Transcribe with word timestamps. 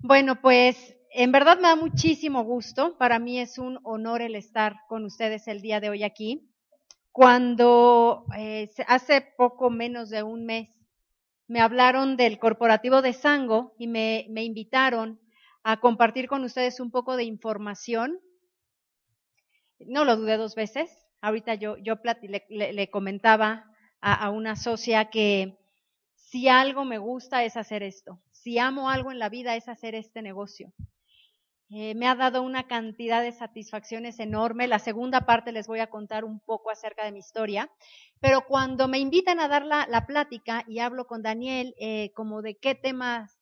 Bueno, 0.00 0.40
pues 0.40 0.96
en 1.10 1.32
verdad 1.32 1.56
me 1.56 1.66
da 1.66 1.74
muchísimo 1.74 2.44
gusto. 2.44 2.96
Para 2.98 3.18
mí 3.18 3.40
es 3.40 3.58
un 3.58 3.80
honor 3.82 4.22
el 4.22 4.36
estar 4.36 4.76
con 4.86 5.04
ustedes 5.04 5.48
el 5.48 5.60
día 5.60 5.80
de 5.80 5.90
hoy 5.90 6.04
aquí. 6.04 6.48
Cuando 7.10 8.24
eh, 8.36 8.70
hace 8.86 9.22
poco 9.36 9.70
menos 9.70 10.08
de 10.08 10.22
un 10.22 10.46
mes 10.46 10.68
me 11.48 11.60
hablaron 11.60 12.16
del 12.16 12.38
corporativo 12.38 13.02
de 13.02 13.12
Sango 13.12 13.74
y 13.76 13.88
me, 13.88 14.24
invitaron 14.36 15.20
a 15.64 15.80
compartir 15.80 16.28
con 16.28 16.44
ustedes 16.44 16.78
un 16.78 16.92
poco 16.92 17.16
de 17.16 17.24
información. 17.24 18.20
No 19.80 20.04
lo 20.04 20.16
dudé 20.16 20.36
dos 20.36 20.54
veces. 20.54 20.96
Ahorita 21.20 21.56
yo, 21.56 21.76
yo 21.78 21.94
le, 22.20 22.90
comentaba 22.90 23.64
a 24.00 24.30
una 24.30 24.54
socia 24.54 25.10
que 25.10 25.58
si 26.14 26.46
algo 26.46 26.84
me 26.84 26.98
gusta 26.98 27.42
es 27.42 27.56
hacer 27.56 27.82
esto 27.82 28.20
si 28.48 28.58
amo 28.58 28.88
algo 28.88 29.12
en 29.12 29.18
la 29.18 29.28
vida 29.28 29.56
es 29.56 29.68
hacer 29.68 29.94
este 29.94 30.22
negocio. 30.22 30.72
Eh, 31.68 31.94
me 31.94 32.08
ha 32.08 32.14
dado 32.14 32.40
una 32.40 32.66
cantidad 32.66 33.22
de 33.22 33.30
satisfacciones 33.30 34.18
enorme. 34.20 34.66
La 34.68 34.78
segunda 34.78 35.26
parte 35.26 35.52
les 35.52 35.66
voy 35.66 35.80
a 35.80 35.90
contar 35.90 36.24
un 36.24 36.40
poco 36.40 36.70
acerca 36.70 37.04
de 37.04 37.12
mi 37.12 37.18
historia. 37.18 37.70
Pero 38.22 38.46
cuando 38.48 38.88
me 38.88 39.00
invitan 39.00 39.38
a 39.38 39.48
dar 39.48 39.66
la, 39.66 40.06
plática 40.06 40.64
y 40.66 40.78
hablo 40.78 41.06
con 41.06 41.20
Daniel 41.20 41.74
eh, 41.78 42.10
como 42.14 42.40
de 42.40 42.56
qué 42.56 42.74
temas 42.74 43.38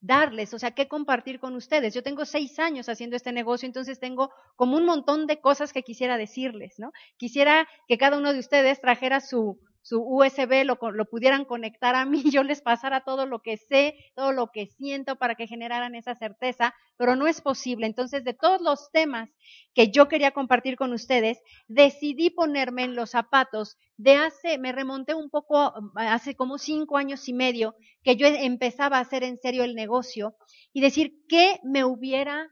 darles, 0.00 0.52
o 0.52 0.58
sea, 0.58 0.72
qué 0.72 0.88
compartir 0.88 1.38
con 1.38 1.54
ustedes. 1.54 1.94
Yo 1.94 2.02
tengo 2.02 2.24
seis 2.24 2.58
años 2.58 2.88
haciendo 2.88 3.14
este 3.14 3.30
negocio, 3.30 3.66
entonces 3.66 4.00
tengo 4.00 4.32
como 4.56 4.76
un 4.76 4.84
montón 4.84 5.28
de 5.28 5.40
cosas 5.40 5.72
que 5.72 5.84
quisiera 5.84 6.16
decirles, 6.16 6.74
¿no? 6.78 6.90
Quisiera 7.18 7.68
que 7.86 7.98
cada 7.98 8.18
uno 8.18 8.32
de 8.32 8.40
ustedes 8.40 8.80
trajera 8.80 9.20
su, 9.20 9.60
su 9.88 10.02
USB 10.02 10.64
lo, 10.66 10.78
lo, 10.92 11.06
pudieran 11.06 11.46
conectar 11.46 11.94
a 11.94 12.04
mí, 12.04 12.22
yo 12.30 12.42
les 12.42 12.60
pasara 12.60 13.04
todo 13.04 13.24
lo 13.24 13.40
que 13.40 13.56
sé, 13.56 13.94
todo 14.14 14.32
lo 14.32 14.48
que 14.48 14.66
siento 14.66 15.16
para 15.16 15.34
que 15.34 15.46
generaran 15.46 15.94
esa 15.94 16.14
certeza, 16.14 16.74
pero 16.98 17.16
no 17.16 17.26
es 17.26 17.40
posible. 17.40 17.86
Entonces, 17.86 18.22
de 18.22 18.34
todos 18.34 18.60
los 18.60 18.90
temas 18.92 19.30
que 19.72 19.90
yo 19.90 20.06
quería 20.06 20.32
compartir 20.32 20.76
con 20.76 20.92
ustedes, 20.92 21.38
decidí 21.68 22.28
ponerme 22.28 22.84
en 22.84 22.96
los 22.96 23.10
zapatos 23.10 23.78
de 23.96 24.16
hace, 24.16 24.58
me 24.58 24.72
remonté 24.72 25.14
un 25.14 25.30
poco, 25.30 25.72
hace 25.94 26.36
como 26.36 26.58
cinco 26.58 26.98
años 26.98 27.26
y 27.26 27.32
medio, 27.32 27.74
que 28.02 28.16
yo 28.16 28.26
empezaba 28.26 28.98
a 28.98 29.00
hacer 29.00 29.24
en 29.24 29.38
serio 29.38 29.64
el 29.64 29.74
negocio 29.74 30.36
y 30.74 30.82
decir 30.82 31.24
qué 31.30 31.60
me 31.64 31.84
hubiera 31.84 32.50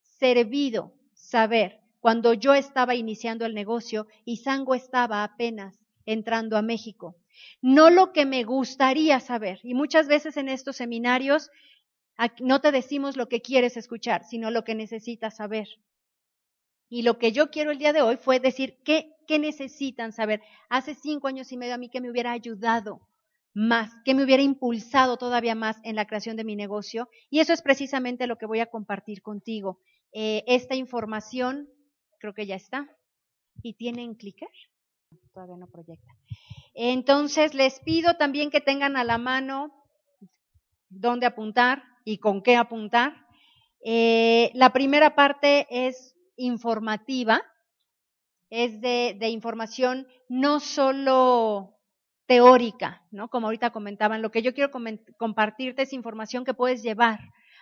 servido 0.00 0.94
saber 1.12 1.80
cuando 1.98 2.34
yo 2.34 2.54
estaba 2.54 2.94
iniciando 2.94 3.44
el 3.46 3.54
negocio 3.54 4.06
y 4.24 4.36
Sango 4.36 4.76
estaba 4.76 5.24
apenas 5.24 5.77
entrando 6.08 6.56
a 6.56 6.62
México. 6.62 7.16
No 7.60 7.90
lo 7.90 8.12
que 8.12 8.24
me 8.24 8.42
gustaría 8.42 9.20
saber. 9.20 9.60
Y 9.62 9.74
muchas 9.74 10.08
veces 10.08 10.38
en 10.38 10.48
estos 10.48 10.76
seminarios 10.76 11.50
no 12.40 12.60
te 12.60 12.72
decimos 12.72 13.16
lo 13.16 13.28
que 13.28 13.42
quieres 13.42 13.76
escuchar, 13.76 14.24
sino 14.24 14.50
lo 14.50 14.64
que 14.64 14.74
necesitas 14.74 15.36
saber. 15.36 15.68
Y 16.88 17.02
lo 17.02 17.18
que 17.18 17.30
yo 17.32 17.50
quiero 17.50 17.70
el 17.70 17.78
día 17.78 17.92
de 17.92 18.00
hoy 18.00 18.16
fue 18.16 18.40
decir 18.40 18.78
qué, 18.84 19.14
necesitan 19.38 20.12
saber. 20.12 20.40
Hace 20.70 20.94
cinco 20.94 21.28
años 21.28 21.52
y 21.52 21.58
medio 21.58 21.74
a 21.74 21.78
mí 21.78 21.90
que 21.90 22.00
me 22.00 22.10
hubiera 22.10 22.32
ayudado 22.32 23.06
más, 23.52 23.92
que 24.06 24.14
me 24.14 24.24
hubiera 24.24 24.42
impulsado 24.42 25.18
todavía 25.18 25.54
más 25.54 25.76
en 25.84 25.94
la 25.94 26.06
creación 26.06 26.36
de 26.36 26.44
mi 26.44 26.56
negocio. 26.56 27.10
Y 27.28 27.40
eso 27.40 27.52
es 27.52 27.60
precisamente 27.60 28.26
lo 28.26 28.38
que 28.38 28.46
voy 28.46 28.60
a 28.60 28.70
compartir 28.70 29.20
contigo. 29.20 29.80
Eh, 30.12 30.44
esta 30.46 30.74
información 30.74 31.68
creo 32.18 32.32
que 32.32 32.46
ya 32.46 32.54
está. 32.54 32.88
¿Y 33.60 33.74
tienen 33.74 34.14
clicker? 34.14 34.48
Todavía 35.28 35.56
no 35.56 35.66
proyecta. 35.66 36.12
Entonces, 36.74 37.54
les 37.54 37.80
pido 37.80 38.14
también 38.14 38.50
que 38.50 38.60
tengan 38.60 38.96
a 38.96 39.04
la 39.04 39.18
mano 39.18 39.72
dónde 40.88 41.26
apuntar 41.26 41.82
y 42.04 42.18
con 42.18 42.42
qué 42.42 42.56
apuntar. 42.56 43.14
Eh, 43.84 44.50
la 44.54 44.72
primera 44.72 45.14
parte 45.14 45.66
es 45.70 46.16
informativa, 46.36 47.42
es 48.50 48.80
de, 48.80 49.16
información 49.28 50.06
no 50.28 50.60
solo 50.60 51.76
teórica, 52.26 53.02
¿no? 53.10 53.28
Como 53.28 53.46
ahorita 53.46 53.70
comentaban, 53.70 54.22
lo 54.22 54.30
que 54.30 54.42
yo 54.42 54.54
quiero 54.54 54.70
compartirte 55.16 55.82
es 55.82 55.92
información 55.92 56.44
que 56.44 56.54
puedes 56.54 56.82
llevar 56.82 57.20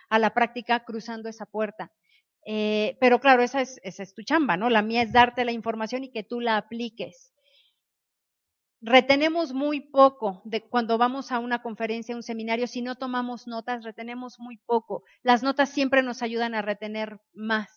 a 0.09 0.19
la 0.19 0.33
práctica 0.33 0.83
cruzando 0.83 1.29
esa 1.29 1.45
puerta. 1.45 1.91
Eh, 2.45 2.97
pero 2.99 3.19
claro, 3.19 3.43
esa 3.43 3.61
es, 3.61 3.79
esa 3.83 4.03
es 4.03 4.13
tu 4.13 4.23
chamba, 4.23 4.55
¿no? 4.55 4.69
La 4.69 4.81
mía 4.81 5.01
es 5.01 5.11
darte 5.11 5.43
la 5.43 5.51
información 5.51 6.05
y 6.05 6.11
que 6.11 6.23
tú 6.23 6.39
la 6.39 6.57
apliques 6.57 7.33
retenemos 8.87 9.53
muy 9.53 9.81
poco 9.81 10.41
de 10.45 10.61
cuando 10.61 10.97
vamos 10.97 11.31
a 11.31 11.39
una 11.39 11.61
conferencia, 11.61 12.15
un 12.15 12.23
seminario, 12.23 12.67
si 12.67 12.81
no 12.81 12.95
tomamos 12.95 13.45
notas, 13.45 13.83
retenemos 13.83 14.39
muy 14.39 14.57
poco. 14.57 15.03
Las 15.23 15.43
notas 15.43 15.69
siempre 15.69 16.03
nos 16.03 16.21
ayudan 16.21 16.55
a 16.55 16.61
retener 16.61 17.19
más. 17.33 17.76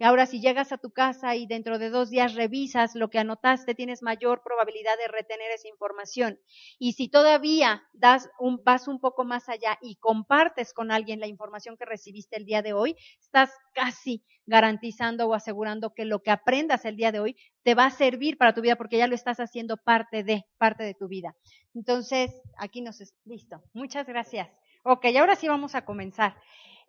Y 0.00 0.04
ahora, 0.04 0.24
si 0.24 0.40
llegas 0.40 0.72
a 0.72 0.78
tu 0.78 0.92
casa 0.92 1.36
y 1.36 1.46
dentro 1.46 1.78
de 1.78 1.90
dos 1.90 2.08
días 2.08 2.34
revisas 2.34 2.94
lo 2.94 3.10
que 3.10 3.18
anotaste, 3.18 3.74
tienes 3.74 4.02
mayor 4.02 4.40
probabilidad 4.42 4.96
de 4.96 5.08
retener 5.08 5.50
esa 5.50 5.68
información. 5.68 6.40
Y 6.78 6.94
si 6.94 7.10
todavía 7.10 7.82
das 7.92 8.30
vas 8.64 8.88
un 8.88 8.98
poco 8.98 9.26
más 9.26 9.50
allá 9.50 9.78
y 9.82 9.96
compartes 9.96 10.72
con 10.72 10.90
alguien 10.90 11.20
la 11.20 11.26
información 11.26 11.76
que 11.76 11.84
recibiste 11.84 12.38
el 12.38 12.46
día 12.46 12.62
de 12.62 12.72
hoy, 12.72 12.96
estás 13.20 13.50
casi 13.74 14.24
garantizando 14.46 15.28
o 15.28 15.34
asegurando 15.34 15.92
que 15.92 16.06
lo 16.06 16.22
que 16.22 16.30
aprendas 16.30 16.86
el 16.86 16.96
día 16.96 17.12
de 17.12 17.20
hoy 17.20 17.36
te 17.62 17.74
va 17.74 17.84
a 17.84 17.90
servir 17.90 18.38
para 18.38 18.54
tu 18.54 18.62
vida 18.62 18.76
porque 18.76 18.96
ya 18.96 19.06
lo 19.06 19.14
estás 19.14 19.38
haciendo 19.38 19.76
parte 19.76 20.24
de, 20.24 20.46
parte 20.56 20.82
de 20.82 20.94
tu 20.94 21.08
vida. 21.08 21.36
Entonces, 21.74 22.40
aquí 22.56 22.80
nos 22.80 23.02
es 23.02 23.14
listo. 23.26 23.62
Muchas 23.74 24.06
gracias. 24.06 24.48
Ok, 24.82 25.04
ahora 25.18 25.36
sí 25.36 25.46
vamos 25.46 25.74
a 25.74 25.84
comenzar. 25.84 26.38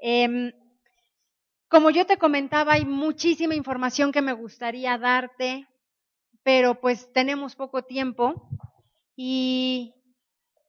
Eh, 0.01 0.53
como 1.71 1.89
yo 1.89 2.05
te 2.05 2.17
comentaba, 2.17 2.73
hay 2.73 2.83
muchísima 2.83 3.55
información 3.55 4.11
que 4.11 4.21
me 4.21 4.33
gustaría 4.33 4.97
darte, 4.97 5.69
pero 6.43 6.81
pues 6.81 7.13
tenemos 7.13 7.55
poco 7.55 7.83
tiempo 7.83 8.49
y 9.15 9.95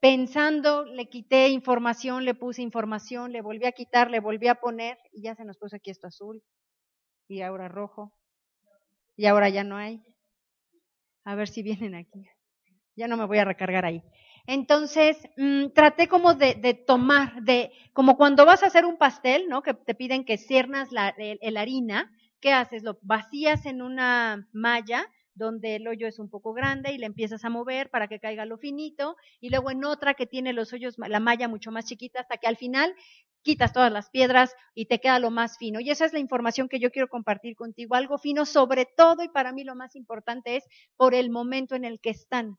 pensando, 0.00 0.84
le 0.84 1.08
quité 1.08 1.48
información, 1.48 2.24
le 2.24 2.36
puse 2.36 2.62
información, 2.62 3.32
le 3.32 3.42
volví 3.42 3.66
a 3.66 3.72
quitar, 3.72 4.12
le 4.12 4.20
volví 4.20 4.46
a 4.46 4.54
poner 4.54 4.96
y 5.12 5.22
ya 5.22 5.34
se 5.34 5.44
nos 5.44 5.58
puso 5.58 5.74
aquí 5.74 5.90
esto 5.90 6.06
azul 6.06 6.40
y 7.26 7.42
ahora 7.42 7.66
rojo 7.66 8.12
y 9.16 9.26
ahora 9.26 9.48
ya 9.48 9.64
no 9.64 9.76
hay. 9.76 10.04
A 11.24 11.34
ver 11.34 11.48
si 11.48 11.64
vienen 11.64 11.96
aquí. 11.96 12.28
Ya 12.94 13.08
no 13.08 13.16
me 13.16 13.26
voy 13.26 13.38
a 13.38 13.44
recargar 13.44 13.84
ahí. 13.84 14.04
Entonces, 14.47 15.16
mm, 15.36 15.69
traté 15.75 16.08
como 16.08 16.34
de, 16.34 16.75
tomar, 16.86 17.42
de, 17.42 17.72
como 17.92 18.16
cuando 18.16 18.44
vas 18.44 18.62
a 18.62 18.66
hacer 18.66 18.84
un 18.84 18.97
pastel, 18.97 19.48
¿no? 19.48 19.62
Que 19.62 19.75
te 19.75 19.94
piden 19.94 20.25
que 20.25 20.38
ciernas 20.38 20.91
la 20.92 21.14
harina, 21.56 22.10
¿qué 22.41 22.52
haces? 22.52 22.82
Lo 22.82 22.98
vacías 23.02 23.66
en 23.66 23.82
una 23.82 24.48
malla 24.52 25.06
donde 25.34 25.76
el 25.76 25.88
hoyo 25.88 26.06
es 26.06 26.19
un 26.19 26.28
poco 26.28 26.52
grande 26.52 26.92
y 26.92 26.98
le 26.98 27.06
empiezas 27.06 27.44
a 27.44 27.50
mover 27.50 27.88
para 27.88 28.08
que 28.08 28.20
caiga 28.20 28.44
lo 28.44 28.58
finito, 28.58 29.16
y 29.41 29.48
luego 29.48 29.70
en 29.70 29.84
otra 29.84 30.14
que 30.14 30.26
tiene 30.26 30.52
los 30.52 30.72
hoyos, 30.72 30.97
la 30.98 31.20
malla 31.20 31.48
mucho 31.48 31.70
más 31.70 31.86
chiquita, 31.86 32.20
hasta 32.20 32.36
que 32.36 32.47
al 32.47 32.56
final 32.56 32.94
quitas 33.42 33.72
todas 33.72 33.91
las 33.91 34.10
piedras 34.10 34.54
y 34.75 34.86
te 34.86 35.00
queda 35.00 35.19
lo 35.19 35.31
más 35.31 35.56
fino. 35.58 35.81
Y 35.81 35.91
esa 35.91 36.04
es 36.04 36.12
la 36.12 36.19
información 36.19 36.69
que 36.69 36.78
yo 36.81 36.91
quiero 36.91 37.08
compartir 37.08 37.56
contigo, 37.56 37.94
algo 37.94 38.19
fino 38.19 38.44
sobre 38.44 38.86
todo, 38.86 39.22
y 39.25 39.28
para 39.28 39.52
mí 39.52 39.64
lo 39.64 39.75
más 39.75 39.97
importante 39.97 40.56
es 40.56 40.64
por 40.97 41.14
el 41.14 41.31
momento 41.31 41.75
en 41.75 41.84
el 41.84 42.00
que 42.00 42.10
están 42.10 42.58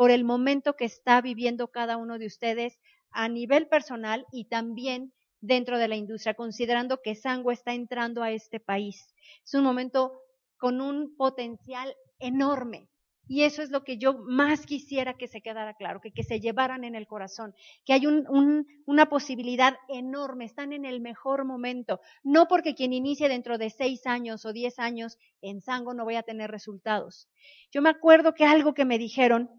por 0.00 0.10
el 0.10 0.24
momento 0.24 0.76
que 0.76 0.86
está 0.86 1.20
viviendo 1.20 1.68
cada 1.68 1.98
uno 1.98 2.18
de 2.18 2.24
ustedes 2.24 2.78
a 3.10 3.28
nivel 3.28 3.68
personal 3.68 4.24
y 4.32 4.46
también 4.46 5.12
dentro 5.42 5.76
de 5.76 5.88
la 5.88 5.96
industria, 5.96 6.32
considerando 6.32 7.02
que 7.02 7.14
Sango 7.14 7.52
está 7.52 7.74
entrando 7.74 8.22
a 8.22 8.30
este 8.30 8.60
país. 8.60 9.12
Es 9.44 9.52
un 9.52 9.62
momento 9.62 10.22
con 10.56 10.80
un 10.80 11.14
potencial 11.18 11.94
enorme. 12.18 12.88
Y 13.28 13.42
eso 13.42 13.60
es 13.60 13.70
lo 13.70 13.84
que 13.84 13.98
yo 13.98 14.14
más 14.14 14.64
quisiera 14.64 15.18
que 15.18 15.28
se 15.28 15.42
quedara 15.42 15.74
claro, 15.74 16.00
que, 16.00 16.12
que 16.12 16.22
se 16.22 16.40
llevaran 16.40 16.82
en 16.84 16.94
el 16.94 17.06
corazón, 17.06 17.54
que 17.84 17.92
hay 17.92 18.06
una 18.06 19.08
posibilidad 19.10 19.76
enorme, 19.90 20.46
están 20.46 20.72
en 20.72 20.86
el 20.86 21.02
mejor 21.02 21.44
momento. 21.44 22.00
No 22.24 22.48
porque 22.48 22.74
quien 22.74 22.94
inicie 22.94 23.28
dentro 23.28 23.58
de 23.58 23.68
seis 23.68 24.06
años 24.06 24.46
o 24.46 24.54
diez 24.54 24.78
años 24.78 25.18
en 25.42 25.60
Sango 25.60 25.92
no 25.92 26.06
vaya 26.06 26.20
a 26.20 26.22
tener 26.22 26.50
resultados. 26.50 27.28
Yo 27.70 27.82
me 27.82 27.90
acuerdo 27.90 28.32
que 28.32 28.46
algo 28.46 28.72
que 28.72 28.86
me 28.86 28.96
dijeron 28.96 29.50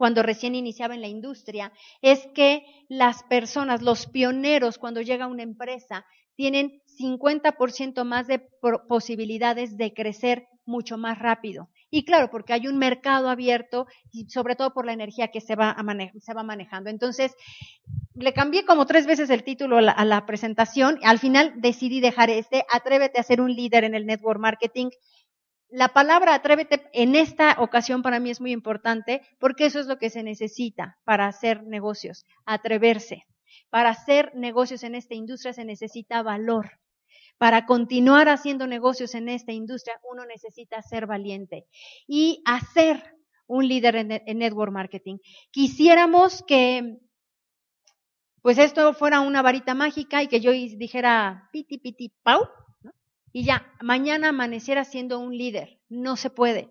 cuando 0.00 0.22
recién 0.22 0.54
iniciaba 0.54 0.94
en 0.94 1.02
la 1.02 1.08
industria, 1.08 1.74
es 2.00 2.26
que 2.34 2.64
las 2.88 3.22
personas, 3.24 3.82
los 3.82 4.06
pioneros, 4.06 4.78
cuando 4.78 5.02
llega 5.02 5.26
una 5.26 5.42
empresa, 5.42 6.06
tienen 6.36 6.80
50% 6.98 8.02
más 8.04 8.26
de 8.26 8.38
posibilidades 8.88 9.76
de 9.76 9.92
crecer 9.92 10.46
mucho 10.64 10.96
más 10.96 11.18
rápido. 11.18 11.68
Y 11.90 12.06
claro, 12.06 12.30
porque 12.30 12.54
hay 12.54 12.66
un 12.66 12.78
mercado 12.78 13.28
abierto 13.28 13.88
y 14.10 14.30
sobre 14.30 14.56
todo 14.56 14.72
por 14.72 14.86
la 14.86 14.94
energía 14.94 15.28
que 15.28 15.42
se 15.42 15.54
va, 15.54 15.76
va 15.76 16.42
manejando. 16.42 16.88
Entonces, 16.88 17.34
le 18.14 18.32
cambié 18.32 18.64
como 18.64 18.86
tres 18.86 19.06
veces 19.06 19.28
el 19.28 19.44
título 19.44 19.76
a 19.76 19.82
la, 19.82 19.92
a 19.92 20.06
la 20.06 20.24
presentación. 20.24 20.98
Al 21.02 21.18
final 21.18 21.52
decidí 21.56 22.00
dejar 22.00 22.30
este, 22.30 22.64
atrévete 22.72 23.20
a 23.20 23.22
ser 23.22 23.42
un 23.42 23.54
líder 23.54 23.84
en 23.84 23.94
el 23.94 24.06
network 24.06 24.40
marketing 24.40 24.88
la 25.70 25.88
palabra 25.88 26.34
atrévete 26.34 26.88
en 26.92 27.14
esta 27.14 27.56
ocasión 27.58 28.02
para 28.02 28.20
mí 28.20 28.30
es 28.30 28.40
muy 28.40 28.52
importante 28.52 29.22
porque 29.38 29.66
eso 29.66 29.78
es 29.78 29.86
lo 29.86 29.98
que 29.98 30.10
se 30.10 30.22
necesita 30.22 30.98
para 31.04 31.26
hacer 31.26 31.62
negocios, 31.64 32.26
atreverse. 32.44 33.24
Para 33.68 33.90
hacer 33.90 34.32
negocios 34.34 34.82
en 34.82 34.96
esta 34.96 35.14
industria 35.14 35.52
se 35.52 35.64
necesita 35.64 36.22
valor. 36.22 36.80
Para 37.38 37.66
continuar 37.66 38.28
haciendo 38.28 38.66
negocios 38.66 39.14
en 39.14 39.28
esta 39.28 39.52
industria, 39.52 39.98
uno 40.10 40.26
necesita 40.26 40.82
ser 40.82 41.06
valiente 41.06 41.66
y 42.06 42.42
hacer 42.44 43.16
un 43.46 43.66
líder 43.66 43.96
en, 43.96 44.38
network 44.38 44.72
marketing. 44.72 45.18
Quisiéramos 45.50 46.44
que, 46.46 46.98
pues 48.42 48.58
esto 48.58 48.92
fuera 48.92 49.20
una 49.20 49.42
varita 49.42 49.74
mágica 49.74 50.22
y 50.22 50.28
que 50.28 50.40
yo 50.40 50.50
dijera 50.52 51.48
piti 51.50 51.78
piti 51.78 52.12
pau, 52.22 52.46
y 53.32 53.44
ya, 53.44 53.72
mañana 53.80 54.30
amaneciera 54.30 54.84
siendo 54.84 55.18
un 55.18 55.36
líder. 55.36 55.78
No 55.88 56.16
se 56.16 56.30
puede. 56.30 56.70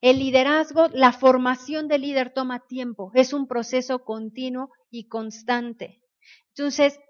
El 0.00 0.18
liderazgo, 0.18 0.88
la 0.88 1.12
formación 1.12 1.88
de 1.88 1.98
líder 1.98 2.34
toma 2.34 2.66
tiempo, 2.66 3.10
es 3.14 3.32
un 3.32 3.46
proceso 3.46 4.04
continuo 4.04 4.70
y 4.90 5.08
constante. 5.08 6.02
Entonces, 6.48 7.00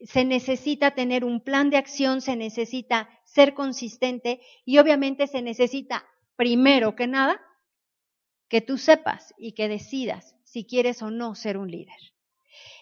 se 0.00 0.24
necesita 0.24 0.92
tener 0.92 1.24
un 1.24 1.40
plan 1.40 1.70
de 1.70 1.76
acción, 1.76 2.20
se 2.20 2.36
necesita 2.36 3.08
ser 3.24 3.54
consistente 3.54 4.40
y 4.64 4.78
obviamente 4.78 5.26
se 5.26 5.40
necesita, 5.40 6.04
primero 6.36 6.96
que 6.96 7.06
nada, 7.06 7.40
que 8.48 8.60
tú 8.60 8.76
sepas 8.76 9.32
y 9.38 9.52
que 9.52 9.68
decidas 9.68 10.34
si 10.44 10.66
quieres 10.66 11.00
o 11.02 11.10
no 11.10 11.34
ser 11.34 11.56
un 11.56 11.70
líder. 11.70 11.96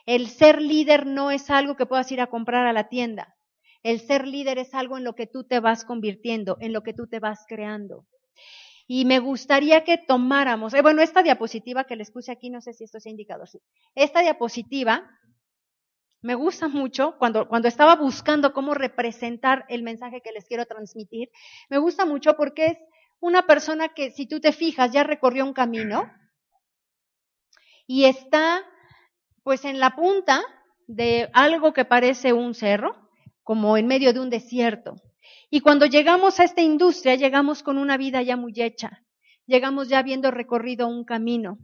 El 0.05 0.29
ser 0.29 0.61
líder 0.61 1.07
no 1.07 1.31
es 1.31 1.51
algo 1.51 1.77
que 1.77 1.87
puedas 1.87 2.11
ir 2.13 2.21
a 2.21 2.27
comprar 2.29 2.67
a 2.67 2.73
la 2.73 2.89
tienda. 2.89 3.37
El 3.83 4.01
ser 4.01 4.27
líder 4.27 4.59
es 4.59 4.75
algo 4.75 4.97
en 4.97 5.05
lo 5.05 5.15
que 5.15 5.27
tú 5.27 5.45
te 5.45 5.61
vas 5.61 5.85
convirtiendo, 5.85 6.57
en 6.61 6.73
lo 6.73 6.83
que 6.83 6.95
tú 6.95 7.07
te 7.07 7.19
vas 7.19 7.45
creando. 7.49 8.07
Y 8.87 9.05
me 9.05 9.19
gustaría 9.19 9.85
que 9.85 9.99
tomáramos, 9.99 10.75
eh, 10.75 10.83
bueno, 10.83 11.03
esta 11.03 11.23
diapositiva 11.23 11.85
que 11.85 11.97
les 11.97 12.11
puse 12.11 12.33
aquí, 12.33 12.51
no 12.51 12.61
sé 12.61 12.73
si 12.75 12.85
esto 12.85 12.99
es 12.99 13.07
indicador, 13.07 13.49
sí. 13.49 13.61
Esta 13.95 14.21
diapositiva 14.21 15.09
me 16.21 16.37
gusta 16.37 16.69
mucho 16.69 17.17
cuando, 17.19 17.49
cuando 17.49 17.69
estaba 17.69 17.97
buscando 17.97 18.53
cómo 18.53 18.75
representar 18.75 19.65
el 19.69 19.83
mensaje 19.83 20.21
que 20.21 20.31
les 20.31 20.47
quiero 20.47 20.67
transmitir. 20.67 21.31
Me 21.69 21.79
gusta 21.79 22.07
mucho 22.07 22.37
porque 22.37 22.67
es 22.67 22.79
una 23.19 23.47
persona 23.47 23.89
que, 23.89 24.13
si 24.13 24.27
tú 24.27 24.41
te 24.41 24.53
fijas, 24.53 24.93
ya 24.93 25.03
recorrió 25.03 25.45
un 25.45 25.53
camino 25.53 26.11
y 27.87 28.05
está 28.05 28.65
pues 29.43 29.65
en 29.65 29.81
la 29.81 29.97
punta 29.97 30.41
de 30.87 31.29
algo 31.33 31.73
que 31.73 31.85
parece 31.85 32.33
un 32.33 32.55
cerro 32.55 33.02
como 33.43 33.77
en 33.77 33.87
medio 33.87 34.13
de 34.13 34.21
un 34.21 34.31
desierto. 34.31 34.97
Y 35.51 35.61
cuando 35.61 35.87
llegamos 35.87 36.41
a 36.41 36.45
esta 36.45 36.63
industria, 36.63 37.15
llegamos 37.15 37.63
con 37.63 37.79
una 37.79 37.97
vida 37.97 38.23
ya 38.23 38.37
muy 38.37 38.55
hecha, 38.57 39.03
llegamos 39.47 39.89
ya 39.89 39.99
habiendo 39.99 40.31
recorrido 40.31 40.89
un 40.89 41.05
camino, 41.05 41.59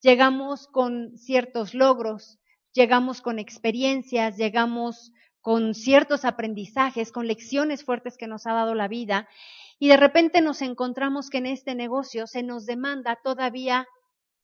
llegamos 0.00 0.66
con 0.66 1.16
ciertos 1.16 1.74
logros, 1.74 2.38
llegamos 2.72 3.22
con 3.22 3.38
experiencias, 3.38 4.36
llegamos 4.36 5.12
con 5.40 5.74
ciertos 5.74 6.24
aprendizajes, 6.24 7.12
con 7.12 7.26
lecciones 7.26 7.84
fuertes 7.84 8.18
que 8.18 8.26
nos 8.26 8.46
ha 8.46 8.52
dado 8.52 8.74
la 8.74 8.88
vida, 8.88 9.28
y 9.78 9.88
de 9.88 9.96
repente 9.96 10.42
nos 10.42 10.60
encontramos 10.60 11.30
que 11.30 11.38
en 11.38 11.46
este 11.46 11.74
negocio 11.74 12.26
se 12.26 12.42
nos 12.42 12.66
demanda 12.66 13.18
todavía 13.22 13.86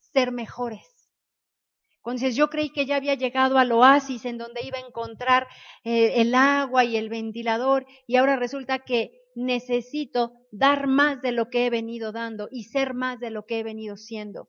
ser 0.00 0.32
mejores 0.32 0.95
entonces 2.12 2.37
yo 2.37 2.49
creí 2.49 2.70
que 2.70 2.87
ya 2.87 2.97
había 2.97 3.14
llegado 3.14 3.58
al 3.58 3.73
oasis 3.73 4.25
en 4.25 4.38
donde 4.38 4.61
iba 4.64 4.79
a 4.79 4.87
encontrar 4.87 5.49
eh, 5.82 6.20
el 6.20 6.35
agua 6.35 6.85
y 6.85 6.97
el 6.97 7.08
ventilador 7.08 7.85
y 8.06 8.17
ahora 8.17 8.37
resulta 8.37 8.79
que 8.79 9.25
necesito 9.35 10.32
dar 10.50 10.87
más 10.87 11.20
de 11.20 11.32
lo 11.32 11.50
que 11.50 11.67
he 11.67 11.70
venido 11.70 12.12
dando 12.12 12.49
y 12.50 12.64
ser 12.64 12.94
más 12.94 13.19
de 13.19 13.31
lo 13.31 13.44
que 13.44 13.58
he 13.58 13.62
venido 13.62 13.97
siendo. 13.97 14.49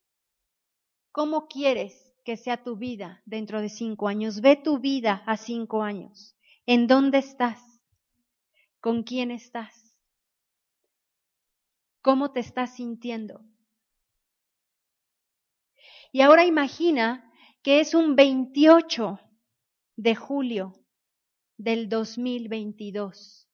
¿Cómo 1.12 1.46
quieres 1.46 2.14
que 2.24 2.36
sea 2.36 2.62
tu 2.62 2.76
vida 2.76 3.22
dentro 3.26 3.60
de 3.60 3.68
cinco 3.68 4.08
años? 4.08 4.40
Ve 4.40 4.56
tu 4.56 4.78
vida 4.78 5.22
a 5.26 5.36
cinco 5.36 5.82
años. 5.82 6.36
¿En 6.66 6.86
dónde 6.86 7.18
estás? 7.18 7.60
¿Con 8.80 9.02
quién 9.02 9.30
estás? 9.30 9.94
¿Cómo 12.00 12.32
te 12.32 12.40
estás 12.40 12.76
sintiendo? 12.76 13.44
Y 16.12 16.20
ahora 16.20 16.44
imagina 16.44 17.32
que 17.62 17.80
es 17.80 17.94
un 17.94 18.16
28 18.16 19.20
de 19.96 20.14
julio 20.14 20.74
del 21.56 21.88
2022, 21.88 23.48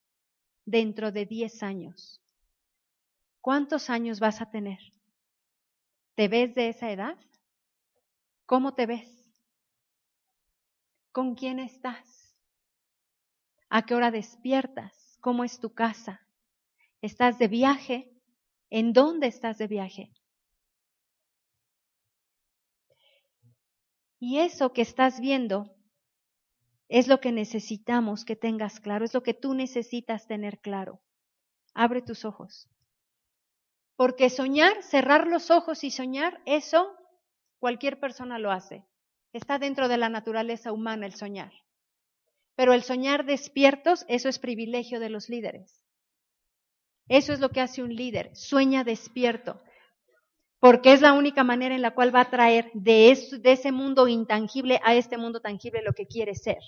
dentro 0.64 1.12
de 1.12 1.26
10 1.26 1.62
años. 1.62 2.22
¿Cuántos 3.40 3.88
años 3.90 4.20
vas 4.20 4.40
a 4.40 4.50
tener? 4.50 4.78
¿Te 6.14 6.28
ves 6.28 6.54
de 6.54 6.68
esa 6.68 6.90
edad? 6.90 7.16
¿Cómo 8.46 8.74
te 8.74 8.86
ves? 8.86 9.08
¿Con 11.12 11.34
quién 11.34 11.58
estás? 11.58 12.36
¿A 13.70 13.84
qué 13.84 13.94
hora 13.94 14.10
despiertas? 14.10 15.18
¿Cómo 15.20 15.44
es 15.44 15.60
tu 15.60 15.74
casa? 15.74 16.26
¿Estás 17.02 17.38
de 17.38 17.48
viaje? 17.48 18.10
¿En 18.70 18.92
dónde 18.92 19.26
estás 19.28 19.58
de 19.58 19.66
viaje? 19.66 20.12
Y 24.18 24.38
eso 24.38 24.72
que 24.72 24.82
estás 24.82 25.20
viendo 25.20 25.76
es 26.88 27.06
lo 27.06 27.20
que 27.20 27.32
necesitamos 27.32 28.24
que 28.24 28.34
tengas 28.34 28.80
claro, 28.80 29.04
es 29.04 29.14
lo 29.14 29.22
que 29.22 29.34
tú 29.34 29.54
necesitas 29.54 30.26
tener 30.26 30.58
claro. 30.58 31.00
Abre 31.74 32.02
tus 32.02 32.24
ojos. 32.24 32.68
Porque 33.98 34.30
soñar, 34.30 34.80
cerrar 34.84 35.26
los 35.26 35.50
ojos 35.50 35.82
y 35.82 35.90
soñar, 35.90 36.40
eso 36.46 36.94
cualquier 37.58 37.98
persona 37.98 38.38
lo 38.38 38.52
hace. 38.52 38.84
Está 39.32 39.58
dentro 39.58 39.88
de 39.88 39.96
la 39.96 40.08
naturaleza 40.08 40.70
humana 40.70 41.04
el 41.04 41.16
soñar. 41.16 41.50
Pero 42.54 42.74
el 42.74 42.84
soñar 42.84 43.24
despiertos, 43.24 44.04
eso 44.06 44.28
es 44.28 44.38
privilegio 44.38 45.00
de 45.00 45.10
los 45.10 45.28
líderes. 45.28 45.84
Eso 47.08 47.32
es 47.32 47.40
lo 47.40 47.48
que 47.48 47.60
hace 47.60 47.82
un 47.82 47.92
líder, 47.92 48.36
sueña 48.36 48.84
despierto, 48.84 49.60
porque 50.60 50.92
es 50.92 51.00
la 51.00 51.14
única 51.14 51.42
manera 51.42 51.74
en 51.74 51.82
la 51.82 51.96
cual 51.96 52.14
va 52.14 52.20
a 52.20 52.30
traer 52.30 52.70
de, 52.74 53.10
ese 53.10 53.72
mundo 53.72 54.06
intangible 54.06 54.80
a 54.84 54.94
este 54.94 55.18
mundo 55.18 55.40
tangible 55.40 55.82
lo 55.82 55.92
que 55.92 56.06
quiere 56.06 56.36
ser. 56.36 56.58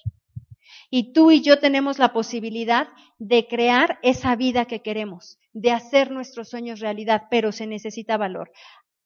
Y 0.90 1.12
tú 1.12 1.30
y 1.30 1.40
yo 1.40 1.60
tenemos 1.60 2.00
la 2.00 2.12
posibilidad 2.12 2.88
de 3.18 3.46
crear 3.46 4.00
esa 4.02 4.34
vida 4.34 4.64
que 4.64 4.82
queremos, 4.82 5.38
de 5.52 5.70
hacer 5.70 6.10
nuestros 6.10 6.48
sueños 6.48 6.80
realidad, 6.80 7.28
pero 7.30 7.52
se 7.52 7.68
necesita 7.68 8.16
valor. 8.16 8.50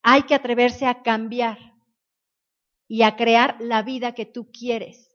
Hay 0.02 0.22
que 0.22 0.34
atreverse 0.34 0.86
a 0.86 1.02
cambiar 1.02 1.58
y 2.88 3.02
a 3.02 3.16
crear 3.16 3.56
la 3.60 3.82
vida 3.82 4.14
que 4.14 4.24
tú 4.24 4.50
quieres. 4.50 5.14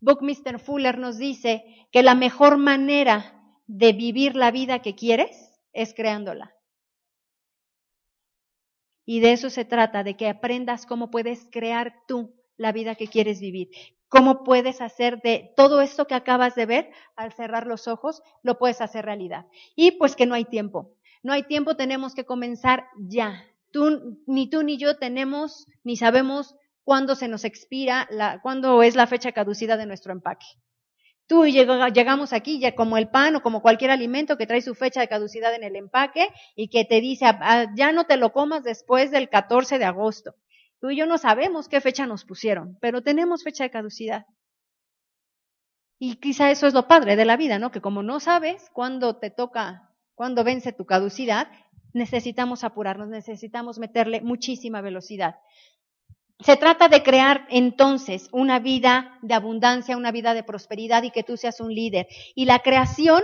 Buckminster 0.00 0.58
Fuller 0.58 0.98
nos 0.98 1.18
dice 1.18 1.86
que 1.92 2.02
la 2.02 2.14
mejor 2.14 2.56
manera 2.56 3.38
de 3.66 3.92
vivir 3.92 4.34
la 4.34 4.50
vida 4.50 4.80
que 4.80 4.94
quieres 4.94 5.60
es 5.72 5.94
creándola. 5.94 6.54
Y 9.04 9.20
de 9.20 9.32
eso 9.32 9.50
se 9.50 9.64
trata, 9.64 10.04
de 10.04 10.16
que 10.16 10.28
aprendas 10.28 10.86
cómo 10.86 11.10
puedes 11.10 11.46
crear 11.50 11.94
tú 12.08 12.34
la 12.56 12.72
vida 12.72 12.94
que 12.94 13.08
quieres 13.08 13.40
vivir. 13.40 13.68
¿Cómo 14.12 14.44
puedes 14.44 14.82
hacer 14.82 15.22
de 15.22 15.54
todo 15.56 15.80
esto 15.80 16.06
que 16.06 16.14
acabas 16.14 16.54
de 16.54 16.66
ver, 16.66 16.90
al 17.16 17.32
cerrar 17.32 17.66
los 17.66 17.88
ojos, 17.88 18.20
lo 18.42 18.58
puedes 18.58 18.82
hacer 18.82 19.06
realidad? 19.06 19.46
Y 19.74 19.92
pues 19.92 20.16
que 20.16 20.26
no 20.26 20.34
hay 20.34 20.44
tiempo. 20.44 20.92
No 21.22 21.32
hay 21.32 21.44
tiempo, 21.44 21.76
tenemos 21.76 22.14
que 22.14 22.26
comenzar 22.26 22.88
ya. 22.98 23.42
Tú, 23.70 24.18
ni 24.26 24.50
tú 24.50 24.64
ni 24.64 24.76
yo 24.76 24.98
tenemos, 24.98 25.66
ni 25.82 25.96
sabemos 25.96 26.54
cuándo 26.84 27.14
se 27.14 27.26
nos 27.26 27.46
expira, 27.46 28.06
la, 28.10 28.42
cuándo 28.42 28.82
es 28.82 28.96
la 28.96 29.06
fecha 29.06 29.30
de 29.30 29.32
caducidad 29.32 29.78
de 29.78 29.86
nuestro 29.86 30.12
empaque. 30.12 30.44
Tú 31.26 31.46
y 31.46 31.52
llegamos 31.52 32.34
aquí 32.34 32.60
ya 32.60 32.74
como 32.74 32.98
el 32.98 33.08
pan 33.08 33.36
o 33.36 33.42
como 33.42 33.62
cualquier 33.62 33.92
alimento 33.92 34.36
que 34.36 34.46
trae 34.46 34.60
su 34.60 34.74
fecha 34.74 35.00
de 35.00 35.08
caducidad 35.08 35.54
en 35.54 35.64
el 35.64 35.74
empaque 35.74 36.28
y 36.54 36.68
que 36.68 36.84
te 36.84 37.00
dice, 37.00 37.24
ah, 37.26 37.64
ya 37.74 37.92
no 37.92 38.04
te 38.04 38.18
lo 38.18 38.34
comas 38.34 38.62
después 38.62 39.10
del 39.10 39.30
14 39.30 39.78
de 39.78 39.86
agosto. 39.86 40.34
Tú 40.82 40.90
y 40.90 40.96
yo 40.96 41.06
no 41.06 41.16
sabemos 41.16 41.68
qué 41.68 41.80
fecha 41.80 42.06
nos 42.06 42.24
pusieron, 42.24 42.76
pero 42.80 43.02
tenemos 43.02 43.44
fecha 43.44 43.62
de 43.62 43.70
caducidad. 43.70 44.26
Y 46.00 46.16
quizá 46.16 46.50
eso 46.50 46.66
es 46.66 46.74
lo 46.74 46.88
padre 46.88 47.14
de 47.14 47.24
la 47.24 47.36
vida, 47.36 47.60
¿no? 47.60 47.70
Que 47.70 47.80
como 47.80 48.02
no 48.02 48.18
sabes 48.18 48.68
cuándo 48.72 49.14
te 49.14 49.30
toca, 49.30 49.92
cuándo 50.16 50.42
vence 50.42 50.72
tu 50.72 50.84
caducidad, 50.84 51.46
necesitamos 51.92 52.64
apurarnos, 52.64 53.08
necesitamos 53.08 53.78
meterle 53.78 54.22
muchísima 54.22 54.80
velocidad. 54.80 55.36
Se 56.40 56.56
trata 56.56 56.88
de 56.88 57.04
crear 57.04 57.46
entonces 57.48 58.28
una 58.32 58.58
vida 58.58 59.20
de 59.22 59.34
abundancia, 59.34 59.96
una 59.96 60.10
vida 60.10 60.34
de 60.34 60.42
prosperidad 60.42 61.04
y 61.04 61.12
que 61.12 61.22
tú 61.22 61.36
seas 61.36 61.60
un 61.60 61.72
líder. 61.72 62.08
Y 62.34 62.46
la 62.46 62.58
creación 62.58 63.22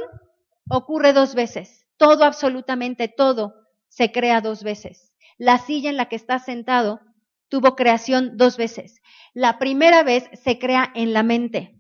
ocurre 0.71 1.13
dos 1.13 1.35
veces. 1.35 1.89
Todo, 1.97 2.23
absolutamente 2.23 3.09
todo, 3.09 3.55
se 3.89 4.13
crea 4.13 4.41
dos 4.41 4.63
veces. 4.63 5.13
La 5.39 5.59
silla 5.59 5.91
en 5.91 5.97
la 5.97 6.09
que 6.09 6.15
estás 6.15 6.45
sentado 6.45 7.01
tuvo 7.49 7.77
creación 7.77 8.37
dos 8.37 8.57
veces. 8.57 9.01
La 9.35 9.59
primera 9.59 10.03
vez 10.03 10.29
se 10.43 10.59
crea 10.59 10.91
en 10.95 11.13
la 11.13 11.23
mente. 11.23 11.75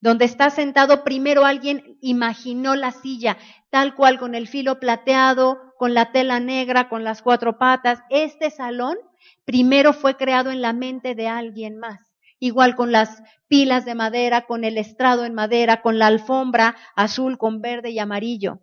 Donde 0.00 0.24
está 0.24 0.50
sentado, 0.50 1.04
primero 1.04 1.44
alguien 1.44 1.96
imaginó 2.00 2.74
la 2.74 2.90
silla, 2.90 3.38
tal 3.70 3.94
cual, 3.94 4.18
con 4.18 4.34
el 4.34 4.48
filo 4.48 4.80
plateado, 4.80 5.58
con 5.78 5.94
la 5.94 6.10
tela 6.10 6.40
negra, 6.40 6.88
con 6.88 7.04
las 7.04 7.22
cuatro 7.22 7.56
patas. 7.56 8.00
Este 8.10 8.50
salón 8.50 8.96
primero 9.44 9.92
fue 9.92 10.16
creado 10.16 10.50
en 10.50 10.60
la 10.60 10.72
mente 10.72 11.14
de 11.14 11.28
alguien 11.28 11.78
más. 11.78 12.00
Igual 12.40 12.74
con 12.74 12.90
las 12.90 13.22
pilas 13.46 13.84
de 13.84 13.94
madera, 13.94 14.46
con 14.46 14.64
el 14.64 14.76
estrado 14.76 15.24
en 15.24 15.34
madera, 15.34 15.80
con 15.82 16.00
la 16.00 16.08
alfombra 16.08 16.74
azul 16.96 17.38
con 17.38 17.60
verde 17.60 17.90
y 17.90 18.00
amarillo. 18.00 18.58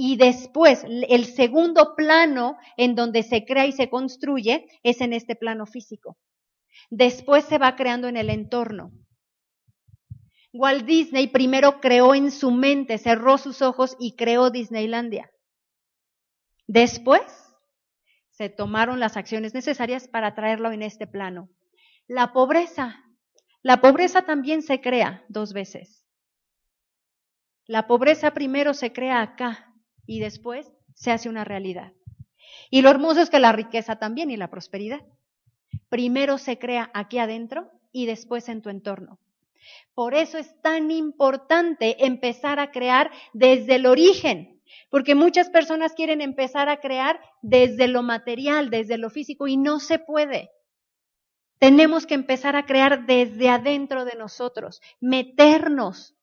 Y 0.00 0.16
después, 0.16 0.84
el 1.08 1.24
segundo 1.24 1.96
plano 1.96 2.56
en 2.76 2.94
donde 2.94 3.24
se 3.24 3.44
crea 3.44 3.66
y 3.66 3.72
se 3.72 3.90
construye 3.90 4.64
es 4.84 5.00
en 5.00 5.12
este 5.12 5.34
plano 5.34 5.66
físico. 5.66 6.16
Después 6.88 7.44
se 7.46 7.58
va 7.58 7.74
creando 7.74 8.06
en 8.06 8.16
el 8.16 8.30
entorno. 8.30 8.92
Walt 10.52 10.84
Disney 10.86 11.26
primero 11.26 11.80
creó 11.80 12.14
en 12.14 12.30
su 12.30 12.52
mente, 12.52 12.98
cerró 12.98 13.38
sus 13.38 13.60
ojos 13.60 13.96
y 13.98 14.14
creó 14.14 14.50
Disneylandia. 14.50 15.32
Después 16.68 17.22
se 18.30 18.48
tomaron 18.50 19.00
las 19.00 19.16
acciones 19.16 19.52
necesarias 19.52 20.06
para 20.06 20.36
traerlo 20.36 20.70
en 20.70 20.82
este 20.82 21.08
plano. 21.08 21.48
La 22.06 22.32
pobreza. 22.32 23.02
La 23.62 23.80
pobreza 23.80 24.22
también 24.22 24.62
se 24.62 24.80
crea 24.80 25.24
dos 25.28 25.52
veces. 25.52 26.04
La 27.66 27.88
pobreza 27.88 28.30
primero 28.30 28.74
se 28.74 28.92
crea 28.92 29.22
acá 29.22 29.67
y 30.08 30.20
después 30.20 30.72
se 30.94 31.12
hace 31.12 31.28
una 31.28 31.44
realidad. 31.44 31.92
Y 32.70 32.80
lo 32.80 32.88
hermoso 32.88 33.20
es 33.20 33.30
que 33.30 33.38
la 33.38 33.52
riqueza 33.52 33.96
también 33.96 34.30
y 34.30 34.36
la 34.36 34.50
prosperidad. 34.50 35.02
Primero 35.90 36.38
se 36.38 36.58
crea 36.58 36.90
aquí 36.94 37.18
adentro 37.18 37.70
y 37.92 38.06
después 38.06 38.48
en 38.48 38.62
tu 38.62 38.70
entorno. 38.70 39.20
Por 39.94 40.14
eso 40.14 40.38
es 40.38 40.60
tan 40.62 40.90
importante 40.90 42.06
empezar 42.06 42.58
a 42.58 42.70
crear 42.70 43.10
desde 43.34 43.74
el 43.74 43.84
origen, 43.84 44.62
porque 44.88 45.14
muchas 45.14 45.50
personas 45.50 45.92
quieren 45.92 46.22
empezar 46.22 46.70
a 46.70 46.80
crear 46.80 47.20
desde 47.42 47.86
lo 47.86 48.02
material, 48.02 48.70
desde 48.70 48.96
lo 48.96 49.10
físico, 49.10 49.46
y 49.46 49.58
no 49.58 49.78
se 49.78 49.98
puede. 49.98 50.50
Tenemos 51.58 52.06
que 52.06 52.14
empezar 52.14 52.56
a 52.56 52.64
crear 52.64 53.04
desde 53.04 53.50
adentro 53.50 54.06
de 54.06 54.16
nosotros, 54.16 54.80
meternos 55.00 56.17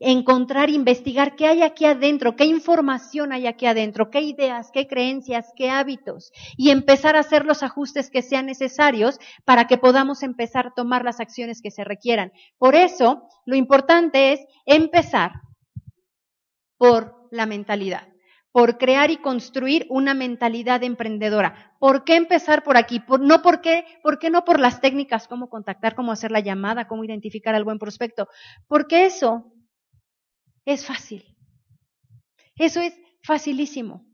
encontrar, 0.00 0.70
investigar 0.70 1.36
qué 1.36 1.46
hay 1.46 1.62
aquí 1.62 1.84
adentro, 1.84 2.36
qué 2.36 2.44
información 2.44 3.32
hay 3.32 3.46
aquí 3.46 3.66
adentro, 3.66 4.10
qué 4.10 4.20
ideas, 4.20 4.70
qué 4.72 4.86
creencias, 4.86 5.52
qué 5.56 5.70
hábitos, 5.70 6.32
y 6.56 6.70
empezar 6.70 7.16
a 7.16 7.20
hacer 7.20 7.44
los 7.44 7.62
ajustes 7.62 8.10
que 8.10 8.22
sean 8.22 8.46
necesarios 8.46 9.18
para 9.44 9.66
que 9.66 9.78
podamos 9.78 10.22
empezar 10.22 10.68
a 10.68 10.74
tomar 10.74 11.04
las 11.04 11.20
acciones 11.20 11.62
que 11.62 11.70
se 11.70 11.84
requieran. 11.84 12.32
Por 12.58 12.74
eso, 12.74 13.28
lo 13.46 13.56
importante 13.56 14.32
es 14.32 14.40
empezar 14.66 15.32
por 16.76 17.28
la 17.30 17.46
mentalidad 17.46 18.14
por 18.54 18.78
crear 18.78 19.10
y 19.10 19.16
construir 19.16 19.84
una 19.90 20.14
mentalidad 20.14 20.84
emprendedora. 20.84 21.74
¿Por 21.80 22.04
qué 22.04 22.14
empezar 22.14 22.62
por 22.62 22.76
aquí? 22.76 23.02
no 23.20 23.42
por 23.42 23.60
qué, 23.60 23.84
¿Por 24.00 24.20
qué 24.20 24.30
no 24.30 24.44
por 24.44 24.60
las 24.60 24.80
técnicas, 24.80 25.26
cómo 25.26 25.48
contactar, 25.48 25.96
cómo 25.96 26.12
hacer 26.12 26.30
la 26.30 26.38
llamada, 26.38 26.86
cómo 26.86 27.02
identificar 27.02 27.56
al 27.56 27.64
buen 27.64 27.80
prospecto? 27.80 28.28
Porque 28.68 29.06
eso 29.06 29.53
es 30.64 30.86
fácil. 30.86 31.36
Eso 32.56 32.80
es 32.80 32.94
facilísimo. 33.22 34.06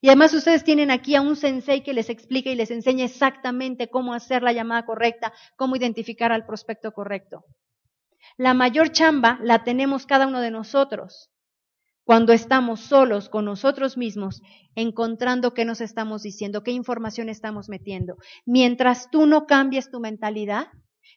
Y 0.00 0.08
además 0.08 0.32
ustedes 0.32 0.64
tienen 0.64 0.90
aquí 0.90 1.14
a 1.14 1.20
un 1.20 1.36
sensei 1.36 1.82
que 1.82 1.92
les 1.92 2.08
explica 2.08 2.50
y 2.50 2.54
les 2.54 2.70
enseña 2.70 3.04
exactamente 3.04 3.88
cómo 3.88 4.14
hacer 4.14 4.42
la 4.42 4.52
llamada 4.52 4.86
correcta, 4.86 5.32
cómo 5.56 5.76
identificar 5.76 6.32
al 6.32 6.46
prospecto 6.46 6.92
correcto. 6.92 7.44
La 8.38 8.54
mayor 8.54 8.92
chamba 8.92 9.38
la 9.42 9.64
tenemos 9.64 10.06
cada 10.06 10.26
uno 10.26 10.40
de 10.40 10.50
nosotros 10.50 11.30
cuando 12.04 12.32
estamos 12.32 12.80
solos 12.80 13.28
con 13.28 13.44
nosotros 13.44 13.96
mismos, 13.96 14.42
encontrando 14.74 15.54
qué 15.54 15.64
nos 15.64 15.80
estamos 15.80 16.22
diciendo, 16.22 16.64
qué 16.64 16.72
información 16.72 17.28
estamos 17.28 17.68
metiendo. 17.68 18.16
Mientras 18.46 19.10
tú 19.10 19.26
no 19.26 19.46
cambies 19.46 19.90
tu 19.90 20.00
mentalidad, 20.00 20.68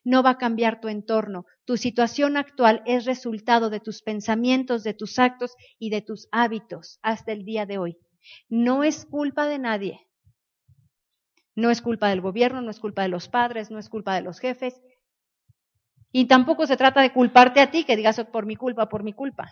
no 0.04 0.24
va 0.24 0.32
a 0.32 0.38
cambiar 0.38 0.82
tu 0.82 0.88
entorno. 0.88 1.46
Tu 1.66 1.78
situación 1.78 2.38
actual 2.38 2.82
es 2.86 3.06
resultado 3.06 3.70
de 3.70 3.80
tus 3.80 4.02
pensamientos, 4.02 4.84
de 4.84 4.94
tus 4.94 5.20
actos 5.20 5.56
y 5.80 5.90
de 5.90 6.02
tus 6.02 6.28
hábitos 6.32 7.00
hasta 7.02 7.32
el 7.32 7.46
día 7.46 7.66
de 7.66 7.78
hoy. 7.78 7.98
No 8.50 8.84
es 8.84 9.06
culpa 9.06 9.48
de 9.48 9.60
nadie. 9.60 10.00
No 11.56 11.70
es 11.70 11.82
culpa 11.82 12.10
del 12.10 12.22
gobierno, 12.22 12.62
no 12.62 12.72
es 12.72 12.80
culpa 12.80 13.04
de 13.04 13.10
los 13.10 13.28
padres, 13.28 13.70
no 13.70 13.78
es 13.80 13.90
culpa 13.90 14.16
de 14.16 14.22
los 14.22 14.40
jefes. 14.40 14.82
Y 16.12 16.26
tampoco 16.26 16.66
se 16.68 16.78
trata 16.78 17.02
de 17.02 17.14
culparte 17.14 17.60
a 17.60 17.72
ti, 17.72 17.84
que 17.84 17.96
digas 17.96 18.20
oh, 18.20 18.32
por 18.32 18.46
mi 18.46 18.56
culpa, 18.56 18.90
por 18.90 19.04
mi 19.04 19.14
culpa. 19.14 19.52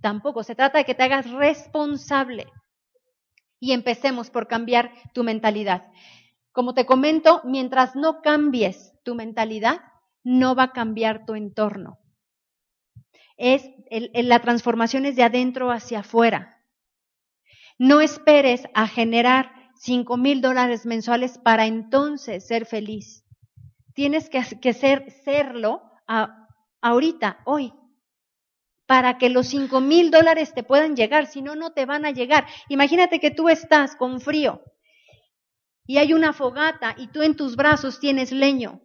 Tampoco 0.00 0.42
se 0.42 0.54
trata 0.54 0.78
de 0.78 0.84
que 0.84 0.94
te 0.94 1.02
hagas 1.02 1.30
responsable. 1.30 2.46
Y 3.58 3.72
empecemos 3.72 4.30
por 4.30 4.46
cambiar 4.46 4.92
tu 5.12 5.22
mentalidad. 5.24 5.90
Como 6.52 6.74
te 6.74 6.84
comento, 6.84 7.40
mientras 7.44 7.94
no 7.94 8.22
cambies 8.22 8.92
tu 9.04 9.14
mentalidad, 9.14 9.80
no 10.24 10.54
va 10.54 10.64
a 10.64 10.72
cambiar 10.72 11.24
tu 11.24 11.34
entorno. 11.34 11.98
Es, 13.36 13.70
la 13.90 14.40
transformación 14.40 15.06
es 15.06 15.16
de 15.16 15.22
adentro 15.22 15.70
hacia 15.70 16.00
afuera. 16.00 16.58
No 17.78 18.00
esperes 18.00 18.64
a 18.74 18.86
generar 18.86 19.52
cinco 19.76 20.16
mil 20.16 20.42
dólares 20.42 20.84
mensuales 20.84 21.38
para 21.38 21.66
entonces 21.66 22.46
ser 22.46 22.66
feliz. 22.66 23.24
Tienes 23.94 24.28
que, 24.28 24.42
que 24.60 24.74
ser, 24.74 25.10
serlo 25.24 25.82
ahorita, 26.82 27.40
hoy, 27.46 27.72
para 28.86 29.18
que 29.18 29.30
los 29.30 29.46
cinco 29.46 29.80
mil 29.80 30.10
dólares 30.10 30.52
te 30.52 30.62
puedan 30.62 30.96
llegar, 30.96 31.26
si 31.26 31.42
no, 31.42 31.54
no 31.54 31.72
te 31.72 31.86
van 31.86 32.04
a 32.04 32.10
llegar. 32.10 32.46
Imagínate 32.68 33.20
que 33.20 33.30
tú 33.30 33.48
estás 33.48 33.96
con 33.96 34.20
frío 34.20 34.62
y 35.90 35.98
hay 35.98 36.12
una 36.12 36.32
fogata 36.32 36.94
y 36.96 37.08
tú 37.08 37.22
en 37.22 37.34
tus 37.34 37.56
brazos 37.56 37.98
tienes 37.98 38.30
leño 38.30 38.80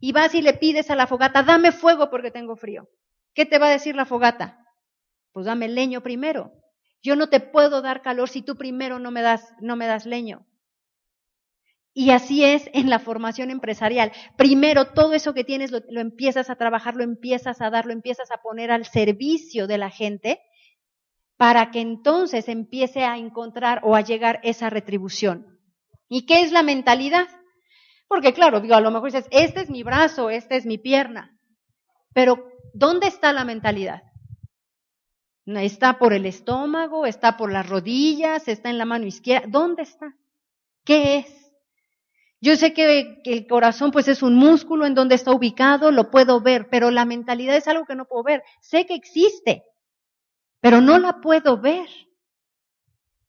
y 0.00 0.10
vas 0.10 0.34
y 0.34 0.42
le 0.42 0.54
pides 0.54 0.90
a 0.90 0.96
la 0.96 1.06
fogata, 1.06 1.44
dame 1.44 1.70
fuego 1.70 2.10
porque 2.10 2.32
tengo 2.32 2.56
frío. 2.56 2.88
¿Qué 3.34 3.46
te 3.46 3.60
va 3.60 3.68
a 3.68 3.70
decir 3.70 3.94
la 3.94 4.04
fogata? 4.04 4.58
Pues 5.30 5.46
dame 5.46 5.68
leño 5.68 6.02
primero. 6.02 6.50
Yo 7.04 7.14
no 7.14 7.28
te 7.28 7.38
puedo 7.38 7.82
dar 7.82 8.02
calor 8.02 8.28
si 8.28 8.42
tú 8.42 8.56
primero 8.56 8.98
no 8.98 9.12
me 9.12 9.22
das, 9.22 9.54
no 9.60 9.76
me 9.76 9.86
das 9.86 10.06
leño. 10.06 10.44
Y 11.92 12.10
así 12.10 12.44
es 12.44 12.68
en 12.72 12.90
la 12.90 12.98
formación 12.98 13.52
empresarial. 13.52 14.10
Primero, 14.36 14.86
todo 14.86 15.12
eso 15.12 15.34
que 15.34 15.44
tienes 15.44 15.70
lo, 15.70 15.82
lo, 15.88 16.00
empiezas 16.00 16.50
a 16.50 16.56
trabajar, 16.56 16.96
lo 16.96 17.04
empiezas 17.04 17.60
a 17.60 17.70
dar, 17.70 17.86
lo 17.86 17.92
empiezas 17.92 18.32
a 18.32 18.42
poner 18.42 18.72
al 18.72 18.86
servicio 18.86 19.68
de 19.68 19.78
la 19.78 19.90
gente 19.90 20.40
para 21.36 21.70
que 21.70 21.80
entonces 21.80 22.48
empiece 22.48 23.04
a 23.04 23.18
encontrar 23.18 23.82
o 23.84 23.94
a 23.94 24.00
llegar 24.00 24.40
esa 24.42 24.68
retribución. 24.68 25.53
¿Y 26.08 26.26
qué 26.26 26.42
es 26.42 26.52
la 26.52 26.62
mentalidad? 26.62 27.28
Porque 28.08 28.32
claro, 28.32 28.60
digo, 28.60 28.74
a 28.74 28.80
lo 28.80 28.90
mejor 28.90 29.12
dices, 29.12 29.28
este 29.30 29.60
es 29.60 29.70
mi 29.70 29.82
brazo, 29.82 30.30
esta 30.30 30.54
es 30.54 30.66
mi 30.66 30.78
pierna. 30.78 31.38
Pero, 32.12 32.48
¿dónde 32.72 33.08
está 33.08 33.32
la 33.32 33.44
mentalidad? 33.44 34.02
¿Está 35.46 35.98
por 35.98 36.12
el 36.12 36.26
estómago? 36.26 37.06
¿Está 37.06 37.36
por 37.36 37.52
las 37.52 37.68
rodillas? 37.68 38.48
¿Está 38.48 38.70
en 38.70 38.78
la 38.78 38.84
mano 38.84 39.06
izquierda? 39.06 39.46
¿Dónde 39.50 39.82
está? 39.82 40.14
¿Qué 40.84 41.18
es? 41.18 41.52
Yo 42.40 42.56
sé 42.56 42.72
que, 42.72 43.20
que, 43.24 43.32
el 43.32 43.46
corazón 43.46 43.90
pues 43.90 44.06
es 44.08 44.22
un 44.22 44.36
músculo 44.36 44.84
en 44.86 44.94
donde 44.94 45.14
está 45.14 45.32
ubicado, 45.32 45.90
lo 45.90 46.10
puedo 46.10 46.40
ver, 46.40 46.68
pero 46.70 46.90
la 46.90 47.06
mentalidad 47.06 47.56
es 47.56 47.68
algo 47.68 47.86
que 47.86 47.94
no 47.94 48.04
puedo 48.04 48.22
ver. 48.22 48.42
Sé 48.60 48.84
que 48.84 48.94
existe, 48.94 49.64
pero 50.60 50.80
no 50.80 50.98
la 50.98 51.20
puedo 51.20 51.58
ver. 51.58 51.88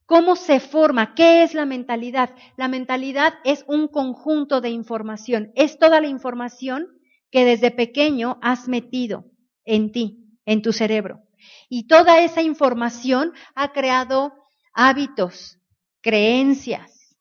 ¿Cómo 0.05 0.35
se 0.35 0.59
forma? 0.59 1.15
¿Qué 1.15 1.43
es 1.43 1.53
la 1.53 1.65
mentalidad? 1.65 2.35
La 2.57 2.67
mentalidad 2.67 3.33
es 3.43 3.65
un 3.67 3.87
conjunto 3.87 4.61
de 4.61 4.69
información, 4.69 5.51
es 5.55 5.79
toda 5.79 5.99
la 5.99 6.07
información 6.07 6.87
que 7.31 7.43
desde 7.43 7.71
pequeño 7.71 8.37
has 8.41 8.67
metido 8.67 9.25
en 9.63 9.91
ti, 9.91 10.39
en 10.45 10.61
tu 10.61 10.73
cerebro. 10.73 11.23
Y 11.69 11.87
toda 11.87 12.19
esa 12.19 12.41
información 12.41 13.33
ha 13.55 13.71
creado 13.73 14.33
hábitos, 14.73 15.59
creencias, 16.01 17.17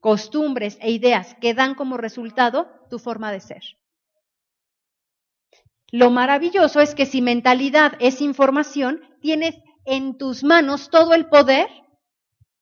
costumbres 0.00 0.76
e 0.80 0.90
ideas 0.90 1.34
que 1.40 1.54
dan 1.54 1.74
como 1.74 1.96
resultado 1.96 2.68
tu 2.90 2.98
forma 2.98 3.32
de 3.32 3.40
ser. 3.40 3.62
Lo 5.92 6.10
maravilloso 6.10 6.80
es 6.80 6.94
que 6.94 7.06
si 7.06 7.20
mentalidad 7.20 7.94
es 8.00 8.20
información, 8.20 9.00
tienes 9.20 9.56
en 9.84 10.18
tus 10.18 10.44
manos 10.44 10.90
todo 10.90 11.14
el 11.14 11.28
poder 11.28 11.68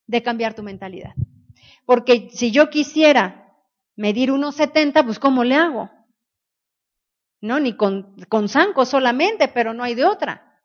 de 0.06 0.22
cambiar 0.22 0.54
tu 0.54 0.62
mentalidad. 0.62 1.14
Porque 1.84 2.28
si 2.32 2.50
yo 2.50 2.70
quisiera 2.70 3.54
medir 3.96 4.30
unos 4.32 4.56
70, 4.56 5.04
pues 5.04 5.18
¿cómo 5.18 5.44
le 5.44 5.54
hago? 5.54 5.90
No, 7.40 7.60
ni 7.60 7.76
con, 7.76 8.16
con 8.28 8.48
zanco 8.48 8.84
solamente, 8.84 9.48
pero 9.48 9.74
no 9.74 9.84
hay 9.84 9.94
de 9.94 10.04
otra. 10.04 10.60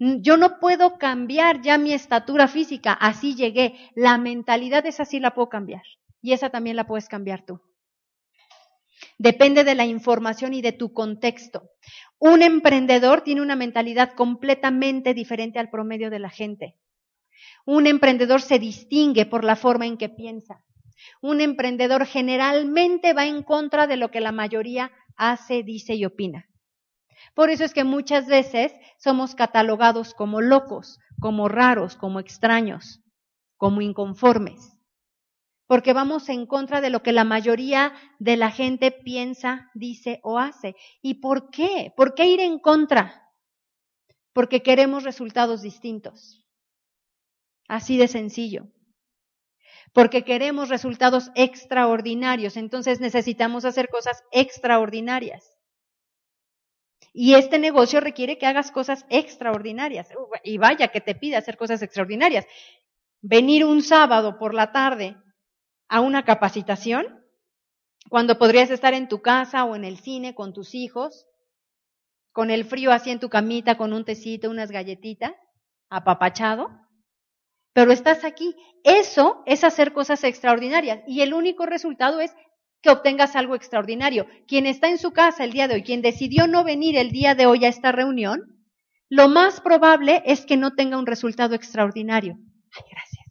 Yo 0.00 0.36
no 0.36 0.60
puedo 0.60 0.96
cambiar 0.96 1.60
ya 1.60 1.76
mi 1.76 1.92
estatura 1.92 2.46
física, 2.46 2.92
así 2.92 3.34
llegué. 3.34 3.74
La 3.94 4.16
mentalidad 4.16 4.86
esa 4.86 5.04
sí 5.04 5.18
la 5.18 5.34
puedo 5.34 5.48
cambiar 5.48 5.82
y 6.22 6.32
esa 6.32 6.50
también 6.50 6.76
la 6.76 6.86
puedes 6.86 7.08
cambiar 7.08 7.44
tú. 7.44 7.60
Depende 9.18 9.64
de 9.64 9.74
la 9.74 9.84
información 9.84 10.54
y 10.54 10.62
de 10.62 10.72
tu 10.72 10.92
contexto. 10.92 11.70
Un 12.18 12.42
emprendedor 12.42 13.22
tiene 13.22 13.42
una 13.42 13.56
mentalidad 13.56 14.14
completamente 14.14 15.14
diferente 15.14 15.58
al 15.58 15.70
promedio 15.70 16.10
de 16.10 16.18
la 16.18 16.30
gente. 16.30 16.76
Un 17.64 17.86
emprendedor 17.86 18.40
se 18.40 18.58
distingue 18.58 19.26
por 19.26 19.44
la 19.44 19.54
forma 19.54 19.86
en 19.86 19.96
que 19.96 20.08
piensa. 20.08 20.64
Un 21.20 21.40
emprendedor 21.40 22.06
generalmente 22.06 23.12
va 23.12 23.26
en 23.26 23.42
contra 23.42 23.86
de 23.86 23.96
lo 23.96 24.10
que 24.10 24.20
la 24.20 24.32
mayoría 24.32 24.90
hace, 25.16 25.62
dice 25.62 25.94
y 25.94 26.04
opina. 26.04 26.46
Por 27.34 27.50
eso 27.50 27.64
es 27.64 27.72
que 27.72 27.84
muchas 27.84 28.26
veces 28.26 28.72
somos 28.98 29.34
catalogados 29.34 30.14
como 30.14 30.40
locos, 30.40 30.98
como 31.20 31.48
raros, 31.48 31.96
como 31.96 32.20
extraños, 32.20 33.00
como 33.56 33.80
inconformes, 33.80 34.77
porque 35.68 35.92
vamos 35.92 36.30
en 36.30 36.46
contra 36.46 36.80
de 36.80 36.88
lo 36.88 37.02
que 37.02 37.12
la 37.12 37.24
mayoría 37.24 37.92
de 38.18 38.38
la 38.38 38.50
gente 38.50 38.90
piensa, 38.90 39.70
dice 39.74 40.18
o 40.22 40.38
hace. 40.38 40.74
¿Y 41.02 41.20
por 41.20 41.50
qué? 41.50 41.92
¿Por 41.94 42.14
qué 42.14 42.24
ir 42.24 42.40
en 42.40 42.58
contra? 42.58 43.30
Porque 44.32 44.62
queremos 44.62 45.04
resultados 45.04 45.60
distintos. 45.60 46.42
Así 47.68 47.98
de 47.98 48.08
sencillo. 48.08 48.68
Porque 49.92 50.24
queremos 50.24 50.70
resultados 50.70 51.30
extraordinarios, 51.34 52.56
entonces 52.56 52.98
necesitamos 53.00 53.66
hacer 53.66 53.90
cosas 53.90 54.22
extraordinarias. 54.32 55.54
Y 57.12 57.34
este 57.34 57.58
negocio 57.58 58.00
requiere 58.00 58.38
que 58.38 58.46
hagas 58.46 58.70
cosas 58.70 59.04
extraordinarias. 59.10 60.08
Y 60.44 60.56
vaya 60.56 60.88
que 60.88 61.02
te 61.02 61.14
pide 61.14 61.36
hacer 61.36 61.58
cosas 61.58 61.82
extraordinarias. 61.82 62.46
Venir 63.20 63.66
un 63.66 63.82
sábado 63.82 64.38
por 64.38 64.54
la 64.54 64.72
tarde 64.72 65.16
a 65.88 66.00
una 66.00 66.24
capacitación, 66.24 67.24
cuando 68.08 68.38
podrías 68.38 68.70
estar 68.70 68.94
en 68.94 69.08
tu 69.08 69.20
casa 69.20 69.64
o 69.64 69.76
en 69.76 69.84
el 69.84 69.98
cine 69.98 70.34
con 70.34 70.52
tus 70.52 70.74
hijos, 70.74 71.26
con 72.32 72.50
el 72.50 72.64
frío 72.64 72.92
así 72.92 73.10
en 73.10 73.20
tu 73.20 73.28
camita, 73.28 73.76
con 73.76 73.92
un 73.92 74.04
tecito, 74.04 74.50
unas 74.50 74.70
galletitas, 74.70 75.32
apapachado, 75.90 76.68
pero 77.72 77.92
estás 77.92 78.24
aquí. 78.24 78.54
Eso 78.84 79.42
es 79.46 79.64
hacer 79.64 79.92
cosas 79.92 80.24
extraordinarias 80.24 81.00
y 81.06 81.22
el 81.22 81.34
único 81.34 81.66
resultado 81.66 82.20
es 82.20 82.34
que 82.80 82.90
obtengas 82.90 83.36
algo 83.36 83.54
extraordinario. 83.54 84.26
Quien 84.46 84.66
está 84.66 84.88
en 84.88 84.98
su 84.98 85.12
casa 85.12 85.44
el 85.44 85.52
día 85.52 85.68
de 85.68 85.74
hoy, 85.74 85.82
quien 85.82 86.02
decidió 86.02 86.46
no 86.46 86.64
venir 86.64 86.96
el 86.96 87.10
día 87.10 87.34
de 87.34 87.46
hoy 87.46 87.64
a 87.64 87.68
esta 87.68 87.92
reunión, 87.92 88.58
lo 89.08 89.28
más 89.28 89.60
probable 89.60 90.22
es 90.26 90.44
que 90.44 90.56
no 90.56 90.74
tenga 90.74 90.98
un 90.98 91.06
resultado 91.06 91.54
extraordinario. 91.54 92.36
Ay, 92.76 92.82
gracias. 92.90 93.26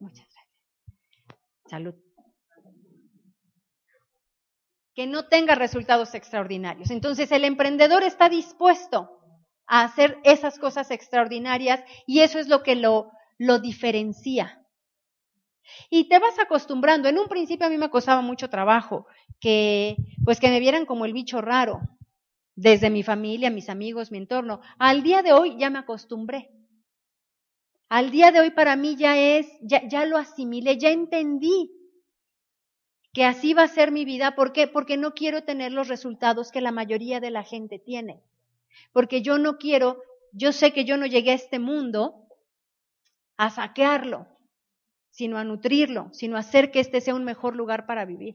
Muchas 0.00 0.26
gracias. 0.26 0.46
Salud. 1.68 1.94
Que 4.94 5.06
no 5.06 5.28
tenga 5.28 5.54
resultados 5.54 6.14
extraordinarios. 6.14 6.90
Entonces 6.90 7.30
el 7.32 7.44
emprendedor 7.44 8.02
está 8.02 8.28
dispuesto 8.28 9.10
a 9.66 9.82
hacer 9.82 10.18
esas 10.24 10.58
cosas 10.58 10.90
extraordinarias 10.90 11.82
y 12.06 12.20
eso 12.20 12.38
es 12.38 12.48
lo 12.48 12.62
que 12.62 12.76
lo, 12.76 13.10
lo 13.38 13.58
diferencia. 13.58 14.62
Y 15.90 16.08
te 16.08 16.18
vas 16.18 16.38
acostumbrando. 16.38 17.08
En 17.08 17.18
un 17.18 17.26
principio 17.26 17.66
a 17.66 17.70
mí 17.70 17.76
me 17.76 17.90
costaba 17.90 18.22
mucho 18.22 18.48
trabajo 18.48 19.06
que, 19.40 19.96
pues 20.24 20.40
que 20.40 20.48
me 20.48 20.60
vieran 20.60 20.86
como 20.86 21.04
el 21.04 21.12
bicho 21.12 21.40
raro, 21.40 21.80
desde 22.54 22.88
mi 22.88 23.02
familia, 23.02 23.50
mis 23.50 23.68
amigos, 23.68 24.10
mi 24.10 24.18
entorno. 24.18 24.60
Al 24.78 25.02
día 25.02 25.22
de 25.22 25.32
hoy 25.32 25.56
ya 25.58 25.68
me 25.70 25.78
acostumbré. 25.78 26.50
Al 27.88 28.10
día 28.10 28.32
de 28.32 28.40
hoy 28.40 28.50
para 28.50 28.76
mí 28.76 28.96
ya 28.96 29.18
es, 29.18 29.46
ya, 29.62 30.04
lo 30.06 30.16
asimilé, 30.16 30.78
ya 30.78 30.90
entendí 30.90 31.72
que 33.12 33.24
así 33.24 33.54
va 33.54 33.62
a 33.62 33.68
ser 33.68 33.92
mi 33.92 34.04
vida. 34.04 34.34
¿Por 34.34 34.52
qué? 34.52 34.66
Porque 34.66 34.96
no 34.96 35.14
quiero 35.14 35.44
tener 35.44 35.72
los 35.72 35.88
resultados 35.88 36.50
que 36.50 36.60
la 36.60 36.72
mayoría 36.72 37.20
de 37.20 37.30
la 37.30 37.44
gente 37.44 37.78
tiene. 37.78 38.22
Porque 38.92 39.22
yo 39.22 39.38
no 39.38 39.56
quiero, 39.58 40.02
yo 40.32 40.52
sé 40.52 40.72
que 40.72 40.84
yo 40.84 40.96
no 40.96 41.06
llegué 41.06 41.30
a 41.30 41.34
este 41.34 41.58
mundo 41.58 42.26
a 43.36 43.50
saquearlo 43.50 44.26
sino 45.16 45.38
a 45.38 45.44
nutrirlo, 45.44 46.10
sino 46.12 46.36
a 46.36 46.40
hacer 46.40 46.70
que 46.70 46.78
este 46.78 47.00
sea 47.00 47.14
un 47.14 47.24
mejor 47.24 47.56
lugar 47.56 47.86
para 47.86 48.04
vivir. 48.04 48.34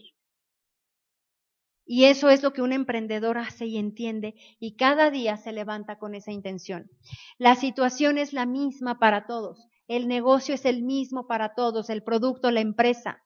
Y 1.93 2.05
eso 2.05 2.29
es 2.29 2.41
lo 2.41 2.53
que 2.53 2.61
un 2.61 2.71
emprendedor 2.71 3.37
hace 3.37 3.65
y 3.65 3.77
entiende 3.77 4.35
y 4.61 4.77
cada 4.77 5.11
día 5.11 5.35
se 5.35 5.51
levanta 5.51 5.99
con 5.99 6.15
esa 6.15 6.31
intención. 6.31 6.89
La 7.37 7.55
situación 7.55 8.17
es 8.17 8.31
la 8.31 8.45
misma 8.45 8.97
para 8.97 9.27
todos, 9.27 9.67
el 9.89 10.07
negocio 10.07 10.55
es 10.55 10.63
el 10.63 10.83
mismo 10.83 11.27
para 11.27 11.53
todos, 11.53 11.89
el 11.89 12.01
producto, 12.01 12.49
la 12.49 12.61
empresa. 12.61 13.21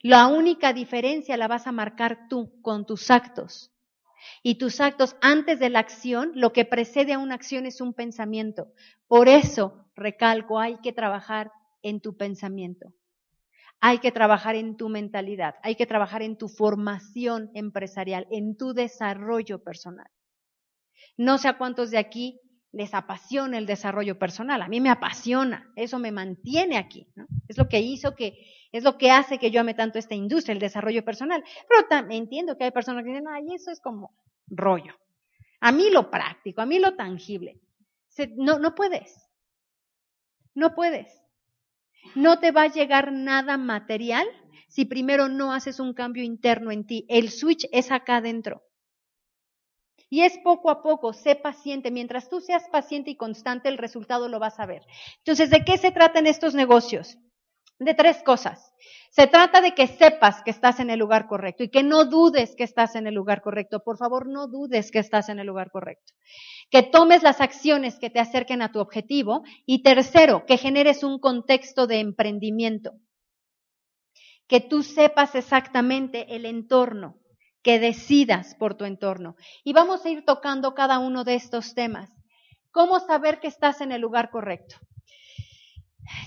La 0.00 0.26
única 0.26 0.72
diferencia 0.72 1.36
la 1.36 1.46
vas 1.46 1.68
a 1.68 1.72
marcar 1.72 2.26
tú 2.28 2.60
con 2.60 2.86
tus 2.86 3.08
actos. 3.08 3.70
Y 4.42 4.56
tus 4.56 4.80
actos 4.80 5.14
antes 5.20 5.60
de 5.60 5.70
la 5.70 5.78
acción, 5.78 6.32
lo 6.34 6.52
que 6.52 6.64
precede 6.64 7.12
a 7.12 7.20
una 7.20 7.36
acción 7.36 7.66
es 7.66 7.80
un 7.80 7.94
pensamiento. 7.94 8.72
Por 9.06 9.28
eso, 9.28 9.86
recalco, 9.94 10.58
hay 10.58 10.80
que 10.80 10.92
trabajar 10.92 11.52
en 11.82 12.00
tu 12.00 12.16
pensamiento. 12.16 12.92
Hay 13.80 13.98
que 13.98 14.10
trabajar 14.12 14.56
en 14.56 14.76
tu 14.76 14.88
mentalidad, 14.88 15.54
hay 15.62 15.76
que 15.76 15.86
trabajar 15.86 16.22
en 16.22 16.36
tu 16.36 16.48
formación 16.48 17.50
empresarial, 17.54 18.26
en 18.30 18.56
tu 18.56 18.74
desarrollo 18.74 19.62
personal. 19.62 20.10
No 21.16 21.38
sé 21.38 21.48
a 21.48 21.58
cuántos 21.58 21.90
de 21.90 21.98
aquí 21.98 22.40
les 22.72 22.92
apasiona 22.94 23.58
el 23.58 23.66
desarrollo 23.66 24.18
personal. 24.18 24.62
A 24.62 24.68
mí 24.68 24.80
me 24.80 24.90
apasiona, 24.90 25.70
eso 25.76 25.98
me 25.98 26.12
mantiene 26.12 26.76
aquí. 26.76 27.06
Es 27.48 27.56
lo 27.56 27.68
que 27.68 27.80
hizo 27.80 28.14
que, 28.14 28.34
es 28.72 28.84
lo 28.84 28.98
que 28.98 29.10
hace 29.10 29.38
que 29.38 29.50
yo 29.50 29.60
ame 29.60 29.74
tanto 29.74 29.98
esta 29.98 30.14
industria, 30.14 30.52
el 30.52 30.58
desarrollo 30.58 31.04
personal. 31.04 31.42
Pero 31.68 31.88
también 31.88 32.24
entiendo 32.24 32.56
que 32.56 32.64
hay 32.64 32.70
personas 32.70 33.04
que 33.04 33.10
dicen, 33.10 33.28
ay, 33.28 33.54
eso 33.54 33.70
es 33.70 33.80
como 33.80 34.14
rollo. 34.48 34.94
A 35.60 35.72
mí 35.72 35.90
lo 35.90 36.10
práctico, 36.10 36.60
a 36.60 36.66
mí 36.66 36.78
lo 36.78 36.94
tangible. 36.94 37.60
no, 38.36 38.58
no 38.58 38.74
puedes. 38.74 39.26
No 40.54 40.74
puedes. 40.74 41.22
No 42.14 42.38
te 42.38 42.50
va 42.50 42.62
a 42.62 42.72
llegar 42.72 43.12
nada 43.12 43.56
material 43.56 44.26
si 44.68 44.84
primero 44.84 45.28
no 45.28 45.52
haces 45.52 45.80
un 45.80 45.94
cambio 45.94 46.22
interno 46.22 46.70
en 46.70 46.86
ti. 46.86 47.06
El 47.08 47.30
switch 47.30 47.66
es 47.72 47.90
acá 47.90 48.16
adentro. 48.16 48.62
Y 50.10 50.22
es 50.22 50.38
poco 50.38 50.70
a 50.70 50.82
poco, 50.82 51.12
sé 51.12 51.36
paciente. 51.36 51.90
Mientras 51.90 52.30
tú 52.30 52.40
seas 52.40 52.68
paciente 52.70 53.10
y 53.10 53.16
constante, 53.16 53.68
el 53.68 53.78
resultado 53.78 54.28
lo 54.28 54.38
vas 54.38 54.58
a 54.58 54.66
ver. 54.66 54.82
Entonces, 55.18 55.50
¿de 55.50 55.64
qué 55.64 55.76
se 55.76 55.90
trata 55.90 56.18
en 56.18 56.26
estos 56.26 56.54
negocios? 56.54 57.18
De 57.78 57.94
tres 57.94 58.22
cosas. 58.22 58.72
Se 59.10 59.26
trata 59.26 59.60
de 59.60 59.72
que 59.72 59.86
sepas 59.86 60.42
que 60.42 60.50
estás 60.50 60.80
en 60.80 60.90
el 60.90 60.98
lugar 60.98 61.26
correcto 61.26 61.62
y 61.62 61.70
que 61.70 61.82
no 61.82 62.04
dudes 62.04 62.54
que 62.56 62.64
estás 62.64 62.94
en 62.94 63.06
el 63.06 63.14
lugar 63.14 63.40
correcto. 63.40 63.82
Por 63.82 63.96
favor, 63.96 64.28
no 64.28 64.48
dudes 64.48 64.90
que 64.90 64.98
estás 64.98 65.28
en 65.28 65.38
el 65.38 65.46
lugar 65.46 65.70
correcto 65.70 66.12
que 66.70 66.82
tomes 66.82 67.22
las 67.22 67.40
acciones 67.40 67.98
que 67.98 68.10
te 68.10 68.20
acerquen 68.20 68.62
a 68.62 68.72
tu 68.72 68.80
objetivo 68.80 69.42
y 69.64 69.82
tercero, 69.82 70.44
que 70.46 70.58
generes 70.58 71.02
un 71.02 71.18
contexto 71.18 71.86
de 71.86 72.00
emprendimiento, 72.00 72.92
que 74.46 74.60
tú 74.60 74.82
sepas 74.82 75.34
exactamente 75.34 76.34
el 76.36 76.44
entorno, 76.44 77.18
que 77.62 77.78
decidas 77.78 78.54
por 78.54 78.76
tu 78.76 78.84
entorno. 78.84 79.36
Y 79.64 79.72
vamos 79.72 80.04
a 80.04 80.10
ir 80.10 80.24
tocando 80.24 80.74
cada 80.74 80.98
uno 80.98 81.24
de 81.24 81.34
estos 81.34 81.74
temas. 81.74 82.10
¿Cómo 82.70 83.00
saber 83.00 83.40
que 83.40 83.48
estás 83.48 83.80
en 83.80 83.92
el 83.92 84.00
lugar 84.00 84.30
correcto? 84.30 84.76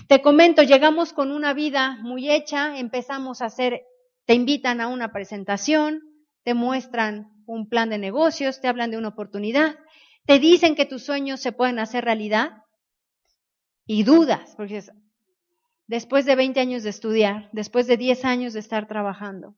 Te 0.08 0.22
comento, 0.22 0.62
llegamos 0.62 1.12
con 1.12 1.32
una 1.32 1.54
vida 1.54 1.98
muy 2.02 2.30
hecha, 2.30 2.78
empezamos 2.78 3.42
a 3.42 3.46
hacer, 3.46 3.82
te 4.26 4.34
invitan 4.34 4.80
a 4.80 4.88
una 4.88 5.12
presentación, 5.12 6.02
te 6.44 6.54
muestran 6.54 7.32
un 7.46 7.68
plan 7.68 7.90
de 7.90 7.98
negocios, 7.98 8.60
te 8.60 8.68
hablan 8.68 8.90
de 8.90 8.98
una 8.98 9.08
oportunidad, 9.08 9.78
te 10.26 10.38
dicen 10.38 10.74
que 10.74 10.86
tus 10.86 11.04
sueños 11.04 11.40
se 11.40 11.52
pueden 11.52 11.78
hacer 11.78 12.04
realidad 12.04 12.62
y 13.86 14.04
dudas, 14.04 14.54
porque 14.56 14.82
después 15.86 16.24
de 16.24 16.36
20 16.36 16.60
años 16.60 16.82
de 16.82 16.90
estudiar, 16.90 17.48
después 17.52 17.86
de 17.86 17.96
10 17.96 18.24
años 18.24 18.52
de 18.52 18.60
estar 18.60 18.86
trabajando, 18.86 19.56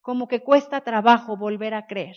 como 0.00 0.28
que 0.28 0.42
cuesta 0.42 0.80
trabajo 0.80 1.36
volver 1.36 1.74
a 1.74 1.86
creer 1.86 2.16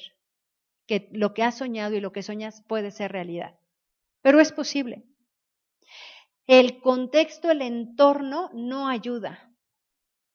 que 0.87 1.09
lo 1.11 1.33
que 1.33 1.43
has 1.43 1.57
soñado 1.57 1.95
y 1.95 2.01
lo 2.01 2.11
que 2.11 2.23
soñas 2.23 2.63
puede 2.67 2.91
ser 2.91 3.11
realidad. 3.11 3.55
Pero 4.21 4.39
es 4.39 4.51
posible. 4.51 5.03
El 6.47 6.81
contexto, 6.81 7.51
el 7.51 7.61
entorno 7.61 8.49
no 8.53 8.87
ayuda. 8.87 9.49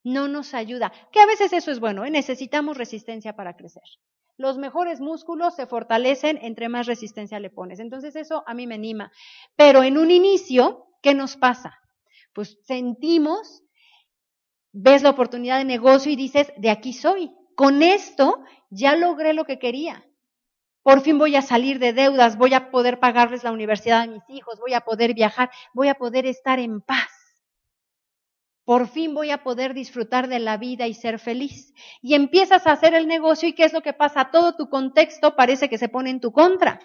No 0.04 0.28
nos 0.28 0.54
ayuda. 0.54 0.92
Que 1.12 1.20
a 1.20 1.26
veces 1.26 1.52
eso 1.52 1.70
es 1.70 1.80
bueno, 1.80 2.04
¿eh? 2.04 2.10
necesitamos 2.10 2.78
resistencia 2.78 3.36
para 3.36 3.56
crecer. 3.56 3.82
Los 4.38 4.56
mejores 4.56 5.00
músculos 5.00 5.56
se 5.56 5.66
fortalecen 5.66 6.38
entre 6.40 6.68
más 6.68 6.86
resistencia 6.86 7.40
le 7.40 7.50
pones. 7.50 7.80
Entonces 7.80 8.14
eso 8.16 8.44
a 8.46 8.54
mí 8.54 8.66
me 8.66 8.76
anima. 8.76 9.10
Pero 9.56 9.82
en 9.82 9.98
un 9.98 10.10
inicio, 10.10 10.86
¿qué 11.02 11.12
nos 11.12 11.36
pasa? 11.36 11.76
Pues 12.32 12.56
sentimos, 12.64 13.64
ves 14.72 15.02
la 15.02 15.10
oportunidad 15.10 15.58
de 15.58 15.64
negocio 15.64 16.12
y 16.12 16.16
dices, 16.16 16.52
de 16.56 16.70
aquí 16.70 16.92
soy. 16.92 17.32
Con 17.56 17.82
esto 17.82 18.44
ya 18.70 18.94
logré 18.94 19.34
lo 19.34 19.44
que 19.44 19.58
quería. 19.58 20.07
Por 20.88 21.03
fin 21.03 21.18
voy 21.18 21.37
a 21.37 21.42
salir 21.42 21.79
de 21.81 21.92
deudas, 21.92 22.38
voy 22.38 22.55
a 22.55 22.70
poder 22.70 22.98
pagarles 22.98 23.44
la 23.44 23.53
universidad 23.53 24.01
a 24.01 24.07
mis 24.07 24.22
hijos, 24.31 24.59
voy 24.59 24.72
a 24.72 24.81
poder 24.81 25.12
viajar, 25.12 25.51
voy 25.74 25.88
a 25.88 25.94
poder 25.94 26.24
estar 26.24 26.59
en 26.59 26.81
paz. 26.81 27.11
Por 28.64 28.88
fin 28.88 29.12
voy 29.12 29.31
a 29.31 29.42
poder 29.42 29.74
disfrutar 29.74 30.29
de 30.29 30.38
la 30.38 30.57
vida 30.57 30.87
y 30.87 30.94
ser 30.94 31.18
feliz. 31.18 31.74
Y 32.01 32.14
empiezas 32.14 32.66
a 32.66 32.72
hacer 32.72 32.94
el 32.94 33.07
negocio 33.07 33.51
y 33.51 33.53
¿qué 33.53 33.64
es 33.64 33.74
lo 33.74 33.83
que 33.83 33.92
pasa? 33.92 34.31
Todo 34.31 34.57
tu 34.57 34.70
contexto 34.70 35.37
parece 35.37 35.68
que 35.68 35.77
se 35.77 35.90
pone 35.90 36.09
en 36.09 36.20
tu 36.20 36.33
contra. 36.33 36.81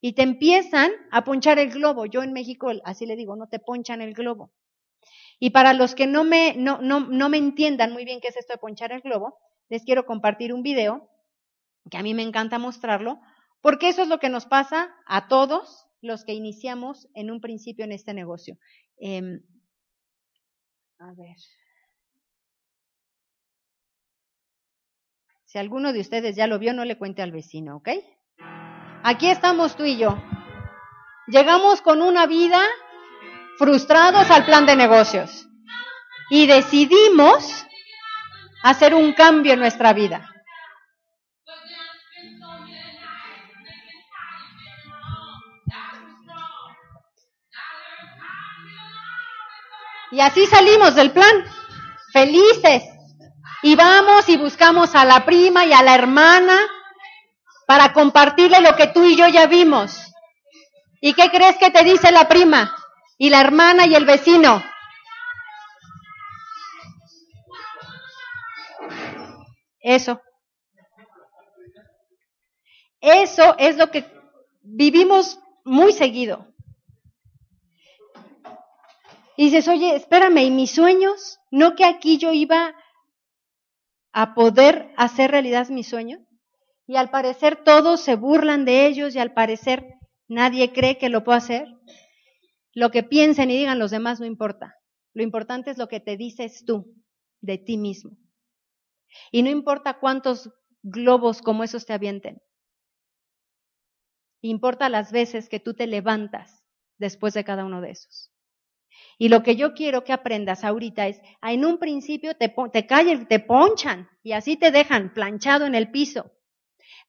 Y 0.00 0.14
te 0.14 0.22
empiezan 0.22 0.90
a 1.10 1.22
ponchar 1.22 1.58
el 1.58 1.72
globo. 1.72 2.06
Yo 2.06 2.22
en 2.22 2.32
México, 2.32 2.72
así 2.86 3.04
le 3.04 3.16
digo, 3.16 3.36
no 3.36 3.48
te 3.48 3.58
ponchan 3.58 4.00
el 4.00 4.14
globo. 4.14 4.50
Y 5.38 5.50
para 5.50 5.74
los 5.74 5.94
que 5.94 6.06
no 6.06 6.24
me, 6.24 6.54
no, 6.56 6.80
no, 6.80 7.00
no 7.00 7.28
me 7.28 7.36
entiendan 7.36 7.92
muy 7.92 8.06
bien 8.06 8.22
qué 8.22 8.28
es 8.28 8.38
esto 8.38 8.54
de 8.54 8.60
ponchar 8.60 8.92
el 8.92 9.02
globo, 9.02 9.36
les 9.68 9.84
quiero 9.84 10.06
compartir 10.06 10.54
un 10.54 10.62
video 10.62 11.10
que 11.88 11.98
a 11.98 12.02
mí 12.02 12.14
me 12.14 12.22
encanta 12.22 12.58
mostrarlo, 12.58 13.20
porque 13.60 13.88
eso 13.88 14.02
es 14.02 14.08
lo 14.08 14.18
que 14.18 14.28
nos 14.28 14.46
pasa 14.46 14.94
a 15.06 15.28
todos 15.28 15.86
los 16.02 16.24
que 16.24 16.32
iniciamos 16.32 17.08
en 17.14 17.30
un 17.30 17.40
principio 17.40 17.84
en 17.84 17.92
este 17.92 18.14
negocio. 18.14 18.58
Em, 18.98 19.40
a 20.98 21.12
ver. 21.14 21.36
Si 25.44 25.58
alguno 25.58 25.92
de 25.92 26.00
ustedes 26.00 26.36
ya 26.36 26.46
lo 26.46 26.58
vio, 26.58 26.72
no 26.72 26.84
le 26.84 26.96
cuente 26.96 27.22
al 27.22 27.32
vecino, 27.32 27.76
¿ok? 27.76 27.88
Aquí 29.02 29.28
estamos 29.28 29.76
tú 29.76 29.84
y 29.84 29.96
yo. 29.96 30.22
Llegamos 31.26 31.82
con 31.82 32.02
una 32.02 32.26
vida 32.26 32.60
frustrados 33.58 34.30
al 34.30 34.44
plan 34.44 34.64
de 34.64 34.76
negocios 34.76 35.48
y 36.30 36.46
decidimos 36.46 37.66
hacer 38.62 38.94
un 38.94 39.12
cambio 39.12 39.54
en 39.54 39.60
nuestra 39.60 39.92
vida. 39.92 40.29
Y 50.10 50.20
así 50.20 50.46
salimos 50.46 50.94
del 50.94 51.12
plan, 51.12 51.44
felices. 52.12 52.82
Y 53.62 53.76
vamos 53.76 54.28
y 54.28 54.36
buscamos 54.36 54.94
a 54.94 55.04
la 55.04 55.24
prima 55.24 55.64
y 55.64 55.72
a 55.72 55.82
la 55.82 55.94
hermana 55.94 56.58
para 57.66 57.92
compartirle 57.92 58.60
lo 58.60 58.74
que 58.74 58.88
tú 58.88 59.04
y 59.04 59.16
yo 59.16 59.28
ya 59.28 59.46
vimos. 59.46 59.96
¿Y 61.00 61.14
qué 61.14 61.30
crees 61.30 61.56
que 61.56 61.70
te 61.70 61.84
dice 61.84 62.10
la 62.10 62.28
prima 62.28 62.74
y 63.18 63.30
la 63.30 63.40
hermana 63.40 63.86
y 63.86 63.94
el 63.94 64.04
vecino? 64.04 64.62
Eso. 69.80 70.20
Eso 73.00 73.54
es 73.58 73.76
lo 73.76 73.90
que 73.90 74.04
vivimos 74.62 75.38
muy 75.64 75.92
seguido. 75.92 76.49
Y 79.40 79.44
dices, 79.44 79.68
oye, 79.68 79.96
espérame, 79.96 80.44
¿y 80.44 80.50
mis 80.50 80.70
sueños? 80.70 81.38
¿No 81.50 81.74
que 81.74 81.86
aquí 81.86 82.18
yo 82.18 82.30
iba 82.34 82.74
a 84.12 84.34
poder 84.34 84.92
hacer 84.98 85.30
realidad 85.30 85.70
mis 85.70 85.88
sueños? 85.88 86.20
Y 86.86 86.96
al 86.96 87.08
parecer 87.08 87.64
todos 87.64 88.02
se 88.02 88.16
burlan 88.16 88.66
de 88.66 88.84
ellos 88.84 89.14
y 89.14 89.18
al 89.18 89.32
parecer 89.32 89.94
nadie 90.28 90.74
cree 90.74 90.98
que 90.98 91.08
lo 91.08 91.24
puedo 91.24 91.38
hacer. 91.38 91.66
Lo 92.74 92.90
que 92.90 93.02
piensen 93.02 93.50
y 93.50 93.56
digan 93.56 93.78
los 93.78 93.90
demás 93.90 94.20
no 94.20 94.26
importa. 94.26 94.74
Lo 95.14 95.22
importante 95.22 95.70
es 95.70 95.78
lo 95.78 95.88
que 95.88 96.00
te 96.00 96.18
dices 96.18 96.66
tú 96.66 96.94
de 97.40 97.56
ti 97.56 97.78
mismo. 97.78 98.18
Y 99.32 99.42
no 99.42 99.48
importa 99.48 100.00
cuántos 100.00 100.50
globos 100.82 101.40
como 101.40 101.64
esos 101.64 101.86
te 101.86 101.94
avienten. 101.94 102.42
Importa 104.42 104.90
las 104.90 105.12
veces 105.12 105.48
que 105.48 105.60
tú 105.60 105.72
te 105.72 105.86
levantas 105.86 106.62
después 106.98 107.32
de 107.32 107.42
cada 107.42 107.64
uno 107.64 107.80
de 107.80 107.92
esos. 107.92 108.29
Y 109.20 109.28
lo 109.28 109.44
que 109.44 109.54
yo 109.54 109.74
quiero 109.74 110.02
que 110.02 110.12
aprendas 110.12 110.64
ahorita 110.64 111.06
es, 111.06 111.20
en 111.42 111.64
un 111.64 111.78
principio 111.78 112.34
te, 112.34 112.52
te 112.72 112.82
te 112.82 113.38
ponchan 113.38 114.08
y 114.24 114.32
así 114.32 114.56
te 114.56 114.72
dejan 114.72 115.14
planchado 115.14 115.66
en 115.66 115.76
el 115.76 115.92
piso. 115.92 116.32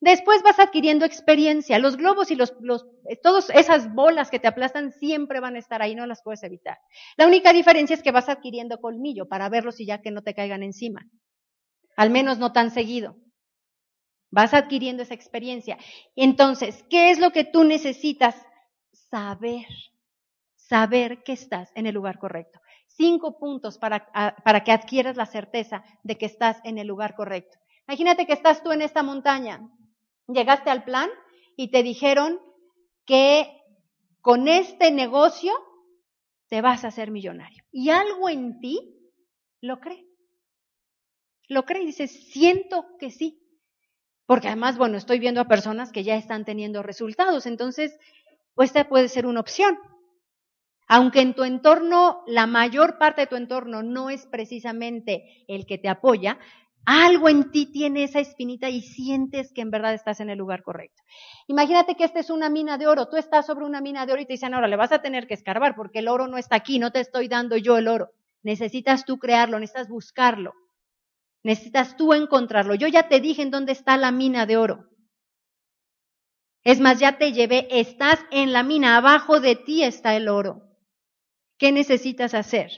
Después 0.00 0.42
vas 0.44 0.60
adquiriendo 0.60 1.04
experiencia. 1.04 1.80
Los 1.80 1.96
globos 1.96 2.30
y 2.30 2.36
los, 2.36 2.54
los, 2.60 2.86
todas 3.22 3.50
esas 3.50 3.92
bolas 3.94 4.30
que 4.30 4.38
te 4.38 4.46
aplastan 4.46 4.92
siempre 4.92 5.40
van 5.40 5.56
a 5.56 5.58
estar 5.58 5.82
ahí, 5.82 5.96
no 5.96 6.06
las 6.06 6.22
puedes 6.22 6.44
evitar. 6.44 6.78
La 7.16 7.26
única 7.26 7.52
diferencia 7.52 7.94
es 7.94 8.02
que 8.02 8.12
vas 8.12 8.28
adquiriendo 8.28 8.80
colmillo 8.80 9.26
para 9.26 9.48
verlos 9.48 9.80
y 9.80 9.86
ya 9.86 10.02
que 10.02 10.12
no 10.12 10.22
te 10.22 10.34
caigan 10.34 10.62
encima 10.62 11.08
al 11.96 12.10
menos 12.10 12.38
no 12.38 12.52
tan 12.52 12.70
seguido. 12.70 13.16
Vas 14.30 14.54
adquiriendo 14.54 15.02
esa 15.02 15.14
experiencia. 15.14 15.78
Entonces, 16.16 16.84
¿qué 16.88 17.10
es 17.10 17.18
lo 17.18 17.32
que 17.32 17.44
tú 17.44 17.64
necesitas? 17.64 18.34
Saber, 19.10 19.66
saber 20.72 21.22
que 21.22 21.34
estás 21.34 21.70
en 21.74 21.86
el 21.86 21.94
lugar 21.94 22.18
correcto. 22.18 22.58
Cinco 22.86 23.38
puntos 23.38 23.76
para, 23.76 24.06
para 24.42 24.64
que 24.64 24.72
adquieras 24.72 25.16
la 25.16 25.26
certeza 25.26 25.84
de 26.02 26.16
que 26.16 26.24
estás 26.24 26.56
en 26.64 26.78
el 26.78 26.86
lugar 26.86 27.14
correcto. 27.14 27.58
Imagínate 27.86 28.26
que 28.26 28.32
estás 28.32 28.62
tú 28.62 28.72
en 28.72 28.80
esta 28.80 29.02
montaña, 29.02 29.60
llegaste 30.28 30.70
al 30.70 30.84
plan 30.84 31.10
y 31.56 31.70
te 31.70 31.82
dijeron 31.82 32.40
que 33.04 33.60
con 34.22 34.48
este 34.48 34.90
negocio 34.90 35.52
te 36.48 36.62
vas 36.62 36.84
a 36.84 36.88
hacer 36.88 37.10
millonario. 37.10 37.62
Y 37.70 37.90
algo 37.90 38.30
en 38.30 38.58
ti 38.58 38.96
lo 39.60 39.78
cree 39.78 40.06
lo 41.48 41.64
cree 41.66 41.82
y 41.82 41.86
dice, 41.86 42.08
siento 42.08 42.86
que 42.98 43.10
sí. 43.10 43.38
Porque 44.24 44.46
además, 44.46 44.78
bueno, 44.78 44.96
estoy 44.96 45.18
viendo 45.18 45.42
a 45.42 45.48
personas 45.48 45.92
que 45.92 46.02
ya 46.02 46.16
están 46.16 46.46
teniendo 46.46 46.82
resultados, 46.82 47.44
entonces, 47.44 47.94
pues 48.54 48.70
esta 48.70 48.88
puede 48.88 49.08
ser 49.08 49.26
una 49.26 49.40
opción. 49.40 49.78
Aunque 50.94 51.22
en 51.22 51.32
tu 51.32 51.44
entorno, 51.44 52.22
la 52.26 52.46
mayor 52.46 52.98
parte 52.98 53.22
de 53.22 53.26
tu 53.26 53.36
entorno 53.36 53.82
no 53.82 54.10
es 54.10 54.26
precisamente 54.26 55.42
el 55.48 55.64
que 55.64 55.78
te 55.78 55.88
apoya, 55.88 56.38
algo 56.84 57.30
en 57.30 57.50
ti 57.50 57.64
tiene 57.64 58.04
esa 58.04 58.20
espinita 58.20 58.68
y 58.68 58.82
sientes 58.82 59.54
que 59.54 59.62
en 59.62 59.70
verdad 59.70 59.94
estás 59.94 60.20
en 60.20 60.28
el 60.28 60.36
lugar 60.36 60.62
correcto. 60.62 61.02
Imagínate 61.46 61.94
que 61.94 62.04
esta 62.04 62.20
es 62.20 62.28
una 62.28 62.50
mina 62.50 62.76
de 62.76 62.88
oro, 62.88 63.08
tú 63.08 63.16
estás 63.16 63.46
sobre 63.46 63.64
una 63.64 63.80
mina 63.80 64.04
de 64.04 64.12
oro 64.12 64.20
y 64.20 64.26
te 64.26 64.34
dicen, 64.34 64.52
ahora 64.52 64.68
le 64.68 64.76
vas 64.76 64.92
a 64.92 65.00
tener 65.00 65.26
que 65.26 65.32
escarbar 65.32 65.76
porque 65.76 66.00
el 66.00 66.08
oro 66.08 66.28
no 66.28 66.36
está 66.36 66.56
aquí, 66.56 66.78
no 66.78 66.92
te 66.92 67.00
estoy 67.00 67.26
dando 67.26 67.56
yo 67.56 67.78
el 67.78 67.88
oro. 67.88 68.10
Necesitas 68.42 69.06
tú 69.06 69.18
crearlo, 69.18 69.58
necesitas 69.58 69.88
buscarlo. 69.88 70.52
Necesitas 71.42 71.96
tú 71.96 72.12
encontrarlo. 72.12 72.74
Yo 72.74 72.86
ya 72.86 73.08
te 73.08 73.20
dije 73.20 73.40
en 73.40 73.50
dónde 73.50 73.72
está 73.72 73.96
la 73.96 74.12
mina 74.12 74.44
de 74.44 74.58
oro. 74.58 74.90
Es 76.64 76.80
más, 76.80 77.00
ya 77.00 77.16
te 77.16 77.32
llevé, 77.32 77.66
estás 77.70 78.18
en 78.30 78.52
la 78.52 78.62
mina, 78.62 78.98
abajo 78.98 79.40
de 79.40 79.56
ti 79.56 79.84
está 79.84 80.14
el 80.16 80.28
oro. 80.28 80.68
¿Qué 81.62 81.70
necesitas 81.70 82.34
hacer? 82.34 82.72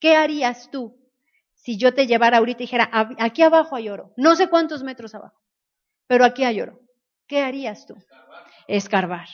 ¿Qué 0.00 0.16
harías 0.16 0.70
tú 0.70 0.96
si 1.52 1.76
yo 1.76 1.92
te 1.92 2.06
llevara 2.06 2.38
ahorita 2.38 2.62
y 2.62 2.64
dijera, 2.64 2.88
aquí 3.18 3.42
abajo 3.42 3.76
hay 3.76 3.90
oro? 3.90 4.14
No 4.16 4.36
sé 4.36 4.48
cuántos 4.48 4.82
metros 4.82 5.14
abajo, 5.14 5.38
pero 6.06 6.24
aquí 6.24 6.42
hay 6.42 6.62
oro. 6.62 6.80
¿Qué 7.26 7.42
harías 7.42 7.84
tú? 7.84 7.94
Escarbar. 8.68 9.28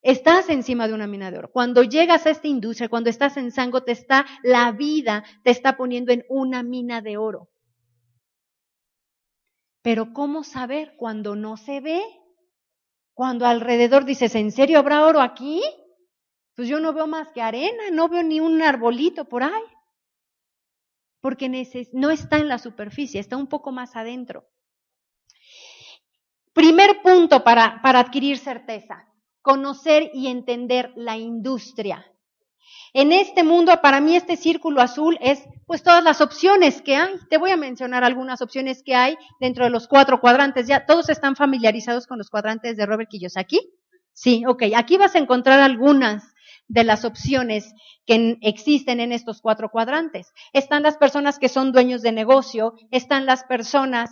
Estás 0.00 0.48
encima 0.48 0.88
de 0.88 0.94
una 0.94 1.06
mina 1.06 1.30
de 1.30 1.36
oro. 1.36 1.50
Cuando 1.52 1.82
llegas 1.82 2.24
a 2.24 2.30
esta 2.30 2.48
industria, 2.48 2.88
cuando 2.88 3.10
estás 3.10 3.36
en 3.36 3.52
Sango, 3.52 3.82
te 3.82 3.92
está, 3.92 4.24
la 4.42 4.72
vida 4.72 5.22
te 5.44 5.50
está 5.50 5.76
poniendo 5.76 6.10
en 6.10 6.24
una 6.30 6.62
mina 6.62 7.02
de 7.02 7.18
oro. 7.18 7.50
Pero 9.82 10.14
¿cómo 10.14 10.44
saber 10.44 10.94
cuando 10.96 11.36
no 11.36 11.58
se 11.58 11.82
ve? 11.82 12.00
Cuando 13.12 13.44
alrededor 13.44 14.06
dices, 14.06 14.34
¿en 14.34 14.50
serio 14.50 14.78
habrá 14.78 15.04
oro 15.04 15.20
aquí? 15.20 15.60
Pues 16.58 16.66
yo 16.66 16.80
no 16.80 16.92
veo 16.92 17.06
más 17.06 17.30
que 17.30 17.40
arena, 17.40 17.84
no 17.92 18.08
veo 18.08 18.24
ni 18.24 18.40
un 18.40 18.60
arbolito 18.62 19.26
por 19.26 19.44
ahí. 19.44 19.62
Porque 21.20 21.48
no 21.92 22.10
está 22.10 22.38
en 22.38 22.48
la 22.48 22.58
superficie, 22.58 23.20
está 23.20 23.36
un 23.36 23.46
poco 23.46 23.70
más 23.70 23.94
adentro. 23.94 24.44
Primer 26.52 27.00
punto 27.00 27.44
para, 27.44 27.80
para 27.80 28.00
adquirir 28.00 28.38
certeza, 28.38 29.06
conocer 29.40 30.10
y 30.12 30.26
entender 30.26 30.90
la 30.96 31.16
industria. 31.16 32.04
En 32.92 33.12
este 33.12 33.44
mundo, 33.44 33.80
para 33.80 34.00
mí 34.00 34.16
este 34.16 34.36
círculo 34.36 34.80
azul 34.80 35.16
es 35.20 35.44
pues 35.64 35.84
todas 35.84 36.02
las 36.02 36.20
opciones 36.20 36.82
que 36.82 36.96
hay. 36.96 37.14
Te 37.30 37.38
voy 37.38 37.52
a 37.52 37.56
mencionar 37.56 38.02
algunas 38.02 38.42
opciones 38.42 38.82
que 38.82 38.96
hay 38.96 39.16
dentro 39.38 39.62
de 39.62 39.70
los 39.70 39.86
cuatro 39.86 40.20
cuadrantes. 40.20 40.66
Ya 40.66 40.86
todos 40.86 41.08
están 41.08 41.36
familiarizados 41.36 42.08
con 42.08 42.18
los 42.18 42.30
cuadrantes 42.30 42.76
de 42.76 42.84
Robert 42.84 43.08
Kiyosaki. 43.08 43.60
Sí, 44.12 44.42
ok. 44.44 44.64
Aquí 44.74 44.96
vas 44.96 45.14
a 45.14 45.20
encontrar 45.20 45.60
algunas 45.60 46.34
de 46.68 46.84
las 46.84 47.04
opciones 47.04 47.74
que 48.06 48.38
existen 48.42 49.00
en 49.00 49.12
estos 49.12 49.40
cuatro 49.40 49.70
cuadrantes. 49.70 50.32
Están 50.52 50.82
las 50.82 50.96
personas 50.96 51.38
que 51.38 51.48
son 51.48 51.72
dueños 51.72 52.02
de 52.02 52.12
negocio, 52.12 52.74
están 52.90 53.26
las 53.26 53.44
personas 53.44 54.10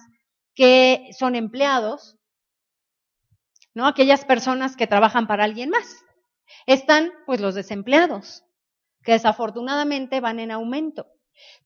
que 0.54 1.10
son 1.16 1.34
empleados, 1.34 2.16
¿no? 3.74 3.86
Aquellas 3.86 4.24
personas 4.24 4.74
que 4.74 4.86
trabajan 4.86 5.26
para 5.26 5.44
alguien 5.44 5.70
más. 5.70 6.02
Están, 6.66 7.12
pues, 7.26 7.40
los 7.40 7.54
desempleados, 7.54 8.42
que 9.02 9.12
desafortunadamente 9.12 10.20
van 10.20 10.40
en 10.40 10.50
aumento. 10.50 11.06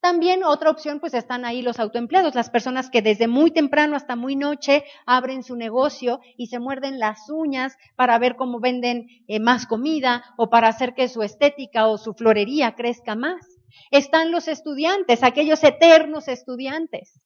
También 0.00 0.44
otra 0.44 0.70
opción, 0.70 1.00
pues 1.00 1.14
están 1.14 1.44
ahí 1.44 1.62
los 1.62 1.78
autoempleados, 1.78 2.34
las 2.34 2.50
personas 2.50 2.90
que 2.90 3.02
desde 3.02 3.28
muy 3.28 3.50
temprano 3.50 3.96
hasta 3.96 4.16
muy 4.16 4.36
noche 4.36 4.84
abren 5.06 5.42
su 5.42 5.56
negocio 5.56 6.20
y 6.36 6.46
se 6.46 6.58
muerden 6.58 6.98
las 6.98 7.28
uñas 7.28 7.76
para 7.96 8.18
ver 8.18 8.36
cómo 8.36 8.60
venden 8.60 9.06
eh, 9.28 9.40
más 9.40 9.66
comida 9.66 10.24
o 10.36 10.50
para 10.50 10.68
hacer 10.68 10.94
que 10.94 11.08
su 11.08 11.22
estética 11.22 11.86
o 11.86 11.98
su 11.98 12.14
florería 12.14 12.74
crezca 12.74 13.14
más. 13.14 13.46
Están 13.90 14.32
los 14.32 14.48
estudiantes, 14.48 15.22
aquellos 15.22 15.62
eternos 15.62 16.28
estudiantes. 16.28 17.20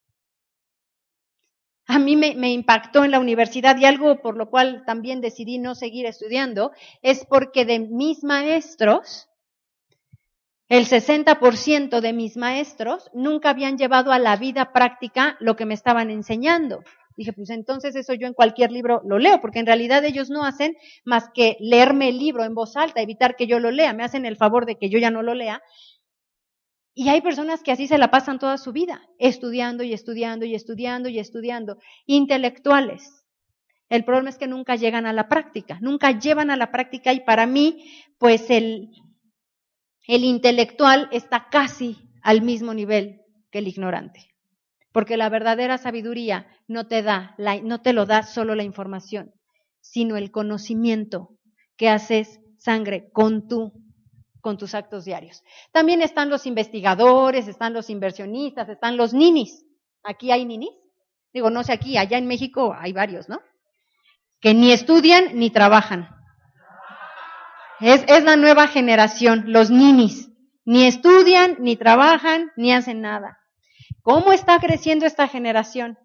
A 1.87 1.99
mí 1.99 2.15
me, 2.15 2.35
me, 2.35 2.51
impactó 2.51 3.03
en 3.03 3.11
la 3.11 3.19
universidad 3.19 3.77
y 3.77 3.85
algo 3.85 4.19
por 4.21 4.37
lo 4.37 4.49
cual 4.49 4.83
también 4.87 5.21
decidí 5.21 5.59
no 5.59 5.75
seguir 5.75 6.07
estudiando 6.07 6.71
es 7.03 7.25
porque 7.25 7.63
de 7.63 7.79
mis 7.79 8.23
maestros, 8.23 9.29
el 10.67 10.85
60% 10.85 12.01
de 12.01 12.13
mis 12.13 12.37
maestros 12.37 13.09
nunca 13.13 13.51
habían 13.51 13.77
llevado 13.77 14.11
a 14.11 14.19
la 14.19 14.35
vida 14.35 14.73
práctica 14.73 15.37
lo 15.39 15.55
que 15.55 15.65
me 15.65 15.75
estaban 15.75 16.09
enseñando. 16.09 16.83
Dije, 17.17 17.33
pues 17.33 17.49
entonces 17.49 17.95
eso 17.95 18.13
yo 18.13 18.27
en 18.27 18.33
cualquier 18.33 18.71
libro 18.71 19.01
lo 19.05 19.19
leo, 19.19 19.39
porque 19.39 19.59
en 19.59 19.67
realidad 19.67 20.03
ellos 20.03 20.29
no 20.29 20.43
hacen 20.43 20.75
más 21.05 21.29
que 21.33 21.55
leerme 21.59 22.09
el 22.09 22.17
libro 22.17 22.43
en 22.43 22.55
voz 22.55 22.75
alta, 22.75 23.01
evitar 23.01 23.35
que 23.35 23.47
yo 23.47 23.59
lo 23.59 23.71
lea, 23.71 23.93
me 23.93 24.03
hacen 24.03 24.25
el 24.25 24.35
favor 24.35 24.65
de 24.65 24.75
que 24.77 24.89
yo 24.89 24.99
ya 24.99 25.11
no 25.11 25.21
lo 25.21 25.33
lea. 25.33 25.61
Y 26.93 27.09
hay 27.09 27.21
personas 27.21 27.61
que 27.61 27.71
así 27.71 27.87
se 27.87 27.97
la 27.97 28.09
pasan 28.09 28.39
toda 28.39 28.57
su 28.57 28.71
vida, 28.71 29.01
estudiando 29.19 29.83
y 29.83 29.93
estudiando 29.93 30.45
y 30.45 30.55
estudiando 30.55 31.09
y 31.09 31.19
estudiando, 31.19 31.77
intelectuales. 32.05 33.23
El 33.87 34.03
problema 34.03 34.29
es 34.29 34.37
que 34.37 34.47
nunca 34.47 34.75
llegan 34.75 35.05
a 35.05 35.13
la 35.13 35.29
práctica, 35.29 35.77
nunca 35.81 36.17
llevan 36.17 36.49
a 36.49 36.57
la 36.57 36.71
práctica 36.71 37.13
y 37.13 37.19
para 37.21 37.45
mí, 37.45 37.85
pues 38.17 38.49
el, 38.49 38.89
el 40.07 40.23
intelectual 40.23 41.09
está 41.11 41.47
casi 41.49 41.97
al 42.21 42.41
mismo 42.41 42.73
nivel 42.73 43.21
que 43.51 43.59
el 43.59 43.67
ignorante. 43.67 44.31
Porque 44.91 45.17
la 45.17 45.29
verdadera 45.29 45.77
sabiduría 45.77 46.47
no 46.67 46.87
te 46.87 47.01
da, 47.01 47.35
no 47.63 47.81
te 47.81 47.93
lo 47.93 48.05
da 48.05 48.23
solo 48.23 48.55
la 48.55 48.63
información, 48.63 49.33
sino 49.81 50.15
el 50.17 50.31
conocimiento 50.31 51.37
que 51.77 51.89
haces 51.89 52.39
sangre 52.57 53.09
con 53.11 53.47
tu, 53.47 53.73
con 54.41 54.57
tus 54.57 54.73
actos 54.73 55.05
diarios. 55.05 55.43
También 55.71 56.01
están 56.01 56.29
los 56.29 56.45
investigadores, 56.45 57.47
están 57.47 57.73
los 57.73 57.89
inversionistas, 57.89 58.69
están 58.69 58.95
los 58.97 59.13
ninis. 59.13 59.65
Aquí 60.03 60.31
hay 60.31 60.45
ninis. 60.45 60.71
Digo, 61.33 61.49
no 61.49 61.63
sé 61.63 61.73
aquí, 61.73 61.97
allá 61.97 62.17
en 62.17 62.27
México 62.27 62.73
hay 62.77 62.93
varios, 62.93 63.27
¿no? 63.27 63.41
Que 64.39 64.53
ni 64.53 64.71
estudian 64.71 65.37
ni 65.37 65.49
trabajan. 65.49 66.14
Es, 67.79 68.03
es 68.07 68.23
la 68.23 68.35
nueva 68.35 68.67
generación, 68.67 69.45
los 69.47 69.69
ninis. 69.69 70.29
Ni 70.65 70.85
estudian, 70.85 71.57
ni 71.59 71.75
trabajan, 71.75 72.51
ni 72.55 72.73
hacen 72.73 73.01
nada. 73.01 73.37
¿Cómo 74.01 74.33
está 74.33 74.59
creciendo 74.59 75.05
esta 75.05 75.27
generación? 75.27 75.97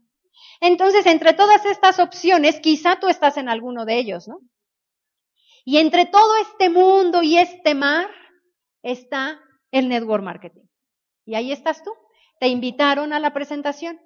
Entonces, 0.60 1.06
entre 1.06 1.32
todas 1.32 1.64
estas 1.64 1.98
opciones, 1.98 2.60
quizá 2.60 3.00
tú 3.00 3.08
estás 3.08 3.36
en 3.36 3.48
alguno 3.48 3.84
de 3.84 3.98
ellos, 3.98 4.28
¿no? 4.28 4.40
Y 5.64 5.78
entre 5.78 6.06
todo 6.06 6.36
este 6.42 6.70
mundo 6.70 7.22
y 7.22 7.38
este 7.38 7.74
mar 7.74 8.08
está 8.82 9.40
el 9.70 9.88
network 9.88 10.22
marketing. 10.22 10.64
Y 11.24 11.34
ahí 11.34 11.52
estás 11.52 11.82
tú. 11.82 11.92
Te 12.38 12.48
invitaron 12.48 13.12
a 13.12 13.20
la 13.20 13.32
presentación. 13.32 14.00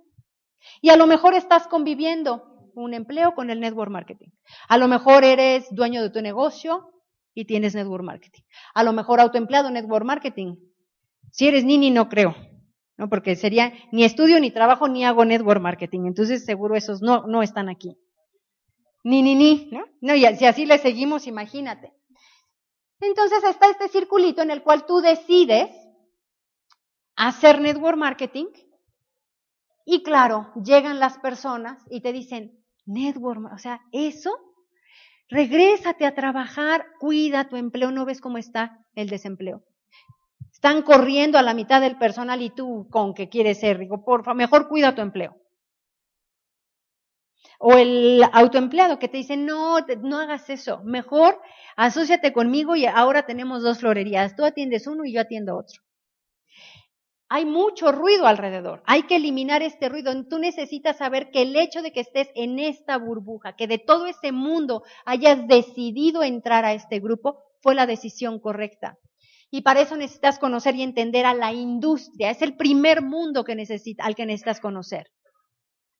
Y 0.80 0.90
a 0.90 0.96
lo 0.96 1.06
mejor 1.06 1.34
estás 1.34 1.66
conviviendo 1.68 2.70
un 2.74 2.94
empleo 2.94 3.34
con 3.34 3.50
el 3.50 3.60
network 3.60 3.90
marketing. 3.90 4.28
A 4.68 4.78
lo 4.78 4.88
mejor 4.88 5.24
eres 5.24 5.66
dueño 5.70 6.02
de 6.02 6.10
tu 6.10 6.20
negocio 6.20 6.93
y 7.34 7.44
tienes 7.44 7.74
network 7.74 8.04
marketing. 8.04 8.42
A 8.74 8.84
lo 8.84 8.92
mejor 8.92 9.20
autoempleado 9.20 9.70
network 9.70 10.06
marketing. 10.06 10.56
Si 11.32 11.48
eres 11.48 11.64
nini, 11.64 11.90
no 11.90 12.08
creo, 12.08 12.34
¿no? 12.96 13.08
Porque 13.08 13.34
sería 13.36 13.72
ni 13.92 14.04
estudio, 14.04 14.38
ni 14.40 14.50
trabajo, 14.50 14.88
ni 14.88 15.04
hago 15.04 15.24
network 15.24 15.60
marketing. 15.60 16.06
Entonces, 16.06 16.44
seguro 16.44 16.76
esos 16.76 17.02
no, 17.02 17.26
no 17.26 17.42
están 17.42 17.68
aquí. 17.68 17.98
Ni, 19.02 19.22
ni, 19.22 19.34
ni, 19.34 19.68
¿no? 19.70 19.84
No, 20.00 20.14
y 20.14 20.24
si 20.36 20.46
así 20.46 20.64
le 20.64 20.78
seguimos, 20.78 21.26
imagínate. 21.26 21.92
Entonces 23.00 23.44
está 23.44 23.68
este 23.68 23.88
circulito 23.88 24.40
en 24.40 24.50
el 24.50 24.62
cual 24.62 24.86
tú 24.86 25.00
decides 25.00 25.68
hacer 27.16 27.60
network 27.60 27.98
marketing 27.98 28.46
y 29.84 30.02
claro, 30.02 30.52
llegan 30.64 30.98
las 30.98 31.18
personas 31.18 31.82
y 31.90 32.00
te 32.00 32.12
dicen, 32.12 32.64
network, 32.86 33.52
o 33.52 33.58
sea, 33.58 33.80
eso 33.92 34.30
Regrésate 35.28 36.06
a 36.06 36.14
trabajar, 36.14 36.86
cuida 36.98 37.48
tu 37.48 37.56
empleo, 37.56 37.90
no 37.90 38.04
ves 38.04 38.20
cómo 38.20 38.38
está 38.38 38.84
el 38.94 39.08
desempleo. 39.08 39.64
Están 40.52 40.82
corriendo 40.82 41.38
a 41.38 41.42
la 41.42 41.54
mitad 41.54 41.80
del 41.80 41.98
personal 41.98 42.42
y 42.42 42.50
tú 42.50 42.88
con 42.90 43.14
qué 43.14 43.28
quieres 43.28 43.60
ser, 43.60 43.78
digo, 43.78 44.04
porfa, 44.04 44.34
mejor 44.34 44.68
cuida 44.68 44.94
tu 44.94 45.02
empleo. 45.02 45.36
O 47.58 47.76
el 47.76 48.22
autoempleado 48.32 48.98
que 48.98 49.08
te 49.08 49.18
dice, 49.18 49.36
no, 49.36 49.78
no 50.02 50.18
hagas 50.18 50.50
eso, 50.50 50.82
mejor 50.84 51.40
asóciate 51.76 52.32
conmigo 52.32 52.76
y 52.76 52.86
ahora 52.86 53.26
tenemos 53.26 53.62
dos 53.62 53.78
florerías, 53.78 54.36
tú 54.36 54.44
atiendes 54.44 54.86
uno 54.86 55.04
y 55.04 55.14
yo 55.14 55.20
atiendo 55.20 55.56
otro. 55.56 55.82
Hay 57.34 57.46
mucho 57.46 57.90
ruido 57.90 58.28
alrededor. 58.28 58.84
Hay 58.86 59.08
que 59.08 59.16
eliminar 59.16 59.60
este 59.60 59.88
ruido. 59.88 60.12
Tú 60.28 60.38
necesitas 60.38 60.98
saber 60.98 61.32
que 61.32 61.42
el 61.42 61.56
hecho 61.56 61.82
de 61.82 61.90
que 61.90 61.98
estés 61.98 62.28
en 62.36 62.60
esta 62.60 62.96
burbuja, 62.96 63.56
que 63.56 63.66
de 63.66 63.78
todo 63.78 64.06
ese 64.06 64.30
mundo 64.30 64.84
hayas 65.04 65.48
decidido 65.48 66.22
entrar 66.22 66.64
a 66.64 66.74
este 66.74 67.00
grupo, 67.00 67.42
fue 67.60 67.74
la 67.74 67.86
decisión 67.86 68.38
correcta. 68.38 68.98
Y 69.50 69.62
para 69.62 69.80
eso 69.80 69.96
necesitas 69.96 70.38
conocer 70.38 70.76
y 70.76 70.84
entender 70.84 71.26
a 71.26 71.34
la 71.34 71.52
industria. 71.52 72.30
Es 72.30 72.40
el 72.40 72.56
primer 72.56 73.02
mundo 73.02 73.40
al 73.98 74.14
que 74.14 74.26
necesitas 74.26 74.60
conocer. 74.60 75.10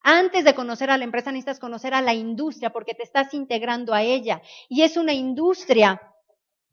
Antes 0.02 0.44
de 0.44 0.54
conocer 0.54 0.88
a 0.88 0.98
la 0.98 1.02
empresa 1.02 1.32
necesitas 1.32 1.58
conocer 1.58 1.94
a 1.94 2.00
la 2.00 2.14
industria 2.14 2.70
porque 2.70 2.94
te 2.94 3.02
estás 3.02 3.34
integrando 3.34 3.92
a 3.92 4.04
ella. 4.04 4.40
Y 4.68 4.82
es 4.82 4.96
una 4.96 5.14
industria 5.14 6.00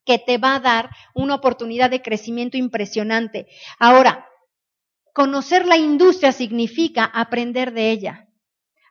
que 0.06 0.20
te 0.20 0.38
va 0.38 0.54
a 0.54 0.60
dar 0.60 0.90
una 1.16 1.34
oportunidad 1.34 1.90
de 1.90 2.04
crecimiento 2.04 2.58
impresionante. 2.58 3.48
Ahora, 3.80 4.28
Conocer 5.14 5.66
la 5.66 5.78
industria 5.78 6.32
significa 6.32 7.06
aprender 7.06 7.74
de 7.74 7.92
ella. 7.92 8.28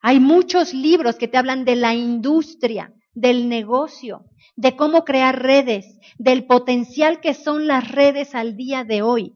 Hay 0.03 0.21
muchos 0.21 0.75
libros 0.75 1.17
que 1.17 1.29
te 1.29 1.39
hablan 1.39 1.65
de 1.65 1.77
la 1.77 1.95
industria, 1.95 2.95
del 3.13 3.49
negocio, 3.49 4.25
de 4.57 4.77
cómo 4.77 5.05
crear 5.05 5.43
redes, 5.43 5.99
del 6.19 6.47
potencial 6.47 7.21
que 7.21 7.35
son 7.35 7.67
las 7.67 7.91
redes 7.91 8.35
al 8.35 8.57
día 8.57 8.85
de 8.85 9.03
hoy. 9.03 9.35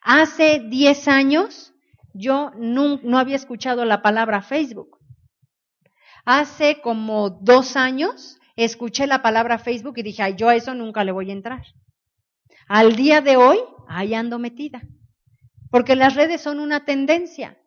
Hace 0.00 0.60
10 0.60 1.08
años 1.08 1.72
yo 2.12 2.52
no, 2.56 3.00
había 3.18 3.36
escuchado 3.36 3.84
la 3.84 4.02
palabra 4.02 4.42
Facebook. 4.42 4.98
Hace 6.24 6.80
como 6.80 7.30
dos 7.30 7.76
años 7.76 8.38
escuché 8.56 9.06
la 9.06 9.20
palabra 9.22 9.58
Facebook 9.58 9.98
y 9.98 10.02
dije, 10.02 10.22
ay, 10.22 10.34
yo 10.36 10.48
a 10.48 10.54
eso 10.56 10.74
nunca 10.74 11.04
le 11.04 11.12
voy 11.12 11.30
a 11.30 11.34
entrar. 11.34 11.62
Al 12.68 12.96
día 12.96 13.20
de 13.20 13.36
hoy 13.36 13.58
ahí 13.88 14.14
ando 14.14 14.38
metida. 14.38 14.82
Porque 15.70 15.96
las 15.96 16.14
redes 16.14 16.40
son 16.40 16.60
una 16.60 16.84
tendencia. 16.84 17.58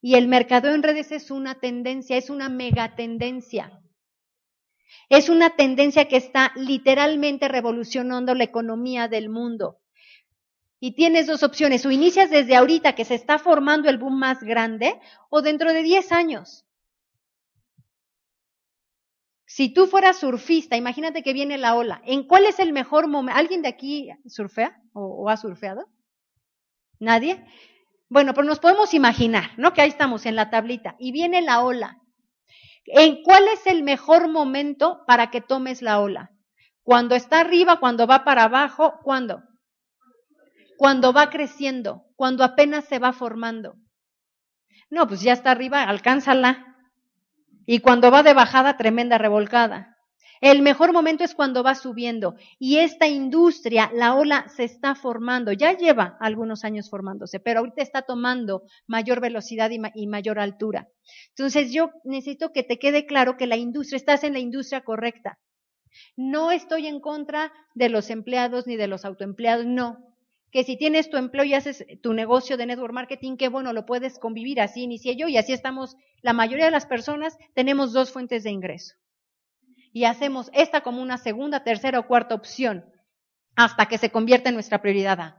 Y 0.00 0.16
el 0.16 0.28
mercado 0.28 0.74
en 0.74 0.82
redes 0.82 1.12
es 1.12 1.30
una 1.30 1.54
tendencia, 1.60 2.16
es 2.16 2.28
una 2.28 2.48
megatendencia. 2.48 3.80
Es 5.08 5.28
una 5.28 5.50
tendencia 5.50 6.08
que 6.08 6.16
está 6.16 6.52
literalmente 6.56 7.48
revolucionando 7.48 8.34
la 8.34 8.44
economía 8.44 9.08
del 9.08 9.28
mundo. 9.28 9.78
Y 10.80 10.96
tienes 10.96 11.26
dos 11.28 11.42
opciones, 11.42 11.86
o 11.86 11.90
inicias 11.90 12.30
desde 12.30 12.56
ahorita 12.56 12.94
que 12.94 13.04
se 13.04 13.14
está 13.14 13.38
formando 13.38 13.88
el 13.88 13.98
boom 13.98 14.18
más 14.18 14.42
grande, 14.42 14.98
o 15.30 15.40
dentro 15.40 15.72
de 15.72 15.82
10 15.82 16.10
años. 16.12 16.66
Si 19.54 19.68
tú 19.68 19.86
fueras 19.86 20.16
surfista, 20.16 20.78
imagínate 20.78 21.22
que 21.22 21.34
viene 21.34 21.58
la 21.58 21.74
ola. 21.74 22.00
¿En 22.06 22.26
cuál 22.26 22.46
es 22.46 22.58
el 22.58 22.72
mejor 22.72 23.06
momento? 23.06 23.38
¿Alguien 23.38 23.60
de 23.60 23.68
aquí 23.68 24.08
surfea 24.24 24.80
o, 24.94 25.28
ha 25.28 25.36
surfeado? 25.36 25.90
¿Nadie? 26.98 27.44
Bueno, 28.08 28.32
pero 28.32 28.46
nos 28.46 28.60
podemos 28.60 28.94
imaginar, 28.94 29.50
¿no? 29.58 29.74
Que 29.74 29.82
ahí 29.82 29.90
estamos 29.90 30.24
en 30.24 30.36
la 30.36 30.48
tablita 30.48 30.96
y 30.98 31.12
viene 31.12 31.42
la 31.42 31.60
ola. 31.60 31.98
¿En 32.86 33.22
cuál 33.22 33.44
es 33.48 33.66
el 33.66 33.82
mejor 33.82 34.26
momento 34.26 35.04
para 35.06 35.30
que 35.30 35.42
tomes 35.42 35.82
la 35.82 36.00
ola? 36.00 36.30
Cuando 36.82 37.14
está 37.14 37.40
arriba, 37.40 37.78
cuando 37.78 38.06
va 38.06 38.24
para 38.24 38.44
abajo, 38.44 39.00
¿cuándo? 39.02 39.42
Cuando 40.78 41.12
va 41.12 41.28
creciendo, 41.28 42.04
cuando 42.16 42.42
apenas 42.42 42.86
se 42.86 42.98
va 42.98 43.12
formando. 43.12 43.74
No, 44.88 45.06
pues 45.06 45.20
ya 45.20 45.34
está 45.34 45.50
arriba, 45.50 45.82
alcánzala. 45.82 46.71
Y 47.66 47.80
cuando 47.80 48.10
va 48.10 48.22
de 48.22 48.34
bajada, 48.34 48.76
tremenda 48.76 49.18
revolcada. 49.18 49.92
El 50.42 50.60
mejor 50.60 50.92
momento 50.92 51.22
es 51.22 51.36
cuando 51.36 51.62
va 51.62 51.76
subiendo. 51.76 52.34
Y 52.58 52.78
esta 52.78 53.06
industria, 53.06 53.92
la 53.94 54.14
ola 54.14 54.48
se 54.48 54.64
está 54.64 54.96
formando. 54.96 55.52
Ya 55.52 55.76
lleva 55.76 56.16
algunos 56.18 56.64
años 56.64 56.90
formándose, 56.90 57.38
pero 57.38 57.60
ahorita 57.60 57.80
está 57.80 58.02
tomando 58.02 58.64
mayor 58.88 59.20
velocidad 59.20 59.70
y, 59.70 60.06
mayor 60.08 60.40
altura. 60.40 60.88
Entonces 61.28 61.72
yo 61.72 61.90
necesito 62.02 62.52
que 62.52 62.64
te 62.64 62.80
quede 62.80 63.06
claro 63.06 63.36
que 63.36 63.46
la 63.46 63.56
industria, 63.56 63.98
estás 63.98 64.24
en 64.24 64.32
la 64.32 64.40
industria 64.40 64.80
correcta. 64.80 65.38
No 66.16 66.50
estoy 66.50 66.88
en 66.88 66.98
contra 66.98 67.52
de 67.76 67.88
los 67.88 68.10
empleados 68.10 68.66
ni 68.66 68.74
de 68.74 68.88
los 68.88 69.04
autoempleados, 69.04 69.64
no. 69.64 70.11
Que 70.52 70.62
si 70.62 70.76
tienes 70.76 71.10
tu 71.10 71.16
empleo 71.16 71.44
y 71.44 71.54
haces 71.54 71.84
tu 72.02 72.12
negocio 72.12 72.56
de 72.56 72.66
network 72.66 72.94
marketing, 72.94 73.36
qué 73.36 73.48
bueno, 73.48 73.72
lo 73.72 73.86
puedes 73.86 74.18
convivir. 74.18 74.60
Así 74.60 74.82
inicié 74.82 75.16
yo 75.16 75.26
y 75.26 75.36
así 75.36 75.52
estamos, 75.52 75.96
la 76.20 76.34
mayoría 76.34 76.66
de 76.66 76.70
las 76.70 76.86
personas 76.86 77.36
tenemos 77.54 77.92
dos 77.92 78.12
fuentes 78.12 78.44
de 78.44 78.50
ingreso. 78.50 78.94
Y 79.92 80.04
hacemos 80.04 80.50
esta 80.54 80.82
como 80.82 81.02
una 81.02 81.18
segunda, 81.18 81.64
tercera 81.64 81.98
o 81.98 82.06
cuarta 82.06 82.34
opción 82.34 82.84
hasta 83.56 83.86
que 83.86 83.98
se 83.98 84.10
convierta 84.10 84.48
en 84.48 84.54
nuestra 84.54 84.80
prioridad 84.80 85.34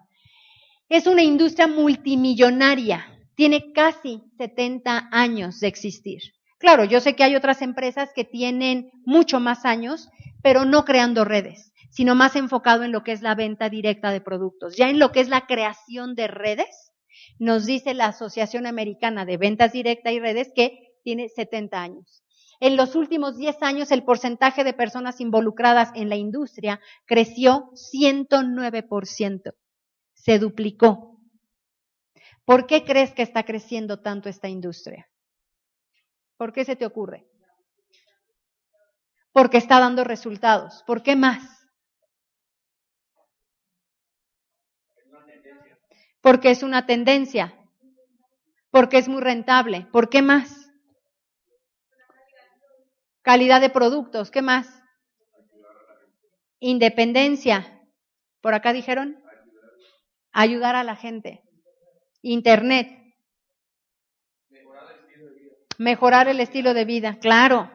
Es 0.89 1.07
una 1.07 1.23
industria 1.23 1.67
multimillonaria, 1.67 3.07
tiene 3.35 3.71
casi 3.73 4.21
70 4.37 5.09
años 5.11 5.59
de 5.59 5.67
existir. 5.67 6.21
Claro, 6.59 6.85
yo 6.85 6.99
sé 6.99 7.15
que 7.15 7.23
hay 7.23 7.35
otras 7.35 7.61
empresas 7.61 8.11
que 8.15 8.23
tienen 8.23 8.91
mucho 9.05 9.39
más 9.39 9.65
años, 9.65 10.09
pero 10.41 10.65
no 10.65 10.85
creando 10.85 11.25
redes, 11.25 11.72
sino 11.93 12.15
más 12.15 12.35
enfocado 12.35 12.83
en 12.83 12.91
lo 12.91 13.03
que 13.03 13.11
es 13.11 13.21
la 13.21 13.35
venta 13.35 13.69
directa 13.69 14.11
de 14.11 14.19
productos. 14.19 14.75
Ya 14.75 14.89
en 14.89 14.97
lo 14.97 15.11
que 15.11 15.19
es 15.19 15.29
la 15.29 15.45
creación 15.45 16.15
de 16.15 16.27
redes, 16.27 16.91
nos 17.37 17.67
dice 17.67 17.93
la 17.93 18.07
Asociación 18.07 18.65
Americana 18.65 19.25
de 19.25 19.37
Ventas 19.37 19.71
Directa 19.71 20.11
y 20.11 20.19
Redes 20.19 20.51
que 20.55 20.95
tiene 21.03 21.29
70 21.29 21.79
años. 21.79 22.23
En 22.59 22.77
los 22.77 22.95
últimos 22.95 23.37
10 23.37 23.61
años, 23.61 23.91
el 23.91 24.03
porcentaje 24.03 24.63
de 24.63 24.73
personas 24.73 25.21
involucradas 25.21 25.91
en 25.93 26.09
la 26.09 26.15
industria 26.15 26.81
creció 27.05 27.69
109%. 27.73 29.53
Se 30.15 30.39
duplicó. 30.39 31.19
¿Por 32.43 32.65
qué 32.65 32.83
crees 32.83 33.13
que 33.13 33.21
está 33.21 33.43
creciendo 33.43 34.01
tanto 34.01 34.29
esta 34.29 34.49
industria? 34.49 35.07
¿Por 36.37 36.53
qué 36.53 36.65
se 36.65 36.75
te 36.75 36.87
ocurre? 36.87 37.27
Porque 39.31 39.57
está 39.57 39.79
dando 39.79 40.03
resultados. 40.03 40.83
¿Por 40.87 41.03
qué 41.03 41.15
más? 41.15 41.62
Porque 46.23 46.51
es 46.51 46.63
una 46.63 46.85
tendencia. 46.85 47.53
Porque 48.71 48.97
es 48.97 49.09
muy 49.09 49.21
rentable. 49.21 49.85
¿Por 49.91 50.09
qué 50.09 50.21
más? 50.21 50.71
Calidad 53.21 53.59
de 53.59 53.69
productos. 53.69 54.31
¿Qué 54.31 54.41
más? 54.41 54.81
Independencia. 56.59 57.81
¿Por 58.39 58.53
acá 58.53 58.71
dijeron? 58.71 59.21
Ayudar 60.31 60.77
a 60.77 60.85
la 60.85 60.95
gente. 60.95 61.43
Internet. 62.21 62.87
Mejorar 65.77 66.29
el 66.29 66.39
estilo 66.39 66.73
de 66.73 66.85
vida, 66.85 67.19
claro. 67.19 67.69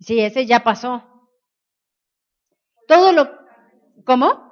Sí, 0.00 0.20
ese 0.20 0.44
ya 0.44 0.62
pasó. 0.62 1.15
Todo 2.86 3.12
lo... 3.12 3.30
¿Cómo? 4.04 4.46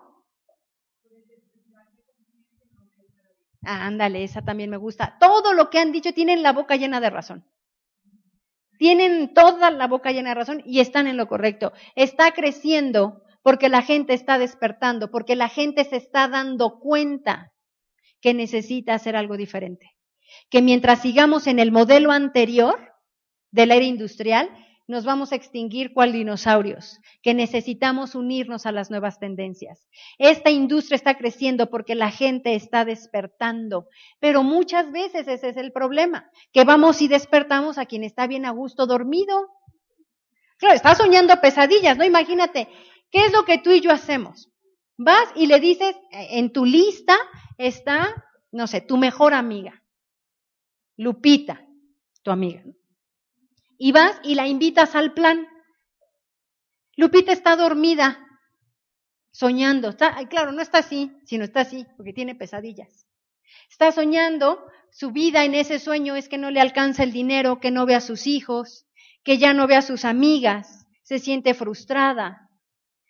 Ah, 3.67 3.87
ándale, 3.87 4.25
esa 4.25 4.43
también 4.43 4.71
me 4.71 4.77
gusta. 4.77 5.17
Todo 5.19 5.55
lo 5.55 5.71
que 5.71 5.79
han 5.79 5.93
dicho 5.93 6.13
tienen 6.13 6.43
la 6.43 6.53
boca 6.53 6.77
llena 6.77 7.01
de 7.01 7.11
razón. 7.11 7.47
Tienen 8.79 9.33
toda 9.33 9.71
la 9.71 9.87
boca 9.87 10.13
llena 10.13 10.31
de 10.31 10.35
razón 10.35 10.63
y 10.67 10.81
están 10.81 11.07
en 11.07 11.17
lo 11.17 11.29
correcto. 11.29 11.73
Está 11.95 12.33
creciendo 12.33 13.23
porque 13.43 13.69
la 13.69 13.83
gente 13.83 14.15
está 14.15 14.39
despertando, 14.39 15.11
porque 15.11 15.37
la 15.37 15.49
gente 15.49 15.85
se 15.85 15.97
está 15.97 16.29
dando 16.29 16.79
cuenta 16.81 17.53
que 18.21 18.35
necesita 18.35 18.95
hacer 18.95 19.17
algo 19.17 19.37
diferente. 19.37 19.93
Que 20.51 20.61
mientras 20.61 21.03
sigamos 21.03 21.47
en 21.47 21.59
el 21.59 21.71
modelo 21.71 22.11
anterior 22.11 22.95
de 23.51 23.67
la 23.67 23.77
era 23.77 23.85
industrial, 23.85 24.51
nos 24.87 25.05
vamos 25.05 25.33
a 25.33 25.37
extinguir 25.37 25.95
cual 25.95 26.13
dinosaurios, 26.13 27.01
que 27.23 27.33
necesitamos 27.33 28.15
unirnos 28.15 28.67
a 28.67 28.73
las 28.73 28.91
nuevas 28.91 29.19
tendencias. 29.19 29.89
Esta 30.19 30.51
industria 30.51 30.97
está 30.97 31.17
creciendo 31.17 31.71
porque 31.71 31.95
la 31.95 32.11
gente 32.11 32.55
está 32.55 32.85
despertando, 32.85 33.89
pero 34.21 34.43
muchas 34.43 34.93
veces 34.93 35.27
ese 35.27 35.49
es 35.49 35.57
el 35.57 35.73
problema, 35.73 36.31
que 36.53 36.65
vamos 36.65 37.01
y 37.01 37.09
despertamos 37.09 37.79
a 37.79 37.87
quien 37.87 38.05
está 38.05 38.27
bien 38.27 38.45
a 38.45 38.51
gusto 38.51 38.87
dormido. 38.87 39.49
Claro, 40.59 40.75
está 40.75 40.95
soñando 40.95 41.35
pesadillas, 41.41 41.97
¿no? 41.97 42.05
Imagínate, 42.05 42.69
¿qué 43.11 43.27
es 43.27 43.33
lo 43.33 43.45
que 43.45 43.59
tú 43.59 43.71
y 43.71 43.81
yo 43.81 43.91
hacemos? 43.91 44.51
Vas 44.97 45.29
y 45.35 45.47
le 45.47 45.61
dices, 45.61 45.97
en 46.11 46.53
tu 46.53 46.65
lista 46.65 47.17
está, 47.59 48.25
no 48.53 48.67
sé, 48.67 48.81
tu 48.83 48.97
mejor 48.97 49.35
amiga, 49.35 49.83
Lupita, 50.97 51.67
tu 52.23 52.31
amiga. 52.31 52.63
Y 53.85 53.93
vas 53.93 54.19
y 54.23 54.35
la 54.35 54.47
invitas 54.49 54.95
al 54.95 55.13
plan. 55.13 55.47
Lupita 56.97 57.33
está 57.33 57.55
dormida, 57.55 58.19
soñando. 59.31 59.91
Está, 59.91 60.27
claro, 60.27 60.53
no 60.53 60.63
está 60.63 60.79
así, 60.79 61.13
sino 61.27 61.45
está 61.45 61.61
así, 61.61 61.85
porque 61.95 62.15
tiene 62.15 62.35
pesadillas. 62.35 63.07
Está 63.69 63.93
soñando, 63.93 64.65
su 64.91 65.11
vida 65.11 65.45
en 65.45 65.55
ese 65.55 65.79
sueño 65.79 66.17
es 66.17 66.31
que 66.31 66.39
no 66.39 66.51
le 66.51 66.63
alcanza 66.63 67.03
el 67.03 67.13
dinero, 67.13 67.61
que 67.61 67.71
no 67.71 67.85
ve 67.85 67.95
a 67.95 68.01
sus 68.01 68.27
hijos, 68.27 68.87
que 69.23 69.37
ya 69.37 69.53
no 69.53 69.67
ve 69.67 69.77
a 69.77 69.83
sus 69.83 70.07
amigas, 70.07 70.87
se 71.03 71.19
siente 71.19 71.53
frustrada, 71.53 72.49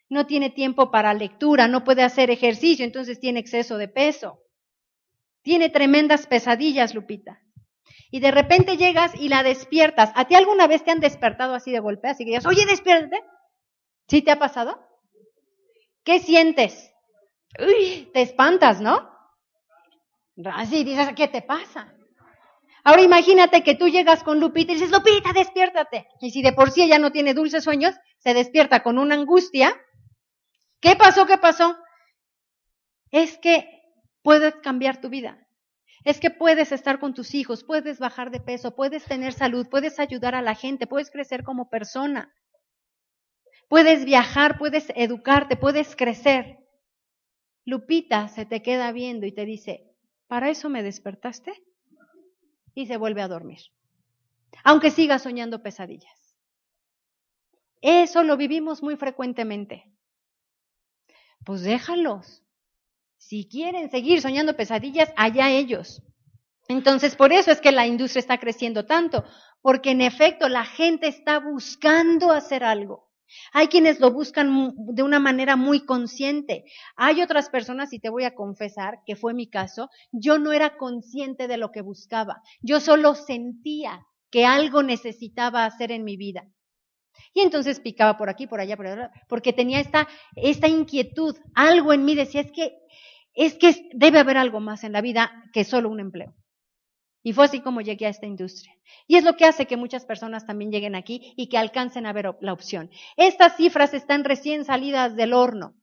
no 0.09 0.27
tiene 0.27 0.51
tiempo 0.51 0.91
para 0.91 1.15
lectura, 1.15 1.69
no 1.69 1.85
puede 1.85 2.03
hacer 2.03 2.33
ejercicio, 2.33 2.85
entonces 2.85 3.21
tiene 3.21 3.39
exceso 3.39 3.79
de 3.79 3.87
peso. 3.87 4.41
Tiene 5.43 5.71
tremendas 5.71 6.27
pesadillas, 6.27 6.97
Lupita. 6.97 7.44
Y 8.11 8.21
de 8.21 8.31
repente 8.31 8.77
llegas 8.77 9.13
y 9.15 9.29
la 9.29 9.43
despiertas. 9.43 10.13
¿A 10.15 10.27
ti 10.27 10.35
alguna 10.35 10.67
vez 10.67 10.85
te 10.85 10.91
han 10.91 11.01
despertado 11.01 11.55
así 11.55 11.73
de 11.73 11.81
golpe? 11.81 12.09
Así 12.09 12.25
que 12.25 12.31
digas, 12.31 12.47
oye, 12.47 12.67
despiértate. 12.67 13.23
¿Sí 14.09 14.23
te 14.23 14.31
ha 14.31 14.39
pasado? 14.39 14.79
¿Qué 16.05 16.21
sientes? 16.21 16.93
Te 17.57 18.23
espantas, 18.23 18.81
¿no? 18.81 19.11
Así 20.53 20.85
dices, 20.85 21.09
¿qué 21.17 21.29
te 21.29 21.43
pasa? 21.43 21.95
Ahora 22.83 23.03
imagínate 23.03 23.63
que 23.63 23.75
tú 23.75 23.89
llegas 23.89 24.23
con 24.23 24.41
Lupita 24.41 24.73
y 24.73 24.75
dices, 24.75 24.91
Lupita, 24.91 25.33
despiértate. 25.33 26.07
Y 26.21 26.31
si 26.31 26.43
de 26.43 26.53
por 26.53 26.71
sí 26.71 26.83
ella 26.83 26.99
no 26.99 27.13
tiene 27.13 27.33
dulces 27.33 27.65
sueños, 27.65 27.95
se 28.19 28.35
despierta 28.35 28.83
con 28.83 28.99
una 28.99 29.15
angustia 29.15 29.75
¿Qué 30.85 30.97
pasó? 30.97 31.25
¿Qué 31.25 31.39
pasó? 31.39 31.79
Es 33.11 33.39
que 33.39 33.67
puedes 34.21 34.55
cambiar 34.57 35.01
tu 35.01 35.09
vida. 35.09 35.44
Es 36.05 36.21
que 36.21 36.31
puedes 36.31 36.71
estar 36.73 37.01
con 37.01 37.15
tus 37.15 37.35
hijos, 37.35 37.65
puedes 37.65 37.99
bajar 37.99 38.31
de 38.31 38.41
peso, 38.41 38.75
puedes 38.75 39.05
tener 39.05 39.33
salud, 39.33 39.67
puedes 39.69 39.99
ayudar 39.99 40.35
a 40.35 40.43
la 40.43 40.55
gente, 40.55 40.87
puedes 40.87 41.11
crecer 41.11 41.43
como 41.43 41.71
persona. 41.71 42.35
Puedes 43.69 44.05
viajar, 44.05 44.59
puedes 44.59 44.93
educarte, 44.95 45.57
puedes 45.57 45.97
crecer. 45.97 46.59
Lupita 47.65 48.29
se 48.29 48.45
te 48.45 48.63
queda 48.63 48.93
viendo 48.93 49.27
y 49.27 49.33
te 49.33 49.47
dice, 49.47 49.91
¿para 50.27 50.51
eso 50.51 50.69
me 50.69 50.83
despertaste? 50.83 51.53
Y 52.75 52.87
se 52.87 52.99
vuelve 52.99 53.23
a 53.23 53.29
dormir. 53.29 53.61
Aunque 54.63 54.91
siga 54.91 55.19
soñando 55.19 55.63
pesadillas. 55.63 56.37
Eso 57.81 58.23
lo 58.23 58.37
vivimos 58.37 58.83
muy 58.83 58.97
frecuentemente 58.97 59.95
pues 61.45 61.63
déjalos. 61.63 62.43
Si 63.27 63.49
quieren 63.49 63.91
seguir 63.91 64.21
soñando 64.21 64.55
pesadillas, 64.55 65.11
allá 65.17 65.51
ellos. 65.51 66.03
Entonces, 66.69 67.17
por 67.17 67.33
eso 67.33 67.51
es 67.51 67.61
que 67.63 67.73
la 67.73 67.87
industria 67.87 68.21
está 68.21 68.39
creciendo 68.39 68.85
tanto, 68.85 69.25
porque 69.63 69.93
en 69.93 70.03
efecto 70.03 70.51
la 70.51 70.67
gente 70.67 71.09
está 71.09 71.41
buscando 71.41 72.33
hacer 72.33 72.65
algo. 72.65 73.09
Hay 73.55 73.69
quienes 73.69 73.99
lo 73.99 74.13
buscan 74.13 74.75
de 74.77 75.03
una 75.03 75.21
manera 75.21 75.57
muy 75.57 75.87
consciente. 75.87 76.65
Hay 76.97 77.23
otras 77.23 77.49
personas, 77.49 77.95
y 77.95 77.99
te 77.99 78.11
voy 78.11 78.25
a 78.25 78.35
confesar, 78.35 78.99
que 79.07 79.17
fue 79.17 79.33
mi 79.33 79.49
caso, 79.49 79.89
yo 80.13 80.39
no 80.39 80.53
era 80.53 80.77
consciente 80.77 81.49
de 81.49 81.57
lo 81.57 81.73
que 81.73 81.81
buscaba. 81.81 82.43
Yo 82.61 82.79
solo 82.79 83.15
sentía 83.15 84.07
que 84.31 84.45
algo 84.45 84.83
necesitaba 84.83 85.65
hacer 85.65 85.93
en 85.93 86.05
mi 86.05 86.19
vida. 86.19 86.47
Y 87.33 87.41
entonces 87.41 87.81
picaba 87.81 88.19
por 88.19 88.29
aquí, 88.29 88.47
por 88.47 88.61
allá, 88.61 88.77
por 88.77 88.87
allá, 88.87 89.11
porque 89.29 89.55
tenía 89.55 89.81
esta, 89.81 90.09
esta 90.37 90.69
inquietud. 90.69 91.37
Algo 91.55 91.95
en 91.95 92.05
mí 92.05 92.15
decía, 92.15 92.43
es 92.43 92.53
que, 92.53 92.85
es 93.35 93.55
que 93.55 93.89
debe 93.93 94.19
haber 94.19 94.37
algo 94.37 94.61
más 94.61 94.85
en 94.85 94.93
la 94.93 95.01
vida 95.01 95.31
que 95.53 95.65
solo 95.65 95.89
un 95.91 96.01
empleo. 96.01 96.35
Y 97.23 97.33
fue 97.33 97.47
así 97.47 97.61
como 97.61 97.81
llegué 97.81 98.07
a 98.07 98.11
esta 98.11 98.27
industria. 98.27 98.75
Y 99.07 99.17
es 99.17 99.25
lo 99.25 99.35
que 99.35 99.47
hace 99.47 99.67
que 99.67 99.79
muchas 99.79 100.05
personas 100.05 100.47
también 100.47 100.71
lleguen 100.71 100.95
aquí 100.95 101.33
y 101.37 101.49
que 101.49 101.57
alcancen 101.57 102.07
a 102.07 102.13
ver 102.13 102.37
la 102.41 102.53
opción. 102.53 102.91
Estas 103.17 103.57
cifras 103.57 103.95
están 103.95 104.25
recién 104.25 104.65
salidas 104.65 105.17
del 105.17 105.33
horno. 105.33 105.75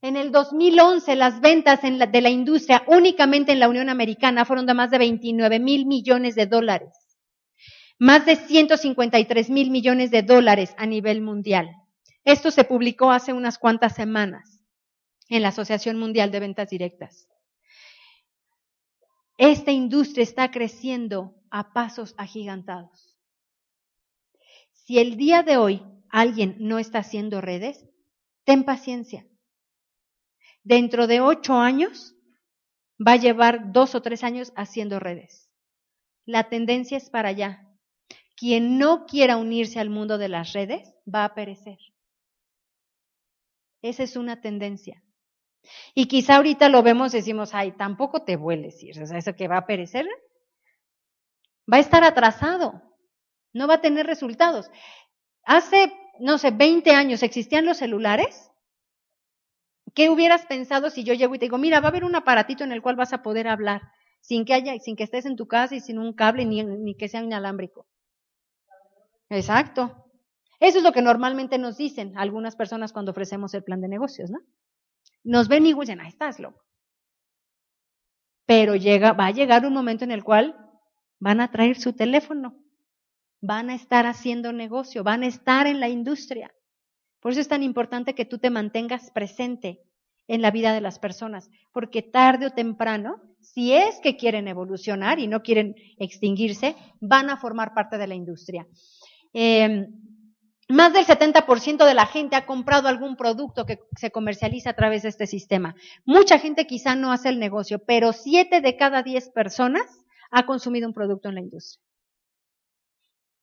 En 0.00 0.16
el 0.16 0.32
2011 0.32 1.14
las 1.14 1.40
ventas 1.40 1.80
de 1.82 2.20
la 2.20 2.30
industria 2.30 2.84
únicamente 2.86 3.52
en 3.52 3.60
la 3.60 3.68
Unión 3.68 3.90
Americana 3.90 4.44
fueron 4.44 4.66
de 4.66 4.74
más 4.74 4.90
de 4.90 4.98
29 4.98 5.60
mil 5.60 5.84
millones 5.86 6.34
de 6.34 6.46
dólares. 6.46 6.90
Más 7.98 8.24
de 8.24 8.36
153 8.36 9.50
mil 9.50 9.70
millones 9.70 10.10
de 10.10 10.22
dólares 10.22 10.74
a 10.78 10.86
nivel 10.86 11.20
mundial. 11.20 11.68
Esto 12.24 12.50
se 12.50 12.64
publicó 12.64 13.10
hace 13.10 13.32
unas 13.32 13.58
cuantas 13.58 13.94
semanas 13.94 14.55
en 15.28 15.42
la 15.42 15.48
Asociación 15.48 15.98
Mundial 15.98 16.30
de 16.30 16.40
Ventas 16.40 16.70
Directas. 16.70 17.28
Esta 19.38 19.72
industria 19.72 20.22
está 20.22 20.50
creciendo 20.50 21.34
a 21.50 21.72
pasos 21.72 22.14
agigantados. 22.16 23.16
Si 24.72 24.98
el 24.98 25.16
día 25.16 25.42
de 25.42 25.56
hoy 25.56 25.82
alguien 26.08 26.56
no 26.60 26.78
está 26.78 27.00
haciendo 27.00 27.40
redes, 27.40 27.84
ten 28.44 28.64
paciencia. 28.64 29.26
Dentro 30.62 31.06
de 31.06 31.20
ocho 31.20 31.54
años 31.54 32.14
va 33.04 33.12
a 33.12 33.16
llevar 33.16 33.72
dos 33.72 33.94
o 33.94 34.02
tres 34.02 34.24
años 34.24 34.52
haciendo 34.56 34.98
redes. 34.98 35.50
La 36.24 36.48
tendencia 36.48 36.96
es 36.96 37.10
para 37.10 37.28
allá. 37.28 37.68
Quien 38.36 38.78
no 38.78 39.06
quiera 39.06 39.36
unirse 39.36 39.80
al 39.80 39.90
mundo 39.90 40.18
de 40.18 40.28
las 40.28 40.52
redes 40.52 40.94
va 41.12 41.24
a 41.24 41.34
perecer. 41.34 41.78
Esa 43.82 44.02
es 44.02 44.16
una 44.16 44.40
tendencia. 44.40 45.02
Y 45.94 46.06
quizá 46.06 46.36
ahorita 46.36 46.68
lo 46.68 46.82
vemos 46.82 47.14
y 47.14 47.18
decimos, 47.18 47.54
ay, 47.54 47.72
tampoco 47.72 48.22
te 48.22 48.36
vueles, 48.36 48.82
o 49.00 49.06
sea, 49.06 49.18
eso 49.18 49.34
que 49.34 49.48
va 49.48 49.58
a 49.58 49.66
perecer, 49.66 50.06
va 51.72 51.78
a 51.78 51.80
estar 51.80 52.04
atrasado, 52.04 52.82
no 53.52 53.66
va 53.66 53.74
a 53.74 53.80
tener 53.80 54.06
resultados. 54.06 54.70
Hace, 55.44 55.92
no 56.20 56.38
sé, 56.38 56.50
20 56.50 56.90
años 56.90 57.22
existían 57.22 57.66
los 57.66 57.78
celulares. 57.78 58.50
¿Qué 59.94 60.10
hubieras 60.10 60.44
pensado 60.46 60.90
si 60.90 61.04
yo 61.04 61.14
llego 61.14 61.34
y 61.34 61.38
te 61.38 61.46
digo, 61.46 61.58
mira, 61.58 61.80
va 61.80 61.86
a 61.86 61.90
haber 61.90 62.04
un 62.04 62.14
aparatito 62.14 62.64
en 62.64 62.72
el 62.72 62.82
cual 62.82 62.96
vas 62.96 63.12
a 63.12 63.22
poder 63.22 63.48
hablar, 63.48 63.82
sin 64.20 64.44
que 64.44 64.54
haya, 64.54 64.78
sin 64.78 64.96
que 64.96 65.04
estés 65.04 65.24
en 65.24 65.36
tu 65.36 65.46
casa 65.46 65.74
y 65.74 65.80
sin 65.80 65.98
un 65.98 66.12
cable 66.12 66.44
ni, 66.44 66.62
ni 66.62 66.94
que 66.96 67.08
sea 67.08 67.22
inalámbrico? 67.22 67.86
Exacto. 69.30 70.04
Eso 70.60 70.78
es 70.78 70.84
lo 70.84 70.92
que 70.92 71.02
normalmente 71.02 71.58
nos 71.58 71.76
dicen 71.76 72.16
algunas 72.16 72.56
personas 72.56 72.92
cuando 72.92 73.10
ofrecemos 73.10 73.54
el 73.54 73.64
plan 73.64 73.80
de 73.80 73.88
negocios, 73.88 74.30
¿no? 74.30 74.40
Nos 75.26 75.48
ven 75.48 75.66
y 75.66 75.74
dicen, 75.74 76.00
ahí 76.00 76.08
estás 76.08 76.38
loco. 76.38 76.64
Pero 78.46 78.76
llega, 78.76 79.12
va 79.12 79.26
a 79.26 79.32
llegar 79.32 79.66
un 79.66 79.74
momento 79.74 80.04
en 80.04 80.12
el 80.12 80.22
cual 80.22 80.56
van 81.18 81.40
a 81.40 81.50
traer 81.50 81.80
su 81.80 81.94
teléfono, 81.94 82.56
van 83.40 83.70
a 83.70 83.74
estar 83.74 84.06
haciendo 84.06 84.52
negocio, 84.52 85.02
van 85.02 85.24
a 85.24 85.26
estar 85.26 85.66
en 85.66 85.80
la 85.80 85.88
industria. 85.88 86.54
Por 87.18 87.32
eso 87.32 87.40
es 87.40 87.48
tan 87.48 87.64
importante 87.64 88.14
que 88.14 88.24
tú 88.24 88.38
te 88.38 88.50
mantengas 88.50 89.10
presente 89.10 89.82
en 90.28 90.42
la 90.42 90.52
vida 90.52 90.72
de 90.72 90.80
las 90.80 91.00
personas, 91.00 91.50
porque 91.72 92.02
tarde 92.02 92.46
o 92.46 92.50
temprano, 92.50 93.20
si 93.40 93.72
es 93.72 93.98
que 94.00 94.16
quieren 94.16 94.46
evolucionar 94.46 95.18
y 95.18 95.26
no 95.26 95.42
quieren 95.42 95.74
extinguirse, 95.98 96.76
van 97.00 97.30
a 97.30 97.36
formar 97.36 97.74
parte 97.74 97.98
de 97.98 98.06
la 98.06 98.14
industria. 98.14 98.68
Eh, 99.32 99.88
más 100.68 100.92
del 100.92 101.06
70% 101.06 101.84
de 101.84 101.94
la 101.94 102.06
gente 102.06 102.34
ha 102.36 102.46
comprado 102.46 102.88
algún 102.88 103.16
producto 103.16 103.66
que 103.66 103.80
se 103.96 104.10
comercializa 104.10 104.70
a 104.70 104.76
través 104.76 105.02
de 105.02 105.10
este 105.10 105.26
sistema. 105.26 105.76
Mucha 106.04 106.38
gente 106.38 106.66
quizá 106.66 106.96
no 106.96 107.12
hace 107.12 107.28
el 107.28 107.38
negocio, 107.38 107.78
pero 107.84 108.12
7 108.12 108.60
de 108.60 108.76
cada 108.76 109.02
10 109.02 109.30
personas 109.30 110.04
ha 110.30 110.44
consumido 110.44 110.88
un 110.88 110.94
producto 110.94 111.28
en 111.28 111.36
la 111.36 111.40
industria. 111.40 111.84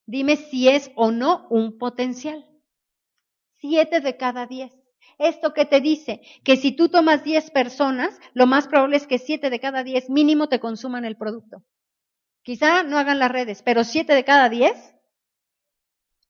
Dime 0.05 0.35
si 0.35 0.67
es 0.67 0.91
o 0.95 1.11
no 1.11 1.47
un 1.49 1.77
potencial. 1.77 2.45
7 3.59 4.01
de 4.01 4.17
cada 4.17 4.45
10. 4.45 4.73
¿Esto 5.17 5.53
qué 5.53 5.65
te 5.65 5.79
dice? 5.79 6.21
Que 6.43 6.57
si 6.57 6.73
tú 6.73 6.89
tomas 6.89 7.23
10 7.23 7.51
personas, 7.51 8.19
lo 8.33 8.47
más 8.47 8.67
probable 8.67 8.97
es 8.97 9.07
que 9.07 9.19
7 9.19 9.49
de 9.49 9.59
cada 9.61 9.83
10 9.83 10.09
mínimo 10.09 10.49
te 10.49 10.59
consuman 10.59 11.05
el 11.05 11.15
producto. 11.15 11.63
Quizá 12.41 12.83
no 12.83 12.97
hagan 12.97 13.19
las 13.19 13.31
redes, 13.31 13.61
pero 13.63 13.85
7 13.85 14.13
de 14.13 14.25
cada 14.25 14.49
10 14.49 14.92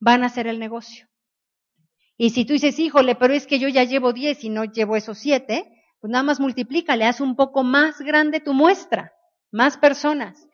van 0.03 0.23
a 0.23 0.25
hacer 0.27 0.47
el 0.47 0.59
negocio. 0.59 1.07
Y 2.17 2.31
si 2.31 2.45
tú 2.45 2.53
dices, 2.53 2.77
híjole, 2.77 3.15
pero 3.15 3.33
es 3.33 3.47
que 3.47 3.57
yo 3.57 3.69
ya 3.69 3.85
llevo 3.85 4.11
10 4.11 4.43
y 4.43 4.49
no 4.49 4.65
llevo 4.65 4.97
esos 4.97 5.17
7, 5.17 5.65
pues 5.99 6.11
nada 6.11 6.23
más 6.23 6.39
multiplícale, 6.39 7.05
haz 7.05 7.21
un 7.21 7.35
poco 7.35 7.63
más 7.63 7.99
grande 7.99 8.41
tu 8.41 8.53
muestra, 8.53 9.13
más 9.51 9.77
personas. 9.77 10.47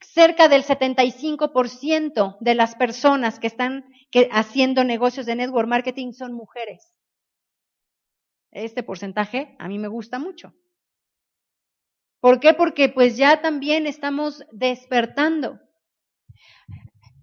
Cerca 0.00 0.48
del 0.48 0.64
75% 0.64 2.36
de 2.40 2.54
las 2.54 2.76
personas 2.76 3.40
que 3.40 3.48
están 3.48 3.84
haciendo 4.30 4.84
negocios 4.84 5.26
de 5.26 5.36
network 5.36 5.68
marketing 5.68 6.12
son 6.12 6.32
mujeres. 6.32 6.94
Este 8.52 8.82
porcentaje 8.82 9.56
a 9.58 9.68
mí 9.68 9.78
me 9.78 9.88
gusta 9.88 10.18
mucho. 10.18 10.54
¿Por 12.20 12.38
qué? 12.38 12.54
Porque 12.54 12.88
pues 12.88 13.16
ya 13.16 13.40
también 13.40 13.86
estamos 13.86 14.44
despertando. 14.52 15.58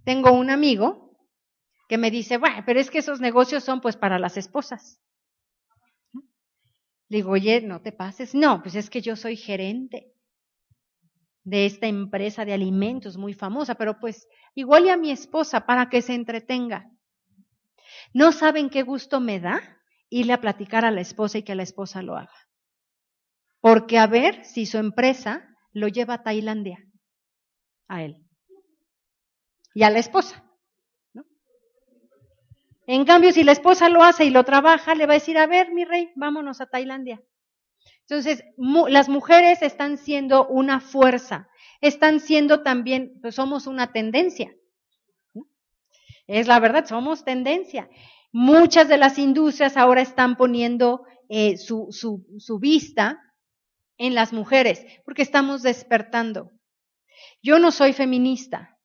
Tengo 0.03 0.31
un 0.31 0.49
amigo 0.49 1.08
que 1.89 1.97
me 1.97 2.11
dice, 2.11 2.37
bueno, 2.37 2.61
pero 2.67 2.79
es 2.79 2.91
que 2.91 2.99
esos 2.99 3.19
negocios 3.19 3.63
son 3.63 3.81
pues 3.81 3.97
para 3.97 4.19
las 4.19 4.37
esposas. 4.37 5.01
Le 6.13 7.17
digo, 7.17 7.31
oye, 7.31 7.61
no 7.61 7.81
te 7.81 7.91
pases. 7.91 8.35
No, 8.35 8.61
pues 8.61 8.75
es 8.75 8.91
que 8.91 9.01
yo 9.01 9.15
soy 9.15 9.35
gerente 9.35 10.13
de 11.43 11.65
esta 11.65 11.87
empresa 11.87 12.45
de 12.45 12.53
alimentos 12.53 13.17
muy 13.17 13.33
famosa, 13.33 13.73
pero 13.73 13.99
pues 13.99 14.27
igual 14.53 14.85
y 14.85 14.89
a 14.89 14.97
mi 14.97 15.09
esposa 15.09 15.65
para 15.65 15.89
que 15.89 16.03
se 16.03 16.13
entretenga. 16.13 16.91
No 18.13 18.33
saben 18.33 18.69
qué 18.69 18.83
gusto 18.83 19.19
me 19.19 19.39
da 19.39 19.59
irle 20.09 20.33
a 20.33 20.41
platicar 20.41 20.85
a 20.85 20.91
la 20.91 21.01
esposa 21.01 21.39
y 21.39 21.43
que 21.43 21.55
la 21.55 21.63
esposa 21.63 22.03
lo 22.03 22.17
haga. 22.17 22.47
Porque 23.61 23.97
a 23.97 24.05
ver 24.05 24.45
si 24.45 24.67
su 24.67 24.77
empresa 24.77 25.57
lo 25.73 25.87
lleva 25.87 26.15
a 26.15 26.23
Tailandia, 26.23 26.77
a 27.87 28.03
él 28.03 28.23
y 29.73 29.81
a 29.81 29.89
la 29.89 29.97
esposa. 29.97 30.48
En 32.91 33.05
cambio, 33.05 33.31
si 33.31 33.43
la 33.43 33.51
esposa 33.51 33.87
lo 33.87 34.03
hace 34.03 34.25
y 34.25 34.31
lo 34.31 34.43
trabaja, 34.43 34.95
le 34.95 35.05
va 35.05 35.13
a 35.13 35.21
decir, 35.21 35.37
a 35.37 35.45
ver, 35.45 35.71
mi 35.71 35.85
rey, 35.85 36.11
vámonos 36.15 36.59
a 36.59 36.65
Tailandia. 36.65 37.21
Entonces, 38.07 38.43
las 38.57 39.09
mujeres 39.09 39.61
están 39.61 39.99
siendo 39.99 40.47
una 40.47 40.79
fuerza, 40.79 41.49
están 41.81 42.19
siendo 42.19 42.63
también, 42.63 43.19
pues 43.21 43.35
somos 43.35 43.67
una 43.67 43.91
tendencia. 43.91 44.55
Es 46.25 46.47
la 46.47 46.59
verdad, 46.59 46.87
somos 46.87 47.23
tendencia. 47.23 47.87
Muchas 48.31 48.87
de 48.87 48.97
las 48.97 49.19
industrias 49.19 49.77
ahora 49.77 50.01
están 50.01 50.35
poniendo 50.35 51.03
eh, 51.29 51.57
su, 51.57 52.59
vista 52.59 53.21
en 53.99 54.15
las 54.15 54.33
mujeres, 54.33 54.83
porque 55.05 55.21
estamos 55.21 55.61
despertando. 55.61 56.53
Yo 57.43 57.59
no 57.59 57.69
soy 57.69 57.93
feminista, 57.93 58.79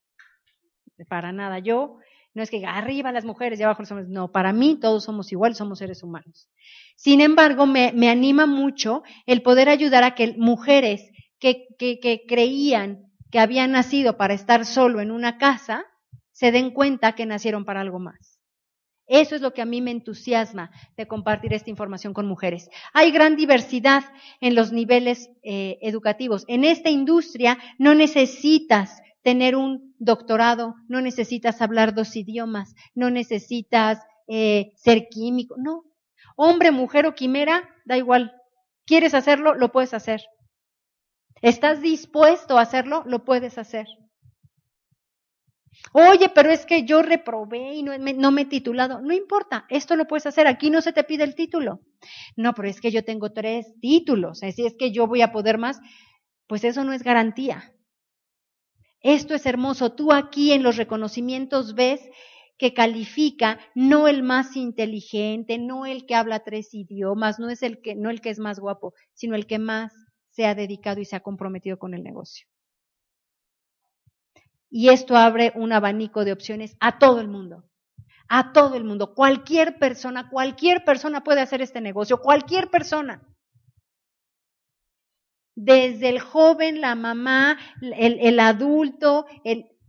para 1.09 1.33
nada. 1.33 1.59
Yo 1.59 2.01
no 2.35 2.43
es 2.43 2.51
que 2.51 2.67
arriba 2.67 3.13
las 3.13 3.25
mujeres 3.25 3.59
y 3.59 3.63
abajo 3.63 3.83
los 3.83 3.91
hombres. 3.93 4.09
No, 4.09 4.33
para 4.33 4.53
mí 4.53 4.79
todos 4.81 5.05
somos 5.05 5.31
iguales, 5.31 5.57
somos 5.57 5.79
seres 5.79 6.03
humanos. 6.03 6.49
Sin 6.97 7.21
embargo, 7.21 7.67
me, 7.67 7.93
me 7.93 8.11
anima 8.11 8.47
mucho 8.47 9.03
el 9.27 9.43
poder 9.43 9.69
ayudar 9.69 10.03
a 10.03 10.15
que 10.15 10.35
mujeres 10.37 11.11
que, 11.39 11.67
que, 11.79 12.23
creían 12.27 13.13
que 13.31 13.39
habían 13.39 13.73
nacido 13.73 14.17
para 14.17 14.35
estar 14.35 14.65
solo 14.65 15.01
en 15.01 15.11
una 15.11 15.39
casa, 15.39 15.85
se 16.33 16.53
den 16.53 16.71
cuenta 16.71 17.15
que 17.15 17.27
nacieron 17.27 17.65
para 17.65 17.81
algo 17.81 17.99
más. 17.99 18.41
Eso 19.07 19.35
es 19.37 19.43
lo 19.43 19.53
que 19.53 19.61
a 19.61 19.67
mí 19.67 19.83
me 19.83 19.91
entusiasma 19.91 20.71
de 20.97 21.07
compartir 21.07 21.53
esta 21.53 21.69
información 21.69 22.15
con 22.15 22.27
mujeres. 22.27 22.71
Hay 22.95 23.11
gran 23.11 23.37
diversidad 23.37 24.05
en 24.41 24.55
los 24.55 24.73
niveles 24.73 25.31
eh, 25.43 25.79
educativos. 25.83 26.45
En 26.49 26.65
esta 26.65 26.89
industria 26.89 27.59
no 27.79 27.95
necesitas 27.95 29.03
tener 29.25 29.57
un 29.57 29.97
doctorado, 29.99 30.77
no 30.87 31.01
necesitas 31.01 31.63
hablar 31.63 31.95
dos 31.95 32.15
idiomas, 32.15 32.75
no 32.95 33.11
necesitas 33.11 33.99
eh, 34.29 34.73
ser 34.77 35.09
químico, 35.09 35.57
no. 35.59 35.85
Hombre, 36.37 36.71
mujer 36.71 37.07
o 37.07 37.15
quimera, 37.15 37.69
da 37.87 37.97
igual. 37.97 38.33
¿Quieres 38.85 39.15
hacerlo? 39.15 39.55
Lo 39.55 39.73
puedes 39.73 39.95
hacer. 39.95 40.23
¿Estás 41.41 41.81
dispuesto 41.81 42.59
a 42.59 42.63
hacerlo? 42.63 43.03
Lo 43.07 43.25
puedes 43.25 43.57
hacer. 43.57 43.87
Oye, 45.93 46.29
pero 46.29 46.51
es 46.51 46.67
que 46.67 46.85
yo 46.85 47.03
reprobé 47.03 47.75
y 47.75 47.83
no 47.83 47.99
me, 47.99 48.13
no 48.13 48.31
me, 48.31 48.43
he 48.43 48.47
titulado. 48.47 49.01
No 49.01 49.15
importa, 49.15 49.65
esto 49.71 49.97
lo 49.97 50.07
puedes 50.07 50.27
hacer. 50.27 50.47
Aquí 50.47 50.71
no 50.71 50.83
se 50.83 50.93
te 50.93 51.05
pide 51.05 51.25
el 51.25 51.35
título. 51.35 51.81
No, 52.37 52.53
pero 52.55 52.69
es 52.69 52.81
que 52.81 52.91
yo 52.91 53.05
tengo 53.05 53.33
tres 53.33 53.75
títulos. 53.81 54.41
Si 54.41 54.67
es 54.67 54.75
que 54.79 54.93
yo 54.93 55.07
voy 55.07 55.23
a 55.23 55.33
poder 55.33 55.57
más, 55.57 55.81
pues 56.47 56.65
eso 56.65 56.85
no 56.85 56.93
es 56.93 57.03
garantía. 57.03 57.74
Esto 59.05 59.35
es 59.35 59.45
hermoso. 59.45 59.93
Tú 59.93 60.13
aquí 60.13 60.53
en 60.53 60.63
los 60.63 60.79
reconocimientos 60.79 61.75
ves 61.75 62.01
que 62.57 62.73
califica 62.73 63.61
no 63.75 64.09
el 64.09 64.23
más 64.23 64.57
inteligente, 64.57 65.59
no 65.59 65.85
el 65.85 66.07
que 66.07 66.15
habla 66.15 66.43
tres 66.43 66.73
idiomas, 66.73 67.39
no 67.39 67.51
es 67.51 67.63
el 67.63 67.83
que, 67.83 67.95
no 67.95 68.09
el 68.09 68.23
que 68.23 68.31
es 68.31 68.39
más 68.39 68.59
guapo, 68.59 68.95
sino 69.13 69.35
el 69.37 69.47
que 69.47 69.59
más 69.59 69.93
se 70.31 70.47
ha 70.47 70.55
dedicado 70.55 71.03
y 71.03 71.05
se 71.05 71.17
ha 71.17 71.21
comprometido 71.21 71.79
con 71.79 71.93
el 71.93 72.03
negocio. 72.03 72.47
Y 74.71 74.89
esto 74.89 75.17
abre 75.17 75.53
un 75.55 75.75
abanico 75.75 76.25
de 76.25 76.33
opciones 76.33 76.75
a 76.81 76.99
todo 76.99 77.21
el 77.21 77.29
mundo. 77.29 77.69
A 78.29 78.55
todo 78.55 78.75
el 78.75 78.85
mundo. 78.85 79.15
Cualquier 79.15 79.79
persona, 79.79 80.31
cualquier 80.31 80.83
persona 80.83 81.23
puede 81.23 81.43
hacer 81.43 81.61
este 81.61 81.83
negocio. 81.83 82.23
Cualquier 82.23 82.71
persona. 82.71 83.23
Desde 85.57 86.09
el 86.09 86.21
joven, 86.21 86.81
la 86.81 86.95
mamá, 86.95 87.59
el, 87.81 88.41
adulto, 88.41 89.27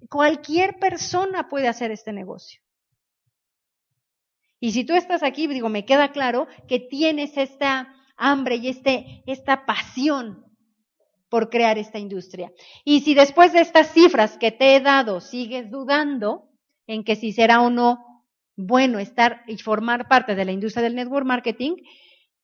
Cualquier 0.09 0.77
persona 0.79 1.49
puede 1.49 1.67
hacer 1.67 1.91
este 1.91 2.13
negocio. 2.13 2.61
Y 4.59 4.71
si 4.71 4.83
tú 4.83 4.93
estás 4.93 5.23
aquí, 5.23 5.47
digo, 5.47 5.69
me 5.69 5.85
queda 5.85 6.11
claro 6.11 6.47
que 6.67 6.79
tienes 6.79 7.37
esta 7.37 7.93
hambre 8.17 8.55
y 8.55 8.69
este, 8.69 9.23
esta 9.25 9.65
pasión 9.65 10.45
por 11.29 11.49
crear 11.49 11.77
esta 11.77 11.99
industria. 11.99 12.51
Y 12.83 13.01
si 13.01 13.13
después 13.13 13.51
de 13.53 13.59
estas 13.59 13.91
cifras 13.91 14.37
que 14.37 14.51
te 14.51 14.75
he 14.75 14.79
dado 14.79 15.21
sigues 15.21 15.69
dudando 15.69 16.49
en 16.87 17.03
que 17.03 17.15
si 17.15 17.33
será 17.33 17.61
o 17.61 17.69
no 17.69 18.23
bueno 18.55 18.99
estar 18.99 19.43
y 19.47 19.57
formar 19.57 20.07
parte 20.07 20.35
de 20.35 20.45
la 20.45 20.51
industria 20.51 20.83
del 20.83 20.95
network 20.95 21.25
marketing, 21.25 21.75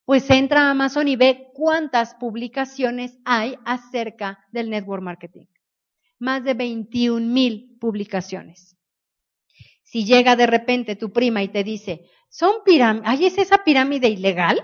pues 0.06 0.30
entra 0.30 0.68
a 0.68 0.72
Amazon 0.72 1.08
y 1.08 1.16
ve 1.16 1.50
cuántas 1.54 2.16
publicaciones 2.16 3.18
hay 3.26 3.56
acerca 3.66 4.46
del 4.52 4.70
network 4.70 5.04
marketing. 5.04 5.46
Más 6.20 6.44
de 6.44 6.54
21 6.54 7.26
mil 7.26 7.78
publicaciones. 7.80 8.78
Si 9.84 10.06
llega 10.06 10.36
de 10.36 10.48
repente 10.48 10.96
tu 10.96 11.12
prima 11.12 11.44
y 11.44 11.50
te 11.50 11.64
dice, 11.64 12.10
son 12.30 12.64
pirámides, 12.64 13.20
¿es 13.20 13.38
esa 13.38 13.64
pirámide 13.64 14.08
ilegal? 14.08 14.62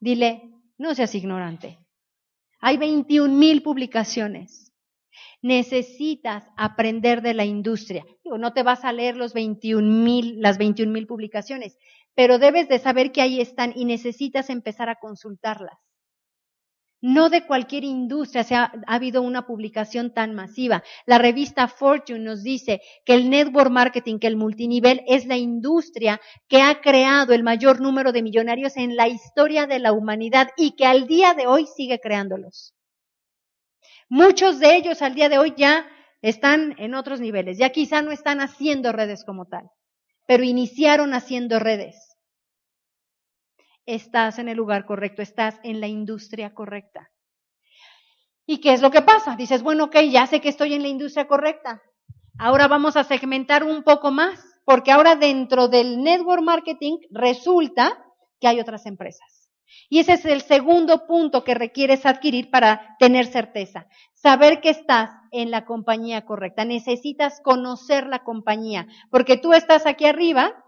Dile, 0.00 0.54
no 0.78 0.94
seas 0.94 1.14
ignorante. 1.14 1.78
Hay 2.60 2.78
21 2.78 3.34
mil 3.34 3.62
publicaciones. 3.62 4.72
Necesitas 5.42 6.46
aprender 6.56 7.20
de 7.20 7.34
la 7.34 7.44
industria. 7.44 8.06
Digo, 8.24 8.38
no 8.38 8.54
te 8.54 8.62
vas 8.62 8.84
a 8.84 8.92
leer 8.92 9.16
los 9.16 9.34
21 9.34 10.02
mil, 10.02 10.40
las 10.40 10.56
21 10.56 10.90
mil 10.90 11.06
publicaciones, 11.06 11.76
pero 12.14 12.38
debes 12.38 12.68
de 12.68 12.78
saber 12.78 13.12
que 13.12 13.22
ahí 13.22 13.40
están 13.40 13.72
y 13.74 13.84
necesitas 13.84 14.50
empezar 14.50 14.88
a 14.88 14.96
consultarlas. 14.96 15.78
No 17.06 17.28
de 17.28 17.44
cualquier 17.44 17.84
industria 17.84 18.44
se 18.44 18.54
ha, 18.54 18.72
habido 18.86 19.20
una 19.20 19.46
publicación 19.46 20.14
tan 20.14 20.34
masiva. 20.34 20.82
La 21.04 21.18
revista 21.18 21.68
Fortune 21.68 22.20
nos 22.20 22.42
dice 22.42 22.80
que 23.04 23.12
el 23.12 23.28
network 23.28 23.70
marketing, 23.70 24.18
que 24.18 24.26
el 24.26 24.36
multinivel 24.36 25.02
es 25.06 25.26
la 25.26 25.36
industria 25.36 26.18
que 26.48 26.62
ha 26.62 26.80
creado 26.80 27.34
el 27.34 27.42
mayor 27.42 27.82
número 27.82 28.10
de 28.10 28.22
millonarios 28.22 28.78
en 28.78 28.96
la 28.96 29.06
historia 29.06 29.66
de 29.66 29.80
la 29.80 29.92
humanidad 29.92 30.48
y 30.56 30.76
que 30.76 30.86
al 30.86 31.06
día 31.06 31.34
de 31.34 31.46
hoy 31.46 31.66
sigue 31.66 32.00
creándolos. 32.00 32.74
Muchos 34.08 34.58
de 34.58 34.74
ellos 34.74 35.02
al 35.02 35.14
día 35.14 35.28
de 35.28 35.36
hoy 35.36 35.52
ya 35.58 35.86
están 36.22 36.74
en 36.78 36.94
otros 36.94 37.20
niveles, 37.20 37.58
ya 37.58 37.68
quizá 37.68 38.00
no 38.00 38.12
están 38.12 38.40
haciendo 38.40 38.92
redes 38.92 39.26
como 39.26 39.44
tal, 39.44 39.68
pero 40.26 40.42
iniciaron 40.42 41.12
haciendo 41.12 41.58
redes 41.58 42.03
estás 43.86 44.38
en 44.38 44.48
el 44.48 44.56
lugar 44.56 44.86
correcto, 44.86 45.22
estás 45.22 45.58
en 45.62 45.80
la 45.80 45.86
industria 45.86 46.54
correcta. 46.54 47.10
¿Y 48.46 48.60
qué 48.60 48.72
es 48.72 48.82
lo 48.82 48.90
que 48.90 49.02
pasa? 49.02 49.36
Dices, 49.36 49.62
bueno, 49.62 49.84
ok, 49.84 49.96
ya 50.10 50.26
sé 50.26 50.40
que 50.40 50.50
estoy 50.50 50.74
en 50.74 50.82
la 50.82 50.88
industria 50.88 51.26
correcta. 51.26 51.82
Ahora 52.38 52.68
vamos 52.68 52.96
a 52.96 53.04
segmentar 53.04 53.64
un 53.64 53.82
poco 53.82 54.10
más, 54.10 54.44
porque 54.64 54.92
ahora 54.92 55.16
dentro 55.16 55.68
del 55.68 56.02
network 56.02 56.42
marketing 56.42 56.98
resulta 57.10 58.04
que 58.40 58.48
hay 58.48 58.60
otras 58.60 58.86
empresas. 58.86 59.50
Y 59.88 60.00
ese 60.00 60.14
es 60.14 60.24
el 60.24 60.42
segundo 60.42 61.06
punto 61.06 61.44
que 61.44 61.54
requieres 61.54 62.06
adquirir 62.06 62.50
para 62.50 62.96
tener 62.98 63.26
certeza. 63.26 63.86
Saber 64.14 64.60
que 64.60 64.70
estás 64.70 65.10
en 65.30 65.50
la 65.50 65.64
compañía 65.64 66.24
correcta. 66.24 66.64
Necesitas 66.64 67.40
conocer 67.42 68.06
la 68.06 68.24
compañía, 68.24 68.86
porque 69.10 69.36
tú 69.36 69.52
estás 69.52 69.86
aquí 69.86 70.06
arriba 70.06 70.64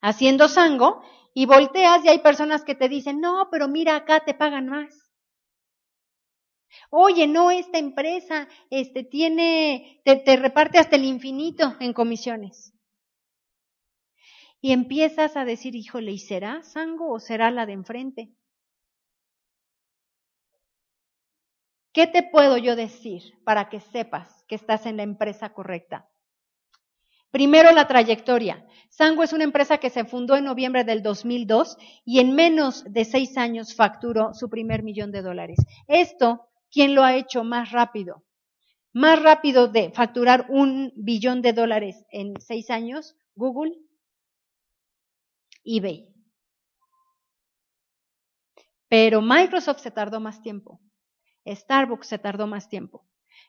haciendo 0.00 0.48
sango 0.48 1.02
y 1.34 1.46
volteas 1.46 2.04
y 2.04 2.08
hay 2.08 2.20
personas 2.20 2.64
que 2.64 2.74
te 2.74 2.88
dicen, 2.88 3.20
no, 3.20 3.48
pero 3.50 3.68
mira 3.68 3.96
acá 3.96 4.20
te 4.24 4.32
pagan 4.34 4.68
más. 4.68 5.10
Oye, 6.88 7.26
no, 7.26 7.50
esta 7.50 7.76
empresa 7.78 8.48
este, 8.70 9.04
tiene, 9.04 10.00
te, 10.04 10.16
te 10.16 10.36
reparte 10.36 10.78
hasta 10.78 10.96
el 10.96 11.04
infinito 11.04 11.76
en 11.78 11.92
comisiones. 11.92 12.72
Y 14.60 14.72
empiezas 14.72 15.36
a 15.36 15.44
decir, 15.44 15.76
híjole, 15.76 16.10
¿y 16.10 16.18
será 16.18 16.64
Sango 16.64 17.12
o 17.12 17.20
será 17.20 17.52
la 17.52 17.66
de 17.66 17.74
enfrente? 17.74 18.32
¿Qué 21.94 22.06
te 22.06 22.22
puedo 22.22 22.58
yo 22.58 22.76
decir 22.76 23.22
para 23.42 23.70
que 23.70 23.80
sepas 23.80 24.44
que 24.48 24.54
estás 24.54 24.84
en 24.84 24.98
la 24.98 25.02
empresa 25.02 25.54
correcta? 25.54 26.10
Primero, 27.34 27.72
la 27.72 27.88
trayectoria. 27.88 28.64
Sango 28.90 29.24
es 29.24 29.32
una 29.32 29.42
empresa 29.42 29.78
que 29.78 29.90
se 29.90 30.04
fundó 30.04 30.36
en 30.36 30.44
noviembre 30.44 30.84
del 30.84 31.02
2002 31.02 31.76
y 32.04 32.20
en 32.20 32.36
menos 32.36 32.84
de 32.84 33.04
seis 33.04 33.36
años 33.36 33.74
facturó 33.74 34.32
su 34.34 34.48
primer 34.48 34.84
millón 34.84 35.10
de 35.10 35.20
dólares. 35.20 35.58
Esto, 35.88 36.46
¿quién 36.70 36.94
lo 36.94 37.02
ha 37.02 37.16
hecho 37.16 37.42
más 37.42 37.72
rápido? 37.72 38.22
Más 38.92 39.20
rápido 39.20 39.66
de 39.66 39.90
facturar 39.90 40.46
un 40.48 40.92
billón 40.94 41.42
de 41.42 41.54
dólares 41.54 42.04
en 42.12 42.40
seis 42.40 42.70
años, 42.70 43.16
Google, 43.34 43.72
eBay. 45.64 46.14
Pero 48.88 49.20
Microsoft 49.20 49.80
se 49.80 49.90
tardó 49.90 50.20
más 50.20 50.40
tiempo. 50.40 50.80
Starbucks 51.44 52.06
se 52.06 52.20
tardó 52.20 52.46
más 52.46 52.68
tiempo. 52.68 53.04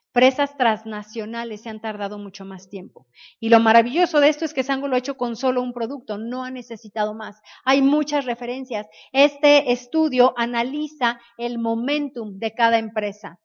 Empresas 0.08 0.56
transnacionales 0.56 1.60
se 1.60 1.68
han 1.68 1.80
tardado 1.80 2.18
mucho 2.18 2.46
más 2.46 2.70
tiempo. 2.70 3.06
Y 3.38 3.50
lo 3.50 3.60
maravilloso 3.60 4.20
de 4.20 4.30
esto 4.30 4.46
es 4.46 4.54
que 4.54 4.62
Sango 4.62 4.88
lo 4.88 4.96
ha 4.96 4.98
hecho 4.98 5.18
con 5.18 5.36
solo 5.36 5.60
un 5.60 5.74
producto, 5.74 6.16
no 6.16 6.42
ha 6.42 6.50
necesitado 6.50 7.12
más. 7.12 7.42
Hay 7.64 7.82
muchas 7.82 8.24
referencias. 8.24 8.86
Este 9.12 9.72
estudio 9.72 10.32
analiza 10.38 11.20
el 11.36 11.58
momentum 11.58 12.38
de 12.38 12.54
cada 12.54 12.78
empresa. 12.78 13.38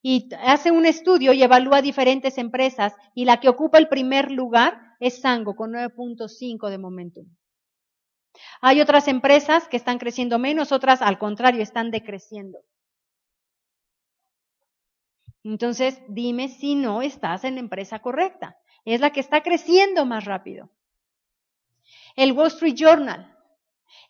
Y 0.00 0.28
hace 0.44 0.70
un 0.70 0.86
estudio 0.86 1.32
y 1.32 1.42
evalúa 1.42 1.82
diferentes 1.82 2.38
empresas 2.38 2.94
y 3.14 3.24
la 3.24 3.40
que 3.40 3.48
ocupa 3.48 3.78
el 3.78 3.88
primer 3.88 4.30
lugar 4.30 4.80
es 5.00 5.20
Sango 5.20 5.54
con 5.56 5.72
9.5 5.72 6.70
de 6.70 6.78
momentum. 6.78 7.26
Hay 8.60 8.80
otras 8.80 9.08
empresas 9.08 9.68
que 9.68 9.76
están 9.76 9.98
creciendo 9.98 10.38
menos, 10.38 10.72
otras 10.72 11.02
al 11.02 11.18
contrario 11.18 11.62
están 11.62 11.90
decreciendo. 11.90 12.58
Entonces, 15.44 16.00
dime 16.08 16.48
si 16.48 16.74
no 16.74 17.02
estás 17.02 17.44
en 17.44 17.54
la 17.54 17.60
empresa 17.60 18.00
correcta. 18.00 18.56
Es 18.84 19.00
la 19.00 19.10
que 19.10 19.20
está 19.20 19.42
creciendo 19.42 20.06
más 20.06 20.24
rápido. 20.24 20.70
El 22.16 22.32
Wall 22.32 22.48
Street 22.48 22.74
Journal. 22.74 23.30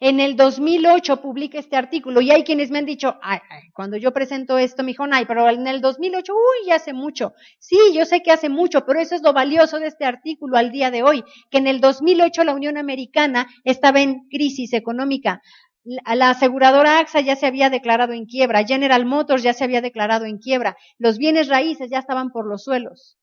En 0.00 0.18
el 0.20 0.36
2008 0.36 1.22
publica 1.22 1.58
este 1.58 1.76
artículo 1.76 2.20
y 2.20 2.30
hay 2.30 2.42
quienes 2.42 2.70
me 2.70 2.78
han 2.78 2.84
dicho, 2.84 3.16
ay, 3.22 3.38
cuando 3.72 3.96
yo 3.96 4.12
presento 4.12 4.58
esto, 4.58 4.82
me 4.82 4.88
dijo, 4.88 5.04
ay, 5.10 5.24
pero 5.24 5.48
en 5.48 5.66
el 5.66 5.80
2008, 5.80 6.32
uy, 6.34 6.68
ya 6.68 6.76
hace 6.76 6.92
mucho. 6.92 7.32
Sí, 7.58 7.78
yo 7.94 8.04
sé 8.04 8.22
que 8.22 8.32
hace 8.32 8.48
mucho, 8.48 8.84
pero 8.84 9.00
eso 9.00 9.14
es 9.14 9.22
lo 9.22 9.32
valioso 9.32 9.78
de 9.78 9.86
este 9.86 10.04
artículo 10.04 10.56
al 10.56 10.72
día 10.72 10.90
de 10.90 11.02
hoy, 11.02 11.24
que 11.50 11.58
en 11.58 11.68
el 11.68 11.80
2008 11.80 12.44
la 12.44 12.54
Unión 12.54 12.76
Americana 12.76 13.46
estaba 13.62 14.00
en 14.00 14.28
crisis 14.28 14.72
económica 14.72 15.42
la 15.84 16.30
aseguradora 16.30 16.98
AXA 16.98 17.20
ya 17.20 17.36
se 17.36 17.46
había 17.46 17.70
declarado 17.70 18.12
en 18.12 18.26
quiebra, 18.26 18.64
General 18.64 19.04
Motors 19.04 19.42
ya 19.42 19.52
se 19.52 19.64
había 19.64 19.80
declarado 19.80 20.24
en 20.24 20.38
quiebra, 20.38 20.76
los 20.98 21.18
bienes 21.18 21.48
raíces 21.48 21.90
ya 21.90 21.98
estaban 21.98 22.30
por 22.30 22.46
los 22.46 22.64
suelos. 22.64 23.18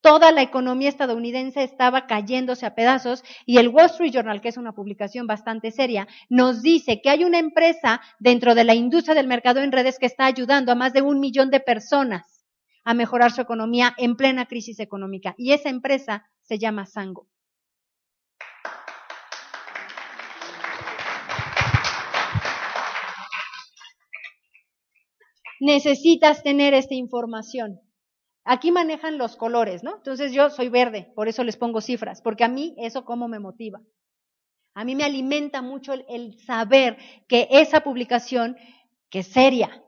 Toda 0.00 0.30
la 0.30 0.42
economía 0.42 0.88
estadounidense 0.88 1.64
estaba 1.64 2.06
cayéndose 2.06 2.64
a 2.66 2.76
pedazos 2.76 3.24
y 3.46 3.58
el 3.58 3.68
Wall 3.68 3.86
Street 3.86 4.12
Journal, 4.12 4.40
que 4.40 4.48
es 4.48 4.56
una 4.56 4.72
publicación 4.72 5.26
bastante 5.26 5.72
seria, 5.72 6.06
nos 6.28 6.62
dice 6.62 7.00
que 7.02 7.10
hay 7.10 7.24
una 7.24 7.40
empresa 7.40 8.00
dentro 8.20 8.54
de 8.54 8.62
la 8.62 8.74
industria 8.76 9.16
del 9.16 9.26
mercado 9.26 9.60
en 9.60 9.72
redes 9.72 9.98
que 9.98 10.06
está 10.06 10.26
ayudando 10.26 10.70
a 10.70 10.76
más 10.76 10.92
de 10.92 11.02
un 11.02 11.18
millón 11.18 11.50
de 11.50 11.58
personas 11.58 12.44
a 12.84 12.94
mejorar 12.94 13.32
su 13.32 13.40
economía 13.40 13.92
en 13.98 14.16
plena 14.16 14.46
crisis 14.46 14.78
económica. 14.78 15.34
Y 15.36 15.52
esa 15.52 15.68
empresa 15.68 16.30
se 16.42 16.58
llama 16.58 16.86
Sango. 16.86 17.26
Necesitas 25.60 26.42
tener 26.42 26.74
esta 26.74 26.94
información. 26.94 27.80
Aquí 28.44 28.70
manejan 28.72 29.18
los 29.18 29.36
colores, 29.36 29.82
¿no? 29.82 29.96
Entonces 29.96 30.32
yo 30.32 30.50
soy 30.50 30.68
verde, 30.68 31.12
por 31.14 31.28
eso 31.28 31.44
les 31.44 31.56
pongo 31.56 31.80
cifras, 31.80 32.22
porque 32.22 32.44
a 32.44 32.48
mí 32.48 32.74
eso 32.78 33.04
como 33.04 33.28
me 33.28 33.38
motiva. 33.38 33.80
A 34.74 34.84
mí 34.84 34.94
me 34.94 35.04
alimenta 35.04 35.60
mucho 35.60 35.92
el, 35.92 36.38
saber 36.46 36.96
que 37.26 37.48
esa 37.50 37.80
publicación, 37.80 38.56
que 39.10 39.20
es 39.20 39.26
seria, 39.28 39.84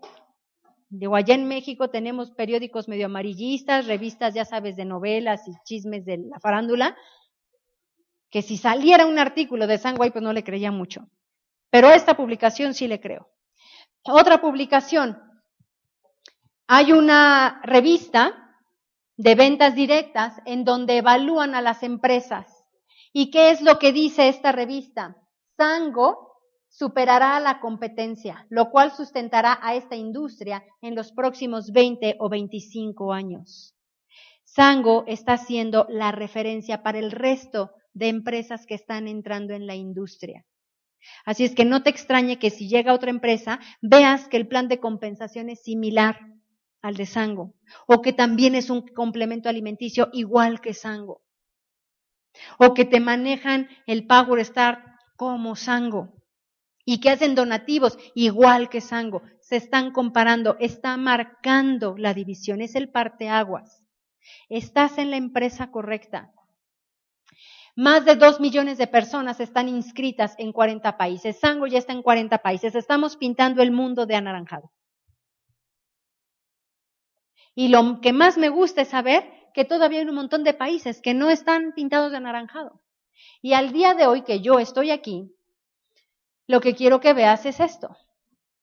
Digo, 0.93 1.15
allá 1.15 1.37
en 1.37 1.47
México 1.47 1.89
tenemos 1.89 2.33
periódicos 2.33 2.89
medio 2.89 3.07
amarillistas, 3.07 3.87
revistas, 3.87 4.35
ya 4.35 4.45
sabes, 4.45 4.75
de 4.75 4.85
novelas 4.85 5.47
y 5.47 5.53
chismes 5.63 6.05
de 6.05 6.19
la 6.19 6.41
farándula, 6.41 6.97
que 8.29 8.43
si 8.43 8.57
saliera 8.57 9.07
un 9.07 9.21
artículo 9.21 9.69
de 9.69 9.79
Sangway, 9.79 10.11
pues 10.11 10.25
no 10.25 10.33
le 10.33 10.43
creía 10.43 10.73
mucho. 10.73 11.09
Pero 11.71 11.93
esta 11.93 12.17
publicación 12.17 12.75
sí 12.75 12.89
le 12.89 13.01
creo. 13.01 13.31
Otra 14.03 14.41
publicación, 14.41 15.17
hay 16.73 16.93
una 16.93 17.61
revista 17.65 18.57
de 19.17 19.35
ventas 19.35 19.75
directas 19.75 20.37
en 20.45 20.65
donde 20.65 20.99
evalúan 20.99 21.57
a 21.57 21.63
las 21.63 21.83
empresas. 21.83 22.47
¿Y 23.13 23.33
qué 23.33 23.51
es 23.51 23.61
lo 23.61 23.81
que 23.81 23.93
dice 23.93 24.29
esta 24.29 24.53
revista? 24.53 25.17
Sango 25.57 26.37
superará 26.69 27.35
a 27.35 27.41
la 27.41 27.59
competencia, 27.59 28.47
lo 28.51 28.71
cual 28.71 28.93
sustentará 28.93 29.59
a 29.61 29.75
esta 29.75 29.97
industria 29.97 30.63
en 30.81 30.95
los 30.95 31.11
próximos 31.11 31.73
20 31.73 32.19
o 32.21 32.29
25 32.29 33.13
años. 33.13 33.75
Sango 34.45 35.03
está 35.09 35.39
siendo 35.39 35.89
la 35.89 36.13
referencia 36.13 36.85
para 36.85 37.01
el 37.01 37.11
resto 37.11 37.73
de 37.95 38.11
empresas 38.11 38.65
que 38.65 38.77
están 38.77 39.09
entrando 39.09 39.55
en 39.55 39.67
la 39.67 39.75
industria. 39.75 40.47
Así 41.25 41.45
es 41.45 41.57
que 41.57 41.65
no 41.65 41.83
te 41.83 41.91
extrañe 41.91 42.39
que 42.39 42.51
si 42.51 42.69
llega 42.69 42.95
otra 42.95 43.11
empresa, 43.11 43.59
veas 43.83 44.29
que 44.29 44.37
el 44.37 44.47
plan 44.47 44.69
de 44.69 44.79
compensación 44.79 45.51
es 45.51 45.65
similar 45.65 46.31
al 46.83 46.97
de 46.97 47.07
Sango, 47.07 47.55
o 47.87 48.01
que 48.03 48.13
también 48.13 48.55
es 48.55 48.71
un 48.71 48.87
complemento 48.89 49.49
alimenticio 49.49 50.09
igual 50.13 50.61
que 50.61 50.75
Sango, 50.75 51.23
o 52.59 52.75
que 52.75 52.85
te 52.85 53.01
manejan 53.01 53.69
el 53.87 54.07
Power 54.07 54.45
Start 54.45 54.85
como 55.17 55.57
Sango, 55.57 56.15
y 56.85 57.01
que 57.01 57.11
hacen 57.11 57.35
donativos 57.35 57.99
igual 58.15 58.69
que 58.69 58.81
Sango. 58.81 59.23
Se 59.41 59.57
están 59.57 59.93
comparando, 59.93 60.57
está 60.59 60.97
marcando 60.97 61.95
la 61.97 62.15
división, 62.15 62.61
es 62.63 62.75
el 62.75 62.91
parteaguas. 62.91 63.85
Estás 64.49 64.99
en 64.99 65.11
la 65.11 65.17
empresa 65.17 65.71
correcta. 65.71 66.33
Más 67.77 68.05
de 68.05 68.17
dos 68.17 68.41
millones 68.41 68.79
de 68.79 68.87
personas 68.87 69.41
están 69.41 69.69
inscritas 69.69 70.35
en 70.39 70.53
40 70.53 70.97
países. 70.97 71.39
Sango 71.39 71.67
ya 71.67 71.79
está 71.79 71.93
en 71.93 72.03
40 72.03 72.39
países. 72.39 72.75
Estamos 72.75 73.17
pintando 73.17 73.63
el 73.63 73.71
mundo 73.71 74.07
de 74.07 74.17
anaranjado. 74.17 74.73
Y 77.61 77.69
lo 77.69 78.01
que 78.01 78.15
más 78.15 78.39
me 78.39 78.49
gusta 78.49 78.81
es 78.81 78.89
saber 78.89 79.23
que 79.53 79.67
todavía 79.67 80.01
hay 80.01 80.07
un 80.07 80.15
montón 80.15 80.45
de 80.45 80.55
países 80.55 81.03
que 81.03 81.13
no 81.13 81.29
están 81.29 81.75
pintados 81.75 82.11
de 82.11 82.17
anaranjado. 82.17 82.81
Y 83.43 83.53
al 83.53 83.71
día 83.71 83.93
de 83.93 84.07
hoy 84.07 84.23
que 84.23 84.41
yo 84.41 84.59
estoy 84.59 84.91
aquí, 84.91 85.37
lo 86.47 86.63
que 86.63 86.75
quiero 86.75 87.01
que 87.01 87.13
veas 87.13 87.45
es 87.45 87.61
esto. 87.61 87.95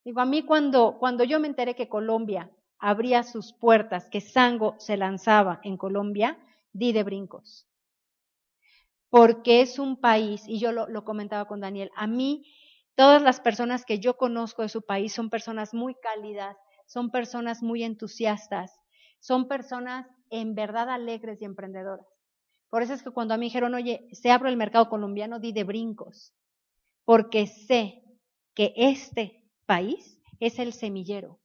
Digo, 0.04 0.20
a 0.20 0.26
mí 0.26 0.42
cuando, 0.42 0.98
cuando 0.98 1.24
yo 1.24 1.40
me 1.40 1.48
enteré 1.48 1.76
que 1.76 1.88
Colombia 1.88 2.50
abría 2.80 3.22
sus 3.22 3.54
puertas, 3.54 4.10
que 4.10 4.20
Sango 4.20 4.74
se 4.80 4.98
lanzaba 4.98 5.60
en 5.62 5.78
Colombia, 5.78 6.40
di 6.74 6.92
de 6.92 7.04
brincos. 7.04 7.68
Porque 9.12 9.62
es 9.62 9.78
un 9.78 10.02
país, 10.02 10.42
y 10.48 10.58
yo 10.58 10.72
lo, 10.72 10.88
lo 10.88 11.06
comentaba 11.06 11.46
con 11.46 11.60
Daniel, 11.60 11.92
a 11.96 12.08
mí 12.08 12.52
todas 12.96 13.22
las 13.22 13.40
personas 13.42 13.86
que 13.86 14.00
yo 14.00 14.18
conozco 14.18 14.64
de 14.64 14.70
su 14.70 14.82
país 14.82 15.14
son 15.14 15.30
personas 15.30 15.76
muy 15.76 15.94
cálidas, 15.94 16.58
son 16.88 17.12
personas 17.12 17.62
muy 17.62 17.84
entusiastas, 17.84 18.80
son 19.28 19.50
personas 19.50 20.08
en 20.30 20.56
verdad 20.56 20.90
alegres 20.90 21.42
y 21.42 21.46
emprendedoras. 21.46 22.08
Por 22.70 22.82
eso 22.82 22.94
es 22.94 23.04
que 23.04 23.12
cuando 23.12 23.34
a 23.34 23.38
mí 23.38 23.48
dijeron, 23.48 23.74
oye, 23.74 24.08
se 24.14 24.32
abre 24.32 24.50
el 24.50 24.56
mercado 24.56 24.88
colombiano, 24.88 25.40
di 25.40 25.52
de 25.52 25.66
brincos, 25.66 26.34
porque 27.04 27.46
sé 27.46 28.04
que 28.54 28.72
este 28.78 29.44
país 29.66 30.22
es 30.40 30.60
el 30.60 30.72
semillero. 30.72 31.42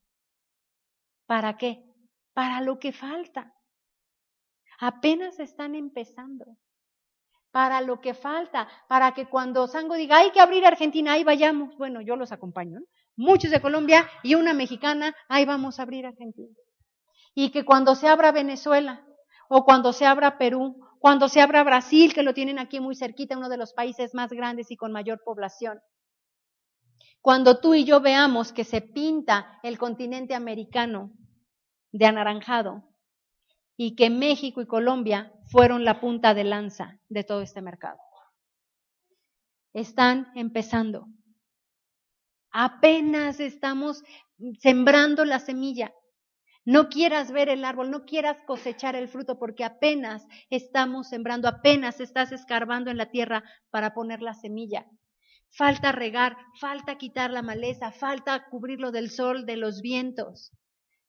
¿Para 1.25 1.57
qué? 1.57 1.83
Para 2.33 2.61
lo 2.61 2.79
que 2.79 2.93
falta. 2.93 3.53
Apenas 4.79 5.37
están 5.41 5.75
empezando. 5.75 6.55
Para 7.51 7.81
lo 7.81 7.99
que 7.99 8.13
falta, 8.13 8.69
para 8.87 9.13
que 9.13 9.27
cuando 9.27 9.67
Sango 9.67 9.95
diga, 9.95 10.19
hay 10.19 10.31
que 10.31 10.39
abrir 10.39 10.65
Argentina, 10.65 11.13
ahí 11.13 11.25
vayamos. 11.25 11.75
Bueno, 11.77 11.99
yo 11.99 12.15
los 12.15 12.31
acompaño. 12.31 12.79
muchos 13.17 13.51
de 13.51 13.61
Colombia 13.61 14.09
y 14.23 14.35
una 14.35 14.53
mexicana, 14.53 15.13
ahí 15.27 15.43
vamos 15.43 15.79
a 15.79 15.83
abrir 15.83 16.05
Argentina. 16.05 16.55
Y 17.33 17.51
que 17.51 17.65
cuando 17.65 17.95
se 17.95 18.07
abra 18.07 18.31
Venezuela 18.31 19.05
o 19.49 19.65
cuando 19.65 19.93
se 19.93 20.05
abra 20.05 20.37
Perú, 20.37 20.79
cuando 20.99 21.27
se 21.27 21.41
abra 21.41 21.63
Brasil, 21.63 22.13
que 22.13 22.23
lo 22.23 22.33
tienen 22.33 22.59
aquí 22.59 22.79
muy 22.79 22.95
cerquita, 22.95 23.37
uno 23.37 23.49
de 23.49 23.57
los 23.57 23.73
países 23.73 24.13
más 24.13 24.31
grandes 24.31 24.71
y 24.71 24.77
con 24.77 24.91
mayor 24.91 25.21
población. 25.23 25.81
Cuando 27.21 27.59
tú 27.59 27.73
y 27.73 27.85
yo 27.85 28.01
veamos 28.01 28.51
que 28.51 28.63
se 28.63 28.81
pinta 28.81 29.59
el 29.63 29.77
continente 29.77 30.35
americano 30.35 31.11
de 31.91 32.05
anaranjado 32.05 32.83
y 33.77 33.95
que 33.95 34.09
México 34.09 34.61
y 34.61 34.67
Colombia 34.67 35.33
fueron 35.51 35.83
la 35.85 35.99
punta 35.99 36.33
de 36.33 36.43
lanza 36.43 36.99
de 37.09 37.23
todo 37.23 37.41
este 37.41 37.61
mercado. 37.61 37.99
Están 39.73 40.31
empezando. 40.35 41.07
Apenas 42.51 43.39
estamos 43.39 44.03
sembrando 44.59 45.25
la 45.25 45.39
semilla. 45.39 45.93
No 46.65 46.87
quieras 46.87 47.31
ver 47.31 47.49
el 47.49 47.65
árbol, 47.65 47.91
no 47.91 48.05
quieras 48.05 48.37
cosechar 48.45 48.95
el 48.95 49.09
fruto 49.09 49.37
porque 49.37 49.65
apenas 49.65 50.25
estamos 50.49 51.09
sembrando, 51.09 51.49
apenas 51.49 51.99
estás 51.99 52.31
escarbando 52.31 52.89
en 52.89 52.97
la 52.97 53.11
tierra 53.11 53.43
para 53.69 53.93
poner 53.93 54.21
la 54.21 54.33
semilla. 54.33 54.87
Falta 55.49 55.91
regar, 55.91 56.37
falta 56.59 56.97
quitar 56.97 57.31
la 57.31 57.41
maleza, 57.41 57.91
falta 57.91 58.45
cubrirlo 58.49 58.91
del 58.91 59.11
sol, 59.11 59.45
de 59.45 59.57
los 59.57 59.81
vientos. 59.81 60.51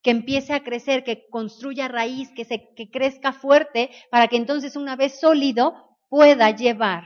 Que 0.03 0.11
empiece 0.11 0.53
a 0.53 0.65
crecer, 0.65 1.05
que 1.05 1.29
construya 1.31 1.87
raíz, 1.87 2.31
que, 2.35 2.45
se, 2.45 2.75
que 2.75 2.91
crezca 2.91 3.33
fuerte 3.33 3.91
para 4.11 4.27
que 4.29 4.37
entonces 4.37 4.77
una 4.77 4.97
vez 4.97 5.21
sólido 5.21 5.97
pueda 6.11 6.51
llevar 6.51 7.05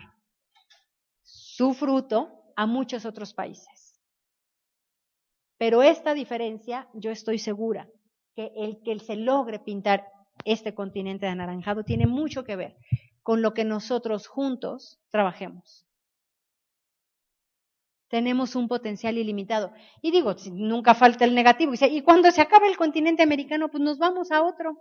su 1.23 1.75
fruto 1.75 2.33
a 2.57 2.67
muchos 2.67 3.05
otros 3.05 3.35
países. 3.35 4.01
Pero 5.59 5.83
esta 5.83 6.15
diferencia, 6.15 6.89
yo 6.95 7.11
estoy 7.11 7.39
segura 7.39 7.89
que 8.39 8.53
el 8.55 8.81
que 8.85 8.97
se 9.01 9.17
logre 9.17 9.59
pintar 9.59 10.07
este 10.45 10.73
continente 10.73 11.27
de 11.27 11.33
anaranjado 11.33 11.83
tiene 11.83 12.07
mucho 12.07 12.45
que 12.45 12.55
ver 12.55 12.77
con 13.25 13.43
lo 13.43 13.53
que 13.53 13.65
nosotros 13.65 14.29
juntos 14.29 15.01
trabajemos. 15.11 15.85
Tenemos 18.07 18.55
un 18.55 18.69
potencial 18.69 19.19
ilimitado. 19.19 19.73
Y 20.03 20.13
digo, 20.13 20.37
nunca 20.53 20.95
falta 20.95 21.25
el 21.25 21.35
negativo. 21.35 21.73
Y 21.91 22.03
cuando 22.03 22.31
se 22.31 22.41
acaba 22.41 22.69
el 22.69 22.77
continente 22.77 23.25
americano, 23.25 23.71
pues 23.71 23.83
nos 23.83 23.99
vamos 23.99 24.31
a 24.31 24.45
otro. 24.45 24.79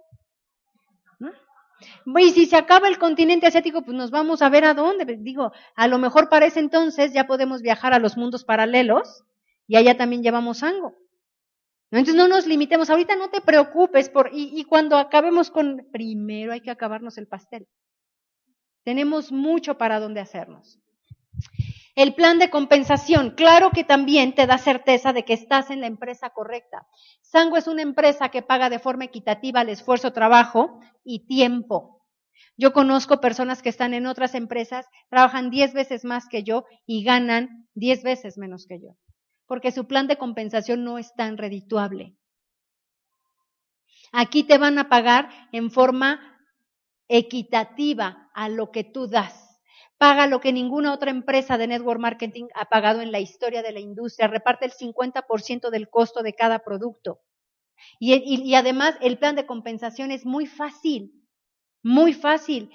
Y 2.20 2.30
si 2.30 2.46
se 2.46 2.58
acaba 2.58 2.88
el 2.88 3.00
continente 3.00 3.48
asiático, 3.48 3.82
pues 3.82 3.98
nos 3.98 4.12
vamos 4.12 4.44
a 4.44 4.50
ver 4.50 4.66
a 4.66 4.76
dónde. 4.76 5.18
Digo, 5.20 5.52
a 5.76 5.88
lo 5.88 5.98
mejor 5.98 6.30
para 6.30 6.46
ese 6.46 6.60
entonces 6.60 7.12
ya 7.12 7.26
podemos 7.26 7.64
viajar 7.64 7.96
a 7.96 8.00
los 8.00 8.18
mundos 8.18 8.46
paralelos 8.46 9.24
y 9.68 9.78
allá 9.78 9.98
también 9.98 10.22
llevamos 10.22 10.62
algo. 10.62 11.07
Entonces 11.90 12.16
no 12.16 12.28
nos 12.28 12.46
limitemos, 12.46 12.90
ahorita 12.90 13.16
no 13.16 13.30
te 13.30 13.40
preocupes 13.40 14.10
por, 14.10 14.30
y, 14.34 14.60
y 14.60 14.66
cuando 14.66 14.98
acabemos 14.98 15.50
con, 15.50 15.88
primero 15.92 16.52
hay 16.52 16.62
que 16.62 16.72
acabarnos 16.72 17.18
el 17.18 17.28
pastel. 17.28 17.68
Tenemos 18.84 19.32
mucho 19.32 19.78
para 19.78 20.00
dónde 20.00 20.20
hacernos. 20.20 20.80
El 21.96 22.14
plan 22.14 22.40
de 22.40 22.50
compensación, 22.50 23.32
claro 23.32 23.72
que 23.72 23.84
también 23.84 24.36
te 24.36 24.46
da 24.46 24.58
certeza 24.58 25.14
de 25.14 25.24
que 25.24 25.34
estás 25.34 25.72
en 25.72 25.82
la 25.82 25.88
empresa 25.88 26.30
correcta. 26.30 26.86
Sango 27.22 27.58
es 27.58 27.68
una 27.68 27.82
empresa 27.82 28.30
que 28.30 28.44
paga 28.44 28.70
de 28.70 28.80
forma 28.80 29.06
equitativa 29.06 29.62
el 29.62 29.70
esfuerzo, 29.70 30.14
trabajo 30.14 30.80
y 31.04 31.26
tiempo. 31.26 32.06
Yo 32.56 32.74
conozco 32.74 33.20
personas 33.20 33.62
que 33.62 33.70
están 33.70 33.94
en 33.94 34.06
otras 34.06 34.36
empresas, 34.36 34.86
trabajan 35.10 35.50
diez 35.50 35.74
veces 35.74 36.06
más 36.06 36.28
que 36.28 36.44
yo 36.44 36.66
y 36.86 37.04
ganan 37.04 37.68
diez 37.74 38.04
veces 38.04 38.38
menos 38.38 38.68
que 38.68 38.80
yo 38.80 38.96
porque 39.48 39.72
su 39.72 39.88
plan 39.88 40.08
de 40.08 40.18
compensación 40.18 40.84
no 40.84 40.98
es 40.98 41.16
tan 41.16 41.38
redituable. 41.38 42.16
Aquí 44.12 44.44
te 44.44 44.58
van 44.58 44.78
a 44.78 44.90
pagar 44.90 45.30
en 45.52 45.72
forma 45.72 46.38
equitativa 47.08 48.30
a 48.34 48.50
lo 48.50 48.72
que 48.72 48.84
tú 48.84 49.08
das. 49.08 49.60
Paga 49.98 50.28
lo 50.28 50.40
que 50.40 50.54
ninguna 50.54 50.94
otra 50.94 51.10
empresa 51.10 51.58
de 51.58 51.68
network 51.68 52.00
marketing 52.00 52.46
ha 52.54 52.66
pagado 52.66 53.02
en 53.02 53.12
la 53.12 53.20
historia 53.20 53.64
de 53.64 53.72
la 53.72 53.80
industria. 53.80 54.28
Reparte 54.28 54.66
el 54.66 54.74
50% 54.74 55.70
del 55.70 55.90
costo 55.90 56.22
de 56.22 56.34
cada 56.34 56.60
producto. 56.60 57.22
Y, 58.00 58.54
además 58.56 58.96
el 59.02 59.18
plan 59.18 59.36
de 59.36 59.46
compensación 59.46 60.12
es 60.12 60.26
muy 60.26 60.46
fácil, 60.46 61.14
muy 61.84 62.14
fácil. 62.14 62.72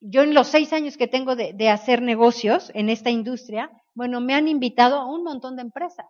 Yo 0.00 0.22
en 0.22 0.34
los 0.34 0.48
seis 0.48 0.72
años 0.72 0.96
que 0.96 1.08
tengo 1.08 1.36
de 1.36 1.70
hacer 1.70 2.02
negocios 2.02 2.70
en 2.74 2.88
esta 2.88 3.10
industria, 3.10 3.70
bueno, 3.94 4.20
me 4.20 4.34
han 4.34 4.48
invitado 4.48 4.96
a 4.96 5.06
un 5.06 5.22
montón 5.22 5.56
de 5.56 5.62
empresas 5.62 6.06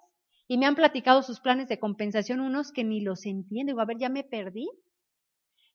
y 0.48 0.58
me 0.58 0.66
han 0.66 0.74
platicado 0.74 1.22
sus 1.22 1.40
planes 1.40 1.68
de 1.68 1.78
compensación, 1.78 2.40
unos 2.40 2.72
que 2.72 2.84
ni 2.84 3.00
los 3.00 3.24
entiendo. 3.26 3.72
Digo, 3.72 3.80
a 3.80 3.86
ver, 3.86 3.98
ya 3.98 4.08
me 4.08 4.24
perdí. 4.24 4.68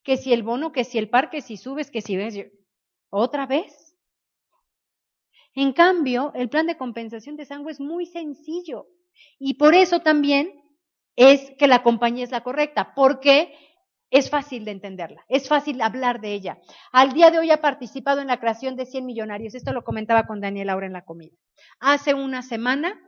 Que 0.03 0.18
si 0.18 0.34
el 0.34 0.43
bono, 0.43 0.72
que 0.72 0.84
si 0.84 0.97
el 0.97 1.10
par, 1.10 1.30
que 1.30 1.41
si 1.41 1.57
subes, 1.57 1.91
que 1.91 2.01
si 2.01 2.16
ves. 2.16 2.36
¿Otra 3.10 3.45
vez? 3.45 3.95
En 5.55 5.74
cambio, 5.74 6.32
el 6.36 6.49
plan 6.49 6.68
de 6.68 6.78
compensación 6.78 7.36
de 7.36 7.45
sangre 7.45 7.72
es 7.72 7.80
muy 7.80 8.05
sencillo. 8.05 8.88
Y 9.39 9.55
por 9.55 9.74
eso 9.74 9.99
también 9.99 10.53
es 11.16 11.51
que 11.57 11.68
la 11.68 11.84
compañía 11.84 12.24
es 12.24 12.32
la 12.32 12.43
correcta, 12.43 12.93
porque 12.95 13.53
es 14.10 14.30
fácil 14.30 14.66
de 14.66 14.72
entenderla, 14.72 15.24
es 15.30 15.47
fácil 15.47 15.82
hablar 15.82 16.20
de 16.22 16.34
ella. 16.34 16.60
Al 16.91 17.14
día 17.14 17.30
de 17.32 17.39
hoy 17.39 17.51
ha 17.51 17.62
participado 17.62 18.22
en 18.22 18.28
la 18.28 18.39
creación 18.39 18.76
de 18.76 18.86
100 18.86 19.05
millonarios. 19.05 19.53
Esto 19.53 19.72
lo 19.72 19.84
comentaba 19.84 20.26
con 20.26 20.41
Daniel 20.41 20.70
ahora 20.70 20.88
en 20.88 20.93
la 20.93 21.05
comida. 21.05 21.36
Hace 21.80 22.14
una 22.14 22.41
semana 22.41 22.99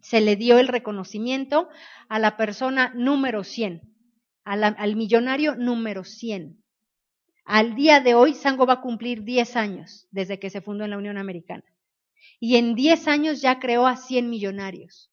se 0.00 0.20
le 0.20 0.36
dio 0.36 0.58
el 0.58 0.68
reconocimiento 0.68 1.68
a 2.08 2.18
la 2.18 2.36
persona 2.36 2.92
número 2.94 3.42
100, 3.42 3.82
al 4.44 4.96
millonario 4.96 5.56
número 5.56 6.04
100. 6.04 6.62
Al 7.44 7.74
día 7.74 8.00
de 8.00 8.14
hoy, 8.14 8.34
Sango 8.34 8.66
va 8.66 8.74
a 8.74 8.80
cumplir 8.80 9.24
10 9.24 9.56
años 9.56 10.06
desde 10.10 10.38
que 10.38 10.50
se 10.50 10.60
fundó 10.60 10.84
en 10.84 10.90
la 10.90 10.98
Unión 10.98 11.18
Americana. 11.18 11.64
Y 12.38 12.56
en 12.56 12.74
10 12.74 13.08
años 13.08 13.40
ya 13.40 13.58
creó 13.58 13.86
a 13.86 13.96
100 13.96 14.28
millonarios. 14.28 15.10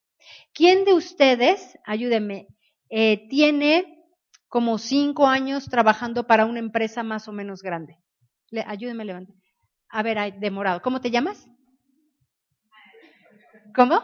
¿Quién 0.54 0.86
de 0.86 0.94
ustedes, 0.94 1.80
ayúdenme, 1.86 2.48
eh, 2.90 3.28
tiene 3.30 3.95
como 4.56 4.78
cinco 4.78 5.28
años 5.28 5.66
trabajando 5.66 6.28
para 6.28 6.46
una 6.46 6.60
empresa 6.60 7.04
más 7.04 7.28
o 7.28 7.34
menos 7.34 7.62
grande. 7.62 7.98
Le, 8.52 8.64
ayúdeme 8.66 9.04
a 9.04 9.06
levantar. 9.06 9.36
A 9.90 10.02
ver, 10.02 10.40
demorado. 10.40 10.82
¿Cómo 10.82 11.02
te 11.02 11.12
llamas? 11.12 11.46
¿Cómo? 13.76 14.02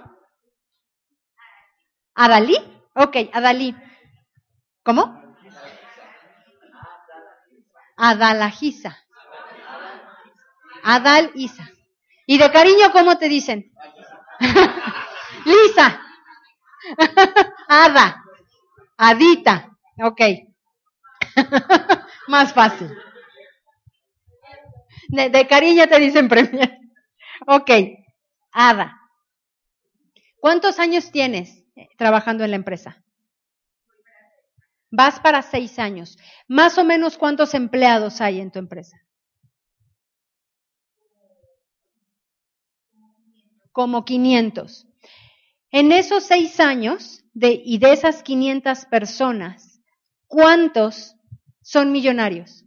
¿Adalí? 2.16 2.58
Ok, 2.96 3.16
Adalí. 3.32 3.74
¿Cómo? 4.84 5.24
Adalajisa. 7.96 8.98
Adal 10.84 11.32
Isa. 11.36 11.72
¿Y 12.26 12.38
de 12.38 12.52
cariño 12.52 12.92
cómo 12.92 13.18
te 13.18 13.30
dicen? 13.30 13.72
Lisa. 15.46 16.02
Ada. 17.70 18.22
Adita. 18.98 19.71
Ok. 20.00 20.22
Más 22.28 22.54
fácil. 22.54 22.90
De, 25.10 25.48
cariño 25.48 25.88
te 25.88 26.00
dicen 26.00 26.30
Premier. 26.30 26.78
Ok. 27.48 27.70
Ada. 28.54 28.98
¿Cuántos 30.40 30.80
años 30.80 31.12
tienes 31.12 31.66
eh, 31.76 31.88
trabajando 31.98 32.44
en 32.44 32.52
la 32.52 32.56
empresa? 32.56 33.04
Vas 34.90 35.20
para 35.20 35.42
seis 35.42 35.80
años. 35.80 36.18
Más 36.48 36.78
o 36.78 36.84
menos 36.84 37.18
cuántos 37.18 37.54
empleados 37.54 38.22
hay 38.22 38.42
en 38.42 38.52
tu 38.52 38.60
empresa. 38.60 38.98
Como 43.72 44.04
500. 44.04 44.88
En 45.72 45.94
esos 45.94 46.26
seis 46.26 46.60
años 46.60 47.24
de, 47.34 47.62
y 47.64 47.78
de 47.78 47.94
esas 47.94 48.24
500 48.24 48.86
personas, 48.88 49.71
¿cuántos 50.32 51.18
son 51.62 51.92
millonarios? 51.92 52.64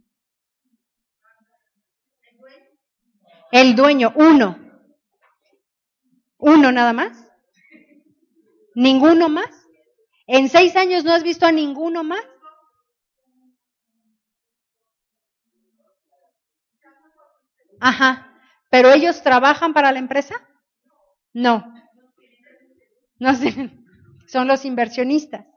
El 3.51 3.75
dueño, 3.75 4.13
uno. 4.15 4.59
¿Uno 6.37 6.71
nada 6.71 6.93
más? 6.93 7.25
¿Ninguno 8.75 9.29
más? 9.29 9.49
¿En 10.27 10.47
seis 10.47 10.75
años 10.75 11.03
no 11.03 11.11
has 11.11 11.23
visto 11.23 11.45
a 11.45 11.51
ninguno 11.51 12.03
más? 12.03 12.23
Ajá. 17.79 18.31
¿Pero 18.69 18.91
ellos 18.91 19.23
trabajan 19.23 19.73
para 19.73 19.91
la 19.91 19.99
empresa? 19.99 20.35
No. 21.33 21.65
No. 23.17 23.31
Son 24.27 24.47
los 24.47 24.65
inversionistas. 24.65 25.47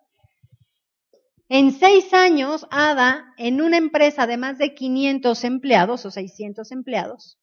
En 1.49 1.73
seis 1.73 2.13
años, 2.13 2.67
Ada, 2.71 3.33
en 3.39 3.63
una 3.63 3.79
empresa 3.79 4.27
de 4.27 4.37
más 4.37 4.59
de 4.59 4.75
500 4.75 5.45
empleados 5.45 6.05
o 6.05 6.11
600 6.11 6.71
empleados, 6.73 7.39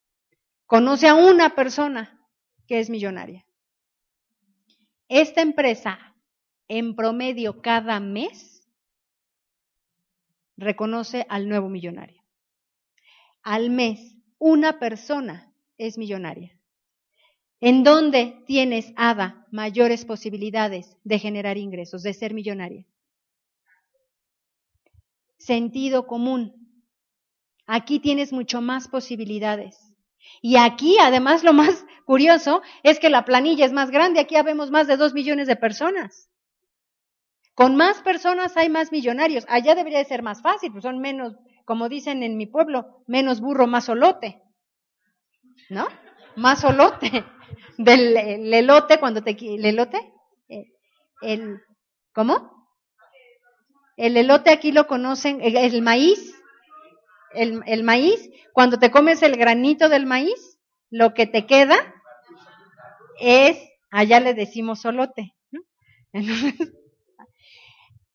conoce 0.68 1.08
a 1.08 1.16
una 1.16 1.56
persona 1.56 2.22
que 2.68 2.80
es 2.80 2.90
millonaria. 2.92 3.48
Esta 5.08 5.42
empresa, 5.42 6.16
en 6.68 6.96
promedio 6.96 7.62
cada 7.62 8.00
mes, 8.00 8.68
reconoce 10.56 11.26
al 11.28 11.50
nuevo 11.50 11.70
millonario. 11.70 12.24
Al 13.42 13.72
mes, 13.72 14.16
una 14.38 14.80
persona 14.80 15.52
es 15.78 15.98
millonaria. 15.98 16.60
¿En 17.60 17.84
dónde 17.84 18.44
tienes, 18.46 18.94
Ada, 18.96 19.48
mayores 19.52 20.06
posibilidades 20.06 20.96
de 21.04 21.20
generar 21.20 21.58
ingresos, 21.58 22.04
de 22.04 22.14
ser 22.14 22.34
millonaria? 22.34 22.86
Sentido 25.38 26.08
común. 26.08 26.54
Aquí 27.68 28.00
tienes 28.00 28.32
mucho 28.32 28.62
más 28.62 28.88
posibilidades. 28.88 29.96
Y 30.42 30.58
aquí, 30.58 30.98
además, 31.00 31.44
lo 31.44 31.54
más 31.54 31.86
curioso 32.06 32.62
es 32.84 33.00
que 33.00 33.10
la 33.10 33.26
planilla 33.26 33.66
es 33.66 33.74
más 33.74 33.92
grande. 33.92 34.20
Aquí 34.20 34.36
habemos 34.36 34.72
más 34.72 34.88
de 34.88 34.98
dos 34.98 35.14
millones 35.14 35.48
de 35.48 35.56
personas. 35.56 36.30
Con 37.54 37.76
más 37.76 38.02
personas 38.02 38.58
hay 38.58 38.70
más 38.70 38.92
millonarios. 38.92 39.46
Allá 39.48 39.76
debería 39.76 40.00
de 40.00 40.06
ser 40.06 40.22
más 40.22 40.42
fácil, 40.42 40.72
pues 40.72 40.84
son 40.84 41.00
menos, 41.00 41.36
como 41.64 41.88
dicen 41.88 42.22
en 42.22 42.36
mi 42.36 42.48
pueblo, 42.48 43.04
menos 43.08 43.40
burro, 43.40 43.66
más 43.66 43.88
olote. 43.88 44.42
¿No? 45.70 45.88
Más 46.36 46.64
olote. 46.66 47.24
Del 47.78 48.54
elote, 48.54 49.00
cuando 49.00 49.24
te... 49.24 49.32
¿El 49.32 49.66
elote? 49.66 50.14
El, 51.22 51.62
¿Cómo? 52.14 52.55
El 53.98 54.18
elote 54.18 54.52
aquí 54.52 54.72
lo 54.72 54.88
conocen, 54.88 55.40
el 55.42 55.82
maíz, 55.82 56.36
el, 57.36 57.84
maíz, 57.84 58.30
cuando 58.54 58.78
te 58.78 58.92
comes 58.92 59.22
el 59.22 59.38
granito 59.38 59.90
del 59.90 60.06
maíz, 60.06 60.60
lo 60.90 61.14
que 61.14 61.28
te 61.28 61.46
queda 61.46 61.76
es, 63.20 63.58
allá 63.92 64.20
le 64.20 64.34
decimos 64.34 64.82
solote. 64.82 65.34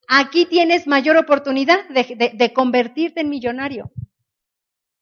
aquí 0.08 0.46
tienes 0.46 0.86
mayor 0.86 1.16
oportunidad 1.16 1.88
de, 1.88 2.52
convertirte 2.52 3.20
en 3.22 3.30
millonario. 3.30 3.90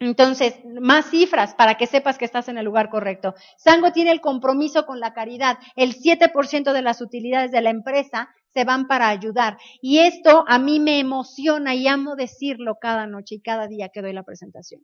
Entonces, 0.00 0.60
más 0.80 1.10
cifras 1.10 1.54
para 1.54 1.76
que 1.76 1.88
sepas 1.88 2.18
que 2.18 2.24
estás 2.24 2.48
en 2.48 2.56
el 2.56 2.64
lugar 2.64 2.88
correcto. 2.88 3.34
Sango 3.56 3.90
tiene 3.90 4.12
el 4.12 4.20
compromiso 4.20 4.86
con 4.86 5.00
la 5.00 5.12
caridad. 5.12 5.58
El 5.74 5.96
7% 5.96 6.72
de 6.72 6.82
las 6.82 7.00
utilidades 7.00 7.50
de 7.50 7.62
la 7.62 7.70
empresa 7.70 8.28
se 8.54 8.64
van 8.64 8.86
para 8.86 9.08
ayudar. 9.08 9.58
Y 9.80 9.98
esto 9.98 10.44
a 10.46 10.58
mí 10.58 10.80
me 10.80 10.98
emociona 10.98 11.74
y 11.74 11.86
amo 11.86 12.16
decirlo 12.16 12.76
cada 12.80 13.06
noche 13.06 13.36
y 13.36 13.40
cada 13.40 13.68
día 13.68 13.88
que 13.88 14.02
doy 14.02 14.12
la 14.12 14.22
presentación. 14.22 14.82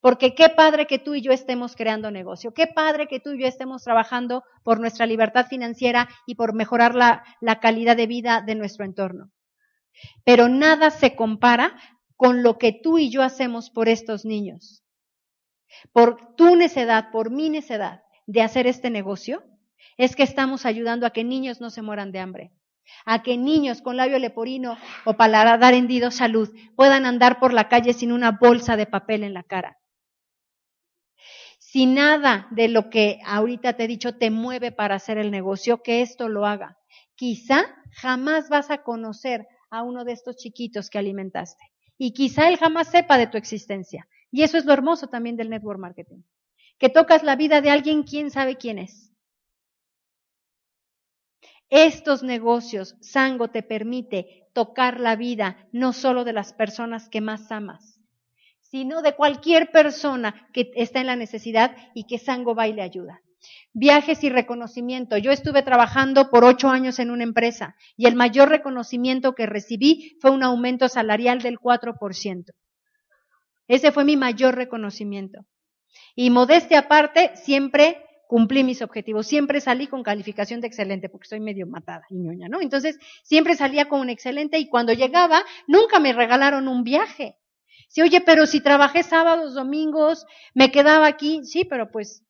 Porque 0.00 0.34
qué 0.34 0.50
padre 0.50 0.86
que 0.86 1.00
tú 1.00 1.14
y 1.14 1.20
yo 1.20 1.32
estemos 1.32 1.74
creando 1.74 2.10
negocio, 2.10 2.54
qué 2.54 2.68
padre 2.68 3.08
que 3.08 3.18
tú 3.18 3.32
y 3.32 3.40
yo 3.40 3.46
estemos 3.46 3.82
trabajando 3.82 4.44
por 4.62 4.78
nuestra 4.78 5.06
libertad 5.06 5.46
financiera 5.46 6.08
y 6.26 6.36
por 6.36 6.54
mejorar 6.54 6.94
la, 6.94 7.24
la 7.40 7.58
calidad 7.58 7.96
de 7.96 8.06
vida 8.06 8.40
de 8.40 8.54
nuestro 8.54 8.84
entorno. 8.84 9.30
Pero 10.24 10.48
nada 10.48 10.90
se 10.90 11.16
compara 11.16 11.76
con 12.16 12.42
lo 12.42 12.56
que 12.56 12.72
tú 12.72 12.98
y 12.98 13.10
yo 13.10 13.22
hacemos 13.22 13.70
por 13.70 13.88
estos 13.88 14.24
niños. 14.24 14.84
Por 15.92 16.36
tu 16.36 16.54
necedad, 16.54 17.10
por 17.10 17.30
mi 17.30 17.50
necedad 17.50 18.02
de 18.26 18.42
hacer 18.42 18.68
este 18.68 18.90
negocio, 18.90 19.42
es 19.96 20.14
que 20.14 20.22
estamos 20.22 20.66
ayudando 20.66 21.04
a 21.04 21.10
que 21.10 21.24
niños 21.24 21.60
no 21.60 21.70
se 21.70 21.82
mueran 21.82 22.12
de 22.12 22.20
hambre 22.20 22.52
a 23.04 23.22
que 23.22 23.36
niños 23.36 23.82
con 23.82 23.96
labio 23.96 24.18
leporino 24.18 24.76
o 25.04 25.14
paladar 25.14 25.74
hendido 25.74 26.10
salud 26.10 26.50
puedan 26.76 27.06
andar 27.06 27.38
por 27.38 27.52
la 27.52 27.68
calle 27.68 27.92
sin 27.92 28.12
una 28.12 28.32
bolsa 28.32 28.76
de 28.76 28.86
papel 28.86 29.24
en 29.24 29.34
la 29.34 29.42
cara. 29.42 29.78
Si 31.58 31.86
nada 31.86 32.46
de 32.52 32.68
lo 32.68 32.88
que 32.88 33.18
ahorita 33.24 33.72
te 33.72 33.84
he 33.84 33.88
dicho 33.88 34.16
te 34.16 34.30
mueve 34.30 34.70
para 34.70 34.94
hacer 34.94 35.18
el 35.18 35.30
negocio, 35.30 35.82
que 35.82 36.02
esto 36.02 36.28
lo 36.28 36.46
haga. 36.46 36.78
Quizá 37.16 37.64
jamás 37.90 38.48
vas 38.48 38.70
a 38.70 38.82
conocer 38.82 39.46
a 39.70 39.82
uno 39.82 40.04
de 40.04 40.12
estos 40.12 40.36
chiquitos 40.36 40.88
que 40.88 40.98
alimentaste. 40.98 41.64
Y 41.98 42.12
quizá 42.12 42.48
él 42.48 42.58
jamás 42.58 42.88
sepa 42.88 43.18
de 43.18 43.26
tu 43.26 43.38
existencia. 43.38 44.06
Y 44.30 44.42
eso 44.42 44.56
es 44.56 44.64
lo 44.64 44.72
hermoso 44.72 45.08
también 45.08 45.36
del 45.36 45.50
network 45.50 45.80
marketing. 45.80 46.22
Que 46.78 46.88
tocas 46.88 47.22
la 47.22 47.36
vida 47.36 47.60
de 47.60 47.70
alguien, 47.70 48.02
quién 48.02 48.30
sabe 48.30 48.56
quién 48.56 48.78
es. 48.78 49.13
Estos 51.76 52.22
negocios, 52.22 52.94
Sango 53.00 53.48
te 53.48 53.64
permite 53.64 54.46
tocar 54.52 55.00
la 55.00 55.16
vida 55.16 55.66
no 55.72 55.92
solo 55.92 56.22
de 56.22 56.32
las 56.32 56.52
personas 56.52 57.08
que 57.08 57.20
más 57.20 57.50
amas, 57.50 57.98
sino 58.60 59.02
de 59.02 59.16
cualquier 59.16 59.72
persona 59.72 60.46
que 60.52 60.70
está 60.76 61.00
en 61.00 61.08
la 61.08 61.16
necesidad 61.16 61.76
y 61.92 62.04
que 62.04 62.20
Sango 62.20 62.54
va 62.54 62.68
y 62.68 62.74
le 62.74 62.82
ayuda. 62.82 63.22
Viajes 63.72 64.22
y 64.22 64.28
reconocimiento. 64.28 65.16
Yo 65.16 65.32
estuve 65.32 65.64
trabajando 65.64 66.30
por 66.30 66.44
ocho 66.44 66.68
años 66.68 67.00
en 67.00 67.10
una 67.10 67.24
empresa 67.24 67.74
y 67.96 68.06
el 68.06 68.14
mayor 68.14 68.50
reconocimiento 68.50 69.34
que 69.34 69.46
recibí 69.46 70.16
fue 70.20 70.30
un 70.30 70.44
aumento 70.44 70.88
salarial 70.88 71.42
del 71.42 71.58
4%. 71.58 72.52
Ese 73.66 73.90
fue 73.90 74.04
mi 74.04 74.16
mayor 74.16 74.54
reconocimiento. 74.54 75.44
Y 76.14 76.30
modestia 76.30 76.78
aparte, 76.78 77.32
siempre 77.34 78.00
cumplí 78.28 78.64
mis 78.64 78.82
objetivos. 78.82 79.26
Siempre 79.26 79.60
salí 79.60 79.86
con 79.86 80.02
calificación 80.02 80.60
de 80.60 80.66
excelente, 80.66 81.08
porque 81.08 81.28
soy 81.28 81.40
medio 81.40 81.66
matada 81.66 82.04
y 82.10 82.16
ñoña, 82.16 82.48
¿no? 82.48 82.60
Entonces, 82.60 82.98
siempre 83.22 83.56
salía 83.56 83.88
con 83.88 84.00
un 84.00 84.10
excelente 84.10 84.58
y 84.58 84.68
cuando 84.68 84.92
llegaba, 84.92 85.42
nunca 85.66 86.00
me 86.00 86.12
regalaron 86.12 86.68
un 86.68 86.84
viaje. 86.84 87.38
Sí, 87.88 88.02
oye, 88.02 88.20
pero 88.20 88.46
si 88.46 88.60
trabajé 88.60 89.02
sábados, 89.02 89.54
domingos, 89.54 90.26
me 90.54 90.70
quedaba 90.70 91.06
aquí, 91.06 91.44
sí, 91.44 91.64
pero 91.64 91.90
pues 91.90 92.24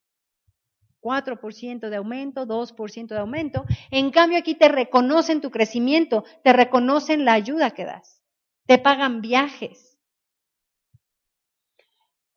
4% 1.01 1.89
de 1.89 1.95
aumento, 1.95 2.45
2% 2.45 3.07
de 3.07 3.19
aumento. 3.19 3.65
En 3.91 4.11
cambio, 4.11 4.39
aquí 4.39 4.55
te 4.55 4.69
reconocen 4.69 5.41
tu 5.41 5.51
crecimiento, 5.51 6.23
te 6.43 6.51
reconocen 6.51 7.25
la 7.25 7.33
ayuda 7.33 7.71
que 7.71 7.85
das, 7.85 8.23
te 8.65 8.79
pagan 8.79 9.21
viajes. 9.21 9.94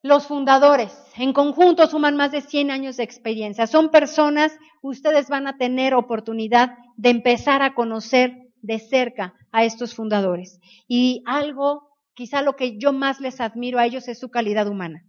Los 0.02 0.28
fundadores 0.28 0.96
en 1.16 1.32
conjunto 1.32 1.88
suman 1.88 2.14
más 2.14 2.30
de 2.30 2.40
100 2.40 2.70
años 2.70 2.96
de 2.96 3.02
experiencia. 3.02 3.66
Son 3.66 3.90
personas, 3.90 4.56
ustedes 4.80 5.28
van 5.28 5.48
a 5.48 5.56
tener 5.58 5.94
oportunidad 5.94 6.78
de 6.96 7.10
empezar 7.10 7.62
a 7.62 7.74
conocer 7.74 8.48
de 8.62 8.78
cerca 8.78 9.34
a 9.50 9.64
estos 9.64 9.94
fundadores. 9.94 10.60
Y 10.86 11.24
algo, 11.26 11.88
quizá 12.14 12.42
lo 12.42 12.54
que 12.54 12.78
yo 12.78 12.92
más 12.92 13.20
les 13.20 13.40
admiro 13.40 13.80
a 13.80 13.86
ellos 13.86 14.06
es 14.06 14.20
su 14.20 14.30
calidad 14.30 14.68
humana. 14.68 15.04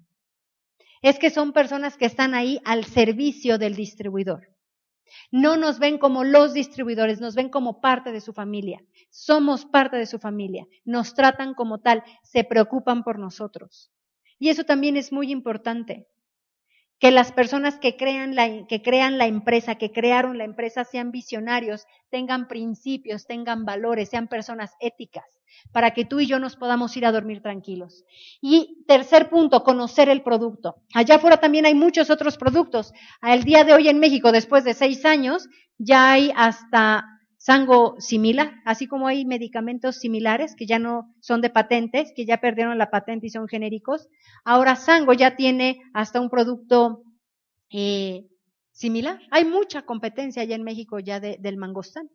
Es 1.03 1.19
que 1.19 1.29
son 1.29 1.53
personas 1.53 1.95
que 1.95 2.05
están 2.05 2.33
ahí 2.33 2.59
al 2.65 2.83
servicio 2.83 3.59
del 3.59 3.75
distribuidor. 3.75 4.47
No 5.31 5.55
nos 5.55 5.77
ven 5.77 5.99
como 5.99 6.23
los 6.23 6.53
distribuidores, 6.53 7.21
nos 7.21 7.35
ven 7.35 7.49
como 7.49 7.79
parte 7.79 8.11
de 8.11 8.21
su 8.21 8.33
familia. 8.33 8.81
Somos 9.11 9.65
parte 9.65 9.97
de 9.97 10.07
su 10.07 10.17
familia. 10.17 10.65
Nos 10.83 11.13
tratan 11.13 11.53
como 11.53 11.79
tal, 11.79 12.03
se 12.23 12.43
preocupan 12.43 13.03
por 13.03 13.19
nosotros. 13.19 13.91
Y 14.39 14.49
eso 14.49 14.63
también 14.63 14.97
es 14.97 15.11
muy 15.11 15.31
importante 15.31 16.07
que 16.99 17.11
las 17.11 17.31
personas 17.31 17.79
que 17.79 17.95
crean, 17.95 18.35
la, 18.35 18.67
que 18.67 18.81
crean 18.81 19.17
la 19.17 19.25
empresa, 19.25 19.75
que 19.75 19.91
crearon 19.91 20.37
la 20.37 20.43
empresa, 20.43 20.83
sean 20.83 21.11
visionarios, 21.11 21.85
tengan 22.09 22.47
principios, 22.47 23.25
tengan 23.25 23.63
valores, 23.63 24.09
sean 24.09 24.27
personas 24.27 24.75
éticas, 24.81 25.23
para 25.71 25.91
que 25.91 26.03
tú 26.03 26.19
y 26.19 26.27
yo 26.27 26.39
nos 26.39 26.57
podamos 26.57 26.95
ir 26.97 27.05
a 27.05 27.13
dormir 27.13 27.41
tranquilos. 27.41 28.03
Y 28.41 28.83
tercer 28.85 29.29
punto, 29.29 29.63
conocer 29.63 30.09
el 30.09 30.23
producto. 30.23 30.75
Allá 30.93 31.15
afuera 31.15 31.37
también 31.37 31.65
hay 31.65 31.73
muchos 31.73 32.09
otros 32.09 32.37
productos. 32.37 32.91
Al 33.21 33.43
día 33.43 33.63
de 33.63 33.73
hoy 33.73 33.87
en 33.87 33.99
México, 33.99 34.33
después 34.33 34.65
de 34.65 34.73
seis 34.73 35.05
años, 35.05 35.47
ya 35.77 36.11
hay 36.11 36.33
hasta 36.35 37.05
sango 37.39 37.95
similar, 38.01 38.61
así 38.65 38.85
como 38.85 39.07
hay 39.07 39.23
medicamentos 39.25 39.95
similares 39.95 40.55
que 40.55 40.65
ya 40.65 40.77
no 40.77 41.15
son 41.21 41.39
de 41.39 41.49
patentes, 41.49 42.11
que 42.13 42.25
ya 42.25 42.41
perdieron 42.41 42.77
la 42.77 42.91
patente 42.91 43.27
y 43.27 43.29
son 43.29 43.47
genéricos. 43.47 44.09
Ahora 44.43 44.75
Sango 44.75 45.13
ya 45.13 45.37
tiene 45.37 45.81
hasta 45.93 46.19
un 46.19 46.29
producto 46.29 47.01
eh, 47.69 48.27
similar. 48.73 49.21
Hay 49.31 49.45
mucha 49.45 49.83
competencia 49.83 50.41
allá 50.41 50.55
en 50.55 50.63
México 50.63 50.99
ya 50.99 51.21
del 51.21 51.57
mangostán. 51.57 52.09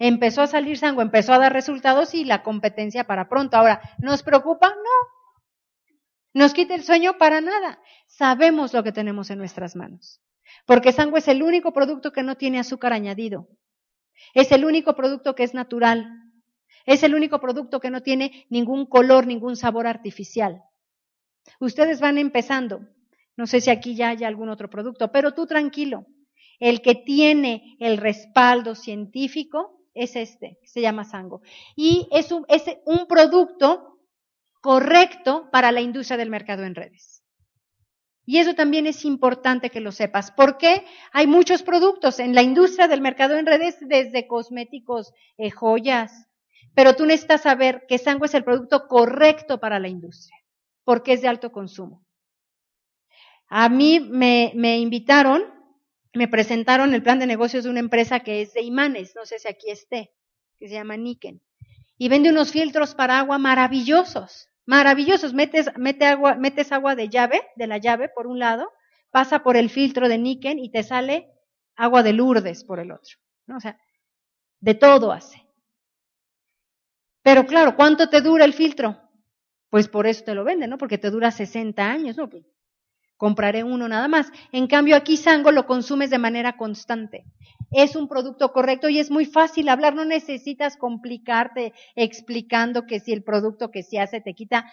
Empezó 0.00 0.42
a 0.42 0.48
salir 0.48 0.78
Sango, 0.78 1.00
empezó 1.00 1.32
a 1.32 1.38
dar 1.38 1.52
resultados 1.52 2.12
y 2.12 2.24
la 2.24 2.42
competencia 2.42 3.04
para 3.04 3.28
pronto. 3.28 3.56
Ahora, 3.56 3.80
¿nos 3.98 4.24
preocupa? 4.24 4.68
No. 4.68 5.92
¿Nos 6.32 6.54
quita 6.54 6.74
el 6.74 6.82
sueño? 6.82 7.18
Para 7.18 7.40
nada. 7.40 7.78
Sabemos 8.08 8.74
lo 8.74 8.82
que 8.82 8.90
tenemos 8.90 9.30
en 9.30 9.38
nuestras 9.38 9.76
manos. 9.76 10.20
Porque 10.66 10.90
Sango 10.90 11.18
es 11.18 11.28
el 11.28 11.44
único 11.44 11.72
producto 11.72 12.10
que 12.10 12.24
no 12.24 12.36
tiene 12.36 12.58
azúcar 12.58 12.92
añadido. 12.92 13.48
Es 14.34 14.52
el 14.52 14.64
único 14.64 14.94
producto 14.94 15.34
que 15.34 15.44
es 15.44 15.54
natural. 15.54 16.06
Es 16.86 17.02
el 17.02 17.14
único 17.14 17.40
producto 17.40 17.80
que 17.80 17.90
no 17.90 18.02
tiene 18.02 18.46
ningún 18.50 18.86
color, 18.86 19.26
ningún 19.26 19.56
sabor 19.56 19.86
artificial. 19.86 20.62
Ustedes 21.60 22.00
van 22.00 22.18
empezando. 22.18 22.86
No 23.36 23.46
sé 23.46 23.60
si 23.60 23.70
aquí 23.70 23.96
ya 23.96 24.10
hay 24.10 24.24
algún 24.24 24.48
otro 24.48 24.70
producto, 24.70 25.10
pero 25.10 25.32
tú 25.32 25.46
tranquilo. 25.46 26.06
El 26.60 26.82
que 26.82 26.94
tiene 26.94 27.76
el 27.80 27.96
respaldo 27.96 28.74
científico 28.74 29.80
es 29.92 30.16
este, 30.16 30.58
se 30.64 30.80
llama 30.80 31.04
Sango. 31.04 31.42
Y 31.74 32.06
es 32.12 32.30
un, 32.32 32.44
es 32.48 32.64
un 32.84 33.06
producto 33.06 33.98
correcto 34.60 35.48
para 35.50 35.72
la 35.72 35.80
industria 35.80 36.16
del 36.16 36.30
mercado 36.30 36.64
en 36.64 36.74
redes. 36.74 37.23
Y 38.26 38.38
eso 38.38 38.54
también 38.54 38.86
es 38.86 39.04
importante 39.04 39.70
que 39.70 39.80
lo 39.80 39.92
sepas, 39.92 40.30
porque 40.30 40.86
hay 41.12 41.26
muchos 41.26 41.62
productos 41.62 42.18
en 42.18 42.34
la 42.34 42.42
industria 42.42 42.88
del 42.88 43.02
mercado 43.02 43.36
en 43.36 43.44
redes, 43.44 43.76
desde 43.80 44.26
cosméticos, 44.26 45.12
eh, 45.36 45.50
joyas, 45.50 46.26
pero 46.74 46.96
tú 46.96 47.04
necesitas 47.04 47.42
saber 47.42 47.84
que 47.86 47.98
Sango 47.98 48.24
es 48.24 48.34
el 48.34 48.44
producto 48.44 48.88
correcto 48.88 49.60
para 49.60 49.78
la 49.78 49.88
industria, 49.88 50.38
porque 50.84 51.12
es 51.12 51.22
de 51.22 51.28
alto 51.28 51.52
consumo. 51.52 52.02
A 53.48 53.68
mí 53.68 54.00
me, 54.00 54.52
me 54.54 54.78
invitaron, 54.78 55.44
me 56.14 56.26
presentaron 56.26 56.94
el 56.94 57.02
plan 57.02 57.18
de 57.18 57.26
negocios 57.26 57.64
de 57.64 57.70
una 57.70 57.80
empresa 57.80 58.20
que 58.20 58.40
es 58.40 58.54
de 58.54 58.62
imanes, 58.62 59.14
no 59.14 59.26
sé 59.26 59.38
si 59.38 59.48
aquí 59.48 59.70
esté, 59.70 60.12
que 60.58 60.68
se 60.68 60.74
llama 60.74 60.96
Niken, 60.96 61.42
y 61.98 62.08
vende 62.08 62.30
unos 62.30 62.52
filtros 62.52 62.94
para 62.94 63.18
agua 63.18 63.36
maravillosos 63.36 64.48
maravillosos. 64.66 65.34
Metes, 65.34 65.68
agua, 66.02 66.36
metes 66.36 66.72
agua 66.72 66.94
de 66.94 67.08
llave, 67.08 67.42
de 67.56 67.66
la 67.66 67.78
llave 67.78 68.08
por 68.08 68.26
un 68.26 68.38
lado, 68.38 68.70
pasa 69.10 69.42
por 69.42 69.56
el 69.56 69.70
filtro 69.70 70.08
de 70.08 70.18
níquel 70.18 70.58
y 70.58 70.70
te 70.70 70.82
sale 70.82 71.30
agua 71.76 72.02
de 72.02 72.12
Lourdes 72.12 72.64
por 72.64 72.80
el 72.80 72.92
otro. 72.92 73.16
¿no? 73.46 73.56
O 73.56 73.60
sea, 73.60 73.78
de 74.60 74.74
todo 74.74 75.12
hace. 75.12 75.44
Pero 77.22 77.46
claro, 77.46 77.74
¿cuánto 77.76 78.08
te 78.08 78.20
dura 78.20 78.44
el 78.44 78.52
filtro? 78.52 79.00
Pues 79.70 79.88
por 79.88 80.06
eso 80.06 80.24
te 80.24 80.34
lo 80.34 80.44
venden, 80.44 80.70
¿no? 80.70 80.78
Porque 80.78 80.98
te 80.98 81.10
dura 81.10 81.30
60 81.30 81.82
años, 81.84 82.16
¿no? 82.16 82.28
Compraré 83.16 83.64
uno 83.64 83.88
nada 83.88 84.08
más. 84.08 84.30
En 84.52 84.66
cambio, 84.66 84.96
aquí 84.96 85.16
Sango 85.16 85.50
lo 85.50 85.66
consumes 85.66 86.10
de 86.10 86.18
manera 86.18 86.56
constante. 86.56 87.24
Es 87.76 87.96
un 87.96 88.06
producto 88.06 88.52
correcto 88.52 88.88
y 88.88 89.00
es 89.00 89.10
muy 89.10 89.24
fácil 89.26 89.68
hablar, 89.68 89.96
no 89.96 90.04
necesitas 90.04 90.76
complicarte 90.76 91.72
explicando 91.96 92.86
que 92.86 93.00
si 93.00 93.12
el 93.12 93.24
producto 93.24 93.72
que 93.72 93.82
se 93.82 93.98
hace 93.98 94.20
te 94.20 94.32
quita. 94.32 94.70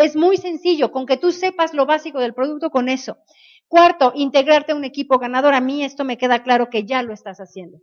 Es 0.00 0.16
muy 0.16 0.36
sencillo, 0.36 0.90
con 0.90 1.06
que 1.06 1.16
tú 1.16 1.30
sepas 1.30 1.74
lo 1.74 1.86
básico 1.86 2.18
del 2.18 2.34
producto 2.34 2.70
con 2.70 2.88
eso. 2.88 3.18
Cuarto, 3.68 4.12
integrarte 4.16 4.72
a 4.72 4.74
un 4.74 4.84
equipo 4.84 5.20
ganador. 5.20 5.54
A 5.54 5.60
mí 5.60 5.84
esto 5.84 6.04
me 6.04 6.18
queda 6.18 6.42
claro 6.42 6.70
que 6.70 6.84
ya 6.84 7.04
lo 7.04 7.12
estás 7.12 7.38
haciendo. 7.38 7.78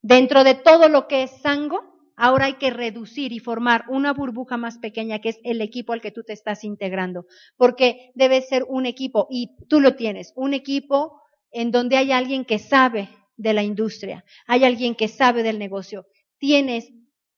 Dentro 0.00 0.42
de 0.42 0.54
todo 0.54 0.88
lo 0.88 1.08
que 1.08 1.24
es 1.24 1.30
Sango, 1.42 1.98
Ahora 2.20 2.46
hay 2.46 2.54
que 2.54 2.70
reducir 2.70 3.32
y 3.32 3.38
formar 3.38 3.84
una 3.88 4.12
burbuja 4.12 4.56
más 4.56 4.78
pequeña 4.78 5.20
que 5.20 5.28
es 5.28 5.38
el 5.44 5.60
equipo 5.60 5.92
al 5.92 6.00
que 6.00 6.10
tú 6.10 6.24
te 6.24 6.32
estás 6.32 6.64
integrando, 6.64 7.26
porque 7.56 8.10
debe 8.16 8.42
ser 8.42 8.64
un 8.68 8.86
equipo 8.86 9.28
y 9.30 9.54
tú 9.68 9.80
lo 9.80 9.94
tienes, 9.94 10.32
un 10.34 10.52
equipo 10.52 11.22
en 11.50 11.70
donde 11.70 11.96
hay 11.96 12.12
alguien 12.12 12.44
que 12.44 12.58
sabe 12.58 13.08
de 13.36 13.52
la 13.52 13.62
industria, 13.62 14.24
hay 14.46 14.64
alguien 14.64 14.94
que 14.94 15.08
sabe 15.08 15.42
del 15.42 15.58
negocio. 15.58 16.06
Tienes 16.38 16.90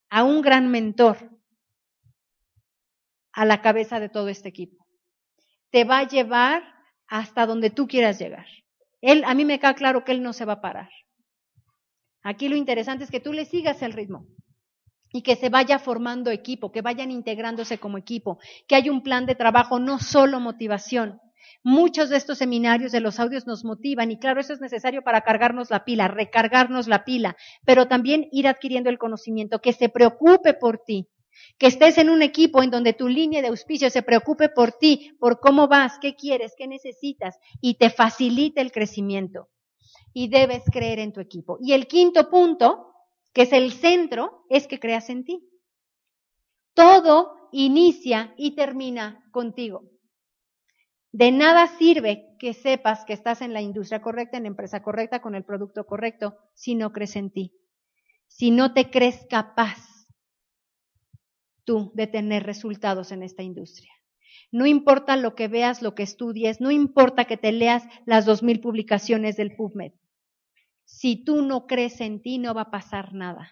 a 0.09 0.23
un 0.23 0.41
gran 0.41 0.69
mentor 0.69 1.29
a 3.33 3.45
la 3.45 3.61
cabeza 3.61 3.99
de 3.99 4.09
todo 4.09 4.27
este 4.27 4.49
equipo. 4.49 4.85
Te 5.69 5.83
va 5.83 5.99
a 5.99 6.07
llevar 6.07 6.63
hasta 7.07 7.45
donde 7.45 7.69
tú 7.69 7.87
quieras 7.87 8.19
llegar. 8.19 8.45
Él, 9.01 9.23
a 9.25 9.33
mí 9.33 9.45
me 9.45 9.59
queda 9.59 9.73
claro 9.73 10.03
que 10.03 10.11
él 10.11 10.21
no 10.21 10.33
se 10.33 10.45
va 10.45 10.53
a 10.53 10.61
parar. 10.61 10.89
Aquí 12.23 12.49
lo 12.49 12.55
interesante 12.55 13.03
es 13.03 13.11
que 13.11 13.19
tú 13.19 13.33
le 13.33 13.45
sigas 13.45 13.81
el 13.81 13.93
ritmo 13.93 14.27
y 15.11 15.23
que 15.23 15.35
se 15.35 15.49
vaya 15.49 15.79
formando 15.79 16.29
equipo, 16.29 16.71
que 16.71 16.81
vayan 16.81 17.11
integrándose 17.11 17.79
como 17.79 17.97
equipo, 17.97 18.39
que 18.67 18.75
haya 18.75 18.91
un 18.91 19.01
plan 19.01 19.25
de 19.25 19.35
trabajo, 19.35 19.79
no 19.79 19.99
solo 19.99 20.39
motivación. 20.39 21.19
Muchos 21.63 22.09
de 22.09 22.17
estos 22.17 22.37
seminarios 22.37 22.91
de 22.91 22.99
los 22.99 23.19
audios 23.19 23.47
nos 23.47 23.63
motivan 23.63 24.11
y 24.11 24.19
claro, 24.19 24.41
eso 24.41 24.53
es 24.53 24.61
necesario 24.61 25.01
para 25.01 25.21
cargarnos 25.21 25.69
la 25.69 25.83
pila, 25.85 26.07
recargarnos 26.07 26.87
la 26.87 27.03
pila, 27.03 27.35
pero 27.65 27.87
también 27.87 28.27
ir 28.31 28.47
adquiriendo 28.47 28.89
el 28.89 28.97
conocimiento, 28.97 29.59
que 29.59 29.73
se 29.73 29.89
preocupe 29.89 30.53
por 30.53 30.79
ti, 30.79 31.07
que 31.57 31.67
estés 31.67 31.97
en 31.97 32.09
un 32.09 32.21
equipo 32.21 32.61
en 32.61 32.71
donde 32.71 32.93
tu 32.93 33.07
línea 33.07 33.41
de 33.41 33.47
auspicio 33.49 33.89
se 33.89 34.03
preocupe 34.03 34.49
por 34.49 34.73
ti, 34.73 35.15
por 35.19 35.39
cómo 35.39 35.67
vas, 35.67 35.97
qué 35.99 36.15
quieres, 36.15 36.53
qué 36.57 36.67
necesitas 36.67 37.37
y 37.61 37.75
te 37.75 37.89
facilite 37.89 38.61
el 38.61 38.71
crecimiento. 38.71 39.49
Y 40.13 40.27
debes 40.27 40.63
creer 40.69 40.99
en 40.99 41.13
tu 41.13 41.21
equipo. 41.21 41.57
Y 41.61 41.71
el 41.71 41.87
quinto 41.87 42.29
punto 42.29 42.91
que 43.33 43.43
es 43.43 43.53
el 43.53 43.71
centro, 43.71 44.45
es 44.49 44.67
que 44.67 44.79
creas 44.79 45.09
en 45.09 45.23
ti. 45.23 45.47
Todo 46.73 47.49
inicia 47.51 48.33
y 48.37 48.55
termina 48.55 49.25
contigo. 49.31 49.83
De 51.11 51.31
nada 51.31 51.67
sirve 51.67 52.35
que 52.39 52.53
sepas 52.53 53.03
que 53.05 53.13
estás 53.13 53.41
en 53.41 53.53
la 53.53 53.61
industria 53.61 54.01
correcta, 54.01 54.37
en 54.37 54.43
la 54.43 54.49
empresa 54.49 54.81
correcta, 54.81 55.21
con 55.21 55.35
el 55.35 55.43
producto 55.43 55.85
correcto, 55.85 56.37
si 56.53 56.75
no 56.75 56.93
crees 56.93 57.15
en 57.17 57.31
ti. 57.31 57.53
Si 58.27 58.49
no 58.49 58.73
te 58.73 58.89
crees 58.89 59.25
capaz 59.29 59.77
tú 61.65 61.91
de 61.95 62.07
tener 62.07 62.43
resultados 62.43 63.11
en 63.11 63.23
esta 63.23 63.43
industria. 63.43 63.91
No 64.51 64.65
importa 64.65 65.17
lo 65.17 65.35
que 65.35 65.47
veas, 65.47 65.81
lo 65.81 65.95
que 65.95 66.03
estudies, 66.03 66.61
no 66.61 66.71
importa 66.71 67.25
que 67.25 67.37
te 67.37 67.51
leas 67.51 67.83
las 68.05 68.25
dos 68.25 68.41
mil 68.41 68.61
publicaciones 68.61 69.37
del 69.37 69.55
PubMed. 69.55 69.93
Si 70.85 71.23
tú 71.23 71.41
no 71.41 71.67
crees 71.67 72.01
en 72.01 72.21
ti, 72.21 72.37
no 72.37 72.53
va 72.53 72.63
a 72.63 72.71
pasar 72.71 73.13
nada. 73.13 73.51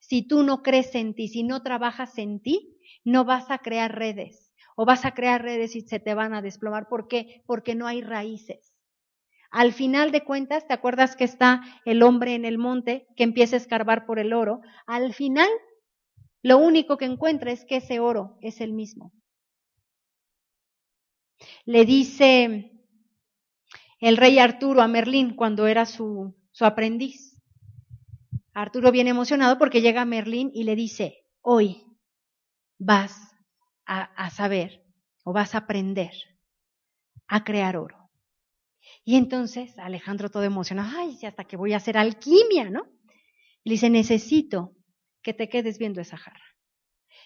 Si 0.00 0.22
tú 0.22 0.42
no 0.42 0.62
crees 0.62 0.94
en 0.94 1.14
ti, 1.14 1.28
si 1.28 1.42
no 1.42 1.62
trabajas 1.62 2.18
en 2.18 2.40
ti, 2.40 2.78
no 3.04 3.24
vas 3.24 3.50
a 3.50 3.58
crear 3.58 3.96
redes. 3.96 4.49
O 4.80 4.86
vas 4.86 5.04
a 5.04 5.12
crear 5.12 5.42
redes 5.42 5.76
y 5.76 5.82
se 5.82 6.00
te 6.00 6.14
van 6.14 6.32
a 6.32 6.40
desplomar. 6.40 6.88
¿Por 6.88 7.06
qué? 7.06 7.42
Porque 7.44 7.74
no 7.74 7.86
hay 7.86 8.00
raíces. 8.00 8.72
Al 9.50 9.74
final 9.74 10.10
de 10.10 10.24
cuentas, 10.24 10.66
¿te 10.66 10.72
acuerdas 10.72 11.16
que 11.16 11.24
está 11.24 11.60
el 11.84 12.02
hombre 12.02 12.34
en 12.34 12.46
el 12.46 12.56
monte 12.56 13.06
que 13.14 13.24
empieza 13.24 13.56
a 13.56 13.58
escarbar 13.58 14.06
por 14.06 14.18
el 14.18 14.32
oro? 14.32 14.62
Al 14.86 15.12
final, 15.12 15.50
lo 16.40 16.56
único 16.56 16.96
que 16.96 17.04
encuentra 17.04 17.52
es 17.52 17.66
que 17.66 17.76
ese 17.76 18.00
oro 18.00 18.38
es 18.40 18.62
el 18.62 18.72
mismo. 18.72 19.12
Le 21.66 21.84
dice 21.84 22.72
el 23.98 24.16
rey 24.16 24.38
Arturo 24.38 24.80
a 24.80 24.88
Merlín 24.88 25.36
cuando 25.36 25.66
era 25.66 25.84
su, 25.84 26.34
aprendiz. 26.58 27.36
Arturo 28.54 28.90
viene 28.92 29.10
emocionado 29.10 29.58
porque 29.58 29.82
llega 29.82 30.06
Merlín 30.06 30.50
y 30.54 30.64
le 30.64 30.74
dice, 30.74 31.26
hoy 31.42 31.84
vas 32.78 33.29
a, 33.90 34.30
saber 34.30 34.84
o 35.24 35.32
vas 35.32 35.54
a 35.54 35.58
aprender 35.58 36.12
a 37.26 37.42
crear 37.42 37.76
oro. 37.76 38.10
Y 39.04 39.16
entonces 39.16 39.76
Alejandro 39.78 40.30
todo 40.30 40.44
emocionado, 40.44 40.96
ay, 40.96 41.18
hasta 41.26 41.44
que 41.44 41.56
voy 41.56 41.72
a 41.72 41.78
hacer 41.78 41.98
alquimia, 41.98 42.70
¿no? 42.70 42.84
Le 43.64 43.72
dice, 43.72 43.90
necesito 43.90 44.76
que 45.22 45.34
te 45.34 45.48
quedes 45.48 45.78
viendo 45.78 46.00
esa 46.00 46.16
jarra. 46.16 46.44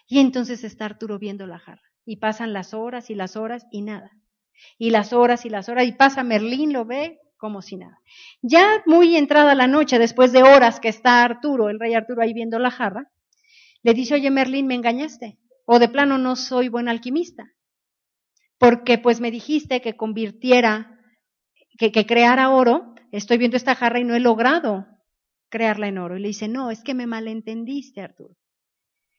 Y 0.08 0.20
entonces 0.20 0.64
está 0.64 0.86
Arturo 0.86 1.18
viendo 1.18 1.46
la 1.46 1.58
jarra. 1.58 1.82
Y 2.06 2.16
pasan 2.16 2.52
las 2.52 2.74
horas 2.74 3.10
y 3.10 3.14
las 3.14 3.36
horas 3.36 3.66
y 3.70 3.82
nada. 3.82 4.10
Y 4.78 4.90
las 4.90 5.12
horas 5.12 5.44
y 5.44 5.50
las 5.50 5.68
horas. 5.68 5.86
Y 5.86 5.92
pasa 5.92 6.22
Merlín, 6.22 6.72
lo 6.72 6.84
ve 6.84 7.18
como 7.36 7.62
si 7.62 7.76
nada. 7.76 7.98
Ya 8.42 8.82
muy 8.86 9.16
entrada 9.16 9.54
la 9.54 9.66
noche, 9.66 9.98
después 9.98 10.32
de 10.32 10.42
horas 10.42 10.80
que 10.80 10.88
está 10.88 11.24
Arturo, 11.24 11.68
el 11.68 11.78
rey 11.78 11.94
Arturo 11.94 12.22
ahí 12.22 12.32
viendo 12.32 12.58
la 12.58 12.70
jarra, 12.70 13.10
le 13.82 13.94
dice, 13.94 14.14
oye 14.14 14.30
Merlín, 14.30 14.66
me 14.66 14.74
engañaste. 14.74 15.38
O 15.64 15.78
de 15.78 15.88
plano 15.88 16.18
no 16.18 16.36
soy 16.36 16.68
buen 16.68 16.88
alquimista. 16.88 17.44
Porque 18.58 18.98
pues 18.98 19.20
me 19.20 19.30
dijiste 19.30 19.80
que 19.80 19.96
convirtiera, 19.96 21.00
que, 21.78 21.92
que 21.92 22.06
creara 22.06 22.50
oro. 22.50 22.94
Estoy 23.12 23.38
viendo 23.38 23.56
esta 23.56 23.74
jarra 23.74 24.00
y 24.00 24.04
no 24.04 24.14
he 24.14 24.20
logrado 24.20 24.86
crearla 25.48 25.88
en 25.88 25.98
oro. 25.98 26.16
Y 26.16 26.20
le 26.20 26.28
dice, 26.28 26.48
no, 26.48 26.70
es 26.70 26.82
que 26.82 26.94
me 26.94 27.06
malentendiste, 27.06 28.00
Arturo. 28.00 28.36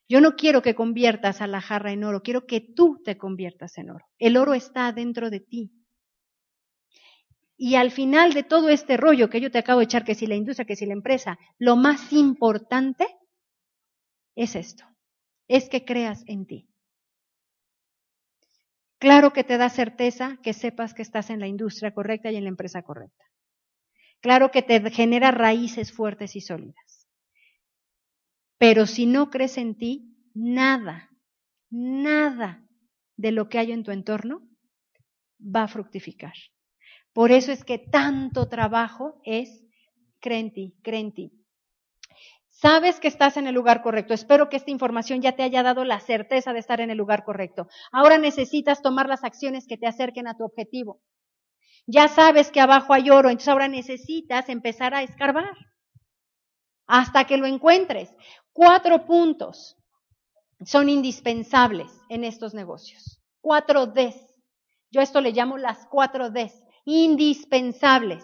Yo 0.07 0.21
no 0.21 0.35
quiero 0.35 0.61
que 0.61 0.75
conviertas 0.75 1.41
a 1.41 1.47
la 1.47 1.61
jarra 1.61 1.91
en 1.91 2.03
oro, 2.03 2.21
quiero 2.21 2.45
que 2.45 2.61
tú 2.61 3.01
te 3.03 3.17
conviertas 3.17 3.77
en 3.77 3.89
oro. 3.89 4.05
El 4.19 4.37
oro 4.37 4.53
está 4.53 4.91
dentro 4.91 5.29
de 5.29 5.39
ti. 5.39 5.71
Y 7.57 7.75
al 7.75 7.91
final 7.91 8.33
de 8.33 8.43
todo 8.43 8.69
este 8.69 8.97
rollo 8.97 9.29
que 9.29 9.41
yo 9.41 9.49
te 9.49 9.57
acabo 9.57 9.79
de 9.79 9.85
echar, 9.85 10.03
que 10.03 10.13
si 10.13 10.27
la 10.27 10.35
industria, 10.35 10.65
que 10.65 10.75
si 10.75 10.85
la 10.85 10.93
empresa, 10.93 11.39
lo 11.57 11.75
más 11.75 12.13
importante 12.13 13.07
es 14.35 14.55
esto, 14.55 14.83
es 15.47 15.69
que 15.69 15.85
creas 15.85 16.23
en 16.27 16.45
ti. 16.45 16.67
Claro 18.99 19.33
que 19.33 19.43
te 19.43 19.57
da 19.57 19.69
certeza 19.69 20.39
que 20.41 20.53
sepas 20.53 20.93
que 20.93 21.01
estás 21.01 21.29
en 21.29 21.39
la 21.39 21.47
industria 21.47 21.93
correcta 21.93 22.31
y 22.31 22.37
en 22.37 22.43
la 22.43 22.49
empresa 22.49 22.81
correcta. 22.81 23.25
Claro 24.21 24.51
que 24.51 24.63
te 24.63 24.89
genera 24.89 25.31
raíces 25.31 25.91
fuertes 25.91 26.35
y 26.35 26.41
sólidas. 26.41 27.07
Pero 28.57 28.87
si 28.87 29.05
no 29.05 29.29
crees 29.29 29.57
en 29.57 29.75
ti, 29.75 30.15
nada, 30.33 31.09
nada 31.69 32.65
de 33.17 33.31
lo 33.31 33.49
que 33.49 33.59
hay 33.59 33.71
en 33.71 33.83
tu 33.83 33.91
entorno 33.91 34.47
va 35.39 35.63
a 35.63 35.67
fructificar. 35.67 36.33
Por 37.13 37.31
eso 37.31 37.51
es 37.51 37.63
que 37.63 37.77
tanto 37.77 38.47
trabajo 38.49 39.21
es 39.23 39.63
cree 40.19 40.39
en 40.39 40.53
ti, 40.53 40.75
cree 40.81 41.01
en 41.01 41.13
ti. 41.13 41.44
Sabes 42.57 43.01
que 43.01 43.09
estás 43.09 43.35
en 43.35 43.47
el 43.47 43.53
lugar 43.53 43.81
correcto. 43.81 44.13
Espero 44.13 44.47
que 44.47 44.55
esta 44.55 44.71
información 44.71 45.21
ya 45.21 45.33
te 45.35 45.43
haya 45.43 45.61
dado 45.61 45.83
la 45.83 45.99
certeza 45.99 46.53
de 46.53 46.59
estar 46.59 46.79
en 46.79 46.89
el 46.89 46.97
lugar 46.97 47.25
correcto. 47.25 47.67
Ahora 47.91 48.17
necesitas 48.17 48.81
tomar 48.81 49.09
las 49.09 49.25
acciones 49.25 49.67
que 49.67 49.77
te 49.77 49.87
acerquen 49.87 50.25
a 50.25 50.37
tu 50.37 50.45
objetivo. 50.45 51.01
Ya 51.85 52.07
sabes 52.07 52.51
que 52.51 52.61
abajo 52.61 52.93
hay 52.93 53.09
oro, 53.09 53.29
entonces 53.29 53.49
ahora 53.49 53.67
necesitas 53.67 54.47
empezar 54.47 54.93
a 54.93 55.03
escarbar 55.03 55.53
hasta 56.87 57.25
que 57.25 57.35
lo 57.35 57.45
encuentres. 57.45 58.15
Cuatro 58.53 59.05
puntos 59.05 59.75
son 60.63 60.87
indispensables 60.87 61.91
en 62.07 62.23
estos 62.23 62.53
negocios. 62.53 63.21
Cuatro 63.41 63.87
Ds. 63.87 64.15
Yo 64.91 65.01
esto 65.01 65.19
le 65.19 65.33
llamo 65.33 65.57
las 65.57 65.85
cuatro 65.87 66.29
Ds, 66.29 66.63
indispensables 66.85 68.23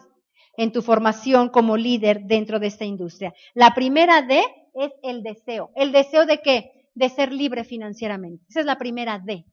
en 0.58 0.72
tu 0.72 0.82
formación 0.82 1.49
como 1.49 1.78
líder 1.78 2.22
dentro 2.26 2.60
de 2.60 2.68
esta 2.68 2.86
industria. 2.86 3.34
La 3.54 3.74
primera 3.74 4.22
D 4.22 4.43
es 4.74 4.91
el 5.04 5.24
deseo. 5.24 5.72
¿El 5.76 5.91
deseo 5.91 6.26
de 6.26 6.41
qué? 6.41 6.89
De 6.93 7.10
ser 7.10 7.32
libre 7.32 7.64
financieramente. 7.64 8.45
Esa 8.49 8.62
es 8.62 8.66
la 8.66 8.78
primera 8.78 9.20
D. 9.20 9.45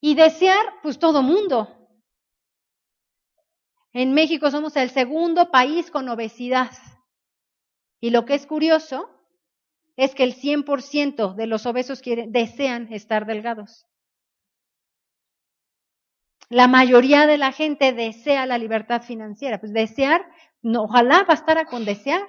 Y 0.00 0.14
desear, 0.14 0.64
pues 0.82 0.98
todo 0.98 1.22
mundo. 1.22 1.68
En 3.92 4.14
México 4.14 4.50
somos 4.50 4.76
el 4.76 4.90
segundo 4.90 5.50
país 5.50 5.90
con 5.90 6.08
obesidad. 6.08 6.70
Y 8.00 8.10
lo 8.10 8.24
que 8.24 8.34
es 8.34 8.46
curioso 8.46 9.10
es 9.96 10.14
que 10.14 10.24
el 10.24 10.34
100% 10.34 11.34
de 11.34 11.46
los 11.46 11.66
obesos 11.66 12.00
quieren, 12.00 12.32
desean 12.32 12.92
estar 12.92 13.26
delgados. 13.26 13.86
La 16.50 16.66
mayoría 16.66 17.28
de 17.28 17.38
la 17.38 17.52
gente 17.52 17.92
desea 17.92 18.44
la 18.44 18.58
libertad 18.58 19.02
financiera. 19.02 19.60
Pues 19.60 19.72
desear, 19.72 20.26
no, 20.62 20.82
ojalá 20.82 21.22
bastara 21.22 21.64
con 21.64 21.84
desear. 21.84 22.26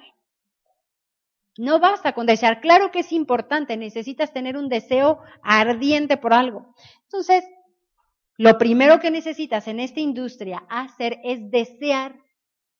No 1.58 1.80
basta 1.80 2.12
con 2.12 2.26
desear. 2.26 2.60
Claro 2.60 2.92
que 2.92 3.00
es 3.00 3.10
importante, 3.12 3.76
necesitas 3.76 4.32
tener 4.32 4.56
un 4.56 4.68
deseo 4.68 5.18
ardiente 5.42 6.16
por 6.16 6.32
algo. 6.32 6.72
Entonces, 7.02 7.44
lo 8.38 8.56
primero 8.58 9.00
que 9.00 9.10
necesitas 9.10 9.66
en 9.66 9.80
esta 9.80 9.98
industria 9.98 10.64
hacer 10.70 11.18
es 11.24 11.50
desear 11.50 12.14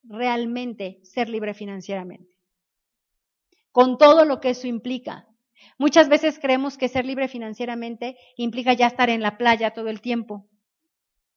realmente 0.04 1.00
ser 1.02 1.28
libre 1.28 1.54
financieramente. 1.54 2.36
Con 3.72 3.98
todo 3.98 4.24
lo 4.24 4.40
que 4.40 4.50
eso 4.50 4.68
implica. 4.68 5.26
Muchas 5.76 6.08
veces 6.08 6.38
creemos 6.38 6.78
que 6.78 6.88
ser 6.88 7.04
libre 7.04 7.26
financieramente 7.26 8.16
implica 8.36 8.74
ya 8.74 8.86
estar 8.86 9.10
en 9.10 9.22
la 9.22 9.38
playa 9.38 9.72
todo 9.72 9.88
el 9.88 10.00
tiempo, 10.00 10.48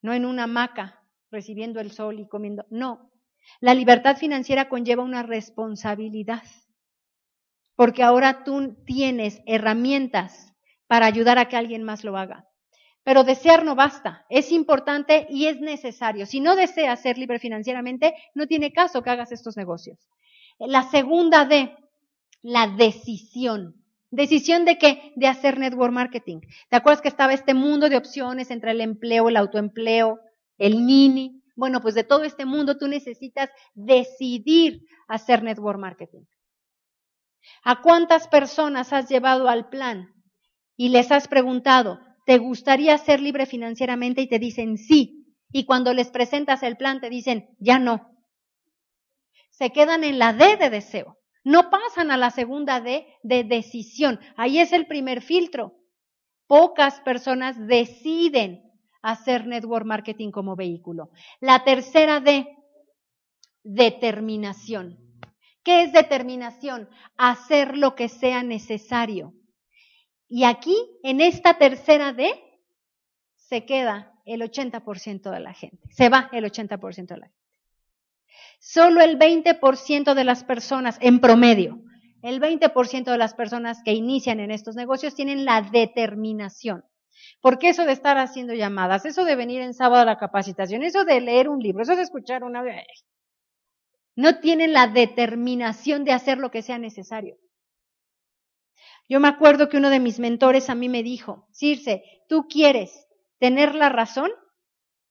no 0.06 0.14
en 0.14 0.26
una 0.26 0.43
hamaca 0.43 1.03
recibiendo 1.32 1.82
el 1.82 1.91
sol 1.91 2.20
y 2.20 2.28
comiendo. 2.28 2.66
No, 2.70 3.12
la 3.60 3.74
libertad 3.74 4.18
financiera 4.18 4.70
conlleva 4.70 5.03
una 5.03 5.24
responsabilidad, 5.24 6.43
porque 7.76 8.03
ahora 8.03 8.43
tú 8.43 8.76
tienes 8.86 9.41
herramientas 9.45 10.53
para 10.88 11.08
ayudar 11.08 11.38
a 11.38 11.49
que 11.49 11.58
alguien 11.58 11.84
más 11.84 12.03
lo 12.03 12.18
haga. 12.18 12.47
Pero 13.03 13.24
desear 13.24 13.66
no 13.66 13.76
basta, 13.76 14.26
es 14.30 14.51
importante 14.51 15.28
y 15.30 15.45
es 15.47 15.60
necesario. 15.60 16.26
Si 16.26 16.39
no 16.39 16.56
deseas 16.56 17.01
ser 17.01 17.18
libre 17.18 17.39
financieramente, 17.39 18.16
no 18.34 18.47
tiene 18.47 18.72
caso 18.72 19.03
que 19.03 19.12
hagas 19.12 19.32
estos 19.32 19.58
negocios. 19.58 19.99
La 20.58 20.84
segunda 20.84 21.45
D, 21.45 21.76
la 22.41 22.68
decisión. 22.68 23.76
¿Decisión 24.16 24.63
de 24.63 24.78
qué? 24.78 25.11
De 25.18 25.28
hacer 25.28 25.59
network 25.59 25.91
marketing. 25.91 26.39
¿Te 26.70 26.78
acuerdas 26.78 27.01
que 27.01 27.09
estaba 27.09 27.34
este 27.34 27.53
mundo 27.53 27.89
de 27.89 27.97
opciones 27.97 28.49
entre 28.49 28.72
el 28.72 28.80
empleo, 28.80 29.28
el 29.28 29.36
autoempleo, 29.36 30.20
el 30.57 30.82
mini? 30.82 31.43
Bueno, 31.57 31.82
pues 31.82 31.95
de 31.95 32.05
todo 32.05 32.24
este 32.24 32.45
mundo 32.45 32.78
tú 32.78 32.88
necesitas 32.88 33.49
decidir 33.74 34.84
hacer 35.09 35.43
network 35.43 35.80
marketing. 35.80 36.22
¿A 37.63 37.82
cuántas 37.82 38.30
personas 38.30 38.93
has 38.93 39.09
llevado 39.09 39.49
al 39.49 39.68
plan 39.68 40.13
y 40.78 40.89
les 40.89 41.11
has 41.11 41.28
preguntado, 41.28 41.99
¿te 42.26 42.38
gustaría 42.38 42.97
ser 42.97 43.20
libre 43.20 43.45
financieramente? 43.45 44.22
Y 44.22 44.30
te 44.30 44.39
dicen 44.39 44.78
sí. 44.78 45.26
Y 45.51 45.66
cuando 45.66 45.93
les 45.93 46.09
presentas 46.09 46.63
el 46.63 46.78
plan 46.78 47.01
te 47.01 47.09
dicen, 47.09 47.49
ya 47.59 47.80
no. 47.80 48.11
Se 49.49 49.72
quedan 49.72 50.05
en 50.05 50.20
la 50.20 50.32
D 50.32 50.55
de 50.55 50.70
deseo. 50.70 51.18
No 51.46 51.70
pasan 51.70 52.10
a 52.10 52.18
la 52.18 52.32
segunda 52.32 52.82
D 52.82 53.06
de 53.22 53.43
decisión. 53.43 54.20
Ahí 54.36 54.58
es 54.60 54.74
el 54.74 54.88
primer 54.88 55.22
filtro. 55.22 55.78
Pocas 56.48 57.00
personas 57.02 57.56
deciden 57.68 58.64
hacer 59.04 59.46
network 59.46 59.86
marketing 59.86 60.32
como 60.32 60.56
vehículo. 60.56 61.12
La 61.39 61.64
tercera 61.64 62.20
D, 62.20 62.48
determinación. 63.64 64.98
¿Qué 65.64 65.84
es 65.84 65.93
determinación? 65.93 66.89
Hacer 67.16 67.78
lo 67.78 67.93
que 67.93 68.10
sea 68.10 68.41
necesario. 68.41 69.34
Y 70.28 70.46
aquí, 70.46 70.76
en 71.04 71.22
esta 71.22 71.60
tercera 71.60 72.12
D, 72.12 72.32
se 73.36 73.66
queda 73.66 74.14
el 74.26 74.41
80% 74.41 75.30
de 75.30 75.39
la 75.39 75.54
gente. 75.54 75.78
Se 75.91 76.10
va 76.10 76.28
el 76.32 76.43
80% 76.43 77.08
de 77.08 77.18
la 77.18 77.28
gente. 77.28 77.45
Solo 78.59 79.01
el 79.01 79.17
20% 79.19 80.13
de 80.13 80.23
las 80.23 80.43
personas, 80.43 80.97
en 81.01 81.19
promedio, 81.19 81.81
el 82.21 82.41
20% 82.41 83.03
de 83.03 83.17
las 83.17 83.36
personas 83.36 83.81
que 83.83 83.93
inician 83.93 84.39
en 84.39 84.51
estos 84.51 84.75
negocios 84.75 85.13
tienen 85.13 85.45
la 85.45 85.61
determinación. 85.61 86.83
Porque 87.39 87.69
eso 87.69 87.86
de 87.86 87.91
estar 87.91 88.17
haciendo 88.17 88.53
llamadas, 88.53 89.05
eso 89.05 89.25
de 89.25 89.36
venir 89.36 89.61
en 89.61 89.75
sábado 89.75 90.01
a 90.01 90.05
la 90.05 90.17
capacitación, 90.17 90.81
eso 90.81 91.05
de 91.05 91.21
leer 91.21 91.49
un 91.49 91.59
libro, 91.59 91.83
eso 91.83 91.95
de 91.95 92.01
escuchar 92.01 92.43
una... 92.43 92.63
No 94.15 94.39
tienen 94.39 94.73
la 94.73 94.88
determinación 94.88 96.03
de 96.03 96.13
hacer 96.13 96.39
lo 96.39 96.49
que 96.49 96.63
sea 96.63 96.79
necesario. 96.79 97.38
Yo 99.07 99.19
me 99.19 99.27
acuerdo 99.27 99.69
que 99.69 99.77
uno 99.77 99.91
de 99.91 99.99
mis 99.99 100.19
mentores 100.19 100.69
a 100.69 100.75
mí 100.75 100.89
me 100.89 101.03
dijo, 101.03 101.47
Circe, 101.51 102.03
¿tú 102.27 102.47
quieres 102.49 103.07
tener 103.39 103.75
la 103.75 103.89
razón 103.89 104.31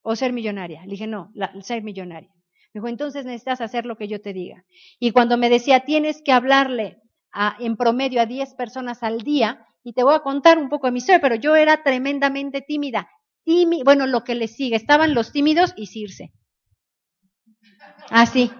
o 0.02 0.16
ser 0.16 0.32
millonaria? 0.32 0.82
Le 0.82 0.90
dije, 0.90 1.06
no, 1.06 1.32
ser 1.60 1.84
millonaria. 1.84 2.33
Me 2.74 2.80
dijo, 2.80 2.88
entonces 2.88 3.24
necesitas 3.24 3.60
hacer 3.60 3.86
lo 3.86 3.96
que 3.96 4.08
yo 4.08 4.20
te 4.20 4.32
diga. 4.32 4.64
Y 4.98 5.12
cuando 5.12 5.38
me 5.38 5.48
decía, 5.48 5.80
tienes 5.80 6.20
que 6.22 6.32
hablarle 6.32 7.00
a, 7.32 7.56
en 7.60 7.76
promedio 7.76 8.20
a 8.20 8.26
10 8.26 8.54
personas 8.54 9.04
al 9.04 9.20
día, 9.20 9.64
y 9.84 9.92
te 9.92 10.02
voy 10.02 10.14
a 10.14 10.20
contar 10.20 10.58
un 10.58 10.68
poco 10.68 10.88
de 10.88 10.92
mi 10.92 10.98
historia, 10.98 11.20
pero 11.20 11.36
yo 11.36 11.54
era 11.54 11.84
tremendamente 11.84 12.62
tímida. 12.62 13.08
bueno, 13.84 14.06
lo 14.06 14.24
que 14.24 14.34
le 14.34 14.48
sigue, 14.48 14.74
estaban 14.74 15.14
los 15.14 15.30
tímidos 15.30 15.72
y 15.76 15.86
Circe. 15.86 16.32
Así. 18.10 18.50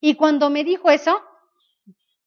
Y 0.00 0.14
cuando 0.14 0.48
me 0.48 0.64
dijo 0.64 0.90
eso, 0.90 1.20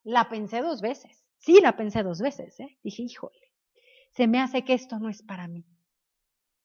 la 0.03 0.29
pensé 0.29 0.61
dos 0.61 0.81
veces. 0.81 1.25
Sí, 1.37 1.59
la 1.61 1.75
pensé 1.75 2.03
dos 2.03 2.19
veces, 2.19 2.59
¿eh? 2.59 2.77
Dije, 2.83 3.01
híjole, 3.03 3.53
se 4.11 4.27
me 4.27 4.39
hace 4.39 4.63
que 4.63 4.73
esto 4.73 4.99
no 4.99 5.09
es 5.09 5.23
para 5.23 5.47
mí. 5.47 5.65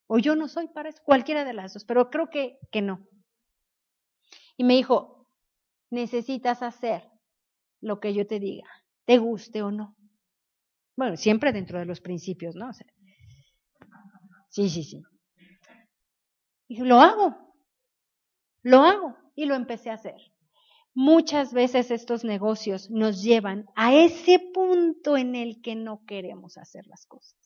O 0.09 0.18
yo 0.18 0.36
no 0.36 0.48
soy 0.48 0.68
para 0.68 0.90
eso, 0.90 1.00
cualquiera 1.04 1.44
de 1.44 1.54
las 1.54 1.72
dos, 1.72 1.84
pero 1.84 2.11
creo 2.11 2.28
que, 2.28 2.59
que 2.70 2.82
no. 2.82 3.07
Y 4.57 4.64
me 4.64 4.74
dijo, 4.74 5.26
necesitas 5.90 6.62
hacer 6.62 7.11
lo 7.80 8.00
que 8.00 8.14
yo 8.14 8.26
te 8.26 8.40
diga, 8.40 8.68
te 9.04 9.18
guste 9.18 9.62
o 9.62 9.70
no. 9.70 9.96
Bueno, 10.96 11.16
siempre 11.16 11.52
dentro 11.52 11.78
de 11.78 11.84
los 11.84 12.00
principios, 12.00 12.54
¿no? 12.54 12.70
sí, 14.48 14.70
sí, 14.70 14.82
sí. 14.82 15.02
Y 16.68 16.78
lo 16.78 17.00
hago, 17.00 17.36
lo 18.62 18.80
hago 18.80 19.16
y 19.34 19.44
lo 19.44 19.54
empecé 19.54 19.90
a 19.90 19.94
hacer. 19.94 20.16
Muchas 20.94 21.52
veces 21.52 21.90
estos 21.90 22.24
negocios 22.24 22.90
nos 22.90 23.22
llevan 23.22 23.66
a 23.76 23.94
ese 23.94 24.38
punto 24.54 25.18
en 25.18 25.34
el 25.34 25.61
que 25.61 25.76
no 25.76 26.02
queremos 26.07 26.57
hacer 26.57 26.86
las 26.86 27.04
cosas. 27.04 27.36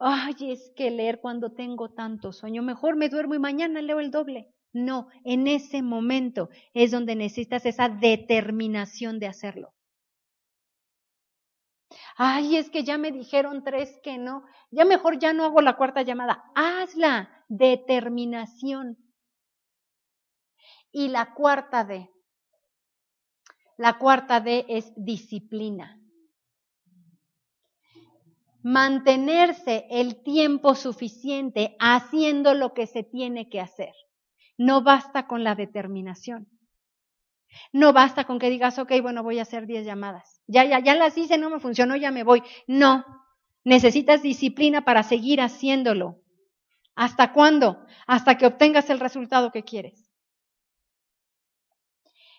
Ay, 0.00 0.34
es 0.50 0.72
que 0.74 0.90
leer 0.90 1.20
cuando 1.20 1.52
tengo 1.52 1.90
tanto 1.90 2.32
sueño, 2.32 2.62
mejor 2.62 2.96
me 2.96 3.08
duermo 3.08 3.34
y 3.34 3.38
mañana 3.38 3.80
leo 3.80 4.00
el 4.00 4.10
doble. 4.10 4.52
No, 4.72 5.08
en 5.24 5.46
ese 5.46 5.82
momento 5.82 6.50
es 6.74 6.90
donde 6.90 7.16
necesitas 7.16 7.64
esa 7.66 7.88
determinación 7.88 9.18
de 9.18 9.26
hacerlo. 9.26 9.72
Ay, 12.16 12.56
es 12.56 12.68
que 12.68 12.84
ya 12.84 12.98
me 12.98 13.12
dijeron 13.12 13.64
tres 13.64 13.98
que 14.02 14.18
no, 14.18 14.44
ya 14.70 14.84
mejor 14.84 15.18
ya 15.18 15.32
no 15.32 15.44
hago 15.44 15.60
la 15.60 15.76
cuarta 15.76 16.02
llamada. 16.02 16.44
Hazla, 16.54 17.44
determinación. 17.48 18.98
Y 20.90 21.08
la 21.08 21.34
cuarta 21.34 21.84
D. 21.84 22.10
La 23.76 23.98
cuarta 23.98 24.40
D 24.40 24.66
es 24.68 24.92
disciplina. 24.96 26.00
Mantenerse 28.62 29.86
el 29.88 30.22
tiempo 30.22 30.74
suficiente 30.74 31.76
haciendo 31.78 32.54
lo 32.54 32.74
que 32.74 32.86
se 32.86 33.04
tiene 33.04 33.48
que 33.48 33.60
hacer. 33.60 33.94
No 34.58 34.82
basta 34.82 35.26
con 35.26 35.44
la 35.44 35.54
determinación. 35.54 36.48
No 37.72 37.92
basta 37.92 38.24
con 38.24 38.38
que 38.38 38.50
digas, 38.50 38.78
ok, 38.78 38.92
bueno, 39.00 39.22
voy 39.22 39.38
a 39.38 39.42
hacer 39.42 39.66
10 39.66 39.86
llamadas. 39.86 40.42
Ya, 40.46 40.64
ya, 40.64 40.80
ya 40.80 40.94
las 40.94 41.16
hice, 41.16 41.38
no 41.38 41.48
me 41.48 41.60
funcionó, 41.60 41.96
ya 41.96 42.10
me 42.10 42.24
voy. 42.24 42.42
No. 42.66 43.04
Necesitas 43.64 44.22
disciplina 44.22 44.84
para 44.84 45.02
seguir 45.02 45.40
haciéndolo. 45.40 46.20
¿Hasta 46.94 47.32
cuándo? 47.32 47.86
Hasta 48.06 48.36
que 48.36 48.46
obtengas 48.46 48.90
el 48.90 49.00
resultado 49.00 49.52
que 49.52 49.62
quieres. 49.62 50.10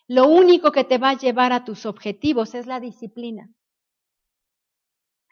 Lo 0.07 0.27
único 0.27 0.71
que 0.71 0.83
te 0.83 0.97
va 0.97 1.11
a 1.11 1.17
llevar 1.17 1.53
a 1.53 1.63
tus 1.63 1.85
objetivos 1.85 2.55
es 2.55 2.65
la 2.65 2.79
disciplina. 2.79 3.49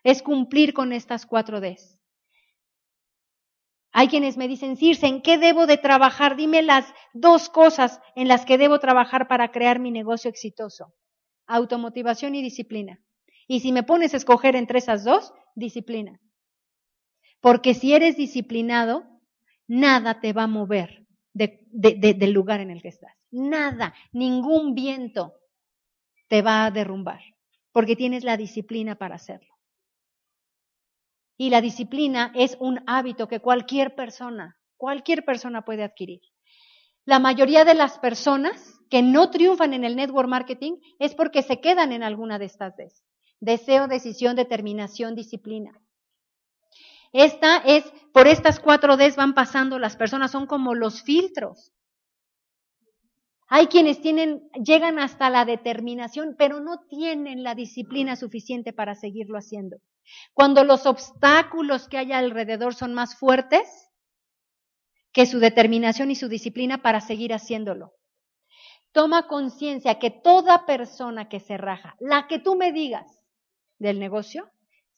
Es 0.04 0.22
cumplir 0.22 0.74
con 0.74 0.94
estas 0.94 1.26
cuatro 1.26 1.60
Ds. 1.60 1.97
Hay 4.00 4.10
quienes 4.10 4.38
me 4.38 4.48
dicen, 4.48 4.78
Circe, 4.78 5.08
¿en 5.08 5.24
qué 5.24 5.40
debo 5.40 5.66
de 5.66 5.78
trabajar? 5.78 6.36
Dime 6.36 6.62
las 6.62 6.86
dos 7.16 7.50
cosas 7.50 8.00
en 8.16 8.28
las 8.28 8.46
que 8.46 8.60
debo 8.60 8.78
trabajar 8.78 9.28
para 9.28 9.50
crear 9.50 9.80
mi 9.80 9.90
negocio 9.90 10.30
exitoso. 10.30 10.94
Automotivación 11.48 12.36
y 12.36 12.44
disciplina. 12.44 13.00
Y 13.48 13.62
si 13.62 13.72
me 13.72 13.82
pones 13.82 14.14
a 14.14 14.18
escoger 14.18 14.56
entre 14.56 14.78
esas 14.78 15.04
dos, 15.04 15.34
disciplina. 15.56 16.22
Porque 17.42 17.74
si 17.74 17.96
eres 17.96 18.18
disciplinado, 18.18 19.04
nada 19.66 20.20
te 20.20 20.32
va 20.32 20.44
a 20.44 20.48
mover 20.48 21.08
del 21.34 22.34
lugar 22.34 22.60
en 22.60 22.70
el 22.70 22.84
que 22.84 22.90
estás. 22.90 23.16
Nada, 23.32 23.96
ningún 24.12 24.76
viento 24.76 25.34
te 26.28 26.44
va 26.44 26.66
a 26.66 26.72
derrumbar, 26.72 27.22
porque 27.72 27.96
tienes 27.96 28.24
la 28.24 28.38
disciplina 28.38 28.94
para 28.94 29.16
hacerlo. 29.16 29.57
Y 31.38 31.52
la 31.52 31.62
disciplina 31.62 32.32
es 32.36 32.58
un 32.60 32.82
hábito 32.88 33.28
que 33.28 33.40
cualquier 33.40 33.96
persona, 33.96 34.58
cualquier 34.76 35.24
persona 35.24 35.64
puede 35.64 35.84
adquirir. 35.84 36.22
La 37.06 37.20
mayoría 37.20 37.64
de 37.64 37.76
las 37.76 38.00
personas 38.00 38.82
que 38.90 39.02
no 39.02 39.30
triunfan 39.30 39.74
en 39.74 39.84
el 39.84 39.96
network 39.96 40.28
marketing 40.28 40.78
es 41.00 41.14
porque 41.16 41.44
se 41.44 41.62
quedan 41.62 41.92
en 41.92 42.04
alguna 42.04 42.40
de 42.40 42.46
estas 42.46 42.76
Ds. 42.76 43.04
Deseo, 43.40 43.88
decisión, 43.88 44.36
determinación, 44.36 45.16
disciplina. 45.16 45.80
Esta 47.14 47.58
es, 47.58 47.86
por 48.14 48.28
estas 48.28 48.60
cuatro 48.60 48.98
Ds 48.98 49.16
van 49.16 49.34
pasando 49.34 49.80
las 49.80 49.96
personas, 49.96 50.32
son 50.32 50.48
como 50.48 50.76
los 50.76 51.04
filtros. 51.04 51.72
Hay 53.48 53.68
quienes 53.68 54.02
tienen, 54.02 54.50
llegan 54.64 55.00
hasta 55.00 55.30
la 55.30 55.46
determinación, 55.46 56.36
pero 56.38 56.60
no 56.60 56.80
tienen 56.90 57.44
la 57.44 57.56
disciplina 57.56 58.16
suficiente 58.16 58.74
para 58.74 58.96
seguirlo 58.96 59.38
haciendo. 59.38 59.78
Cuando 60.34 60.64
los 60.64 60.86
obstáculos 60.86 61.88
que 61.88 61.98
hay 61.98 62.12
alrededor 62.12 62.76
son 62.76 62.94
más 62.94 63.16
fuertes 63.16 63.92
que 65.12 65.26
su 65.26 65.40
determinación 65.40 66.12
y 66.12 66.16
su 66.16 66.28
disciplina 66.28 66.82
para 66.82 67.02
seguir 67.02 67.34
haciéndolo. 67.34 67.94
Toma 68.92 69.28
conciencia 69.28 70.00
que 70.00 70.12
toda 70.12 70.66
persona 70.66 71.30
que 71.30 71.40
se 71.40 71.58
raja, 71.58 71.96
la 72.00 72.28
que 72.28 72.40
tú 72.40 72.56
me 72.56 72.72
digas 72.72 73.24
del 73.80 74.00
negocio, 74.00 74.50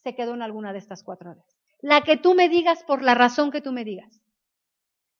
se 0.03 0.15
quedó 0.15 0.33
en 0.33 0.41
alguna 0.41 0.73
de 0.73 0.79
estas 0.79 1.03
cuatro 1.03 1.35
Ds. 1.35 1.57
La 1.81 2.01
que 2.01 2.17
tú 2.17 2.33
me 2.33 2.49
digas 2.49 2.83
por 2.83 3.01
la 3.01 3.15
razón 3.15 3.51
que 3.51 3.61
tú 3.61 3.71
me 3.71 3.83
digas. 3.83 4.21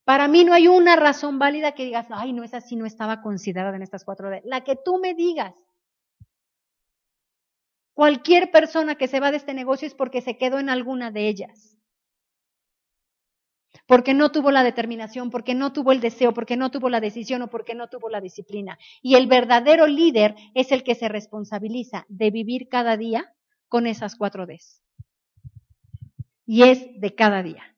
Para 0.04 0.28
mí 0.28 0.44
no 0.44 0.54
hay 0.54 0.68
una 0.68 0.96
razón 0.96 1.40
válida 1.40 1.74
que 1.74 1.86
digas, 1.86 2.08
ay, 2.10 2.34
no 2.34 2.44
es 2.44 2.54
así, 2.54 2.76
no 2.76 2.86
estaba 2.86 3.22
considerada 3.22 3.76
en 3.76 3.84
estas 3.84 4.04
cuatro 4.04 4.30
D. 4.30 4.42
La 4.44 4.64
que 4.64 4.76
tú 4.76 5.00
me 5.00 5.14
digas. 5.14 5.54
Cualquier 8.00 8.50
persona 8.50 8.96
que 8.96 9.10
se 9.10 9.20
va 9.20 9.30
de 9.30 9.36
este 9.36 9.54
negocio 9.54 9.86
es 9.86 9.94
porque 9.94 10.22
se 10.22 10.38
quedó 10.38 10.58
en 10.58 10.70
alguna 10.70 11.12
de 11.12 11.28
ellas. 11.28 11.78
Porque 13.88 14.14
no 14.14 14.32
tuvo 14.32 14.52
la 14.52 14.64
determinación, 14.64 15.30
porque 15.30 15.54
no 15.54 15.74
tuvo 15.74 15.92
el 15.92 16.00
deseo, 16.00 16.34
porque 16.34 16.56
no 16.56 16.72
tuvo 16.72 16.88
la 16.88 17.02
decisión 17.02 17.42
o 17.42 17.50
porque 17.50 17.76
no 17.76 17.90
tuvo 17.90 18.08
la 18.08 18.22
disciplina. 18.22 18.80
Y 19.02 19.16
el 19.16 19.28
verdadero 19.28 19.86
líder 19.86 20.34
es 20.54 20.72
el 20.72 20.86
que 20.86 20.96
se 20.96 21.10
responsabiliza 21.10 22.06
de 22.08 22.32
vivir 22.32 22.70
cada 22.70 22.96
día 22.96 23.34
con 23.68 23.86
esas 23.86 24.16
cuatro 24.16 24.46
Ds 24.46 24.82
y 26.46 26.64
es 26.64 27.02
de 27.02 27.16
cada 27.16 27.44
día. 27.44 27.76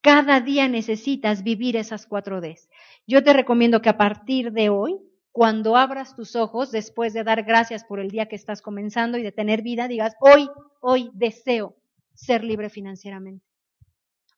Cada 0.00 0.40
día 0.40 0.68
necesitas 0.68 1.42
vivir 1.42 1.74
esas 1.76 2.06
cuatro 2.06 2.40
Ds. 2.40 2.68
Yo 3.04 3.24
te 3.24 3.32
recomiendo 3.32 3.82
que 3.82 3.88
a 3.88 3.98
partir 3.98 4.52
de 4.52 4.68
hoy, 4.68 5.00
cuando 5.32 5.76
abras 5.76 6.16
tus 6.16 6.34
ojos, 6.34 6.72
después 6.72 7.12
de 7.12 7.24
dar 7.24 7.44
gracias 7.44 7.84
por 7.84 8.00
el 8.00 8.10
día 8.10 8.26
que 8.26 8.36
estás 8.36 8.62
comenzando 8.62 9.16
y 9.16 9.22
de 9.22 9.32
tener 9.32 9.62
vida, 9.62 9.86
digas, 9.86 10.14
hoy, 10.20 10.48
hoy 10.80 11.10
deseo 11.14 11.76
ser 12.14 12.42
libre 12.42 12.68
financieramente. 12.68 13.44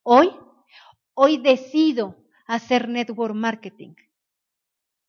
Hoy, 0.02 0.30
hoy 1.14 1.38
decido 1.38 2.16
hacer 2.46 2.88
network 2.88 3.34
marketing 3.34 3.94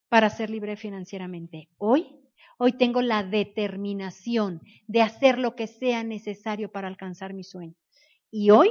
para 0.08 0.30
ser 0.30 0.50
libre 0.50 0.78
financieramente. 0.78 1.70
Hoy, 1.78 2.20
hoy 2.58 2.74
tengo 2.78 3.02
la 3.02 3.24
determinación 3.24 4.62
de 4.88 5.02
hacer 5.02 5.38
lo 5.38 5.56
que 5.56 5.68
sea 5.68 6.04
necesario 6.04 6.72
para 6.72 6.88
alcanzar 6.88 7.34
mi 7.34 7.44
sueño. 7.44 7.76
Y 8.32 8.52
hoy, 8.52 8.70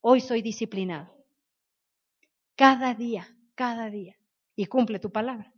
hoy 0.00 0.20
soy 0.20 0.42
disciplinado. 0.42 1.12
Cada 2.54 2.94
día, 2.94 3.36
cada 3.54 3.90
día. 3.90 4.16
Y 4.54 4.66
cumple 4.66 4.98
tu 4.98 5.10
palabra. 5.10 5.55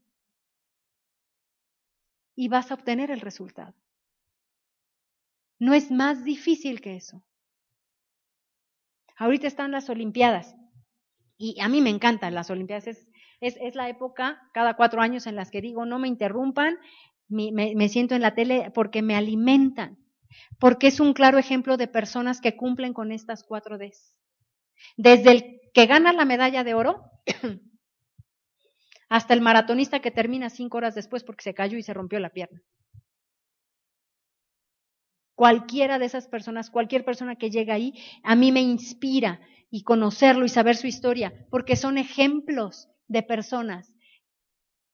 Y 2.39 2.47
vas 2.47 2.71
a 2.71 2.75
obtener 2.75 3.11
el 3.11 3.21
resultado. 3.21 3.75
No 5.59 5.75
es 5.75 5.91
más 5.91 6.23
difícil 6.23 6.81
que 6.81 6.95
eso. 6.95 7.25
Ahorita 9.17 9.49
están 9.49 9.73
las 9.73 9.91
Olimpiadas. 9.91 10.55
Y 11.37 11.61
a 11.61 11.69
mí 11.69 11.81
me 11.81 11.91
encantan 11.91 12.37
las 12.37 12.49
Olimpiadas. 12.51 12.87
Es, 12.87 13.09
es, 13.41 13.75
la 13.75 13.89
época, 13.89 14.41
cada 14.55 14.77
cuatro 14.77 15.01
años, 15.01 15.27
en 15.27 15.35
las 15.35 15.51
que 15.51 15.61
digo, 15.61 15.85
no 15.85 15.99
me 15.99 16.07
interrumpan, 16.07 16.79
me, 17.27 17.51
me 17.51 17.89
siento 17.89 18.15
en 18.15 18.23
la 18.23 18.37
tele 18.37 18.71
porque 18.73 19.03
me 19.03 19.17
alimentan 19.17 19.99
porque 20.59 20.89
es 20.89 21.01
un 21.01 21.13
claro 21.13 21.39
ejemplo 21.39 21.77
de 21.77 21.89
personas 21.89 22.41
que 22.41 22.57
cumplen 22.57 22.93
con 22.93 23.13
estas 23.13 23.45
cuatro 23.45 23.79
Ds. 23.79 24.17
Desde 24.97 25.31
el 25.33 25.61
que 25.75 25.87
gana 25.87 26.13
la 26.13 26.25
medalla 26.25 26.65
de 26.65 26.75
oro 26.75 27.03
hasta 29.09 29.35
el 29.35 29.41
maratonista 29.41 30.01
que 30.01 30.11
termina 30.11 30.51
cinco 30.51 30.79
horas 30.79 30.95
después 30.95 31.25
porque 31.25 31.45
se 31.45 31.55
cayó 31.55 31.79
y 31.79 31.83
se 31.83 31.95
rompió 31.95 32.21
la 32.21 32.31
pierna. 32.31 32.63
Cualquiera 35.35 35.99
de 35.99 36.07
esas 36.07 36.27
personas, 36.27 36.71
cualquier 36.71 37.05
persona 37.05 37.37
que 37.37 37.51
llega 37.51 37.75
ahí, 37.75 37.95
a 38.25 38.35
mí 38.35 38.51
me 38.51 38.61
inspira 38.61 39.41
y 39.71 39.83
conocerlo 39.83 40.45
y 40.45 40.49
saber 40.49 40.77
su 40.77 40.87
historia, 40.87 41.47
porque 41.51 41.77
son 41.77 41.97
ejemplos 41.97 42.89
de 43.07 43.23
personas 43.23 43.95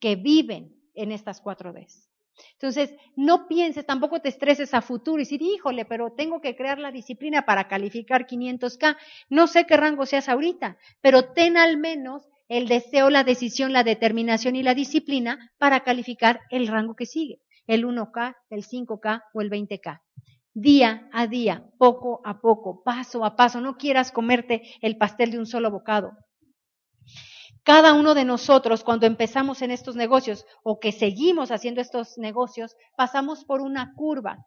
que 0.00 0.16
viven 0.16 0.76
en 0.94 1.12
estas 1.12 1.40
cuatro 1.40 1.72
Ds. 1.72 2.10
Entonces, 2.52 2.94
no 3.16 3.46
pienses, 3.46 3.86
tampoco 3.86 4.20
te 4.20 4.28
estreses 4.28 4.74
a 4.74 4.82
futuro 4.82 5.18
y 5.18 5.24
decir, 5.24 5.40
híjole, 5.40 5.84
pero 5.84 6.12
tengo 6.12 6.40
que 6.40 6.56
crear 6.56 6.78
la 6.78 6.90
disciplina 6.90 7.46
para 7.46 7.68
calificar 7.68 8.26
500K. 8.26 8.96
No 9.30 9.46
sé 9.46 9.66
qué 9.66 9.76
rango 9.76 10.04
seas 10.04 10.28
ahorita, 10.28 10.76
pero 11.00 11.32
ten 11.32 11.56
al 11.56 11.76
menos 11.76 12.28
el 12.56 12.68
deseo, 12.68 13.10
la 13.10 13.24
decisión, 13.24 13.72
la 13.72 13.82
determinación 13.82 14.54
y 14.54 14.62
la 14.62 14.74
disciplina 14.74 15.50
para 15.58 15.80
calificar 15.80 16.40
el 16.50 16.68
rango 16.68 16.94
que 16.94 17.04
sigue, 17.04 17.40
el 17.66 17.84
1K, 17.84 18.36
el 18.50 18.64
5K 18.64 19.24
o 19.34 19.40
el 19.40 19.50
20K. 19.50 20.00
Día 20.52 21.08
a 21.12 21.26
día, 21.26 21.64
poco 21.78 22.20
a 22.24 22.40
poco, 22.40 22.84
paso 22.84 23.24
a 23.24 23.34
paso. 23.34 23.60
No 23.60 23.76
quieras 23.76 24.12
comerte 24.12 24.62
el 24.82 24.96
pastel 24.96 25.32
de 25.32 25.38
un 25.40 25.46
solo 25.46 25.72
bocado. 25.72 26.12
Cada 27.64 27.92
uno 27.92 28.14
de 28.14 28.24
nosotros, 28.24 28.84
cuando 28.84 29.06
empezamos 29.06 29.60
en 29.60 29.72
estos 29.72 29.96
negocios 29.96 30.46
o 30.62 30.78
que 30.78 30.92
seguimos 30.92 31.50
haciendo 31.50 31.80
estos 31.80 32.18
negocios, 32.18 32.76
pasamos 32.96 33.44
por 33.44 33.62
una 33.62 33.94
curva. 33.94 34.46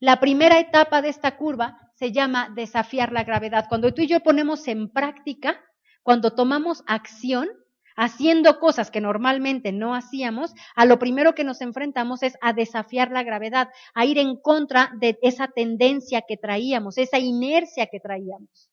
La 0.00 0.18
primera 0.18 0.58
etapa 0.58 1.02
de 1.02 1.10
esta 1.10 1.36
curva 1.36 1.78
se 1.94 2.10
llama 2.10 2.50
desafiar 2.54 3.12
la 3.12 3.24
gravedad. 3.24 3.66
Cuando 3.68 3.92
tú 3.92 4.00
y 4.00 4.06
yo 4.06 4.20
ponemos 4.20 4.66
en 4.66 4.88
práctica, 4.90 5.60
cuando 6.08 6.30
tomamos 6.30 6.84
acción, 6.86 7.50
haciendo 7.94 8.60
cosas 8.60 8.90
que 8.90 9.02
normalmente 9.02 9.72
no 9.72 9.94
hacíamos, 9.94 10.54
a 10.74 10.86
lo 10.86 10.98
primero 10.98 11.34
que 11.34 11.44
nos 11.44 11.60
enfrentamos 11.60 12.22
es 12.22 12.38
a 12.40 12.54
desafiar 12.54 13.10
la 13.10 13.24
gravedad, 13.24 13.68
a 13.92 14.06
ir 14.06 14.16
en 14.16 14.36
contra 14.36 14.90
de 14.98 15.18
esa 15.20 15.48
tendencia 15.48 16.22
que 16.26 16.38
traíamos, 16.38 16.96
esa 16.96 17.18
inercia 17.18 17.88
que 17.88 18.00
traíamos. 18.00 18.70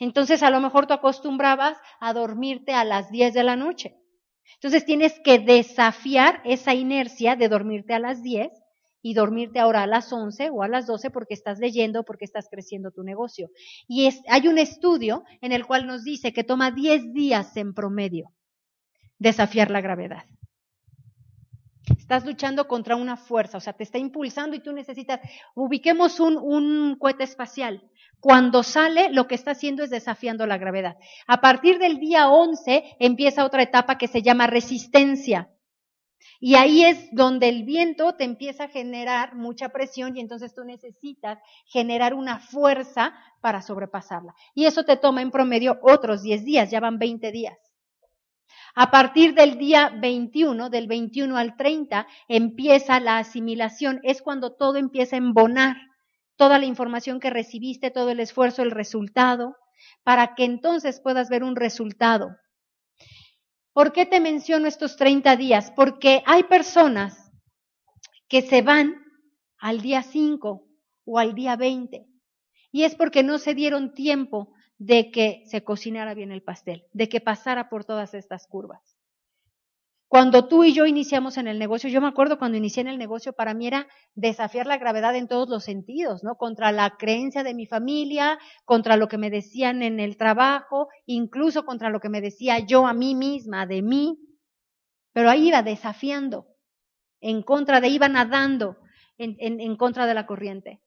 Entonces 0.00 0.42
a 0.42 0.50
lo 0.50 0.58
mejor 0.58 0.88
tú 0.88 0.94
acostumbrabas 0.94 1.78
a 2.00 2.12
dormirte 2.12 2.74
a 2.74 2.82
las 2.82 3.12
10 3.12 3.32
de 3.32 3.44
la 3.44 3.54
noche. 3.54 3.94
Entonces 4.54 4.84
tienes 4.84 5.20
que 5.20 5.38
desafiar 5.38 6.42
esa 6.44 6.74
inercia 6.74 7.36
de 7.36 7.48
dormirte 7.48 7.94
a 7.94 8.00
las 8.00 8.20
10 8.20 8.50
y 9.04 9.12
dormirte 9.12 9.58
ahora 9.60 9.82
a 9.82 9.86
las 9.86 10.10
11 10.10 10.48
o 10.48 10.62
a 10.62 10.68
las 10.68 10.86
12 10.86 11.10
porque 11.10 11.34
estás 11.34 11.58
leyendo, 11.58 12.04
porque 12.04 12.24
estás 12.24 12.48
creciendo 12.50 12.90
tu 12.90 13.02
negocio. 13.02 13.50
Y 13.86 14.08
hay 14.28 14.48
un 14.48 14.56
estudio 14.56 15.24
en 15.42 15.52
el 15.52 15.66
cual 15.66 15.86
nos 15.86 16.04
dice 16.04 16.32
que 16.32 16.42
toma 16.42 16.70
10 16.70 17.12
días 17.12 17.54
en 17.58 17.74
promedio 17.74 18.32
desafiar 19.18 19.70
la 19.70 19.82
gravedad. 19.82 20.24
Estás 21.98 22.24
luchando 22.24 22.66
contra 22.66 22.96
una 22.96 23.18
fuerza, 23.18 23.58
o 23.58 23.60
sea, 23.60 23.74
te 23.74 23.82
está 23.82 23.98
impulsando 23.98 24.56
y 24.56 24.60
tú 24.60 24.72
necesitas, 24.72 25.20
ubiquemos 25.54 26.18
un, 26.18 26.38
un 26.38 26.96
cohete 26.98 27.24
espacial. 27.24 27.82
Cuando 28.20 28.62
sale, 28.62 29.10
lo 29.12 29.26
que 29.26 29.34
está 29.34 29.50
haciendo 29.50 29.84
es 29.84 29.90
desafiando 29.90 30.46
la 30.46 30.56
gravedad. 30.56 30.96
A 31.26 31.42
partir 31.42 31.78
del 31.78 31.98
día 31.98 32.30
11 32.30 32.96
empieza 33.00 33.44
otra 33.44 33.62
etapa 33.62 33.98
que 33.98 34.08
se 34.08 34.22
llama 34.22 34.46
resistencia. 34.46 35.50
Y 36.46 36.56
ahí 36.56 36.84
es 36.84 37.08
donde 37.10 37.48
el 37.48 37.64
viento 37.64 38.16
te 38.16 38.24
empieza 38.24 38.64
a 38.64 38.68
generar 38.68 39.34
mucha 39.34 39.70
presión 39.70 40.14
y 40.14 40.20
entonces 40.20 40.54
tú 40.54 40.62
necesitas 40.62 41.38
generar 41.64 42.12
una 42.12 42.38
fuerza 42.38 43.14
para 43.40 43.62
sobrepasarla. 43.62 44.34
Y 44.54 44.66
eso 44.66 44.84
te 44.84 44.98
toma 44.98 45.22
en 45.22 45.30
promedio 45.30 45.78
otros 45.80 46.22
10 46.22 46.44
días, 46.44 46.70
ya 46.70 46.80
van 46.80 46.98
20 46.98 47.32
días. 47.32 47.56
A 48.74 48.90
partir 48.90 49.32
del 49.32 49.56
día 49.56 49.90
21, 49.98 50.68
del 50.68 50.86
21 50.86 51.34
al 51.38 51.56
30, 51.56 52.06
empieza 52.28 53.00
la 53.00 53.16
asimilación, 53.16 54.00
es 54.02 54.20
cuando 54.20 54.54
todo 54.54 54.76
empieza 54.76 55.16
a 55.16 55.20
embonar 55.20 55.76
toda 56.36 56.58
la 56.58 56.66
información 56.66 57.20
que 57.20 57.30
recibiste, 57.30 57.90
todo 57.90 58.10
el 58.10 58.20
esfuerzo, 58.20 58.60
el 58.60 58.70
resultado, 58.70 59.56
para 60.02 60.34
que 60.34 60.44
entonces 60.44 61.00
puedas 61.00 61.30
ver 61.30 61.42
un 61.42 61.56
resultado. 61.56 62.36
¿Por 63.74 63.92
qué 63.92 64.06
te 64.06 64.20
menciono 64.20 64.68
estos 64.68 64.96
30 64.96 65.36
días? 65.36 65.72
Porque 65.72 66.22
hay 66.26 66.44
personas 66.44 67.32
que 68.28 68.40
se 68.40 68.62
van 68.62 68.94
al 69.58 69.80
día 69.82 70.02
5 70.02 70.64
o 71.04 71.18
al 71.18 71.34
día 71.34 71.56
20 71.56 72.06
y 72.70 72.84
es 72.84 72.94
porque 72.94 73.24
no 73.24 73.38
se 73.38 73.52
dieron 73.52 73.92
tiempo 73.92 74.52
de 74.78 75.10
que 75.10 75.42
se 75.46 75.64
cocinara 75.64 76.14
bien 76.14 76.30
el 76.30 76.44
pastel, 76.44 76.84
de 76.92 77.08
que 77.08 77.20
pasara 77.20 77.68
por 77.68 77.84
todas 77.84 78.14
estas 78.14 78.46
curvas. 78.46 78.93
Cuando 80.14 80.46
tú 80.46 80.62
y 80.62 80.72
yo 80.72 80.86
iniciamos 80.86 81.38
en 81.38 81.48
el 81.48 81.58
negocio, 81.58 81.90
yo 81.90 82.00
me 82.00 82.06
acuerdo 82.06 82.38
cuando 82.38 82.56
inicié 82.56 82.82
en 82.82 82.86
el 82.86 82.98
negocio, 82.98 83.32
para 83.32 83.52
mí 83.52 83.66
era 83.66 83.88
desafiar 84.14 84.64
la 84.64 84.78
gravedad 84.78 85.16
en 85.16 85.26
todos 85.26 85.48
los 85.48 85.64
sentidos, 85.64 86.22
¿no? 86.22 86.36
Contra 86.36 86.70
la 86.70 86.96
creencia 86.96 87.42
de 87.42 87.52
mi 87.52 87.66
familia, 87.66 88.38
contra 88.64 88.96
lo 88.96 89.08
que 89.08 89.18
me 89.18 89.28
decían 89.28 89.82
en 89.82 89.98
el 89.98 90.16
trabajo, 90.16 90.86
incluso 91.06 91.64
contra 91.64 91.90
lo 91.90 91.98
que 91.98 92.10
me 92.10 92.20
decía 92.20 92.60
yo 92.60 92.86
a 92.86 92.94
mí 92.94 93.16
misma, 93.16 93.66
de 93.66 93.82
mí. 93.82 94.20
Pero 95.12 95.30
ahí 95.30 95.48
iba 95.48 95.64
desafiando, 95.64 96.46
en 97.20 97.42
contra 97.42 97.80
de, 97.80 97.88
iba 97.88 98.08
nadando 98.08 98.76
en, 99.18 99.34
en 99.40 99.76
contra 99.76 100.06
de 100.06 100.14
la 100.14 100.26
corriente. 100.26 100.80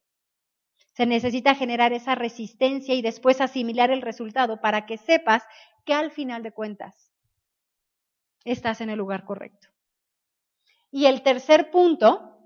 Se 0.94 1.04
necesita 1.04 1.54
generar 1.54 1.92
esa 1.92 2.14
resistencia 2.14 2.94
y 2.94 3.02
después 3.02 3.42
asimilar 3.42 3.90
el 3.90 4.00
resultado 4.00 4.62
para 4.62 4.86
que 4.86 4.96
sepas 4.96 5.42
que 5.84 5.92
al 5.92 6.12
final 6.12 6.42
de 6.42 6.52
cuentas 6.52 7.07
estás 8.44 8.80
en 8.80 8.90
el 8.90 8.98
lugar 8.98 9.24
correcto. 9.24 9.68
Y 10.90 11.06
el 11.06 11.22
tercer 11.22 11.70
punto 11.70 12.38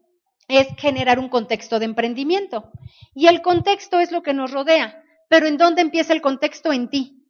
es 0.48 0.66
generar 0.78 1.18
un 1.18 1.28
contexto 1.28 1.78
de 1.78 1.84
emprendimiento. 1.84 2.70
Y 3.14 3.26
el 3.26 3.42
contexto 3.42 4.00
es 4.00 4.10
lo 4.10 4.22
que 4.22 4.34
nos 4.34 4.50
rodea. 4.50 5.02
Pero 5.28 5.46
¿en 5.46 5.56
dónde 5.56 5.82
empieza 5.82 6.12
el 6.12 6.20
contexto? 6.20 6.72
En 6.72 6.88
ti. 6.90 7.22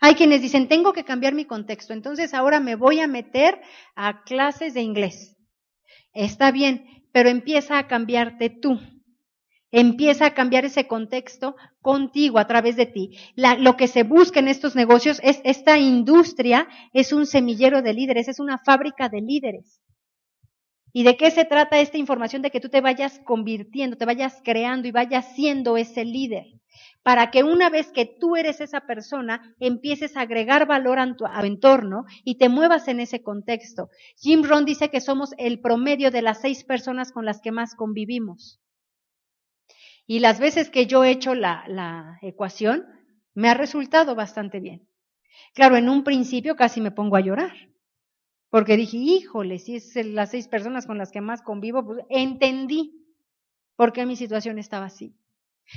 Hay 0.00 0.14
quienes 0.14 0.42
dicen, 0.42 0.68
tengo 0.68 0.92
que 0.92 1.04
cambiar 1.04 1.34
mi 1.34 1.44
contexto, 1.44 1.92
entonces 1.92 2.32
ahora 2.32 2.60
me 2.60 2.76
voy 2.76 3.00
a 3.00 3.08
meter 3.08 3.60
a 3.96 4.22
clases 4.22 4.74
de 4.74 4.82
inglés. 4.82 5.36
Está 6.12 6.52
bien, 6.52 7.04
pero 7.12 7.28
empieza 7.28 7.78
a 7.78 7.88
cambiarte 7.88 8.48
tú. 8.48 8.78
Empieza 9.70 10.26
a 10.26 10.34
cambiar 10.34 10.64
ese 10.64 10.86
contexto 10.86 11.54
contigo, 11.82 12.38
a 12.38 12.46
través 12.46 12.76
de 12.76 12.86
ti. 12.86 13.18
lo 13.36 13.76
que 13.76 13.86
se 13.86 14.02
busca 14.02 14.40
en 14.40 14.48
estos 14.48 14.74
negocios 14.74 15.20
es, 15.22 15.40
esta 15.44 15.78
industria 15.78 16.68
es 16.92 17.12
un 17.12 17.26
semillero 17.26 17.82
de 17.82 17.92
líderes, 17.92 18.28
es 18.28 18.40
una 18.40 18.58
fábrica 18.58 19.08
de 19.08 19.20
líderes. 19.20 19.80
¿Y 20.92 21.02
de 21.02 21.16
qué 21.16 21.30
se 21.30 21.44
trata 21.44 21.80
esta 21.80 21.98
información? 21.98 22.40
De 22.40 22.50
que 22.50 22.60
tú 22.60 22.70
te 22.70 22.80
vayas 22.80 23.20
convirtiendo, 23.24 23.96
te 23.96 24.06
vayas 24.06 24.40
creando 24.42 24.88
y 24.88 24.90
vayas 24.90 25.34
siendo 25.34 25.76
ese 25.76 26.04
líder. 26.04 26.46
Para 27.02 27.30
que 27.30 27.44
una 27.44 27.68
vez 27.68 27.92
que 27.92 28.06
tú 28.06 28.36
eres 28.36 28.60
esa 28.60 28.80
persona, 28.80 29.54
empieces 29.60 30.16
a 30.16 30.22
agregar 30.22 30.66
valor 30.66 30.98
a 30.98 31.14
tu, 31.14 31.24
entorno 31.44 32.04
y 32.24 32.36
te 32.36 32.48
muevas 32.48 32.88
en 32.88 33.00
ese 33.00 33.22
contexto. 33.22 33.90
Jim 34.16 34.42
Rohn 34.42 34.64
dice 34.64 34.88
que 34.88 35.00
somos 35.00 35.34
el 35.38 35.60
promedio 35.60 36.10
de 36.10 36.22
las 36.22 36.40
seis 36.40 36.64
personas 36.64 37.12
con 37.12 37.24
las 37.24 37.40
que 37.40 37.52
más 37.52 37.74
convivimos. 37.74 38.60
Y 40.08 40.20
las 40.20 40.40
veces 40.40 40.70
que 40.70 40.86
yo 40.86 41.04
he 41.04 41.10
hecho 41.10 41.34
la, 41.34 41.64
la 41.68 42.18
ecuación, 42.22 42.86
me 43.34 43.50
ha 43.50 43.54
resultado 43.54 44.14
bastante 44.14 44.58
bien. 44.58 44.88
Claro, 45.54 45.76
en 45.76 45.90
un 45.90 46.02
principio 46.02 46.56
casi 46.56 46.80
me 46.80 46.90
pongo 46.90 47.16
a 47.16 47.20
llorar, 47.20 47.52
porque 48.48 48.78
dije, 48.78 48.96
híjole, 48.96 49.58
si 49.58 49.76
es 49.76 49.94
las 50.06 50.30
seis 50.30 50.48
personas 50.48 50.86
con 50.86 50.96
las 50.96 51.12
que 51.12 51.20
más 51.20 51.42
convivo, 51.42 51.84
pues 51.84 51.98
entendí 52.08 53.04
por 53.76 53.92
qué 53.92 54.06
mi 54.06 54.16
situación 54.16 54.58
estaba 54.58 54.86
así. 54.86 55.14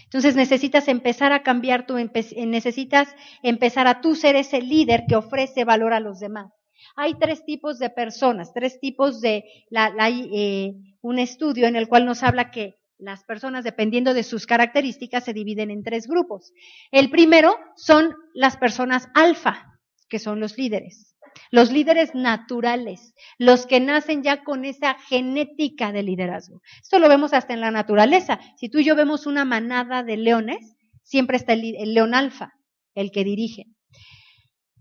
Entonces 0.05 0.37
necesitas 0.37 0.87
empezar 0.87 1.33
a 1.33 1.43
cambiar 1.43 1.85
tu, 1.85 1.95
necesitas 1.97 3.13
empezar 3.43 3.87
a 3.87 3.99
tú 3.99 4.15
ser 4.15 4.37
ese 4.37 4.61
líder 4.61 5.03
que 5.09 5.17
ofrece 5.17 5.65
valor 5.65 5.91
a 5.93 5.99
los 5.99 6.21
demás. 6.21 6.53
Hay 6.95 7.15
tres 7.15 7.43
tipos 7.43 7.79
de 7.79 7.89
personas, 7.89 8.53
tres 8.53 8.79
tipos 8.79 9.19
de, 9.19 9.43
la, 9.69 9.93
eh, 10.09 10.73
un 11.01 11.19
estudio 11.19 11.67
en 11.67 11.75
el 11.75 11.89
cual 11.89 12.05
nos 12.05 12.23
habla 12.23 12.49
que 12.49 12.80
las 13.01 13.23
personas, 13.23 13.63
dependiendo 13.63 14.13
de 14.13 14.23
sus 14.23 14.45
características, 14.45 15.25
se 15.25 15.33
dividen 15.33 15.71
en 15.71 15.83
tres 15.83 16.07
grupos. 16.07 16.53
El 16.91 17.09
primero 17.09 17.57
son 17.75 18.15
las 18.33 18.57
personas 18.57 19.09
alfa, 19.13 19.79
que 20.07 20.19
son 20.19 20.39
los 20.39 20.57
líderes. 20.57 21.15
Los 21.49 21.71
líderes 21.71 22.13
naturales, 22.13 23.13
los 23.37 23.65
que 23.65 23.79
nacen 23.79 24.21
ya 24.23 24.43
con 24.43 24.65
esa 24.65 24.97
genética 24.99 25.91
de 25.91 26.03
liderazgo. 26.03 26.61
Esto 26.81 26.99
lo 26.99 27.09
vemos 27.09 27.33
hasta 27.33 27.53
en 27.53 27.61
la 27.61 27.71
naturaleza. 27.71 28.39
Si 28.57 28.69
tú 28.69 28.79
y 28.79 28.83
yo 28.83 28.95
vemos 28.95 29.25
una 29.25 29.45
manada 29.45 30.03
de 30.03 30.17
leones, 30.17 30.75
siempre 31.03 31.37
está 31.37 31.53
el, 31.53 31.93
león 31.93 32.13
alfa, 32.13 32.53
el 32.95 33.11
que 33.11 33.23
dirige. 33.23 33.65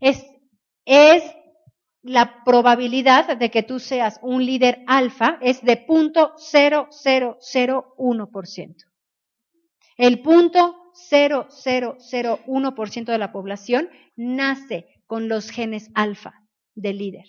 Es, 0.01 0.25
es 0.85 1.23
la 2.03 2.45
probabilidad 2.45 3.37
de 3.37 3.51
que 3.51 3.63
tú 3.63 3.79
seas 3.79 4.19
un 4.23 4.45
líder 4.45 4.83
alfa 4.87 5.39
es 5.41 5.63
de 5.63 5.77
punto 5.77 6.35
ciento. 8.47 8.87
El 9.97 10.23
punto 10.23 10.93
ciento 10.95 13.13
de 13.13 13.19
la 13.19 13.33
población 13.33 13.91
nace 14.17 14.87
con 15.07 15.29
los 15.29 15.51
genes 15.51 15.91
alfa 15.95 16.35
del 16.75 16.99
líder. 16.99 17.27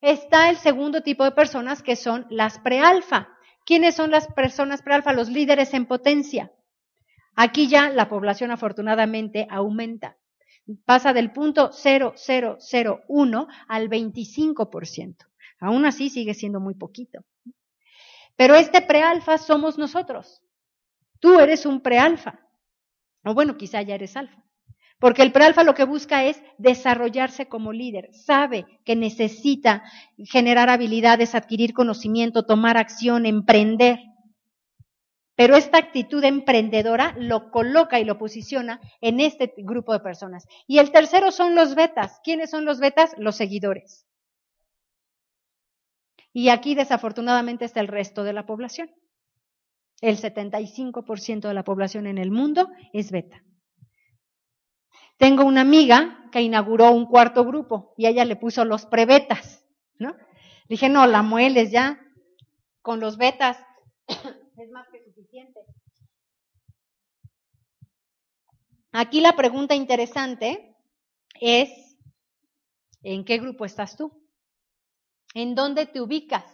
Está 0.00 0.50
el 0.50 0.56
segundo 0.56 1.02
tipo 1.02 1.24
de 1.24 1.32
personas 1.32 1.82
que 1.82 1.96
son 1.96 2.26
las 2.30 2.58
prealfa. 2.58 3.28
¿Quiénes 3.64 3.94
son 3.94 4.10
las 4.10 4.26
personas 4.32 4.82
prealfa? 4.82 5.12
Los 5.12 5.28
líderes 5.28 5.72
en 5.74 5.86
potencia. 5.86 6.52
Aquí 7.34 7.68
ya 7.68 7.90
la 7.90 8.08
población 8.08 8.50
afortunadamente 8.50 9.46
aumenta 9.48 10.16
pasa 10.84 11.12
del 11.12 11.32
punto 11.32 11.70
0001 11.72 13.48
al 13.68 13.88
25%. 13.88 15.16
Aún 15.60 15.86
así 15.86 16.10
sigue 16.10 16.34
siendo 16.34 16.60
muy 16.60 16.74
poquito. 16.74 17.24
Pero 18.36 18.54
este 18.54 18.82
prealfa 18.82 19.38
somos 19.38 19.78
nosotros. 19.78 20.42
Tú 21.20 21.38
eres 21.38 21.66
un 21.66 21.80
prealfa. 21.80 22.40
O 23.24 23.34
bueno, 23.34 23.56
quizá 23.56 23.82
ya 23.82 23.94
eres 23.94 24.16
alfa. 24.16 24.42
Porque 24.98 25.22
el 25.22 25.32
prealfa 25.32 25.64
lo 25.64 25.74
que 25.74 25.84
busca 25.84 26.24
es 26.24 26.40
desarrollarse 26.58 27.46
como 27.48 27.72
líder. 27.72 28.10
Sabe 28.12 28.66
que 28.84 28.94
necesita 28.94 29.82
generar 30.16 30.70
habilidades, 30.70 31.34
adquirir 31.34 31.74
conocimiento, 31.74 32.44
tomar 32.44 32.76
acción, 32.76 33.26
emprender. 33.26 33.98
Pero 35.34 35.56
esta 35.56 35.78
actitud 35.78 36.22
emprendedora 36.24 37.14
lo 37.18 37.50
coloca 37.50 37.98
y 37.98 38.04
lo 38.04 38.18
posiciona 38.18 38.80
en 39.00 39.20
este 39.20 39.54
grupo 39.58 39.92
de 39.92 40.00
personas. 40.00 40.46
Y 40.66 40.78
el 40.78 40.92
tercero 40.92 41.30
son 41.30 41.54
los 41.54 41.74
betas. 41.74 42.20
¿Quiénes 42.22 42.50
son 42.50 42.64
los 42.64 42.80
betas? 42.80 43.14
Los 43.16 43.36
seguidores. 43.36 44.06
Y 46.32 46.48
aquí 46.48 46.74
desafortunadamente 46.74 47.64
está 47.64 47.80
el 47.80 47.88
resto 47.88 48.24
de 48.24 48.32
la 48.32 48.46
población. 48.46 48.90
El 50.00 50.16
75% 50.16 51.48
de 51.48 51.54
la 51.54 51.64
población 51.64 52.06
en 52.06 52.18
el 52.18 52.30
mundo 52.30 52.68
es 52.92 53.10
beta. 53.10 53.42
Tengo 55.16 55.44
una 55.44 55.60
amiga 55.60 56.28
que 56.32 56.40
inauguró 56.40 56.90
un 56.90 57.06
cuarto 57.06 57.44
grupo 57.44 57.94
y 57.96 58.06
ella 58.06 58.24
le 58.24 58.36
puso 58.36 58.64
los 58.64 58.86
prebetas, 58.86 59.64
¿no? 59.98 60.16
Dije, 60.68 60.88
no, 60.88 61.06
la 61.06 61.22
mueles 61.22 61.70
ya 61.70 62.00
con 62.80 62.98
los 62.98 63.16
betas. 63.18 63.58
Es 64.58 64.70
más 64.70 64.86
que 64.88 65.02
suficiente. 65.02 65.60
Aquí 68.92 69.20
la 69.20 69.34
pregunta 69.34 69.74
interesante 69.74 70.76
es, 71.40 71.70
¿en 73.02 73.24
qué 73.24 73.38
grupo 73.38 73.64
estás 73.64 73.96
tú? 73.96 74.12
¿En 75.34 75.54
dónde 75.54 75.86
te 75.86 76.00
ubicas? 76.00 76.44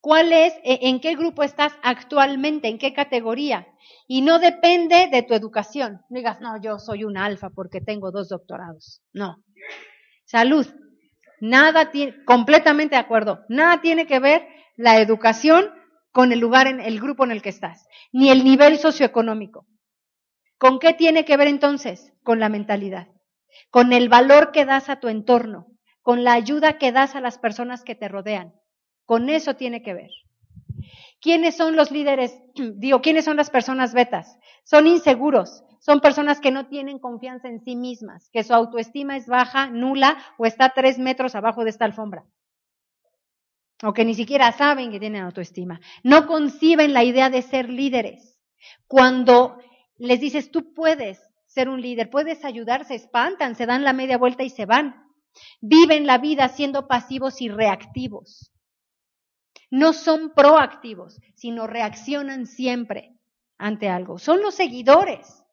¿Cuál 0.00 0.32
es, 0.32 0.54
e, 0.62 0.88
en 0.88 1.00
qué 1.00 1.16
grupo 1.16 1.42
estás 1.42 1.72
actualmente, 1.82 2.68
en 2.68 2.78
qué 2.78 2.92
categoría? 2.94 3.66
Y 4.06 4.22
no 4.22 4.38
depende 4.38 5.08
de 5.10 5.22
tu 5.22 5.34
educación. 5.34 6.00
digas, 6.08 6.40
no, 6.40 6.60
yo 6.62 6.78
soy 6.78 7.02
un 7.02 7.16
alfa 7.18 7.50
porque 7.50 7.80
tengo 7.80 8.12
dos 8.12 8.28
doctorados. 8.28 9.02
No. 9.12 9.42
Salud. 10.24 10.66
Nada 11.40 11.90
tiene, 11.90 12.24
completamente 12.24 12.94
de 12.94 13.00
acuerdo. 13.00 13.44
Nada 13.48 13.80
tiene 13.80 14.06
que 14.06 14.20
ver 14.20 14.46
la 14.76 15.00
educación 15.00 15.72
con 16.18 16.32
el 16.32 16.40
lugar 16.40 16.66
en 16.66 16.80
el 16.80 16.98
grupo 16.98 17.22
en 17.22 17.30
el 17.30 17.42
que 17.42 17.50
estás, 17.50 17.86
ni 18.10 18.28
el 18.28 18.42
nivel 18.42 18.76
socioeconómico. 18.78 19.68
¿Con 20.58 20.80
qué 20.80 20.92
tiene 20.92 21.24
que 21.24 21.36
ver 21.36 21.46
entonces? 21.46 22.12
Con 22.24 22.40
la 22.40 22.48
mentalidad, 22.48 23.06
con 23.70 23.92
el 23.92 24.08
valor 24.08 24.50
que 24.50 24.64
das 24.64 24.88
a 24.88 24.98
tu 24.98 25.06
entorno, 25.06 25.68
con 26.02 26.24
la 26.24 26.32
ayuda 26.32 26.76
que 26.76 26.90
das 26.90 27.14
a 27.14 27.20
las 27.20 27.38
personas 27.38 27.84
que 27.84 27.94
te 27.94 28.08
rodean. 28.08 28.52
Con 29.04 29.28
eso 29.28 29.54
tiene 29.54 29.80
que 29.80 29.94
ver. 29.94 30.10
¿Quiénes 31.20 31.56
son 31.56 31.76
los 31.76 31.92
líderes? 31.92 32.36
Digo, 32.56 33.00
¿quiénes 33.00 33.24
son 33.24 33.36
las 33.36 33.50
personas 33.50 33.94
betas? 33.94 34.40
Son 34.64 34.88
inseguros, 34.88 35.62
son 35.78 36.00
personas 36.00 36.40
que 36.40 36.50
no 36.50 36.66
tienen 36.66 36.98
confianza 36.98 37.46
en 37.46 37.60
sí 37.60 37.76
mismas, 37.76 38.28
que 38.32 38.42
su 38.42 38.54
autoestima 38.54 39.16
es 39.16 39.28
baja, 39.28 39.70
nula 39.70 40.18
o 40.36 40.46
está 40.46 40.70
tres 40.70 40.98
metros 40.98 41.36
abajo 41.36 41.62
de 41.62 41.70
esta 41.70 41.84
alfombra. 41.84 42.24
O 43.82 43.92
que 43.92 44.04
ni 44.04 44.14
siquiera 44.14 44.50
saben 44.52 44.90
que 44.90 44.98
tienen 44.98 45.22
autoestima. 45.22 45.80
No 46.02 46.26
conciben 46.26 46.92
la 46.92 47.04
idea 47.04 47.30
de 47.30 47.42
ser 47.42 47.68
líderes. 47.68 48.38
Cuando 48.86 49.58
les 49.98 50.20
dices, 50.20 50.50
tú 50.50 50.74
puedes 50.74 51.20
ser 51.46 51.68
un 51.68 51.80
líder, 51.80 52.10
puedes 52.10 52.44
ayudar, 52.44 52.84
se 52.84 52.96
espantan, 52.96 53.54
se 53.54 53.66
dan 53.66 53.84
la 53.84 53.92
media 53.92 54.18
vuelta 54.18 54.42
y 54.42 54.50
se 54.50 54.66
van. 54.66 55.08
Viven 55.60 56.06
la 56.06 56.18
vida 56.18 56.48
siendo 56.48 56.88
pasivos 56.88 57.40
y 57.40 57.48
reactivos. 57.48 58.52
No 59.70 59.92
son 59.92 60.32
proactivos, 60.34 61.20
sino 61.34 61.66
reaccionan 61.66 62.46
siempre 62.46 63.16
ante 63.58 63.88
algo. 63.88 64.18
Son 64.18 64.40
los 64.40 64.54
seguidores. 64.54 65.44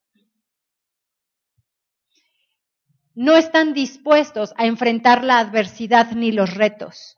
No 3.14 3.38
están 3.38 3.74
dispuestos 3.74 4.54
a 4.58 4.66
enfrentar 4.66 5.24
la 5.24 5.40
adversidad 5.40 6.12
ni 6.12 6.32
los 6.32 6.54
retos. 6.54 7.18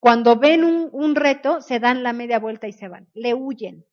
Cuando 0.00 0.36
ven 0.36 0.64
un, 0.64 1.14
reto, 1.14 1.60
se 1.60 1.78
dan 1.78 2.02
la 2.02 2.14
media 2.14 2.38
vuelta 2.38 2.66
y 2.66 2.72
se 2.72 2.88
van, 2.88 3.08
le 3.12 3.34
huyen. 3.34 3.84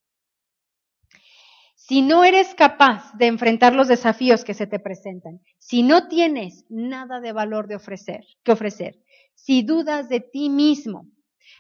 Si 1.76 2.02
no 2.02 2.24
eres 2.24 2.56
capaz 2.56 3.14
de 3.18 3.28
enfrentar 3.28 3.76
los 3.76 3.90
desafíos 3.90 4.46
que 4.46 4.54
se 4.54 4.68
te 4.68 4.80
presentan, 4.80 5.42
si 5.58 5.84
no 5.84 6.08
tienes 6.08 6.66
nada 6.70 7.20
de 7.20 7.34
valor 7.34 7.68
de 7.68 7.76
ofrecer, 7.76 8.26
que 8.44 8.54
ofrecer, 8.54 9.04
si 9.36 9.64
dudas 9.64 10.08
de 10.08 10.22
ti 10.22 10.50
mismo, 10.50 11.12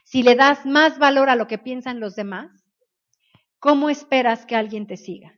si 0.05 0.23
le 0.23 0.35
das 0.35 0.65
más 0.65 0.97
valor 0.97 1.29
a 1.29 1.35
lo 1.35 1.47
que 1.47 1.57
piensan 1.57 1.99
los 1.99 2.15
demás, 2.15 2.49
¿cómo 3.59 3.89
esperas 3.89 4.45
que 4.45 4.55
alguien 4.55 4.87
te 4.87 4.95
siga? 4.95 5.37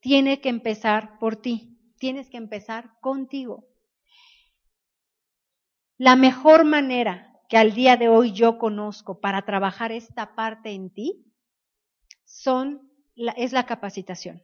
Tiene 0.00 0.40
que 0.40 0.48
empezar 0.48 1.18
por 1.20 1.36
ti, 1.36 1.78
tienes 1.98 2.28
que 2.28 2.36
empezar 2.36 2.98
contigo. 3.00 3.71
La 5.98 6.16
mejor 6.16 6.64
manera 6.64 7.40
que 7.48 7.56
al 7.56 7.74
día 7.74 7.96
de 7.96 8.08
hoy 8.08 8.32
yo 8.32 8.58
conozco 8.58 9.20
para 9.20 9.42
trabajar 9.42 9.92
esta 9.92 10.34
parte 10.34 10.70
en 10.70 10.90
ti 10.90 11.24
son, 12.24 12.90
es 13.36 13.52
la 13.52 13.66
capacitación. 13.66 14.42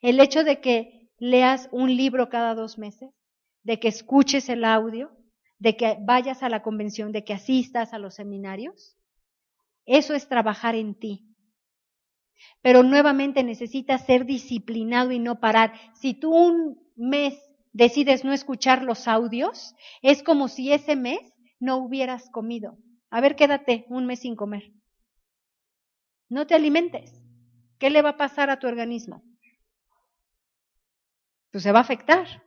El 0.00 0.20
hecho 0.20 0.44
de 0.44 0.60
que 0.60 1.10
leas 1.18 1.68
un 1.72 1.96
libro 1.96 2.28
cada 2.28 2.54
dos 2.54 2.78
meses, 2.78 3.10
de 3.62 3.80
que 3.80 3.88
escuches 3.88 4.48
el 4.48 4.64
audio, 4.64 5.16
de 5.58 5.76
que 5.76 5.96
vayas 6.00 6.42
a 6.42 6.50
la 6.50 6.62
convención, 6.62 7.12
de 7.12 7.24
que 7.24 7.32
asistas 7.32 7.94
a 7.94 7.98
los 7.98 8.14
seminarios, 8.14 8.98
eso 9.86 10.14
es 10.14 10.28
trabajar 10.28 10.74
en 10.74 10.94
ti. 10.94 11.34
Pero 12.60 12.82
nuevamente 12.82 13.42
necesitas 13.42 14.04
ser 14.04 14.26
disciplinado 14.26 15.12
y 15.12 15.18
no 15.18 15.40
parar. 15.40 15.72
Si 15.94 16.14
tú 16.14 16.34
un 16.34 16.92
mes 16.96 17.34
decides 17.74 18.24
no 18.24 18.32
escuchar 18.32 18.82
los 18.82 19.06
audios, 19.06 19.74
es 20.00 20.22
como 20.22 20.48
si 20.48 20.72
ese 20.72 20.96
mes 20.96 21.20
no 21.60 21.76
hubieras 21.76 22.30
comido. 22.30 22.78
A 23.10 23.20
ver, 23.20 23.36
quédate 23.36 23.84
un 23.88 24.06
mes 24.06 24.20
sin 24.20 24.36
comer. 24.36 24.72
No 26.30 26.46
te 26.46 26.54
alimentes. 26.54 27.20
¿Qué 27.78 27.90
le 27.90 28.00
va 28.00 28.10
a 28.10 28.16
pasar 28.16 28.48
a 28.48 28.58
tu 28.58 28.66
organismo? 28.66 29.22
Pues 31.50 31.62
se 31.62 31.72
va 31.72 31.80
a 31.80 31.82
afectar. 31.82 32.42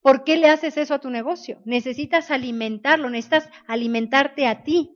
¿Por 0.00 0.24
qué 0.24 0.36
le 0.36 0.48
haces 0.48 0.76
eso 0.76 0.94
a 0.94 1.00
tu 1.00 1.10
negocio? 1.10 1.60
Necesitas 1.64 2.30
alimentarlo, 2.30 3.10
necesitas 3.10 3.50
alimentarte 3.66 4.46
a 4.46 4.62
ti. 4.62 4.92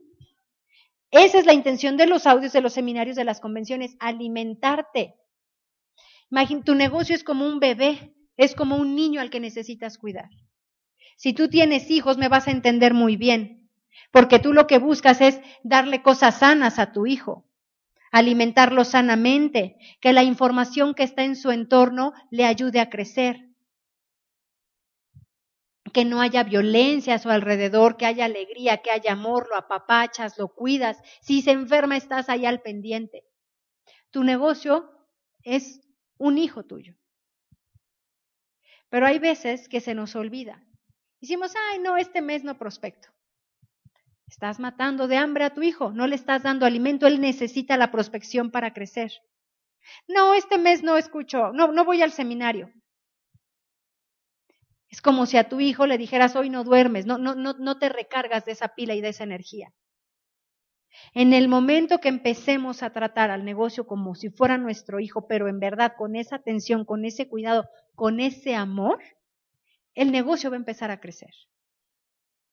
Esa 1.11 1.37
es 1.37 1.45
la 1.45 1.53
intención 1.53 1.97
de 1.97 2.07
los 2.07 2.25
audios, 2.25 2.53
de 2.53 2.61
los 2.61 2.73
seminarios, 2.73 3.17
de 3.17 3.25
las 3.25 3.39
convenciones, 3.39 3.95
alimentarte. 3.99 5.15
Imagina, 6.31 6.63
tu 6.63 6.75
negocio 6.75 7.13
es 7.13 7.23
como 7.23 7.45
un 7.45 7.59
bebé, 7.59 8.15
es 8.41 8.55
como 8.55 8.77
un 8.77 8.95
niño 8.95 9.21
al 9.21 9.29
que 9.29 9.39
necesitas 9.39 9.99
cuidar. 9.99 10.29
Si 11.15 11.31
tú 11.31 11.47
tienes 11.47 11.91
hijos, 11.91 12.17
me 12.17 12.27
vas 12.27 12.47
a 12.47 12.51
entender 12.51 12.95
muy 12.95 13.15
bien, 13.15 13.69
porque 14.09 14.39
tú 14.39 14.51
lo 14.51 14.65
que 14.65 14.79
buscas 14.79 15.21
es 15.21 15.39
darle 15.61 16.01
cosas 16.01 16.39
sanas 16.39 16.79
a 16.79 16.91
tu 16.91 17.05
hijo, 17.05 17.45
alimentarlo 18.11 18.83
sanamente, 18.83 19.77
que 19.99 20.11
la 20.11 20.23
información 20.23 20.95
que 20.95 21.03
está 21.03 21.23
en 21.23 21.35
su 21.35 21.51
entorno 21.51 22.13
le 22.31 22.45
ayude 22.45 22.79
a 22.79 22.89
crecer 22.89 23.51
que 25.93 26.03
no 26.03 26.21
haya 26.21 26.43
violencia 26.43 27.15
a 27.15 27.19
su 27.19 27.29
alrededor, 27.29 27.95
que 27.95 28.07
haya 28.07 28.25
alegría, 28.25 28.77
que 28.77 28.89
haya 28.89 29.11
amor, 29.11 29.47
lo 29.49 29.57
apapachas, 29.57 30.39
lo 30.39 30.47
cuidas. 30.47 30.97
Si 31.21 31.41
se 31.41 31.51
enferma, 31.51 31.97
estás 31.97 32.29
ahí 32.29 32.45
al 32.45 32.61
pendiente. 32.61 33.25
Tu 34.09 34.23
negocio 34.23 34.89
es 35.43 35.81
un 36.17 36.37
hijo 36.37 36.63
tuyo. 36.63 36.95
Pero 38.91 39.07
hay 39.07 39.19
veces 39.19 39.69
que 39.69 39.79
se 39.79 39.95
nos 39.95 40.15
olvida. 40.15 40.61
Decimos, 41.21 41.53
ay, 41.71 41.79
no, 41.79 41.97
este 41.97 42.21
mes 42.21 42.43
no 42.43 42.57
prospecto. 42.57 43.07
Estás 44.27 44.59
matando 44.59 45.07
de 45.07 45.15
hambre 45.17 45.45
a 45.45 45.53
tu 45.53 45.63
hijo, 45.63 45.91
no 45.91 46.07
le 46.07 46.15
estás 46.15 46.43
dando 46.43 46.65
alimento, 46.65 47.07
él 47.07 47.21
necesita 47.21 47.77
la 47.77 47.89
prospección 47.89 48.51
para 48.51 48.73
crecer. 48.73 49.11
No, 50.07 50.33
este 50.33 50.57
mes 50.57 50.83
no 50.83 50.97
escucho, 50.97 51.53
no, 51.53 51.71
no 51.71 51.85
voy 51.85 52.01
al 52.01 52.11
seminario. 52.11 52.71
Es 54.89 55.01
como 55.01 55.25
si 55.25 55.37
a 55.37 55.47
tu 55.47 55.61
hijo 55.61 55.87
le 55.87 55.97
dijeras, 55.97 56.35
hoy 56.35 56.49
no 56.49 56.65
duermes, 56.65 57.05
no, 57.05 57.17
no, 57.17 57.33
no, 57.33 57.53
no 57.53 57.79
te 57.79 57.87
recargas 57.87 58.43
de 58.43 58.51
esa 58.51 58.75
pila 58.75 58.93
y 58.93 58.99
de 58.99 59.09
esa 59.09 59.23
energía. 59.23 59.73
En 61.13 61.33
el 61.33 61.47
momento 61.47 61.99
que 61.99 62.09
empecemos 62.09 62.83
a 62.83 62.91
tratar 62.91 63.31
al 63.31 63.45
negocio 63.45 63.87
como 63.87 64.15
si 64.15 64.29
fuera 64.29 64.57
nuestro 64.57 64.99
hijo, 64.99 65.27
pero 65.27 65.47
en 65.47 65.59
verdad 65.59 65.93
con 65.97 66.15
esa 66.15 66.37
atención, 66.37 66.85
con 66.85 67.05
ese 67.05 67.27
cuidado, 67.27 67.69
con 67.95 68.19
ese 68.19 68.55
amor, 68.55 68.99
el 69.93 70.11
negocio 70.11 70.49
va 70.49 70.55
a 70.55 70.59
empezar 70.59 70.91
a 70.91 70.99
crecer. 70.99 71.33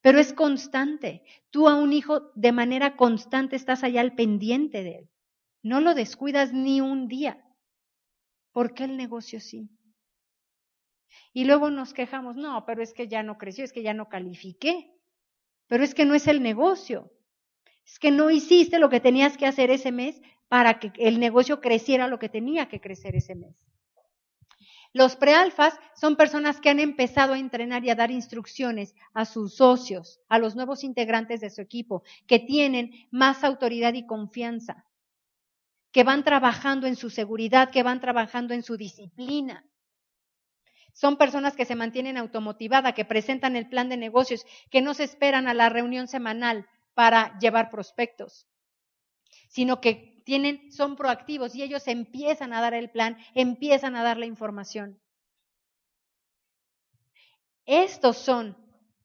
Pero 0.01 0.21
es 0.21 0.33
constante. 0.33 1.23
Tú 1.51 1.69
a 1.69 1.75
un 1.75 1.93
hijo 1.93 2.31
de 2.35 2.53
manera 2.53 2.97
constante 2.97 3.57
estás 3.57 3.83
allá 3.83 4.01
al 4.01 4.15
pendiente 4.15 4.83
de 4.83 4.99
él. 4.99 5.11
No 5.63 5.81
lo 5.81 5.95
descuidas 5.95 6.53
ni 6.53 6.81
un 6.81 7.09
día. 7.09 7.45
¿Por 8.53 8.75
qué 8.75 8.85
el 8.85 8.97
negocio 8.97 9.41
sí? 9.41 9.69
Y 11.33 11.45
luego 11.45 11.71
nos 11.71 11.95
quejamos, 11.95 12.37
no, 12.37 12.65
pero 12.65 12.83
es 12.83 12.93
que 12.93 13.09
ya 13.09 13.23
no 13.23 13.39
creció, 13.39 13.65
es 13.65 13.73
que 13.73 13.83
ya 13.83 13.95
no 13.95 14.09
califiqué. 14.09 14.93
Pero 15.67 15.85
es 15.85 15.95
que 15.95 16.05
no 16.05 16.15
es 16.15 16.27
el 16.27 16.43
negocio. 16.43 17.13
Es 17.89 17.99
que 17.99 18.11
no 18.11 18.31
hiciste 18.31 18.79
lo 18.79 18.91
que 18.91 19.01
tenías 19.01 19.39
que 19.39 19.47
hacer 19.47 19.71
ese 19.71 19.93
mes 19.93 20.21
para 20.49 20.79
que 20.79 20.93
el 20.99 21.19
negocio 21.19 21.61
creciera 21.61 22.07
lo 22.07 22.19
que 22.19 22.29
tenía 22.29 22.69
que 22.69 22.81
crecer 22.81 23.17
ese 23.17 23.35
mes. 23.35 23.57
Los 24.93 25.17
prealfas 25.17 25.79
son 25.95 26.17
personas 26.17 26.61
que 26.61 26.69
han 26.69 26.81
empezado 26.81 27.33
a 27.33 27.39
entrenar 27.39 27.85
y 27.85 27.91
a 27.91 27.95
dar 27.95 28.11
instrucciones 28.11 28.95
a 29.15 29.25
sus 29.25 29.57
socios, 29.57 30.21
a 30.29 30.39
los 30.39 30.55
nuevos 30.55 30.85
integrantes 30.85 31.41
de 31.41 31.51
su 31.51 31.63
equipo, 31.63 32.03
que 32.27 32.39
tienen 32.39 32.93
más 33.11 33.43
autoridad 33.43 33.95
y 33.95 34.07
confianza, 34.07 34.85
que 35.91 36.05
van 36.05 36.25
trabajando 36.25 36.87
en 36.87 36.97
su 36.97 37.09
seguridad, 37.09 37.71
que 37.71 37.83
van 37.83 38.01
trabajando 38.01 38.53
en 38.53 38.63
su 38.63 38.77
disciplina. 38.77 39.65
Son 40.93 41.17
personas 41.17 41.55
que 41.55 41.65
se 41.65 41.75
mantienen 41.75 42.19
automotivadas, 42.19 42.95
que 42.95 43.05
presentan 43.05 43.57
el 43.57 43.69
plan 43.69 43.89
de 43.89 43.97
negocios, 43.97 44.45
que 44.71 44.83
no 44.83 44.95
se 44.95 45.05
esperan 45.05 45.49
a 45.49 45.55
la 45.55 45.69
reunión 45.69 46.09
semanal 46.09 46.67
para 46.99 47.39
llevar 47.39 47.71
prospectos, 47.71 48.49
sino 49.49 49.81
que 49.81 50.21
tienen, 50.25 50.73
son 50.73 50.97
proactivos 50.97 51.55
y 51.55 51.63
ellos 51.63 51.87
empiezan 51.87 52.53
a 52.53 52.61
dar 52.61 52.75
el 52.75 52.91
plan, 52.91 53.17
empiezan 53.37 53.95
a 53.95 54.03
dar 54.03 54.17
la 54.17 54.27
información. 54.27 55.01
Estos 57.67 58.17
son 58.17 58.57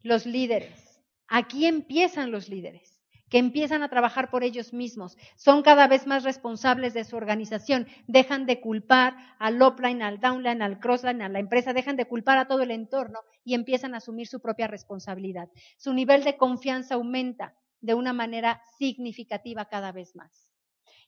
los 0.01 0.25
líderes. 0.25 1.03
Aquí 1.27 1.67
empiezan 1.67 2.31
los 2.31 2.49
líderes 2.49 2.99
que 3.29 3.37
empiezan 3.37 3.83
a 3.83 3.89
trabajar 3.89 4.31
por 4.31 4.43
ellos 4.43 4.73
mismos, 4.73 5.17
son 5.35 5.61
cada 5.61 5.87
vez 5.87 6.05
más 6.05 6.23
responsables 6.23 6.93
de 6.93 7.03
su 7.03 7.15
organización, 7.15 7.87
dejan 8.07 8.45
de 8.47 8.59
culpar 8.59 9.15
al 9.37 9.61
upline, 9.61 10.01
al 10.03 10.19
downline, 10.19 10.61
al 10.61 10.79
crossline, 10.79 11.21
a 11.21 11.29
la 11.29 11.39
empresa, 11.39 11.73
dejan 11.73 11.95
de 11.95 12.05
culpar 12.05 12.37
a 12.39 12.47
todo 12.47 12.61
el 12.63 12.69
entorno 12.71 13.19
y 13.43 13.53
empiezan 13.53 13.93
a 13.93 13.97
asumir 13.97 14.27
su 14.27 14.39
propia 14.39 14.67
responsabilidad. 14.67 15.49
Su 15.77 15.93
nivel 15.93 16.23
de 16.23 16.37
confianza 16.37 16.93
aumenta 16.95 17.55
de 17.83 17.93
una 17.93 18.13
manera 18.13 18.63
significativa 18.79 19.65
cada 19.65 19.91
vez 19.91 20.15
más. 20.15 20.49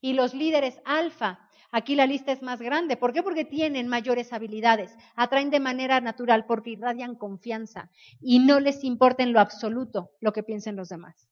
Y 0.02 0.14
los 0.14 0.34
líderes 0.34 0.80
alfa, 0.86 1.50
aquí 1.72 1.96
la 1.96 2.06
lista 2.06 2.32
es 2.32 2.42
más 2.42 2.62
grande. 2.62 2.98
¿Por 2.98 3.14
qué? 3.14 3.24
Porque 3.24 3.46
tienen 3.46 3.88
mayores 3.88 4.34
habilidades, 4.34 4.96
atraen 5.16 5.50
de 5.50 5.62
manera 5.62 6.02
natural 6.02 6.46
porque 6.46 6.72
irradian 6.72 7.16
confianza 7.16 7.90
y 8.20 8.40
no 8.40 8.60
les 8.60 8.84
importa 8.84 9.24
en 9.24 9.32
lo 9.32 9.40
absoluto 9.40 10.12
lo 10.20 10.34
que 10.34 10.44
piensen 10.44 10.76
los 10.76 10.90
demás. 10.90 11.30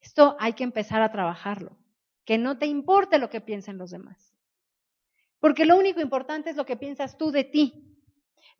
Esto 0.00 0.36
hay 0.40 0.54
que 0.54 0.64
empezar 0.64 1.00
a 1.00 1.12
trabajarlo. 1.12 1.78
Que 2.24 2.38
no 2.38 2.58
te 2.58 2.66
importe 2.66 3.18
lo 3.18 3.30
que 3.30 3.40
piensen 3.40 3.78
los 3.78 3.90
demás. 3.90 4.34
Porque 5.38 5.64
lo 5.64 5.76
único 5.76 6.00
importante 6.00 6.50
es 6.50 6.56
lo 6.56 6.66
que 6.66 6.76
piensas 6.76 7.16
tú 7.16 7.30
de 7.30 7.44
ti. 7.44 7.89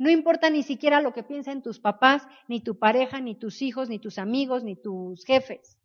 No 0.01 0.09
importa 0.09 0.49
ni 0.49 0.63
siquiera 0.63 1.03
lo 1.03 1.13
que 1.13 1.23
piensen 1.23 1.61
tus 1.61 1.79
papás, 1.79 2.27
ni 2.49 2.61
tu 2.61 2.79
pareja, 2.79 3.21
ni 3.21 3.35
tus 3.35 3.61
hijos, 3.61 3.91
ni 3.91 3.99
tus 3.99 4.17
amigos, 4.17 4.65
ni 4.65 4.75
tus 4.75 5.25
jefes. 5.27 5.79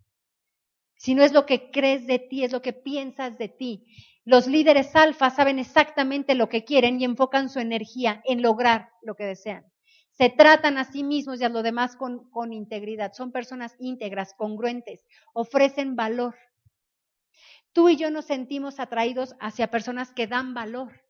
Sino 0.97 1.21
es 1.21 1.33
lo 1.33 1.45
que 1.45 1.69
crees 1.69 2.07
de 2.07 2.19
ti, 2.19 2.45
es 2.45 2.53
lo 2.53 2.61
que 2.61 2.71
piensas 2.71 3.37
de 3.37 3.49
ti. 3.49 3.85
Los 4.23 4.47
líderes 4.47 4.95
alfa 4.95 5.29
saben 5.29 5.59
exactamente 5.59 6.33
lo 6.33 6.47
que 6.47 6.63
quieren 6.63 6.99
y 7.01 7.03
enfocan 7.03 7.49
su 7.49 7.59
energía 7.59 8.21
en 8.23 8.41
lograr 8.41 8.89
lo 9.01 9.15
que 9.15 9.25
desean 9.25 9.65
se 10.17 10.29
tratan 10.29 10.77
a 10.77 10.85
sí 10.85 11.03
mismos 11.03 11.41
y 11.41 11.43
a 11.43 11.49
lo 11.49 11.61
demás 11.61 11.97
con, 11.97 12.29
con 12.29 12.53
integridad. 12.53 13.11
Son 13.13 13.33
personas 13.33 13.75
íntegras, 13.79 14.33
congruentes, 14.33 15.05
ofrecen 15.33 15.97
valor. 15.97 16.35
Tú 17.73 17.89
y 17.89 17.97
yo 17.97 18.09
nos 18.09 18.25
sentimos 18.25 18.79
atraídos 18.79 19.35
hacia 19.41 19.69
personas 19.69 20.13
que 20.13 20.27
dan 20.27 20.53
valor. 20.53 21.04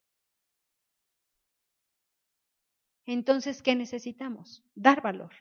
Entonces, 3.06 3.62
¿qué 3.62 3.76
necesitamos? 3.76 4.64
Dar 4.74 5.02
valor. 5.02 5.32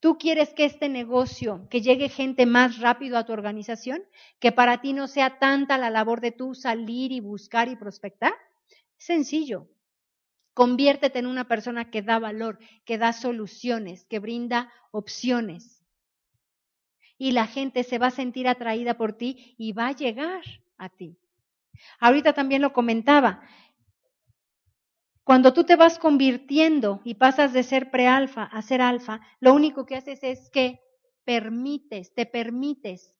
¿Tú 0.00 0.18
quieres 0.18 0.52
que 0.52 0.66
este 0.66 0.88
negocio, 0.88 1.66
que 1.70 1.80
llegue 1.80 2.08
gente 2.08 2.44
más 2.44 2.78
rápido 2.78 3.16
a 3.16 3.24
tu 3.24 3.32
organización, 3.32 4.02
que 4.38 4.52
para 4.52 4.80
ti 4.80 4.92
no 4.92 5.08
sea 5.08 5.38
tanta 5.38 5.78
la 5.78 5.90
labor 5.90 6.20
de 6.20 6.32
tú 6.32 6.54
salir 6.54 7.12
y 7.12 7.20
buscar 7.20 7.68
y 7.68 7.76
prospectar? 7.76 8.34
Sencillo. 8.98 9.68
Conviértete 10.52 11.18
en 11.18 11.26
una 11.26 11.48
persona 11.48 11.90
que 11.90 12.02
da 12.02 12.18
valor, 12.18 12.58
que 12.84 12.98
da 12.98 13.12
soluciones, 13.12 14.04
que 14.04 14.18
brinda 14.18 14.72
opciones. 14.90 15.82
Y 17.18 17.32
la 17.32 17.46
gente 17.46 17.82
se 17.82 17.98
va 17.98 18.08
a 18.08 18.10
sentir 18.10 18.48
atraída 18.48 18.96
por 18.96 19.14
ti 19.14 19.54
y 19.58 19.72
va 19.72 19.88
a 19.88 19.92
llegar 19.92 20.42
a 20.76 20.88
ti. 20.88 21.18
Ahorita 22.00 22.32
también 22.32 22.62
lo 22.62 22.72
comentaba. 22.72 23.42
Cuando 25.26 25.52
tú 25.52 25.64
te 25.64 25.74
vas 25.74 25.98
convirtiendo 25.98 27.00
y 27.02 27.14
pasas 27.14 27.52
de 27.52 27.64
ser 27.64 27.90
prealfa 27.90 28.44
a 28.44 28.62
ser 28.62 28.80
alfa, 28.80 29.20
lo 29.40 29.54
único 29.54 29.84
que 29.84 29.96
haces 29.96 30.22
es 30.22 30.50
que 30.50 30.78
permites, 31.24 32.14
te 32.14 32.26
permites 32.26 33.12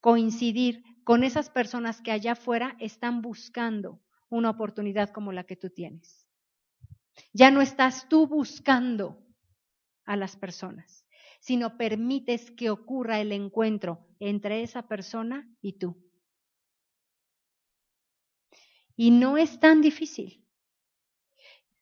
coincidir 0.00 0.82
con 1.04 1.22
esas 1.22 1.50
personas 1.50 2.00
que 2.02 2.10
allá 2.10 2.32
afuera 2.32 2.74
están 2.80 3.22
buscando 3.22 4.00
una 4.28 4.50
oportunidad 4.50 5.10
como 5.10 5.30
la 5.30 5.44
que 5.44 5.54
tú 5.54 5.70
tienes. 5.70 6.26
Ya 7.32 7.52
no 7.52 7.60
estás 7.60 8.08
tú 8.08 8.26
buscando 8.26 9.24
a 10.04 10.16
las 10.16 10.34
personas, 10.34 11.06
sino 11.38 11.76
permites 11.76 12.50
que 12.50 12.70
ocurra 12.70 13.20
el 13.20 13.30
encuentro 13.30 14.04
entre 14.18 14.64
esa 14.64 14.88
persona 14.88 15.48
y 15.60 15.74
tú. 15.74 15.96
Y 18.96 19.12
no 19.12 19.36
es 19.36 19.60
tan 19.60 19.80
difícil. 19.80 20.41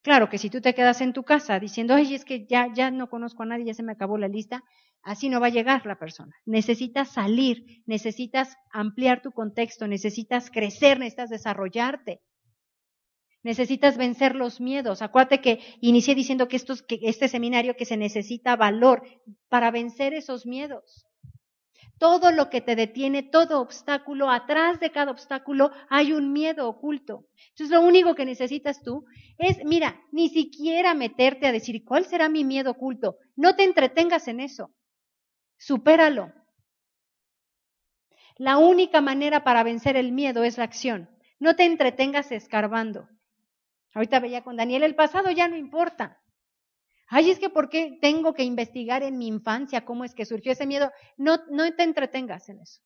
Claro 0.02 0.30
que 0.30 0.38
si 0.38 0.48
tú 0.48 0.60
te 0.62 0.74
quedas 0.74 1.02
en 1.02 1.12
tu 1.12 1.24
casa 1.24 1.60
diciendo, 1.60 1.94
ay, 1.94 2.14
es 2.14 2.24
que 2.24 2.46
ya, 2.46 2.68
ya 2.72 2.90
no 2.90 3.10
conozco 3.10 3.42
a 3.42 3.46
nadie, 3.46 3.66
ya 3.66 3.74
se 3.74 3.82
me 3.82 3.92
acabó 3.92 4.16
la 4.16 4.28
lista, 4.28 4.64
así 5.02 5.28
no 5.28 5.40
va 5.40 5.48
a 5.48 5.50
llegar 5.50 5.84
la 5.84 5.98
persona. 5.98 6.34
Necesitas 6.46 7.12
salir, 7.12 7.82
necesitas 7.86 8.56
ampliar 8.72 9.20
tu 9.20 9.32
contexto, 9.32 9.86
necesitas 9.86 10.50
crecer, 10.50 10.98
necesitas 10.98 11.28
desarrollarte. 11.28 12.22
Necesitas 13.42 13.96
vencer 13.96 14.36
los 14.36 14.60
miedos. 14.60 15.02
Acuérdate 15.02 15.40
que 15.40 15.60
inicié 15.80 16.14
diciendo 16.14 16.48
que, 16.48 16.56
estos, 16.56 16.82
que 16.82 16.98
este 17.02 17.28
seminario 17.28 17.74
que 17.74 17.86
se 17.86 17.96
necesita 17.96 18.56
valor 18.56 19.02
para 19.48 19.70
vencer 19.70 20.14
esos 20.14 20.46
miedos. 20.46 21.06
Todo 22.00 22.32
lo 22.32 22.48
que 22.48 22.62
te 22.62 22.76
detiene, 22.76 23.22
todo 23.22 23.60
obstáculo, 23.60 24.30
atrás 24.30 24.80
de 24.80 24.90
cada 24.90 25.10
obstáculo 25.10 25.70
hay 25.90 26.14
un 26.14 26.32
miedo 26.32 26.66
oculto. 26.66 27.26
Entonces 27.50 27.76
lo 27.76 27.82
único 27.82 28.14
que 28.14 28.24
necesitas 28.24 28.82
tú 28.82 29.04
es, 29.36 29.58
mira, 29.66 30.00
ni 30.10 30.30
siquiera 30.30 30.94
meterte 30.94 31.46
a 31.46 31.52
decir, 31.52 31.84
¿cuál 31.84 32.06
será 32.06 32.30
mi 32.30 32.42
miedo 32.42 32.70
oculto? 32.70 33.18
No 33.36 33.54
te 33.54 33.64
entretengas 33.64 34.28
en 34.28 34.40
eso. 34.40 34.74
Supéralo. 35.58 36.32
La 38.38 38.56
única 38.56 39.02
manera 39.02 39.44
para 39.44 39.62
vencer 39.62 39.98
el 39.98 40.12
miedo 40.12 40.42
es 40.42 40.56
la 40.56 40.64
acción. 40.64 41.10
No 41.38 41.54
te 41.54 41.64
entretengas 41.64 42.32
escarbando. 42.32 43.10
Ahorita 43.92 44.20
veía 44.20 44.42
con 44.42 44.56
Daniel, 44.56 44.84
el 44.84 44.94
pasado 44.94 45.30
ya 45.30 45.48
no 45.48 45.56
importa. 45.58 46.19
Ay, 47.12 47.30
es 47.30 47.40
que 47.40 47.50
¿por 47.50 47.68
qué 47.68 47.98
tengo 48.00 48.34
que 48.34 48.44
investigar 48.44 49.02
en 49.02 49.18
mi 49.18 49.26
infancia 49.26 49.84
cómo 49.84 50.04
es 50.04 50.14
que 50.14 50.24
surgió 50.24 50.52
ese 50.52 50.64
miedo? 50.64 50.90
No, 51.16 51.38
no 51.50 51.70
te 51.74 51.82
entretengas 51.82 52.48
en 52.48 52.60
eso. 52.60 52.80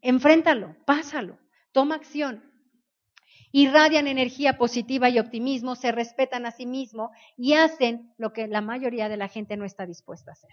Enfréntalo, 0.00 0.76
pásalo, 0.84 1.38
toma 1.70 1.94
acción. 1.94 2.44
Irradian 3.52 4.08
energía 4.08 4.58
positiva 4.58 5.08
y 5.08 5.20
optimismo, 5.20 5.76
se 5.76 5.92
respetan 5.92 6.44
a 6.44 6.50
sí 6.50 6.66
mismos 6.66 7.10
y 7.36 7.54
hacen 7.54 8.12
lo 8.18 8.32
que 8.32 8.48
la 8.48 8.60
mayoría 8.60 9.08
de 9.08 9.16
la 9.16 9.28
gente 9.28 9.56
no 9.56 9.64
está 9.64 9.86
dispuesta 9.86 10.32
a 10.32 10.34
hacer. 10.34 10.50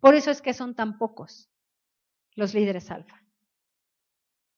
Por 0.00 0.14
eso 0.14 0.30
es 0.30 0.42
que 0.42 0.52
son 0.52 0.74
tan 0.74 0.98
pocos 0.98 1.48
los 2.34 2.52
líderes 2.52 2.90
alfa. 2.90 3.24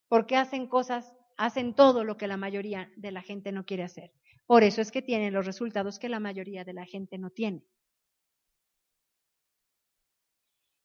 Porque 0.08 0.36
hacen 0.36 0.66
cosas 0.66 1.14
hacen 1.36 1.74
todo 1.74 2.04
lo 2.04 2.16
que 2.16 2.26
la 2.26 2.36
mayoría 2.36 2.90
de 2.96 3.12
la 3.12 3.22
gente 3.22 3.52
no 3.52 3.64
quiere 3.64 3.82
hacer. 3.82 4.12
Por 4.46 4.62
eso 4.62 4.80
es 4.80 4.92
que 4.92 5.02
tienen 5.02 5.34
los 5.34 5.46
resultados 5.46 5.98
que 5.98 6.08
la 6.08 6.20
mayoría 6.20 6.64
de 6.64 6.74
la 6.74 6.86
gente 6.86 7.18
no 7.18 7.30
tiene. 7.30 7.64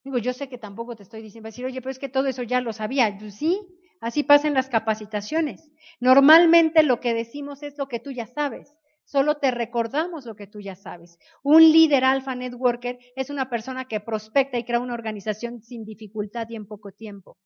Digo, 0.03 0.17
yo 0.17 0.33
sé 0.33 0.49
que 0.49 0.57
tampoco 0.57 0.95
te 0.95 1.03
estoy 1.03 1.21
diciendo, 1.21 1.47
decir, 1.49 1.65
oye, 1.65 1.81
pero 1.81 1.91
es 1.91 1.99
que 1.99 2.09
todo 2.09 2.25
eso 2.27 2.41
ya 2.43 2.61
lo 2.61 2.73
sabía. 2.73 3.15
Pues 3.19 3.35
sí, 3.35 3.61
así 4.01 4.23
pasan 4.23 4.53
las 4.55 4.69
capacitaciones. 4.69 5.69
Normalmente 5.99 6.81
lo 6.83 6.99
que 6.99 7.13
decimos 7.13 7.61
es 7.61 7.77
lo 7.77 7.87
que 7.87 7.99
tú 7.99 8.11
ya 8.11 8.25
sabes. 8.25 8.73
Solo 9.05 9.37
te 9.37 9.51
recordamos 9.51 10.25
lo 10.25 10.35
que 10.35 10.47
tú 10.47 10.59
ya 10.61 10.75
sabes. 10.75 11.19
Un 11.43 11.61
líder 11.71 12.03
alfa 12.05 12.33
networker 12.35 12.97
es 13.15 13.29
una 13.29 13.49
persona 13.49 13.85
que 13.85 13.99
prospecta 13.99 14.57
y 14.57 14.63
crea 14.65 14.79
una 14.79 14.93
organización 14.95 15.61
sin 15.61 15.85
dificultad 15.85 16.47
y 16.49 16.55
en 16.55 16.65
poco 16.67 16.91
tiempo. 16.91 17.37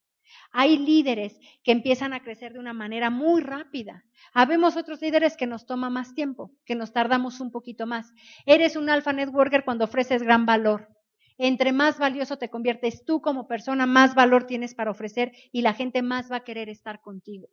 Hay 0.50 0.78
líderes 0.78 1.38
que 1.62 1.72
empiezan 1.72 2.12
a 2.12 2.22
crecer 2.22 2.52
de 2.52 2.58
una 2.58 2.72
manera 2.72 3.10
muy 3.10 3.40
rápida. 3.40 4.04
Habemos 4.32 4.76
otros 4.76 5.00
líderes 5.00 5.36
que 5.36 5.46
nos 5.46 5.66
toma 5.66 5.90
más 5.90 6.14
tiempo, 6.14 6.52
que 6.64 6.74
nos 6.74 6.92
tardamos 6.92 7.40
un 7.40 7.50
poquito 7.50 7.86
más. 7.86 8.12
Eres 8.46 8.76
un 8.76 8.90
alfa 8.90 9.12
networker 9.12 9.64
cuando 9.64 9.84
ofreces 9.84 10.22
gran 10.22 10.46
valor. 10.46 10.88
Entre 11.38 11.72
más 11.72 11.98
valioso 11.98 12.36
te 12.36 12.50
conviertes 12.50 13.04
tú 13.04 13.20
como 13.20 13.48
persona, 13.48 13.86
más 13.86 14.14
valor 14.14 14.44
tienes 14.44 14.74
para 14.74 14.90
ofrecer 14.90 15.32
y 15.50 15.62
la 15.62 15.74
gente 15.74 16.02
más 16.02 16.30
va 16.30 16.36
a 16.36 16.44
querer 16.44 16.68
estar 16.68 17.00
contigo. 17.00 17.48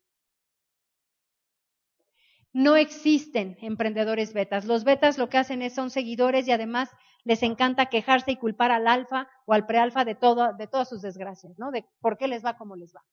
No 2.51 2.75
existen 2.75 3.57
emprendedores 3.61 4.33
betas. 4.33 4.65
Los 4.65 4.83
betas 4.83 5.17
lo 5.17 5.29
que 5.29 5.37
hacen 5.37 5.61
es 5.61 5.75
son 5.75 5.91
seguidores 5.91 6.47
y 6.47 6.51
además 6.51 6.89
les 7.23 7.43
encanta 7.43 7.87
quejarse 7.87 8.31
y 8.31 8.37
culpar 8.37 8.71
al 8.71 8.87
alfa 8.87 9.29
o 9.45 9.53
al 9.53 9.65
prealfa 9.65 10.05
de, 10.05 10.15
todo, 10.15 10.53
de 10.53 10.67
todas 10.67 10.89
sus 10.89 11.01
desgracias, 11.01 11.59
¿no? 11.59 11.71
De 11.71 11.85
por 11.99 12.17
qué 12.17 12.27
les 12.27 12.43
va 12.43 12.57
como 12.57 12.75
les 12.75 12.93
va. 12.95 13.03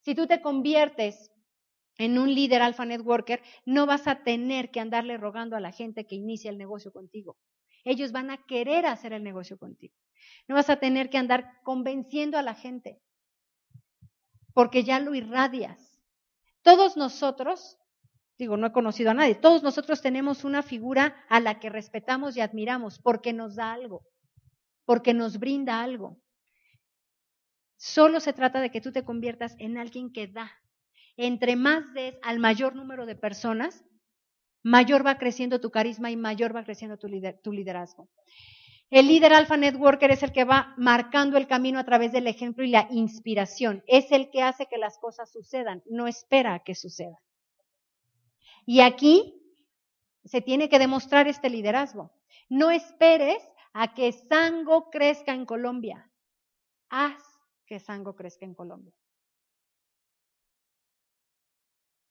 Si 0.00 0.14
tú 0.14 0.26
te 0.26 0.40
conviertes 0.40 1.30
en 1.98 2.18
un 2.18 2.34
líder 2.34 2.62
alfa 2.62 2.86
networker, 2.86 3.42
no 3.66 3.86
vas 3.86 4.08
a 4.08 4.22
tener 4.22 4.70
que 4.70 4.80
andarle 4.80 5.16
rogando 5.18 5.56
a 5.56 5.60
la 5.60 5.72
gente 5.72 6.06
que 6.06 6.14
inicie 6.14 6.50
el 6.50 6.58
negocio 6.58 6.92
contigo. 6.92 7.36
Ellos 7.84 8.12
van 8.12 8.30
a 8.30 8.44
querer 8.46 8.86
hacer 8.86 9.12
el 9.12 9.22
negocio 9.22 9.58
contigo. 9.58 9.94
No 10.48 10.54
vas 10.54 10.70
a 10.70 10.76
tener 10.76 11.10
que 11.10 11.18
andar 11.18 11.60
convenciendo 11.62 12.38
a 12.38 12.42
la 12.42 12.54
gente, 12.54 13.00
porque 14.54 14.84
ya 14.84 15.00
lo 15.00 15.14
irradias. 15.14 15.98
Todos 16.62 16.96
nosotros, 16.96 17.78
digo, 18.38 18.56
no 18.56 18.66
he 18.66 18.72
conocido 18.72 19.10
a 19.10 19.14
nadie, 19.14 19.34
todos 19.34 19.62
nosotros 19.62 20.02
tenemos 20.02 20.44
una 20.44 20.62
figura 20.62 21.24
a 21.28 21.40
la 21.40 21.60
que 21.60 21.70
respetamos 21.70 22.36
y 22.36 22.40
admiramos 22.40 22.98
porque 22.98 23.32
nos 23.32 23.56
da 23.56 23.72
algo, 23.72 24.02
porque 24.84 25.14
nos 25.14 25.38
brinda 25.38 25.82
algo. 25.82 26.18
Solo 27.76 28.20
se 28.20 28.32
trata 28.32 28.60
de 28.60 28.70
que 28.70 28.80
tú 28.80 28.92
te 28.92 29.04
conviertas 29.04 29.56
en 29.58 29.76
alguien 29.76 30.12
que 30.12 30.28
da. 30.28 30.52
Entre 31.16 31.56
más 31.56 31.92
des 31.92 32.14
al 32.22 32.38
mayor 32.38 32.76
número 32.76 33.06
de 33.06 33.16
personas, 33.16 33.84
mayor 34.62 35.04
va 35.04 35.18
creciendo 35.18 35.60
tu 35.60 35.70
carisma 35.70 36.10
y 36.10 36.16
mayor 36.16 36.54
va 36.54 36.64
creciendo 36.64 36.96
tu, 36.96 37.08
liderazgo. 37.08 38.08
El 38.90 39.08
líder 39.08 39.32
alfa 39.32 39.56
networker 39.56 40.10
es 40.10 40.22
el 40.22 40.32
que 40.32 40.44
va 40.44 40.74
marcando 40.76 41.36
el 41.36 41.46
camino 41.46 41.78
a 41.78 41.84
través 41.84 42.12
del 42.12 42.26
ejemplo 42.26 42.64
y 42.64 42.68
la 42.68 42.86
inspiración. 42.90 43.82
Es 43.86 44.12
el 44.12 44.30
que 44.30 44.42
hace 44.42 44.66
que 44.66 44.78
las 44.78 44.98
cosas 44.98 45.32
sucedan, 45.32 45.82
no 45.86 46.06
espera 46.06 46.54
a 46.54 46.62
que 46.62 46.74
sucedan. 46.74 47.18
Y 48.64 48.80
aquí 48.80 49.40
se 50.24 50.40
tiene 50.40 50.68
que 50.68 50.78
demostrar 50.78 51.28
este 51.28 51.50
liderazgo. 51.50 52.12
No 52.48 52.70
esperes 52.70 53.42
a 53.72 53.94
que 53.94 54.12
Sango 54.12 54.90
crezca 54.90 55.34
en 55.34 55.46
Colombia. 55.46 56.10
Haz 56.88 57.22
que 57.66 57.80
Sango 57.80 58.14
crezca 58.14 58.44
en 58.44 58.54
Colombia. 58.54 58.94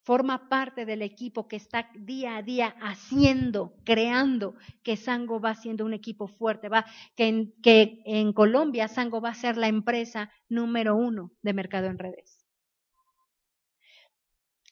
forma 0.03 0.49
parte 0.49 0.85
del 0.85 1.01
equipo 1.03 1.47
que 1.47 1.55
está 1.55 1.89
día 1.95 2.37
a 2.37 2.41
día 2.41 2.75
haciendo, 2.81 3.75
creando 3.85 4.55
que 4.83 4.97
Sango 4.97 5.39
va 5.39 5.55
siendo 5.55 5.85
un 5.85 5.93
equipo 5.93 6.27
fuerte, 6.27 6.69
va, 6.69 6.85
que 7.15 7.27
en, 7.27 7.53
que 7.61 8.01
en 8.05 8.33
Colombia 8.33 8.87
Sango 8.87 9.21
va 9.21 9.29
a 9.29 9.35
ser 9.35 9.57
la 9.57 9.67
empresa 9.67 10.31
número 10.49 10.95
uno 10.95 11.31
de 11.41 11.53
mercado 11.53 11.87
en 11.87 11.99
redes. 11.99 12.40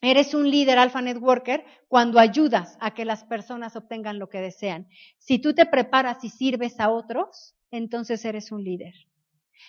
Eres 0.02 0.34
un 0.34 0.50
líder 0.50 0.78
alfa 0.78 1.02
networker 1.02 1.66
cuando 1.88 2.20
ayudas 2.20 2.78
a 2.80 2.94
que 2.94 3.06
las 3.06 3.26
personas 3.26 3.76
obtengan 3.76 4.18
lo 4.18 4.30
que 4.30 4.40
desean. 4.40 4.88
Si 5.18 5.40
tú 5.40 5.54
te 5.54 5.66
preparas 5.66 6.24
y 6.24 6.30
sirves 6.30 6.80
a 6.80 6.90
otros, 6.90 7.56
entonces 7.72 8.24
eres 8.24 8.52
un 8.52 8.64
líder. 8.64 8.94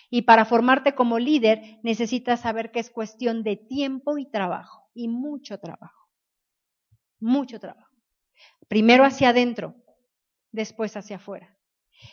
Y 0.09 0.23
para 0.23 0.45
formarte 0.45 0.95
como 0.95 1.19
líder 1.19 1.79
necesitas 1.83 2.41
saber 2.41 2.71
que 2.71 2.79
es 2.79 2.89
cuestión 2.89 3.43
de 3.43 3.57
tiempo 3.57 4.17
y 4.17 4.29
trabajo 4.29 4.89
y 4.93 5.07
mucho 5.07 5.59
trabajo. 5.59 6.09
Mucho 7.19 7.59
trabajo. 7.59 7.91
Primero 8.67 9.03
hacia 9.03 9.29
adentro, 9.29 9.75
después 10.51 10.95
hacia 10.95 11.17
afuera. 11.17 11.57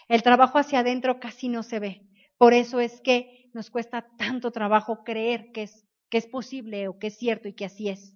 El 0.09 0.23
trabajo 0.23 0.59
hacia 0.59 0.81
adentro 0.81 1.21
casi 1.21 1.49
no 1.49 1.63
se 1.63 1.79
ve. 1.79 2.07
Por 2.37 2.53
eso 2.53 2.81
es 2.81 3.01
que 3.01 3.51
nos 3.53 3.71
cuesta 3.71 4.07
tanto 4.17 4.51
trabajo 4.51 5.03
creer 5.05 5.51
que 5.53 5.63
es, 5.63 5.88
que 6.09 6.19
es 6.19 6.27
posible 6.27 6.89
o 6.89 6.99
que 6.99 7.09
es 7.09 7.17
cierto 7.17 7.49
y 7.49 7.53
que 7.55 7.65
así 7.65 7.89
es. 7.89 8.15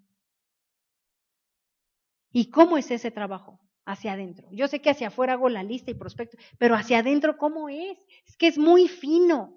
¿Y 2.33 2.51
cómo 2.51 2.79
es 2.79 2.91
ese 2.91 3.11
trabajo? 3.11 3.61
Hacia 3.85 4.13
adentro. 4.13 4.49
Yo 4.53 4.69
sé 4.69 4.81
que 4.81 4.91
hacia 4.91 5.09
afuera 5.09 5.35
hago 5.35 5.49
la 5.49 5.63
lista 5.63 5.91
y 5.91 5.95
prospecto, 5.95 6.39
pero 6.59 6.75
hacia 6.75 6.99
adentro, 6.99 7.37
¿cómo 7.37 7.69
es? 7.69 7.99
Es 8.27 8.37
que 8.37 8.47
es 8.47 8.57
muy 8.57 8.89
fino, 8.89 9.57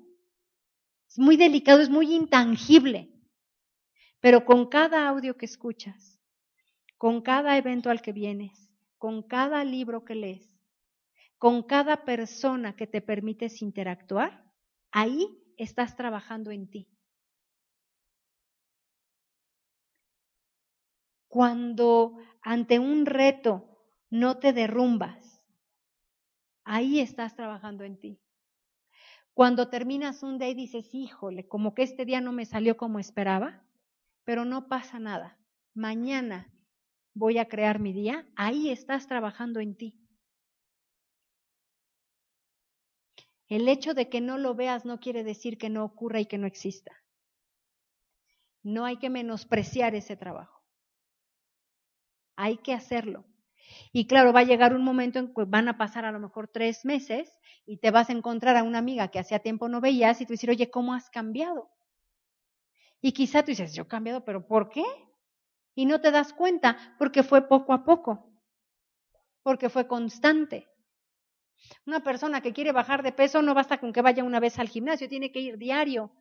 es 1.07 1.19
muy 1.19 1.37
delicado, 1.37 1.81
es 1.81 1.89
muy 1.89 2.13
intangible. 2.13 3.11
Pero 4.19 4.43
con 4.43 4.67
cada 4.67 5.07
audio 5.07 5.37
que 5.37 5.45
escuchas, 5.45 6.19
con 6.97 7.21
cada 7.21 7.57
evento 7.57 7.91
al 7.91 8.01
que 8.01 8.13
vienes, 8.13 8.71
con 8.97 9.21
cada 9.21 9.63
libro 9.63 10.03
que 10.03 10.15
lees, 10.15 10.55
con 11.37 11.61
cada 11.61 12.03
persona 12.03 12.75
que 12.75 12.87
te 12.87 13.01
permites 13.01 13.61
interactuar, 13.61 14.43
ahí 14.91 15.27
estás 15.57 15.95
trabajando 15.95 16.49
en 16.49 16.67
ti. 16.69 16.94
Cuando 21.35 22.15
ante 22.41 22.79
un 22.79 23.05
reto 23.05 23.67
no 24.09 24.37
te 24.37 24.53
derrumbas, 24.53 25.43
ahí 26.63 27.01
estás 27.01 27.35
trabajando 27.35 27.83
en 27.83 27.99
ti. 27.99 28.21
Cuando 29.33 29.67
terminas 29.67 30.23
un 30.23 30.39
día 30.39 30.47
y 30.47 30.53
dices, 30.53 30.95
híjole, 30.95 31.45
como 31.45 31.75
que 31.75 31.83
este 31.83 32.05
día 32.05 32.21
no 32.21 32.31
me 32.31 32.45
salió 32.45 32.77
como 32.77 32.99
esperaba, 32.99 33.65
pero 34.23 34.45
no 34.45 34.69
pasa 34.69 34.97
nada. 34.97 35.37
Mañana 35.73 36.53
voy 37.13 37.37
a 37.37 37.49
crear 37.49 37.79
mi 37.79 37.91
día, 37.91 38.25
ahí 38.37 38.69
estás 38.69 39.05
trabajando 39.05 39.59
en 39.59 39.75
ti. 39.75 39.99
El 43.49 43.67
hecho 43.67 43.93
de 43.93 44.07
que 44.07 44.21
no 44.21 44.37
lo 44.37 44.55
veas 44.55 44.85
no 44.85 45.01
quiere 45.01 45.25
decir 45.25 45.57
que 45.57 45.69
no 45.69 45.83
ocurra 45.83 46.21
y 46.21 46.27
que 46.27 46.37
no 46.37 46.47
exista. 46.47 46.93
No 48.63 48.85
hay 48.85 48.95
que 48.95 49.09
menospreciar 49.09 49.95
ese 49.95 50.15
trabajo. 50.15 50.54
Hay 52.35 52.57
que 52.57 52.73
hacerlo. 52.73 53.25
Y 53.91 54.07
claro, 54.07 54.33
va 54.33 54.41
a 54.41 54.43
llegar 54.43 54.73
un 54.73 54.83
momento 54.83 55.19
en 55.19 55.33
que 55.33 55.43
van 55.45 55.67
a 55.67 55.77
pasar 55.77 56.05
a 56.05 56.11
lo 56.11 56.19
mejor 56.19 56.47
tres 56.47 56.85
meses 56.85 57.37
y 57.65 57.77
te 57.77 57.91
vas 57.91 58.09
a 58.09 58.13
encontrar 58.13 58.55
a 58.57 58.63
una 58.63 58.77
amiga 58.77 59.09
que 59.09 59.19
hacía 59.19 59.39
tiempo 59.39 59.67
no 59.69 59.81
veías 59.81 60.21
y 60.21 60.25
tú 60.25 60.33
decir, 60.33 60.49
oye, 60.49 60.69
¿cómo 60.69 60.93
has 60.93 61.09
cambiado? 61.09 61.69
Y 63.01 63.11
quizá 63.11 63.43
tú 63.43 63.47
dices, 63.51 63.73
yo 63.73 63.83
he 63.83 63.87
cambiado, 63.87 64.23
pero 64.23 64.47
¿por 64.47 64.69
qué? 64.69 64.83
Y 65.75 65.85
no 65.85 65.99
te 66.01 66.11
das 66.11 66.33
cuenta 66.33 66.77
porque 66.97 67.23
fue 67.23 67.47
poco 67.47 67.73
a 67.73 67.83
poco, 67.83 68.31
porque 69.43 69.69
fue 69.69 69.87
constante. 69.87 70.67
Una 71.85 72.01
persona 72.03 72.41
que 72.41 72.53
quiere 72.53 72.71
bajar 72.71 73.03
de 73.03 73.11
peso 73.11 73.41
no 73.41 73.53
basta 73.53 73.79
con 73.79 73.93
que 73.93 74.01
vaya 74.01 74.23
una 74.23 74.39
vez 74.39 74.59
al 74.59 74.69
gimnasio, 74.69 75.09
tiene 75.09 75.31
que 75.31 75.39
ir 75.39 75.57
diario. 75.57 76.11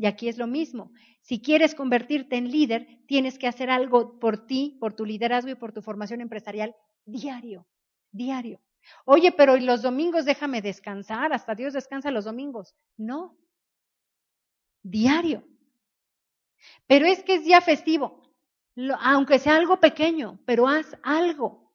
Y 0.00 0.06
aquí 0.06 0.30
es 0.30 0.38
lo 0.38 0.46
mismo. 0.46 0.94
Si 1.20 1.42
quieres 1.42 1.74
convertirte 1.74 2.36
en 2.38 2.50
líder, 2.50 2.88
tienes 3.06 3.38
que 3.38 3.46
hacer 3.46 3.68
algo 3.68 4.18
por 4.18 4.46
ti, 4.46 4.78
por 4.80 4.94
tu 4.94 5.04
liderazgo 5.04 5.50
y 5.50 5.56
por 5.56 5.72
tu 5.72 5.82
formación 5.82 6.22
empresarial 6.22 6.74
diario, 7.04 7.66
diario. 8.10 8.62
Oye, 9.04 9.30
pero 9.30 9.58
los 9.58 9.82
domingos 9.82 10.24
déjame 10.24 10.62
descansar, 10.62 11.34
hasta 11.34 11.54
Dios 11.54 11.74
descansa 11.74 12.10
los 12.10 12.24
domingos. 12.24 12.74
No, 12.96 13.36
diario. 14.82 15.44
Pero 16.86 17.04
es 17.04 17.22
que 17.22 17.34
es 17.34 17.44
día 17.44 17.60
festivo, 17.60 18.22
aunque 19.00 19.38
sea 19.38 19.56
algo 19.56 19.80
pequeño, 19.80 20.40
pero 20.46 20.66
haz 20.66 20.96
algo. 21.02 21.74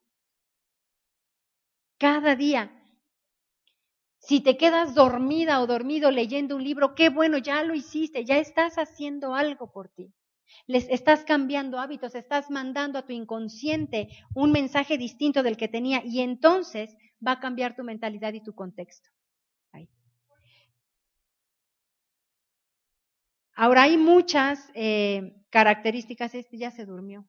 Cada 1.99 2.35
día. 2.35 2.71
Si 4.27 4.41
te 4.41 4.57
quedas 4.57 4.95
dormida 4.95 5.61
o 5.61 5.67
dormido 5.67 6.09
leyendo 6.11 6.55
un 6.55 6.63
libro, 6.63 6.95
qué 6.95 7.09
bueno, 7.09 7.37
ya 7.37 7.63
lo 7.63 7.75
hiciste, 7.75 8.25
ya 8.25 8.37
estás 8.37 8.77
haciendo 8.77 9.35
algo 9.35 9.71
por 9.71 9.89
ti. 9.89 10.11
Les 10.67 10.87
estás 10.89 11.23
cambiando 11.23 11.79
hábitos, 11.79 12.15
estás 12.15 12.49
mandando 12.49 12.97
a 12.97 13.05
tu 13.05 13.13
inconsciente 13.13 14.07
un 14.33 14.51
mensaje 14.51 14.97
distinto 14.97 15.43
del 15.43 15.57
que 15.57 15.67
tenía 15.67 16.01
y 16.03 16.21
entonces 16.21 16.95
va 17.25 17.33
a 17.33 17.39
cambiar 17.39 17.75
tu 17.75 17.83
mentalidad 17.83 18.33
y 18.33 18.41
tu 18.41 18.53
contexto. 18.53 19.09
Ahora 23.57 23.83
hay 23.83 23.95
muchas 23.95 24.69
eh, 24.73 25.33
características, 25.49 26.35
este 26.35 26.57
ya 26.57 26.71
se 26.71 26.85
durmió. 26.85 27.25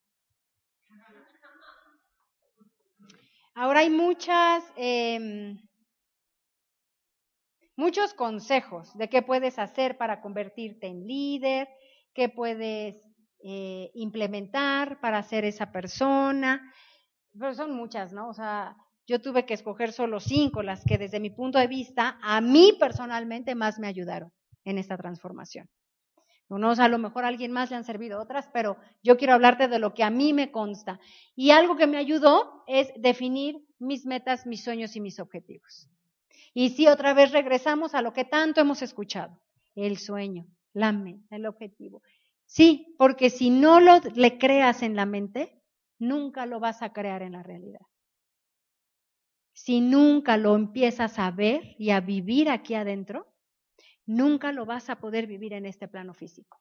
Ahora 3.54 3.80
hay 3.80 3.90
muchas, 3.90 4.64
em, 4.76 5.56
muchos 7.76 8.14
consejos 8.14 8.96
de 8.96 9.08
qué 9.08 9.22
puedes 9.22 9.58
hacer 9.58 9.96
para 9.96 10.20
convertirte 10.20 10.86
en 10.86 11.06
líder, 11.06 11.68
qué 12.14 12.28
puedes 12.28 12.96
eh, 13.44 13.90
implementar 13.94 15.00
para 15.00 15.22
ser 15.22 15.44
esa 15.44 15.70
persona. 15.70 16.72
Pero 17.38 17.54
son 17.54 17.72
muchas, 17.72 18.12
¿no? 18.12 18.28
O 18.28 18.34
sea, 18.34 18.76
yo 19.06 19.20
tuve 19.20 19.46
que 19.46 19.54
escoger 19.54 19.92
solo 19.92 20.18
cinco, 20.20 20.62
las 20.62 20.84
que 20.84 20.98
desde 20.98 21.20
mi 21.20 21.30
punto 21.30 21.58
de 21.58 21.68
vista, 21.68 22.18
a 22.22 22.40
mí 22.40 22.76
personalmente 22.80 23.54
más 23.54 23.78
me 23.78 23.86
ayudaron 23.86 24.32
en 24.64 24.78
esta 24.78 24.96
transformación. 24.96 25.68
Unos 26.48 26.78
a 26.78 26.88
lo 26.88 26.98
mejor 26.98 27.24
a 27.24 27.28
alguien 27.28 27.50
más 27.50 27.70
le 27.70 27.76
han 27.76 27.84
servido 27.84 28.20
otras, 28.20 28.48
pero 28.52 28.76
yo 29.02 29.16
quiero 29.16 29.34
hablarte 29.34 29.68
de 29.68 29.80
lo 29.80 29.94
que 29.94 30.04
a 30.04 30.10
mí 30.10 30.32
me 30.32 30.52
consta. 30.52 31.00
Y 31.34 31.50
algo 31.50 31.76
que 31.76 31.88
me 31.88 31.98
ayudó 31.98 32.62
es 32.66 32.92
definir 32.96 33.56
mis 33.78 34.06
metas, 34.06 34.46
mis 34.46 34.62
sueños 34.62 34.94
y 34.94 35.00
mis 35.00 35.18
objetivos. 35.18 35.88
Y 36.58 36.70
si 36.70 36.86
otra 36.86 37.12
vez 37.12 37.32
regresamos 37.32 37.94
a 37.94 38.00
lo 38.00 38.14
que 38.14 38.24
tanto 38.24 38.62
hemos 38.62 38.80
escuchado, 38.80 39.38
el 39.74 39.98
sueño, 39.98 40.46
la 40.72 40.90
meta, 40.90 41.36
el 41.36 41.44
objetivo. 41.44 42.00
Sí, 42.46 42.94
porque 42.96 43.28
si 43.28 43.50
no 43.50 43.78
lo 43.78 44.00
le 44.14 44.38
creas 44.38 44.82
en 44.82 44.96
la 44.96 45.04
mente, 45.04 45.62
nunca 45.98 46.46
lo 46.46 46.58
vas 46.58 46.80
a 46.80 46.94
crear 46.94 47.20
en 47.20 47.32
la 47.32 47.42
realidad. 47.42 47.82
Si 49.52 49.82
nunca 49.82 50.38
lo 50.38 50.54
empiezas 50.54 51.18
a 51.18 51.30
ver 51.30 51.76
y 51.78 51.90
a 51.90 52.00
vivir 52.00 52.48
aquí 52.48 52.74
adentro, 52.74 53.26
nunca 54.06 54.50
lo 54.50 54.64
vas 54.64 54.88
a 54.88 54.98
poder 54.98 55.26
vivir 55.26 55.52
en 55.52 55.66
este 55.66 55.88
plano 55.88 56.14
físico. 56.14 56.58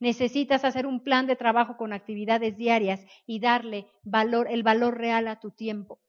Necesitas 0.00 0.64
hacer 0.64 0.86
un 0.86 1.04
plan 1.04 1.28
de 1.28 1.36
trabajo 1.36 1.76
con 1.76 1.92
actividades 1.92 2.56
diarias 2.56 3.00
y 3.26 3.38
darle 3.38 3.86
valor, 4.02 4.48
el 4.50 4.64
valor 4.64 4.98
real 4.98 5.28
a 5.28 5.38
tu 5.38 5.52
tiempo. 5.52 6.00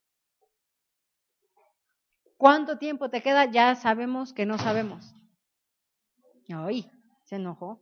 ¿Cuánto 2.46 2.78
tiempo 2.78 3.10
te 3.10 3.24
queda? 3.24 3.46
Ya 3.46 3.74
sabemos 3.74 4.32
que 4.32 4.46
no 4.46 4.60
sabemos. 4.60 5.16
Ay, 6.48 6.88
se 7.24 7.38
enojó. 7.38 7.82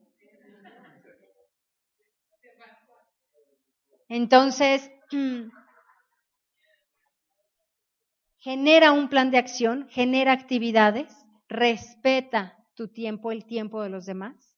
Entonces, 4.07 4.90
genera 8.38 8.94
un 8.94 9.10
plan 9.10 9.31
de 9.31 9.38
acción, 9.38 9.90
genera 9.90 10.31
actividades, 10.31 11.14
respeta 11.49 12.57
tu 12.73 12.88
tiempo, 12.88 13.34
el 13.34 13.45
tiempo 13.45 13.84
de 13.84 13.90
los 13.90 14.06
demás. 14.06 14.56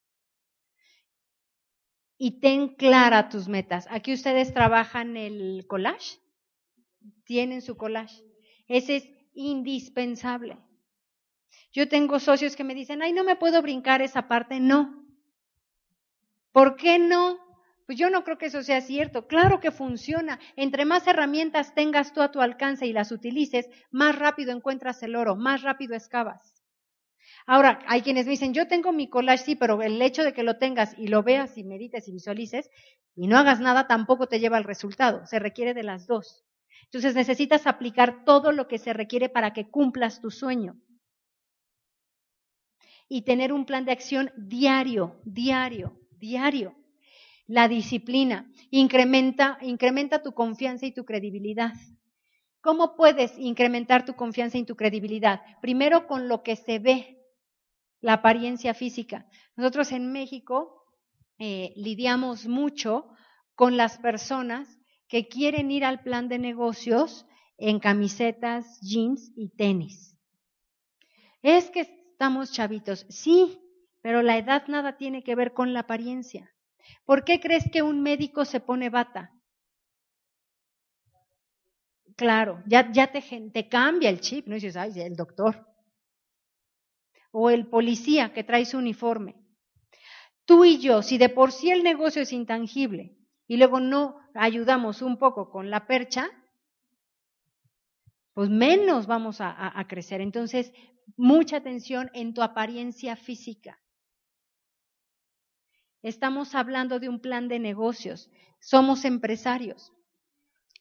Y 2.20 2.40
ten 2.42 2.76
clara 2.76 3.30
tus 3.30 3.48
metas. 3.48 3.88
Aquí 3.90 4.14
ustedes 4.14 4.54
trabajan 4.54 5.18
el 5.18 5.66
collage, 5.66 6.20
tienen 7.24 7.64
su 7.64 7.76
collage. 7.76 8.22
Ese 8.68 8.98
es 8.98 9.15
indispensable. 9.36 10.58
Yo 11.72 11.88
tengo 11.88 12.20
socios 12.20 12.56
que 12.56 12.64
me 12.64 12.74
dicen, 12.74 13.02
ay, 13.02 13.14
no 13.14 13.24
me 13.24 13.36
puedo 13.36 13.62
brincar 13.62 14.02
esa 14.02 14.28
parte. 14.28 14.60
No. 14.60 15.06
¿Por 16.52 16.76
qué 16.76 16.98
no? 17.00 17.38
Pues 17.86 17.98
yo 18.00 18.10
no 18.10 18.24
creo 18.24 18.38
que 18.38 18.48
eso 18.48 18.64
sea 18.64 18.82
cierto. 18.82 19.28
Claro 19.28 19.60
que 19.60 19.72
funciona. 19.72 20.40
Entre 20.56 20.86
más 20.86 21.06
herramientas 21.06 21.76
tengas 21.76 22.14
tú 22.14 22.22
a 22.22 22.32
tu 22.32 22.42
alcance 22.42 22.88
y 22.88 22.94
las 22.94 23.12
utilices, 23.12 23.70
más 23.92 24.18
rápido 24.18 24.52
encuentras 24.52 25.04
el 25.04 25.16
oro, 25.16 25.36
más 25.36 25.62
rápido 25.62 25.96
excavas. 25.96 26.56
Ahora, 27.46 27.80
hay 27.88 28.02
quienes 28.02 28.26
me 28.26 28.32
dicen, 28.32 28.54
yo 28.54 28.68
tengo 28.68 28.92
mi 28.92 29.08
collage, 29.08 29.44
sí, 29.44 29.56
pero 29.56 29.82
el 29.82 30.02
hecho 30.02 30.24
de 30.24 30.34
que 30.34 30.44
lo 30.44 30.58
tengas 30.58 30.98
y 30.98 31.08
lo 31.08 31.22
veas 31.22 31.58
y 31.58 31.64
medites 31.64 32.08
y 32.08 32.12
visualices 32.12 32.70
y 33.16 33.28
no 33.28 33.38
hagas 33.38 33.60
nada 33.60 33.88
tampoco 33.88 34.28
te 34.28 34.40
lleva 34.40 34.58
al 34.58 34.64
resultado. 34.64 35.26
Se 35.28 35.38
requiere 35.40 35.74
de 35.74 35.84
las 35.84 36.08
dos. 36.08 36.44
Entonces 36.86 37.16
necesitas 37.16 37.68
aplicar 37.68 38.24
todo 38.26 38.52
lo 38.52 38.68
que 38.68 38.78
se 38.78 38.94
requiere 38.94 39.30
para 39.30 39.54
que 39.54 39.70
cumplas 39.70 40.22
tu 40.22 40.32
sueño. 40.32 40.80
Y 43.08 43.24
tener 43.24 43.54
un 43.54 43.66
plan 43.66 43.86
de 43.86 43.92
acción 43.92 44.32
diario, 44.38 45.22
diario, 45.26 46.00
diario. 46.18 46.76
La 47.48 47.68
disciplina 47.68 48.52
incrementa, 48.72 49.58
incrementa 49.62 50.24
tu 50.24 50.34
confianza 50.34 50.86
y 50.86 50.94
tu 50.94 51.06
credibilidad. 51.06 51.74
¿Cómo 52.62 52.96
puedes 52.96 53.38
incrementar 53.38 54.06
tu 54.06 54.16
confianza 54.16 54.58
y 54.58 54.64
tu 54.64 54.76
credibilidad? 54.76 55.42
Primero 55.62 56.08
con 56.08 56.28
lo 56.28 56.42
que 56.42 56.56
se 56.56 56.80
ve, 56.80 57.22
la 58.02 58.14
apariencia 58.14 58.74
física. 58.74 59.28
Nosotros 59.56 59.92
en 59.92 60.12
México 60.12 60.84
eh, 61.38 61.74
lidiamos 61.76 62.48
mucho 62.48 63.08
con 63.54 63.78
las 63.78 64.00
personas 64.00 64.80
que 65.08 65.28
quieren 65.28 65.72
ir 65.72 65.86
al 65.86 66.02
plan 66.02 66.28
de 66.28 66.40
negocios 66.40 67.26
en 67.58 67.80
camisetas, 67.80 68.80
jeans 68.82 69.32
y 69.36 69.50
tenis. 69.50 70.18
Es 71.42 71.70
que 71.70 71.82
estamos 71.82 72.52
chavitos, 72.52 73.06
sí, 73.10 73.60
pero 74.02 74.22
la 74.22 74.38
edad 74.38 74.68
nada 74.68 74.98
tiene 74.98 75.24
que 75.24 75.36
ver 75.36 75.54
con 75.54 75.74
la 75.74 75.82
apariencia. 75.82 76.52
¿Por 77.06 77.24
qué 77.24 77.40
crees 77.40 77.70
que 77.72 77.82
un 77.82 78.02
médico 78.02 78.46
se 78.46 78.60
pone 78.60 78.90
bata? 78.90 79.32
Claro, 82.16 82.64
ya, 82.66 82.92
ya 82.92 83.12
te, 83.12 83.68
cambia 83.68 84.10
el 84.10 84.22
chip, 84.22 84.48
no 84.48 84.56
dices, 84.56 84.78
ay, 84.78 85.02
el 85.02 85.16
doctor. 85.16 85.68
O 87.32 87.50
el 87.50 87.68
policía 87.68 88.32
que 88.34 88.44
trae 88.44 88.66
su 88.66 88.78
uniforme. 88.78 89.36
Tú 90.46 90.64
y 90.64 90.80
yo, 90.80 91.02
si 91.02 91.18
de 91.18 91.30
por 91.30 91.52
sí 91.52 91.72
el 91.72 91.84
negocio 91.84 92.22
es 92.22 92.32
intangible 92.32 93.18
y 93.48 93.58
luego 93.58 93.80
no 93.80 94.18
ayudamos 94.34 95.02
un 95.02 95.18
poco 95.18 95.50
con 95.50 95.70
la 95.70 95.88
percha, 95.88 96.30
pues 98.34 98.50
menos 98.50 99.08
vamos 99.08 99.38
a, 99.40 99.86
crecer. 99.88 100.20
Entonces, 100.20 100.74
mucha 101.16 101.58
atención 101.58 102.12
en 102.14 102.34
tu 102.34 102.42
apariencia 102.42 103.16
física. 103.16 103.80
Estamos 106.02 106.54
hablando 106.54 107.00
de 107.00 107.08
un 107.08 107.20
plan 107.20 107.48
de 107.48 107.60
negocios. 107.60 108.30
Somos 108.60 109.06
empresarios. 109.06 109.94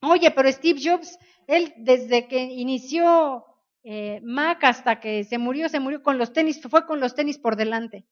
Oye, 0.03 0.33
pero 0.33 0.51
Steve 0.51 0.81
Jobs, 0.83 1.19
él 1.47 1.73
desde 1.77 2.27
que 2.27 2.43
inició 2.43 3.45
eh, 3.85 4.21
Mac 4.23 4.65
hasta 4.65 4.99
que 4.99 5.25
se 5.25 5.39
murió, 5.39 5.69
se 5.69 5.81
murió 5.81 6.03
con 6.03 6.19
los 6.19 6.33
tenis, 6.33 6.61
fue 6.61 6.87
con 6.87 6.99
los 6.99 7.15
tenis 7.15 7.39
por 7.39 7.55
delante. 7.55 8.05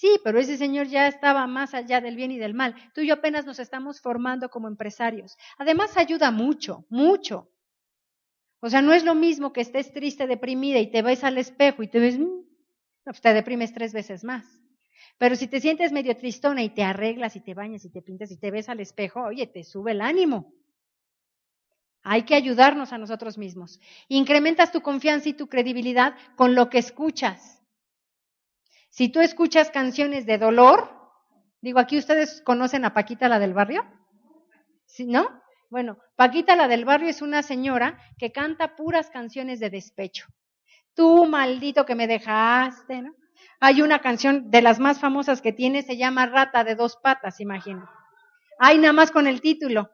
Sí, 0.00 0.20
pero 0.22 0.38
ese 0.38 0.58
señor 0.58 0.88
ya 0.88 1.08
estaba 1.08 1.46
más 1.46 1.72
allá 1.72 2.02
del 2.02 2.16
bien 2.16 2.30
y 2.30 2.36
del 2.36 2.52
mal. 2.52 2.74
Tú 2.94 3.00
y 3.00 3.06
yo 3.06 3.14
apenas 3.14 3.46
nos 3.46 3.58
estamos 3.58 3.98
formando 3.98 4.50
como 4.50 4.68
empresarios. 4.68 5.38
Además 5.56 5.96
ayuda 5.96 6.30
mucho, 6.30 6.84
mucho. 6.90 7.48
O 8.60 8.68
sea, 8.68 8.82
no 8.82 8.92
es 8.92 9.04
lo 9.04 9.14
mismo 9.14 9.54
que 9.54 9.62
estés 9.62 9.94
triste, 9.94 10.26
deprimida 10.26 10.78
y 10.80 10.90
te 10.90 11.00
ves 11.00 11.24
al 11.24 11.38
espejo 11.38 11.82
y 11.82 11.88
te 11.88 11.98
ves, 11.98 12.18
mm", 12.18 12.42
pues 13.04 13.22
te 13.22 13.32
deprimes 13.32 13.72
tres 13.72 13.94
veces 13.94 14.22
más. 14.22 14.44
Pero 15.16 15.34
si 15.34 15.46
te 15.48 15.60
sientes 15.60 15.92
medio 15.92 16.14
tristona 16.14 16.62
y 16.62 16.68
te 16.68 16.82
arreglas 16.82 17.34
y 17.36 17.40
te 17.40 17.54
bañas 17.54 17.86
y 17.86 17.90
te 17.90 18.02
pintas 18.02 18.30
y 18.30 18.36
te 18.36 18.50
ves 18.50 18.68
al 18.68 18.80
espejo, 18.80 19.22
oye, 19.22 19.46
te 19.46 19.64
sube 19.64 19.92
el 19.92 20.02
ánimo. 20.02 20.52
Hay 22.02 22.24
que 22.24 22.34
ayudarnos 22.34 22.92
a 22.92 22.98
nosotros 22.98 23.38
mismos. 23.38 23.80
Incrementas 24.08 24.72
tu 24.72 24.82
confianza 24.82 25.30
y 25.30 25.34
tu 25.34 25.48
credibilidad 25.48 26.14
con 26.36 26.54
lo 26.54 26.68
que 26.68 26.78
escuchas. 26.78 27.55
Si 28.96 29.10
tú 29.10 29.20
escuchas 29.20 29.70
canciones 29.70 30.24
de 30.24 30.38
dolor, 30.38 30.88
digo, 31.60 31.78
aquí 31.78 31.98
ustedes 31.98 32.40
conocen 32.40 32.86
a 32.86 32.94
Paquita 32.94 33.28
la 33.28 33.38
del 33.38 33.52
barrio, 33.52 33.84
¿sí, 34.86 35.04
¿no? 35.04 35.42
Bueno, 35.68 35.98
Paquita 36.16 36.56
la 36.56 36.66
del 36.66 36.86
barrio 36.86 37.10
es 37.10 37.20
una 37.20 37.42
señora 37.42 38.00
que 38.16 38.32
canta 38.32 38.74
puras 38.74 39.10
canciones 39.10 39.60
de 39.60 39.68
despecho. 39.68 40.28
Tú, 40.94 41.26
maldito 41.26 41.84
que 41.84 41.94
me 41.94 42.06
dejaste, 42.06 43.02
¿no? 43.02 43.14
Hay 43.60 43.82
una 43.82 43.98
canción 43.98 44.50
de 44.50 44.62
las 44.62 44.78
más 44.78 44.98
famosas 44.98 45.42
que 45.42 45.52
tiene, 45.52 45.82
se 45.82 45.98
llama 45.98 46.24
Rata 46.24 46.64
de 46.64 46.74
dos 46.74 46.96
patas, 46.96 47.38
imagino. 47.38 47.86
Hay 48.58 48.78
nada 48.78 48.94
más 48.94 49.10
con 49.10 49.26
el 49.26 49.42
título. 49.42 49.90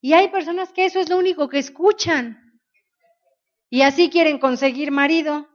Y 0.00 0.14
hay 0.14 0.28
personas 0.28 0.72
que 0.72 0.86
eso 0.86 0.98
es 0.98 1.10
lo 1.10 1.18
único 1.18 1.50
que 1.50 1.58
escuchan. 1.58 2.58
Y 3.68 3.82
así 3.82 4.08
quieren 4.08 4.38
conseguir 4.38 4.92
marido. 4.92 5.46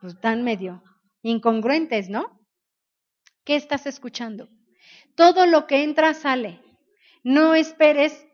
Pues 0.00 0.14
están 0.14 0.42
medio 0.42 0.82
incongruentes, 1.22 2.08
¿no? 2.08 2.40
¿Qué 3.44 3.56
estás 3.56 3.86
escuchando? 3.86 4.48
Todo 5.14 5.46
lo 5.46 5.66
que 5.66 5.82
entra 5.82 6.14
sale. 6.14 6.60
No 7.22 7.54
esperes 7.54 8.26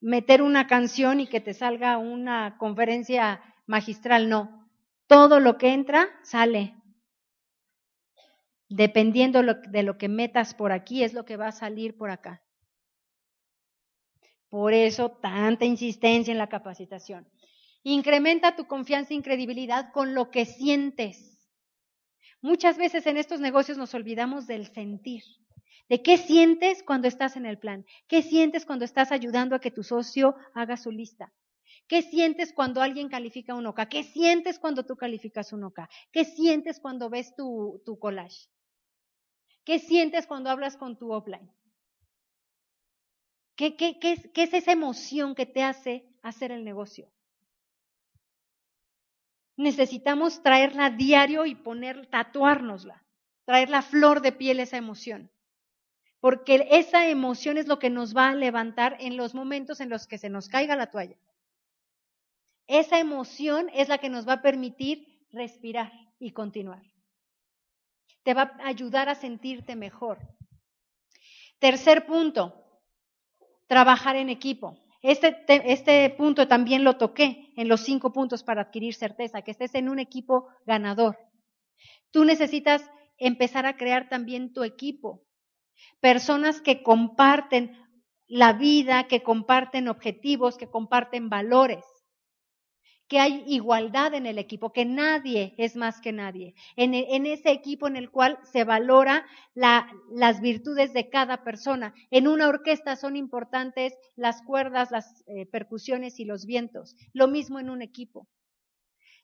meter 0.00 0.42
una 0.42 0.66
canción 0.66 1.20
y 1.20 1.26
que 1.26 1.40
te 1.40 1.54
salga 1.54 1.98
una 1.98 2.56
conferencia 2.56 3.42
magistral, 3.66 4.28
no. 4.28 4.70
Todo 5.06 5.40
lo 5.40 5.58
que 5.58 5.74
entra 5.74 6.08
sale. 6.22 6.74
Dependiendo 8.68 9.42
de 9.42 9.82
lo 9.82 9.98
que 9.98 10.08
metas 10.08 10.54
por 10.54 10.72
aquí, 10.72 11.04
es 11.04 11.12
lo 11.12 11.24
que 11.24 11.36
va 11.36 11.48
a 11.48 11.52
salir 11.52 11.96
por 11.96 12.10
acá. 12.10 12.42
Por 14.48 14.72
eso 14.72 15.10
tanta 15.10 15.64
insistencia 15.64 16.32
en 16.32 16.38
la 16.38 16.48
capacitación. 16.48 17.28
Incrementa 17.86 18.56
tu 18.56 18.66
confianza 18.66 19.12
y 19.12 19.20
credibilidad 19.20 19.92
con 19.92 20.14
lo 20.14 20.30
que 20.30 20.46
sientes. 20.46 21.38
Muchas 22.40 22.78
veces 22.78 23.06
en 23.06 23.18
estos 23.18 23.40
negocios 23.40 23.76
nos 23.76 23.92
olvidamos 23.92 24.46
del 24.46 24.66
sentir. 24.72 25.22
¿De 25.90 26.02
qué 26.02 26.16
sientes 26.16 26.82
cuando 26.82 27.08
estás 27.08 27.36
en 27.36 27.44
el 27.44 27.58
plan? 27.58 27.84
¿Qué 28.08 28.22
sientes 28.22 28.64
cuando 28.64 28.86
estás 28.86 29.12
ayudando 29.12 29.54
a 29.54 29.60
que 29.60 29.70
tu 29.70 29.82
socio 29.82 30.34
haga 30.54 30.78
su 30.78 30.90
lista? 30.90 31.34
¿Qué 31.86 32.00
sientes 32.00 32.54
cuando 32.54 32.80
alguien 32.80 33.10
califica 33.10 33.54
un 33.54 33.66
OCA? 33.66 33.86
¿Qué 33.86 34.02
sientes 34.02 34.58
cuando 34.58 34.86
tú 34.86 34.96
calificas 34.96 35.52
un 35.52 35.64
OCA? 35.64 35.90
¿Qué 36.10 36.24
sientes 36.24 36.80
cuando 36.80 37.10
ves 37.10 37.34
tu, 37.36 37.82
collage? 38.00 38.48
¿Qué 39.62 39.78
sientes 39.78 40.26
cuando 40.26 40.48
hablas 40.48 40.78
con 40.78 40.96
tu 40.96 41.12
offline? 41.12 41.52
¿Qué, 43.56 43.76
¿Qué 43.76 44.10
es 44.34 44.54
esa 44.54 44.72
emoción 44.72 45.34
que 45.34 45.44
te 45.44 45.62
hace 45.62 46.08
hacer 46.22 46.50
el 46.50 46.64
negocio? 46.64 47.10
Necesitamos 49.56 50.42
traerla 50.42 50.90
diario 50.90 51.46
y 51.46 51.54
poner, 51.54 52.06
tatuárnosla, 52.06 53.04
traer 53.44 53.70
la 53.70 53.82
flor 53.82 54.20
de 54.20 54.32
piel 54.32 54.60
esa 54.60 54.76
emoción. 54.76 55.30
Porque 56.20 56.66
esa 56.70 57.08
emoción 57.08 57.58
es 57.58 57.68
lo 57.68 57.78
que 57.78 57.90
nos 57.90 58.16
va 58.16 58.30
a 58.30 58.34
levantar 58.34 58.96
en 58.98 59.16
los 59.16 59.34
momentos 59.34 59.80
en 59.80 59.90
los 59.90 60.06
que 60.06 60.18
se 60.18 60.30
nos 60.30 60.48
caiga 60.48 60.74
la 60.74 60.90
toalla. 60.90 61.16
Esa 62.66 62.98
emoción 62.98 63.70
es 63.74 63.88
la 63.88 63.98
que 63.98 64.08
nos 64.08 64.26
va 64.26 64.34
a 64.34 64.42
permitir 64.42 65.26
respirar 65.30 65.92
y 66.18 66.32
continuar. 66.32 66.82
Te 68.22 68.32
va 68.32 68.56
a 68.58 68.68
ayudar 68.68 69.08
a 69.10 69.14
sentirte 69.14 69.76
mejor. 69.76 70.18
Tercer 71.58 72.06
punto, 72.06 72.80
trabajar 73.66 74.16
en 74.16 74.30
equipo. 74.30 74.83
Este, 75.04 75.44
este, 75.46 76.08
punto 76.16 76.48
también 76.48 76.82
lo 76.82 76.96
toqué 76.96 77.52
en 77.56 77.68
los 77.68 77.82
cinco 77.82 78.10
puntos 78.10 78.42
para 78.42 78.62
adquirir 78.62 78.94
certeza, 78.94 79.42
que 79.42 79.50
estés 79.50 79.74
en 79.74 79.90
un 79.90 79.98
equipo 79.98 80.48
ganador. 80.64 81.18
Tú 82.10 82.24
necesitas 82.24 82.90
empezar 83.18 83.66
a 83.66 83.76
crear 83.76 84.08
también 84.08 84.54
tu 84.54 84.64
equipo. 84.64 85.26
Personas 86.00 86.62
que 86.62 86.82
comparten 86.82 87.76
la 88.26 88.54
vida, 88.54 89.06
que 89.06 89.22
comparten 89.22 89.88
objetivos, 89.88 90.56
que 90.56 90.70
comparten 90.70 91.28
valores 91.28 91.84
que 93.14 93.20
hay 93.20 93.44
igualdad 93.46 94.12
en 94.14 94.26
el 94.26 94.38
equipo, 94.38 94.72
que 94.72 94.84
nadie 94.84 95.54
es 95.56 95.76
más 95.76 96.00
que 96.00 96.10
nadie. 96.10 96.56
En, 96.74 96.94
ese 97.26 97.52
equipo 97.52 97.86
en 97.86 97.94
el 97.94 98.10
cual 98.10 98.40
se 98.42 98.64
valora 98.64 99.24
las 99.54 100.40
virtudes 100.40 100.92
de 100.92 101.10
cada 101.10 101.44
persona. 101.44 101.94
En 102.10 102.26
una 102.26 102.48
orquesta 102.48 102.96
son 102.96 103.14
importantes 103.14 103.96
las 104.16 104.42
cuerdas, 104.42 104.90
las 104.90 105.22
eh, 105.28 105.46
percusiones 105.46 106.18
y 106.18 106.24
los 106.24 106.44
vientos. 106.44 106.96
Lo 107.12 107.28
mismo 107.28 107.60
en 107.60 107.70
un 107.70 107.82
equipo. 107.82 108.26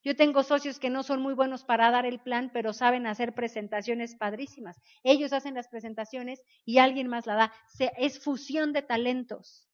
Yo 0.04 0.14
tengo 0.14 0.44
socios 0.44 0.78
que 0.78 0.88
no 0.88 1.02
son 1.02 1.20
muy 1.20 1.34
buenos 1.34 1.64
para 1.64 1.90
dar 1.90 2.06
el 2.06 2.20
plan, 2.20 2.52
pero 2.54 2.72
saben 2.72 3.08
hacer 3.08 3.34
presentaciones 3.34 4.14
padrísimas. 4.14 4.80
Ellos 5.02 5.32
hacen 5.32 5.54
las 5.54 5.66
presentaciones 5.66 6.40
y 6.64 6.78
alguien 6.78 7.08
más 7.08 7.26
la 7.26 7.34
da. 7.34 7.52
es 7.98 8.22
fusión 8.22 8.72
de 8.72 8.82
talentos. 8.82 9.66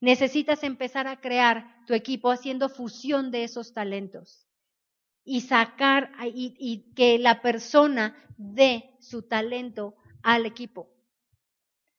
Necesitas 0.00 0.62
empezar 0.64 1.06
a 1.06 1.20
crear 1.20 1.84
tu 1.86 1.94
equipo 1.94 2.30
haciendo 2.30 2.68
fusión 2.68 3.30
de 3.30 3.44
esos 3.44 3.72
talentos 3.72 4.48
y 5.24 5.42
sacar 5.42 6.10
y, 6.24 6.92
que 6.94 7.18
la 7.18 7.40
persona 7.40 8.16
dé 8.36 8.96
su 9.00 9.22
talento 9.22 9.94
al 10.22 10.46
equipo, 10.46 10.90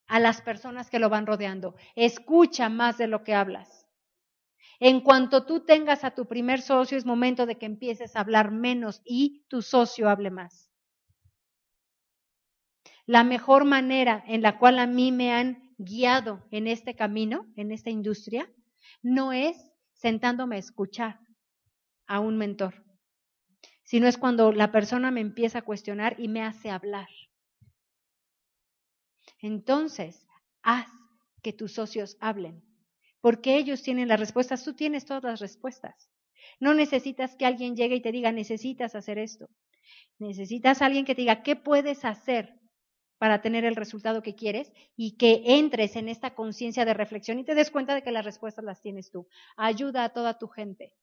a 0.07 0.19
las 0.19 0.41
personas 0.41 0.89
que 0.89 0.99
lo 0.99 1.09
van 1.09 1.25
rodeando. 1.25 1.75
Escucha 1.95 2.69
más 2.69 2.97
de 2.97 3.07
lo 3.07 3.23
que 3.23 3.33
hablas. 3.33 3.87
En 4.79 4.99
cuanto 4.99 5.45
tú 5.45 5.61
tengas 5.61 6.03
a 6.03 6.11
tu 6.11 6.25
primer 6.25 6.61
socio, 6.61 6.97
es 6.97 7.05
momento 7.05 7.45
de 7.45 7.57
que 7.57 7.65
empieces 7.65 8.15
a 8.15 8.19
hablar 8.19 8.51
menos 8.51 9.01
y 9.05 9.45
tu 9.47 9.61
socio 9.61 10.09
hable 10.09 10.29
más. 10.29 10.69
La 13.05 13.23
mejor 13.23 13.65
manera 13.65 14.23
en 14.27 14.41
la 14.41 14.57
cual 14.57 14.79
a 14.79 14.87
mí 14.87 15.11
me 15.11 15.33
han 15.33 15.62
guiado 15.83 16.45
en 16.51 16.67
este 16.67 16.95
camino, 16.95 17.51
en 17.55 17.71
esta 17.71 17.89
industria, 17.89 18.49
no 19.01 19.33
es 19.33 19.57
sentándome 19.93 20.55
a 20.55 20.59
escuchar 20.59 21.19
a 22.07 22.19
un 22.19 22.37
mentor, 22.37 22.83
sino 23.83 24.07
es 24.07 24.17
cuando 24.17 24.51
la 24.51 24.71
persona 24.71 25.11
me 25.11 25.21
empieza 25.21 25.59
a 25.59 25.63
cuestionar 25.63 26.15
y 26.19 26.27
me 26.27 26.41
hace 26.41 26.69
hablar. 26.69 27.07
Entonces, 29.39 30.25
haz 30.61 30.87
que 31.41 31.53
tus 31.53 31.73
socios 31.73 32.17
hablen, 32.19 32.63
porque 33.21 33.57
ellos 33.57 33.83
tienen 33.83 34.07
las 34.07 34.19
respuestas, 34.19 34.63
tú 34.63 34.73
tienes 34.73 35.05
todas 35.05 35.23
las 35.23 35.39
respuestas. 35.39 36.09
No 36.59 36.73
necesitas 36.73 37.35
que 37.35 37.45
alguien 37.45 37.75
llegue 37.75 37.95
y 37.95 38.01
te 38.01 38.11
diga, 38.11 38.31
necesitas 38.31 38.95
hacer 38.95 39.17
esto. 39.17 39.49
Necesitas 40.19 40.81
alguien 40.81 41.05
que 41.05 41.15
te 41.15 41.21
diga, 41.21 41.43
¿qué 41.43 41.55
puedes 41.55 42.05
hacer 42.05 42.59
para 43.23 43.39
tener 43.39 43.63
el 43.63 43.77
resultado 43.77 44.21
que 44.21 44.35
quieres 44.35 44.73
y 44.97 45.11
que 45.11 45.43
entres 45.45 45.95
en 45.95 46.09
esta 46.09 46.35
conciencia 46.35 46.83
de 46.83 46.93
reflexión 46.93 47.39
y 47.39 47.45
te 47.45 47.55
des 47.55 47.71
cuenta 47.71 47.95
de 47.95 48.03
que 48.03 48.11
las 48.11 48.25
respuestas 48.25 48.65
las 48.65 48.81
tienes 48.81 49.11
tú. 49.11 49.29
Ayuda 49.55 50.03
a 50.03 50.09
toda 50.09 50.37
tu 50.37 50.49
gente, 50.49 50.93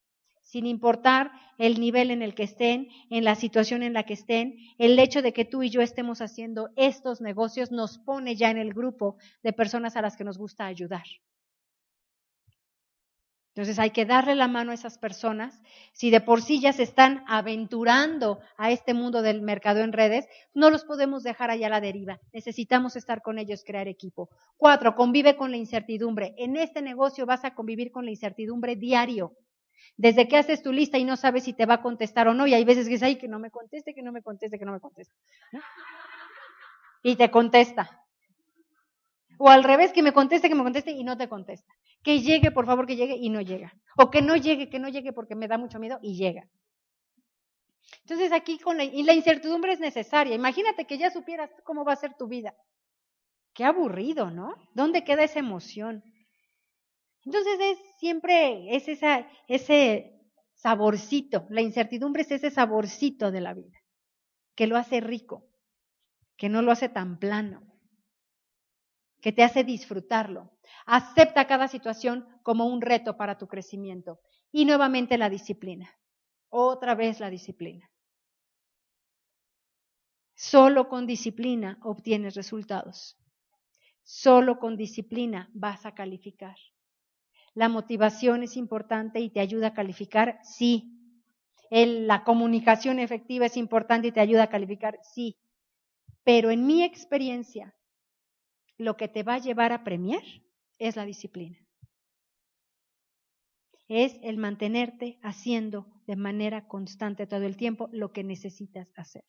sin 0.43 0.67
importar 0.67 1.33
el 1.57 1.81
nivel 1.81 2.11
en 2.11 2.21
el 2.21 2.35
que 2.35 2.43
estén, 2.43 2.89
en 3.09 3.25
la 3.25 3.37
situación 3.37 3.83
en 3.83 3.95
la 3.95 4.03
que 4.03 4.13
estén, 4.13 4.59
el 4.77 4.99
hecho 4.99 5.23
de 5.23 5.33
que 5.33 5.47
tú 5.47 5.63
y 5.63 5.71
yo 5.71 5.81
estemos 5.81 6.21
haciendo 6.21 6.69
estos 6.77 7.23
negocios 7.23 7.73
nos 7.73 7.97
pone 7.97 8.37
ya 8.37 8.51
en 8.51 8.59
el 8.59 8.75
grupo 8.75 9.17
de 9.43 9.55
personas 9.55 9.97
a 9.97 10.03
las 10.03 10.19
que 10.19 10.25
nos 10.25 10.37
gusta 10.37 10.67
ayudar. 10.67 11.05
Entonces 13.51 13.81
hay 13.81 13.91
que 13.91 14.07
darle 14.07 14.37
la 14.37 14.47
mano 14.47 14.71
a 14.71 14.75
esas 14.75 14.97
personas. 14.97 15.61
Si 15.93 16.11
de 16.11 16.21
por 16.21 16.41
sí 16.41 16.61
ya 16.61 16.73
se 16.73 16.85
están 16.85 17.25
aventurando 17.27 18.39
a 18.57 18.71
este 18.71 18.95
mundo 18.95 19.23
del 19.23 19.43
mercado 19.43 19.81
en 19.81 19.93
redes, 19.93 20.27
no 20.55 20.71
los 20.71 20.85
podemos 20.85 21.25
dejar 21.25 21.51
allá 21.51 21.67
a 21.67 21.71
la 21.71 21.81
deriva. 21.81 22.21
Necesitamos 22.33 22.95
estar 22.95 23.23
con 23.23 23.39
ellos, 23.39 23.65
crear 23.67 23.89
equipo. 23.89 24.31
Cuatro, 24.57 24.95
convive 24.95 25.37
con 25.37 25.51
la 25.51 25.57
incertidumbre. 25.57 26.33
En 26.39 26.57
este 26.57 26.81
negocio 26.81 27.27
vas 27.27 27.45
a 27.45 27.55
convivir 27.55 27.91
con 27.91 28.05
la 28.05 28.13
incertidumbre 28.13 28.77
diario. 28.77 29.35
Desde 29.97 30.29
que 30.29 30.37
haces 30.37 30.63
tu 30.63 30.73
lista 30.73 30.99
y 30.99 31.05
no 31.05 31.17
sabes 31.17 31.45
si 31.45 31.53
te 31.53 31.67
va 31.67 31.75
a 31.75 31.83
contestar 31.83 32.29
o 32.29 32.35
no, 32.35 32.47
y 32.47 32.55
hay 32.55 32.65
veces 32.65 32.87
que 32.87 32.93
dices, 32.93 33.07
ay, 33.07 33.17
que 33.17 33.29
no 33.29 33.39
me 33.41 33.51
conteste, 33.51 33.95
que 33.95 34.03
no 34.03 34.13
me 34.13 34.23
conteste, 34.23 34.59
que 34.59 34.65
no 34.65 34.73
me 34.73 34.81
conteste. 34.81 35.15
Y 37.03 37.17
te 37.17 37.31
contesta. 37.31 38.01
O 39.43 39.49
al 39.49 39.65
revés, 39.65 39.91
que 39.95 40.03
me 40.03 40.13
conteste, 40.13 40.51
que 40.51 40.55
me 40.55 40.63
conteste 40.63 40.91
y 40.91 41.03
no 41.03 41.17
te 41.17 41.27
contesta. 41.27 41.73
Que 42.03 42.21
llegue, 42.21 42.51
por 42.51 42.67
favor, 42.67 42.87
que 42.87 42.95
llegue 42.95 43.17
y 43.17 43.31
no 43.31 43.41
llega. 43.41 43.73
O 43.97 44.11
que 44.11 44.21
no 44.21 44.37
llegue, 44.37 44.69
que 44.69 44.79
no 44.79 44.91
llegue 44.91 45.15
porque 45.15 45.35
me 45.35 45.49
da 45.49 45.57
mucho 45.57 45.79
miedo 45.79 45.99
y 46.03 46.15
llega. 46.15 46.47
Entonces 48.03 48.33
aquí 48.33 48.59
con 48.59 48.77
la, 48.77 48.85
y 48.85 49.03
la 49.03 49.15
incertidumbre 49.15 49.73
es 49.73 49.81
necesaria. 49.81 50.35
Imagínate 50.35 50.85
que 50.85 50.99
ya 50.99 51.11
supieras 51.11 51.51
cómo 51.65 51.87
va 51.87 51.95
a 51.95 51.97
ser 51.97 52.13
tu 52.19 52.29
vida. 52.29 52.55
Qué 53.55 53.65
aburrido, 53.65 54.31
¿no? 54.31 54.55
¿Dónde 54.75 55.05
queda 55.05 55.25
esa 55.25 55.39
emoción? 55.39 56.05
Entonces 57.25 57.59
es 57.61 57.79
siempre 57.97 58.77
es 58.77 58.89
esa, 58.89 59.27
ese 59.49 60.21
saborcito. 60.53 61.47
La 61.49 61.63
incertidumbre 61.63 62.23
es 62.23 62.31
ese 62.31 62.51
saborcito 62.51 63.31
de 63.31 63.41
la 63.41 63.55
vida 63.55 63.79
que 64.55 64.67
lo 64.67 64.77
hace 64.77 65.01
rico, 65.01 65.47
que 66.37 66.51
no 66.51 66.61
lo 66.61 66.73
hace 66.73 66.91
tan 66.91 67.19
plano 67.19 67.70
que 69.21 69.33
te 69.33 69.43
hace 69.43 69.65
disfrutarlo. 69.65 70.51
Acepta 70.87 71.47
cada 71.47 71.69
situación 71.69 72.27
como 72.43 72.67
un 72.67 72.81
reto 72.81 73.17
para 73.17 73.39
tu 73.39 73.47
crecimiento. 73.47 74.21
Y 74.53 74.65
nuevamente 74.65 75.19
la 75.19 75.29
disciplina. 75.29 75.91
Otra 76.49 76.95
vez 76.95 77.21
la 77.21 77.31
disciplina. 77.31 77.91
Solo 80.35 80.89
con 80.89 81.07
disciplina 81.07 81.79
obtienes 81.83 82.35
resultados. 82.35 83.17
Solo 84.03 84.59
con 84.59 84.77
disciplina 84.77 85.51
vas 85.53 85.85
a 85.87 85.95
calificar. 85.95 86.57
La 87.55 87.69
motivación 87.69 88.43
es 88.43 88.57
importante 88.57 89.21
y 89.21 89.31
te 89.31 89.41
ayuda 89.41 89.69
a 89.69 89.75
calificar, 89.75 90.41
sí. 90.43 90.97
la 91.71 92.25
comunicación 92.25 92.99
efectiva 92.99 93.47
es 93.47 93.57
importante 93.57 94.09
y 94.09 94.13
te 94.13 94.21
ayuda 94.21 94.45
a 94.45 94.49
calificar, 94.49 94.99
sí. 95.03 95.37
Pero 96.25 96.51
en 96.51 96.67
mi 96.67 96.83
experiencia, 96.83 97.75
lo 98.81 98.97
que 98.97 99.09
te 99.09 99.23
va 99.23 99.35
a 99.35 99.39
llevar 99.39 99.73
a 99.73 99.85
premiar 99.85 100.23
es 100.79 100.97
la 100.97 101.05
disciplina. 101.05 101.59
Es 103.89 104.17
el 104.23 104.39
mantenerte 104.39 105.19
haciendo 105.23 105.87
de 106.07 106.17
manera 106.17 106.67
constante 106.67 107.27
todo 107.27 107.43
el 107.43 107.59
tiempo 107.59 107.91
lo 107.93 108.13
que 108.13 108.25
necesitas 108.25 108.89
hacer. 108.97 109.25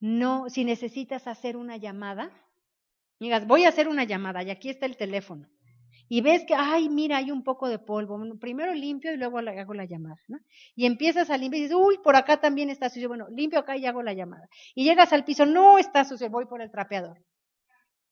No, 0.00 0.50
si 0.50 0.64
necesitas 0.64 1.28
hacer 1.28 1.56
una 1.56 1.76
llamada, 1.76 2.32
digas, 3.20 3.46
voy 3.46 3.62
a 3.62 3.68
hacer 3.68 3.86
una 3.86 4.02
llamada 4.02 4.42
y 4.42 4.50
aquí 4.50 4.68
está 4.68 4.86
el 4.86 4.96
teléfono 4.96 5.48
y 6.08 6.22
ves 6.22 6.44
que, 6.46 6.54
ay, 6.54 6.88
mira, 6.88 7.18
hay 7.18 7.30
un 7.30 7.44
poco 7.44 7.68
de 7.68 7.78
polvo, 7.78 8.18
primero 8.38 8.72
limpio 8.72 9.12
y 9.12 9.16
luego 9.16 9.38
hago 9.38 9.74
la 9.74 9.84
llamada, 9.84 10.20
¿no? 10.26 10.38
Y 10.74 10.86
empiezas 10.86 11.28
a 11.28 11.36
limpiar 11.36 11.60
y 11.60 11.62
dices, 11.64 11.76
uy, 11.78 11.98
por 11.98 12.16
acá 12.16 12.40
también 12.40 12.70
está 12.70 12.88
sucio, 12.88 13.08
bueno, 13.08 13.26
limpio 13.28 13.58
acá 13.58 13.76
y 13.76 13.84
hago 13.84 14.02
la 14.02 14.14
llamada. 14.14 14.48
Y 14.74 14.84
llegas 14.84 15.12
al 15.12 15.24
piso, 15.24 15.44
no 15.44 15.78
está 15.78 16.04
sucio, 16.04 16.30
voy 16.30 16.46
por 16.46 16.62
el 16.62 16.70
trapeador. 16.70 17.18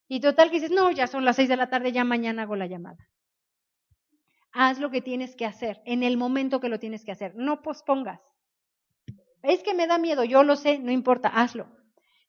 Y 0.08 0.20
total 0.20 0.50
que 0.50 0.56
dices, 0.56 0.70
no, 0.70 0.90
ya 0.90 1.06
son 1.06 1.24
las 1.24 1.36
seis 1.36 1.48
de 1.48 1.56
la 1.56 1.70
tarde, 1.70 1.90
ya 1.92 2.04
mañana 2.04 2.42
hago 2.42 2.54
la 2.54 2.66
llamada. 2.66 3.08
Haz 4.52 4.78
lo 4.78 4.90
que 4.90 5.00
tienes 5.00 5.34
que 5.34 5.46
hacer 5.46 5.80
en 5.84 6.02
el 6.02 6.16
momento 6.16 6.60
que 6.60 6.68
lo 6.68 6.78
tienes 6.78 7.04
que 7.04 7.12
hacer, 7.12 7.34
no 7.34 7.62
pospongas. 7.62 8.20
Es 9.42 9.62
que 9.62 9.74
me 9.74 9.86
da 9.86 9.98
miedo, 9.98 10.24
yo 10.24 10.42
lo 10.42 10.56
sé, 10.56 10.78
no 10.78 10.90
importa, 10.90 11.28
hazlo. 11.28 11.75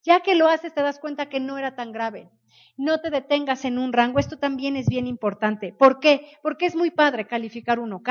Ya 0.03 0.21
que 0.21 0.35
lo 0.35 0.47
haces, 0.47 0.73
te 0.73 0.81
das 0.81 0.99
cuenta 0.99 1.29
que 1.29 1.39
no 1.39 1.57
era 1.57 1.75
tan 1.75 1.91
grave. 1.91 2.29
No 2.77 3.01
te 3.01 3.09
detengas 3.09 3.65
en 3.65 3.77
un 3.77 3.93
rango. 3.93 4.19
Esto 4.19 4.37
también 4.37 4.75
es 4.75 4.87
bien 4.87 5.07
importante. 5.07 5.73
¿Por 5.73 5.99
qué? 5.99 6.37
Porque 6.41 6.65
es 6.65 6.75
muy 6.75 6.91
padre 6.91 7.27
calificar 7.27 7.79
un 7.79 7.93
OK. 7.93 8.09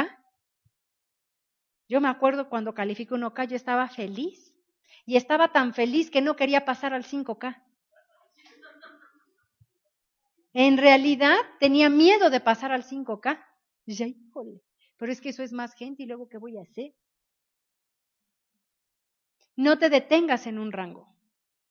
Yo 1.89 2.01
me 2.01 2.09
acuerdo 2.09 2.49
cuando 2.49 2.75
califico 2.75 3.15
un 3.15 3.25
OK, 3.25 3.43
yo 3.43 3.57
estaba 3.57 3.89
feliz. 3.89 4.53
Y 5.05 5.17
estaba 5.17 5.53
tan 5.53 5.73
feliz 5.73 6.11
que 6.11 6.21
no 6.21 6.35
quería 6.35 6.65
pasar 6.65 6.93
al 6.93 7.05
5K. 7.05 7.63
En 10.53 10.79
realidad 10.79 11.37
tenía 11.61 11.89
miedo 11.89 12.29
de 12.29 12.41
pasar 12.41 12.73
al 12.73 12.83
5K. 12.83 13.45
Dice, 13.85 14.09
híjole, 14.09 14.63
pero 14.97 15.13
es 15.13 15.21
que 15.21 15.29
eso 15.29 15.43
es 15.43 15.53
más 15.53 15.75
gente 15.75 16.03
y 16.03 16.07
luego 16.07 16.29
¿qué 16.29 16.39
voy 16.39 16.59
a 16.59 16.63
hacer? 16.63 16.93
No 19.55 19.79
te 19.79 19.89
detengas 19.91 20.47
en 20.47 20.59
un 20.59 20.73
rango. 20.73 21.16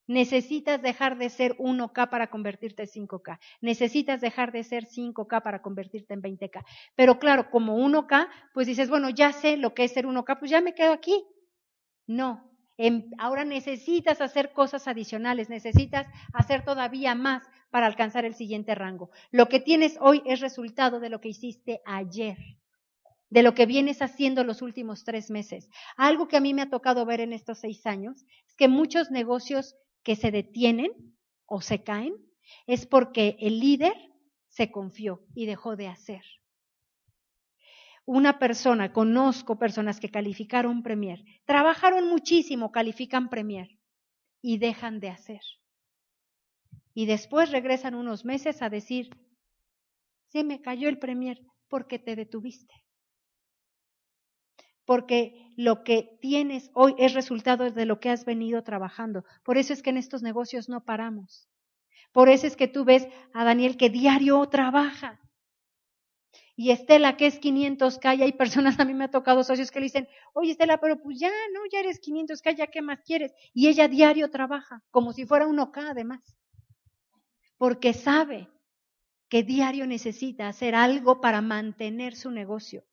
Necesitas 0.08 0.82
dejar 0.82 1.18
de 1.18 1.30
ser 1.30 1.58
1K 1.58 2.10
para 2.10 2.28
convertirte 2.30 2.84
en 2.84 3.08
5K. 3.08 3.40
Necesitas 3.62 4.22
dejar 4.22 4.52
de 4.52 4.64
ser 4.64 4.86
5K 4.86 5.42
para 5.42 5.62
convertirte 5.62 6.14
en 6.14 6.22
20K. 6.22 6.64
Pero 6.96 7.20
claro, 7.20 7.50
como 7.50 7.78
1K, 7.78 8.30
pues 8.54 8.68
dices, 8.68 8.90
bueno, 8.90 9.10
ya 9.10 9.32
sé 9.34 9.58
lo 9.58 9.74
que 9.74 9.86
es 9.86 9.94
ser 9.94 10.06
1K, 10.06 10.40
pues 10.40 10.52
ya 10.52 10.62
me 10.62 10.76
quedo 10.76 10.94
aquí. 10.94 11.26
No. 12.08 12.52
ahora 13.18 13.46
necesitas 13.46 14.22
hacer 14.22 14.52
cosas 14.54 14.88
adicionales, 14.88 15.50
necesitas 15.50 16.08
hacer 16.34 16.64
todavía 16.66 17.16
más 17.16 17.44
para 17.72 17.88
alcanzar 17.88 18.26
el 18.26 18.36
siguiente 18.36 18.76
rango. 18.76 19.10
Lo 19.32 19.48
que 19.50 19.60
tienes 19.60 19.98
hoy 20.02 20.22
es 20.26 20.42
resultado 20.42 21.00
de 21.00 21.10
lo 21.10 21.22
que 21.22 21.30
hiciste 21.30 21.82
ayer. 21.86 22.38
de 23.30 23.44
lo 23.44 23.54
que 23.56 23.66
vienes 23.66 24.02
haciendo 24.02 24.44
los 24.44 24.62
últimos 24.62 25.04
tres 25.04 25.30
meses. 25.32 25.70
Algo 25.98 26.28
que 26.28 26.38
a 26.38 26.42
mí 26.42 26.54
me 26.54 26.62
ha 26.62 26.70
tocado 26.70 27.06
ver 27.06 27.20
en 27.22 27.34
estos 27.34 27.60
seis 27.60 27.86
años 27.86 28.26
es 28.48 28.56
que 28.56 28.68
muchos 28.68 29.12
negocios 29.12 29.76
que 30.06 30.16
se 30.16 30.32
detienen 30.32 30.92
o 31.48 31.60
se 31.60 31.84
caen 31.84 32.16
es 32.68 32.86
porque 32.86 33.36
el 33.40 33.60
líder 33.60 33.96
se 34.48 34.72
confió 34.72 35.26
y 35.34 35.48
dejó 35.48 35.76
de 35.76 35.88
hacer. 35.88 36.22
Una 38.06 38.38
persona, 38.38 38.94
conozco 38.94 39.58
personas 39.58 40.00
que 40.00 40.12
calificaron 40.12 40.84
Premier, 40.84 41.26
trabajaron 41.46 42.08
muchísimo, 42.08 42.72
califican 42.72 43.30
Premier 43.30 43.80
y 44.44 44.60
dejan 44.60 45.00
de 45.00 45.10
hacer. 45.10 45.42
Y 46.94 47.08
después 47.08 47.52
regresan 47.52 47.96
unos 47.96 48.26
meses 48.26 48.62
a 48.62 48.70
decir, 48.70 49.10
se 50.28 50.44
me 50.44 50.62
cayó 50.62 50.88
el 50.88 51.00
Premier 51.00 51.42
porque 51.68 51.98
te 51.98 52.16
detuviste. 52.16 52.85
Porque 54.86 55.52
lo 55.58 55.84
que 55.84 56.18
tienes 56.22 56.70
hoy 56.74 56.96
es 56.98 57.14
resultado 57.14 57.70
de 57.70 57.86
lo 57.86 58.00
que 58.00 58.10
has 58.10 58.26
venido 58.26 58.64
trabajando. 58.64 59.26
Por 59.44 59.58
eso 59.58 59.74
es 59.74 59.82
que 59.82 59.90
en 59.90 59.98
estos 59.98 60.22
negocios 60.22 60.70
no 60.70 60.86
paramos. 60.86 61.50
Por 62.12 62.30
eso 62.30 62.48
es 62.48 62.56
que 62.56 62.68
tú 62.68 62.86
ves 62.86 63.08
a 63.34 63.44
Daniel 63.44 63.78
que 63.78 63.90
diario 63.90 64.46
trabaja. 64.48 65.20
Y 66.56 66.72
Estela, 66.72 67.18
que 67.18 67.28
es 67.28 67.42
500K, 67.42 68.18
y 68.18 68.24
hay 68.24 68.32
personas, 68.32 68.80
a 68.80 68.86
mí 68.86 68.94
me 68.94 69.06
ha 69.06 69.12
tocado 69.12 69.44
socios 69.44 69.72
que 69.72 69.80
le 69.80 69.88
dicen, 69.88 70.08
oye 70.34 70.52
Estela, 70.52 70.80
pero 70.80 71.02
pues 71.02 71.20
ya, 71.20 71.30
no, 71.54 71.60
ya 71.70 71.80
eres 71.80 72.00
500K, 72.02 72.56
ya 72.56 72.68
qué 72.68 72.82
más 72.82 73.02
quieres. 73.02 73.34
Y 73.54 73.68
ella 73.68 73.90
diario 73.90 74.30
trabaja, 74.30 74.82
como 74.90 75.12
si 75.12 75.26
fuera 75.26 75.48
1K 75.48 75.90
además. 75.90 76.38
Porque 77.58 77.94
sabe 77.94 78.50
que 79.28 79.44
diario 79.44 79.86
necesita 79.86 80.48
hacer 80.48 80.76
algo 80.76 81.20
para 81.20 81.42
mantener 81.42 82.16
su 82.16 82.32
negocio. 82.32 82.86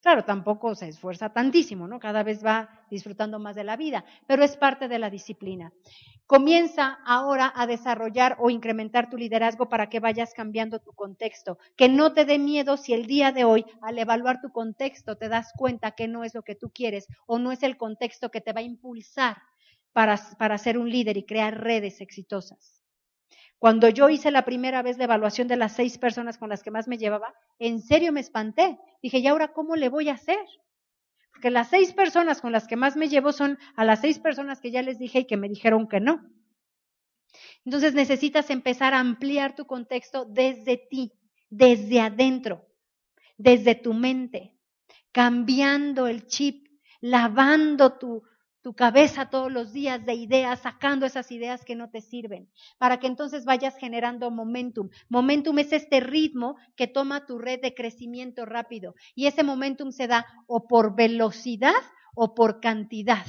Claro, 0.00 0.24
tampoco 0.24 0.74
se 0.74 0.88
esfuerza 0.88 1.32
tantísimo, 1.32 1.88
¿no? 1.88 1.98
Cada 1.98 2.22
vez 2.22 2.44
va 2.44 2.68
disfrutando 2.90 3.38
más 3.38 3.56
de 3.56 3.64
la 3.64 3.76
vida, 3.76 4.04
pero 4.26 4.44
es 4.44 4.56
parte 4.56 4.88
de 4.88 4.98
la 4.98 5.10
disciplina. 5.10 5.72
Comienza 6.26 6.98
ahora 7.04 7.52
a 7.54 7.66
desarrollar 7.66 8.36
o 8.40 8.50
incrementar 8.50 9.10
tu 9.10 9.16
liderazgo 9.16 9.68
para 9.68 9.88
que 9.88 10.00
vayas 10.00 10.32
cambiando 10.34 10.80
tu 10.80 10.92
contexto. 10.92 11.58
Que 11.76 11.88
no 11.88 12.12
te 12.12 12.24
dé 12.24 12.38
miedo 12.38 12.76
si 12.76 12.94
el 12.94 13.06
día 13.06 13.32
de 13.32 13.44
hoy, 13.44 13.64
al 13.82 13.98
evaluar 13.98 14.40
tu 14.40 14.50
contexto, 14.50 15.16
te 15.16 15.28
das 15.28 15.52
cuenta 15.56 15.92
que 15.92 16.08
no 16.08 16.24
es 16.24 16.34
lo 16.34 16.42
que 16.42 16.54
tú 16.54 16.70
quieres 16.70 17.06
o 17.26 17.38
no 17.38 17.52
es 17.52 17.62
el 17.62 17.76
contexto 17.76 18.30
que 18.30 18.40
te 18.40 18.52
va 18.52 18.60
a 18.60 18.64
impulsar 18.64 19.38
para, 19.92 20.18
para 20.38 20.58
ser 20.58 20.78
un 20.78 20.90
líder 20.90 21.16
y 21.16 21.26
crear 21.26 21.60
redes 21.60 22.00
exitosas. 22.00 22.85
Cuando 23.58 23.88
yo 23.88 24.10
hice 24.10 24.30
la 24.30 24.44
primera 24.44 24.82
vez 24.82 24.98
la 24.98 25.04
evaluación 25.04 25.48
de 25.48 25.56
las 25.56 25.74
seis 25.74 25.98
personas 25.98 26.38
con 26.38 26.50
las 26.50 26.62
que 26.62 26.70
más 26.70 26.88
me 26.88 26.98
llevaba, 26.98 27.34
en 27.58 27.80
serio 27.80 28.12
me 28.12 28.20
espanté. 28.20 28.78
Dije, 29.02 29.18
¿y 29.18 29.26
ahora 29.26 29.52
cómo 29.52 29.76
le 29.76 29.88
voy 29.88 30.08
a 30.08 30.14
hacer? 30.14 30.44
Porque 31.32 31.50
las 31.50 31.68
seis 31.68 31.92
personas 31.92 32.40
con 32.40 32.52
las 32.52 32.66
que 32.66 32.76
más 32.76 32.96
me 32.96 33.08
llevo 33.08 33.32
son 33.32 33.58
a 33.74 33.84
las 33.84 34.00
seis 34.00 34.18
personas 34.18 34.60
que 34.60 34.70
ya 34.70 34.82
les 34.82 34.98
dije 34.98 35.20
y 35.20 35.26
que 35.26 35.36
me 35.36 35.48
dijeron 35.48 35.88
que 35.88 36.00
no. 36.00 36.22
Entonces 37.64 37.94
necesitas 37.94 38.50
empezar 38.50 38.94
a 38.94 39.00
ampliar 39.00 39.54
tu 39.54 39.66
contexto 39.66 40.24
desde 40.24 40.76
ti, 40.76 41.12
desde 41.50 42.00
adentro, 42.00 42.66
desde 43.36 43.74
tu 43.74 43.92
mente, 43.92 44.54
cambiando 45.12 46.06
el 46.06 46.26
chip, 46.26 46.68
lavando 47.00 47.98
tu, 47.98 48.22
tu 48.66 48.74
cabeza 48.74 49.30
todos 49.30 49.52
los 49.52 49.72
días 49.72 50.04
de 50.06 50.14
ideas, 50.14 50.58
sacando 50.58 51.06
esas 51.06 51.30
ideas 51.30 51.64
que 51.64 51.76
no 51.76 51.88
te 51.88 52.00
sirven, 52.00 52.50
para 52.78 52.98
que 52.98 53.06
entonces 53.06 53.44
vayas 53.44 53.76
generando 53.76 54.28
momentum. 54.32 54.88
Momentum 55.08 55.60
es 55.60 55.72
este 55.72 56.00
ritmo 56.00 56.56
que 56.74 56.88
toma 56.88 57.26
tu 57.26 57.38
red 57.38 57.60
de 57.60 57.74
crecimiento 57.74 58.44
rápido 58.44 58.96
y 59.14 59.28
ese 59.28 59.44
momentum 59.44 59.92
se 59.92 60.08
da 60.08 60.26
o 60.48 60.66
por 60.66 60.96
velocidad 60.96 61.76
o 62.16 62.34
por 62.34 62.58
cantidad. 62.58 63.24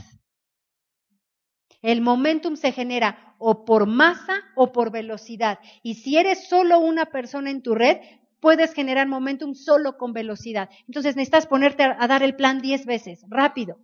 El 1.84 2.02
momentum 2.02 2.56
se 2.56 2.72
genera 2.72 3.36
o 3.38 3.64
por 3.64 3.86
masa 3.86 4.40
o 4.56 4.72
por 4.72 4.92
velocidad. 4.92 5.60
Y 5.84 5.94
si 5.94 6.18
eres 6.18 6.50
solo 6.50 6.80
una 6.80 7.06
persona 7.06 7.52
en 7.52 7.62
tu 7.62 7.76
red, 7.76 7.98
puedes 8.40 8.74
generar 8.74 9.08
momentum 9.08 9.54
solo 9.54 9.98
con 10.00 10.14
velocidad. 10.14 10.72
Entonces 10.88 11.16
necesitas 11.16 11.46
ponerte 11.46 11.84
a 11.84 12.08
dar 12.08 12.24
el 12.24 12.36
plan 12.36 12.60
10 12.60 12.88
veces, 12.88 13.24
rápido 13.30 13.78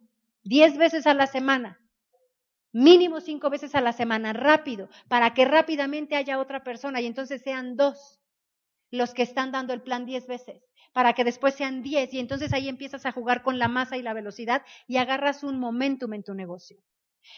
diez 0.44 0.78
veces 0.78 1.08
a 1.08 1.14
la 1.14 1.28
semana, 1.28 1.80
mínimo 2.72 3.22
cinco 3.22 3.50
veces 3.50 3.76
a 3.76 3.82
la 3.82 3.94
semana, 3.94 4.34
rápido, 4.34 4.90
para 5.08 5.34
que 5.34 5.46
rápidamente 5.46 6.16
haya 6.16 6.40
otra 6.40 6.64
persona 6.64 7.02
y 7.02 7.06
entonces 7.06 7.42
sean 7.42 7.76
dos 7.76 8.20
los 8.92 9.14
que 9.14 9.24
están 9.24 9.52
dando 9.52 9.74
el 9.74 9.82
plan 9.82 10.06
diez 10.06 10.28
veces, 10.28 10.64
para 10.94 11.14
que 11.14 11.24
después 11.24 11.56
sean 11.56 11.82
diez 11.82 12.14
y 12.14 12.20
entonces 12.20 12.54
ahí 12.54 12.70
empiezas 12.70 13.06
a 13.06 13.12
jugar 13.12 13.42
con 13.42 13.58
la 13.58 13.68
masa 13.68 13.98
y 13.98 14.04
la 14.04 14.14
velocidad 14.14 14.64
y 14.88 14.98
agarras 14.98 15.44
un 15.44 15.60
momentum 15.60 16.14
en 16.14 16.24
tu 16.24 16.34
negocio. 16.36 16.78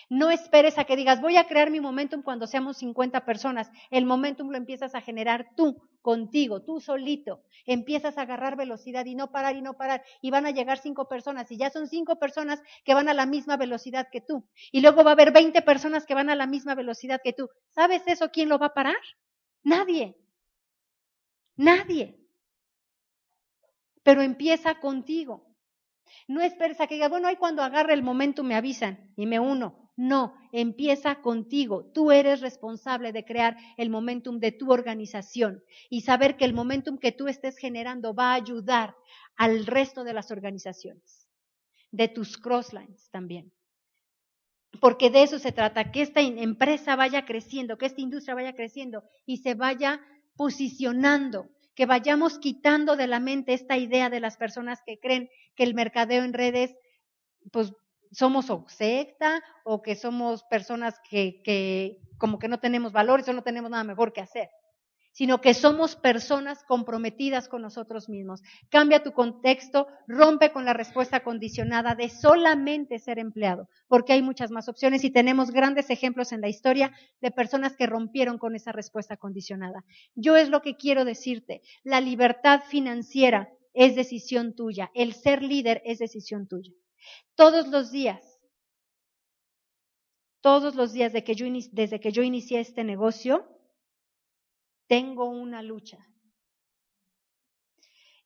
No 0.10 0.32
esperes 0.32 0.78
a 0.78 0.86
que 0.86 0.96
digas, 0.96 1.22
voy 1.22 1.38
a 1.38 1.48
crear 1.48 1.72
mi 1.72 1.80
momentum 1.80 2.22
cuando 2.22 2.48
seamos 2.48 2.78
50 2.78 3.26
personas. 3.26 3.70
El 3.90 4.06
momentum 4.06 4.50
lo 4.50 4.58
empiezas 4.58 4.96
a 4.96 5.02
generar 5.02 5.50
tú, 5.56 5.82
contigo, 6.02 6.62
tú 6.62 6.80
solito. 6.80 7.44
Empiezas 7.66 8.18
a 8.18 8.22
agarrar 8.22 8.56
velocidad 8.56 9.06
y 9.06 9.16
no 9.16 9.32
parar 9.32 9.56
y 9.56 9.62
no 9.62 9.76
parar. 9.76 10.04
Y 10.22 10.32
van 10.32 10.46
a 10.46 10.52
llegar 10.52 10.78
cinco 10.78 11.08
personas 11.08 11.52
y 11.52 11.58
ya 11.58 11.70
son 11.70 11.88
cinco 11.88 12.18
personas 12.18 12.62
que 12.84 12.94
van 12.94 13.10
a 13.10 13.14
la 13.14 13.26
misma 13.26 13.58
velocidad 13.58 14.08
que 14.12 14.22
tú. 14.22 14.48
Y 14.72 14.82
luego 14.82 15.04
va 15.04 15.12
a 15.12 15.14
haber 15.14 15.32
20 15.32 15.62
personas 15.62 16.06
que 16.06 16.14
van 16.14 16.30
a 16.30 16.36
la 16.36 16.48
misma 16.48 16.76
velocidad 16.76 17.22
que 17.24 17.34
tú. 17.34 17.50
¿Sabes 17.70 18.04
eso 18.08 18.30
quién 18.30 18.50
lo 18.50 18.60
va 18.60 18.68
a 18.68 18.74
parar? 18.74 18.96
Nadie. 19.64 20.16
Nadie. 21.58 22.20
Pero 24.04 24.22
empieza 24.22 24.80
contigo. 24.80 25.55
No 26.28 26.42
esperes 26.42 26.80
a 26.80 26.88
que 26.88 26.96
diga, 26.96 27.10
bueno, 27.10 27.28
ahí 27.28 27.36
cuando 27.36 27.62
agarre 27.62 27.94
el 27.94 28.04
momento 28.04 28.44
me 28.44 28.56
avisan 28.56 29.12
y 29.16 29.26
me 29.26 29.40
uno. 29.40 29.92
No, 29.98 30.36
empieza 30.52 31.22
contigo. 31.22 31.90
Tú 31.94 32.12
eres 32.12 32.42
responsable 32.42 33.14
de 33.14 33.24
crear 33.24 33.56
el 33.78 33.90
momentum 33.90 34.40
de 34.40 34.52
tu 34.52 34.72
organización 34.72 35.64
y 35.90 36.02
saber 36.02 36.36
que 36.36 36.46
el 36.46 36.54
momentum 36.54 36.98
que 36.98 37.14
tú 37.14 37.28
estés 37.28 37.58
generando 37.58 38.14
va 38.14 38.32
a 38.32 38.36
ayudar 38.36 38.96
al 39.38 39.66
resto 39.66 40.04
de 40.04 40.14
las 40.14 40.32
organizaciones, 40.32 41.30
de 41.92 42.10
tus 42.10 42.38
crosslines 42.38 43.10
también. 43.10 43.54
Porque 44.82 45.10
de 45.10 45.24
eso 45.24 45.40
se 45.40 45.54
trata, 45.54 45.92
que 45.92 46.02
esta 46.02 46.20
empresa 46.20 46.98
vaya 46.98 47.26
creciendo, 47.26 47.78
que 47.78 47.86
esta 47.86 48.02
industria 48.02 48.36
vaya 48.36 48.54
creciendo 48.54 49.04
y 49.26 49.38
se 49.38 49.54
vaya 49.54 50.02
posicionando 50.36 51.50
que 51.76 51.86
vayamos 51.86 52.40
quitando 52.40 52.96
de 52.96 53.08
la 53.08 53.20
mente 53.20 53.54
esta 53.54 53.78
idea 53.78 54.10
de 54.10 54.20
las 54.20 54.38
personas 54.38 54.82
que 54.86 55.00
creen 55.00 55.30
que 55.56 55.64
el 55.64 55.74
mercadeo 55.74 56.24
en 56.24 56.34
redes, 56.34 56.76
pues 57.52 57.74
somos 58.12 58.50
o 58.50 58.66
secta 58.68 59.44
o 59.64 59.82
que 59.82 59.96
somos 59.96 60.44
personas 60.44 61.00
que, 61.10 61.42
que 61.44 62.00
como 62.18 62.40
que 62.40 62.48
no 62.48 62.60
tenemos 62.60 62.94
valores 62.94 63.28
o 63.28 63.34
no 63.34 63.44
tenemos 63.44 63.70
nada 63.70 63.84
mejor 63.84 64.14
que 64.14 64.22
hacer 64.22 64.50
sino 65.16 65.40
que 65.40 65.54
somos 65.54 65.96
personas 65.96 66.66
comprometidas 66.66 67.48
con 67.48 67.62
nosotros 67.62 68.10
mismos. 68.10 68.42
Cambia 68.70 69.02
tu 69.02 69.14
contexto, 69.14 69.88
rompe 70.08 70.52
con 70.52 70.66
la 70.66 70.74
respuesta 70.74 71.22
condicionada 71.22 71.96
de 71.96 72.10
solamente 72.10 73.00
ser 73.00 73.18
empleado, 73.18 73.70
porque 73.88 74.12
hay 74.12 74.22
muchas 74.22 74.52
más 74.52 74.68
opciones 74.68 75.06
y 75.06 75.12
tenemos 75.12 75.52
grandes 75.52 75.90
ejemplos 75.90 76.34
en 76.34 76.42
la 76.42 76.50
historia 76.50 76.92
de 77.22 77.32
personas 77.32 77.78
que 77.78 77.88
rompieron 77.88 78.38
con 78.38 78.58
esa 78.58 78.74
respuesta 78.74 79.16
condicionada. 79.16 79.86
Yo 80.16 80.36
es 80.36 80.50
lo 80.50 80.62
que 80.62 80.76
quiero 80.76 81.06
decirte, 81.06 81.62
la 81.86 82.02
libertad 82.02 82.64
financiera 82.68 83.48
es 83.74 83.96
decisión 83.96 84.54
tuya, 84.54 84.92
el 84.94 85.14
ser 85.14 85.42
líder 85.42 85.82
es 85.86 86.00
decisión 86.00 86.46
tuya. 86.46 86.74
Todos 87.36 87.70
los 87.70 87.90
días, 87.90 88.22
todos 90.42 90.76
los 90.76 90.92
días 90.92 91.14
desde 91.14 92.00
que 92.02 92.12
yo 92.12 92.22
inicié 92.22 92.60
este 92.60 92.84
negocio, 92.84 93.55
tengo 94.88 95.26
una 95.26 95.62
lucha. 95.62 95.98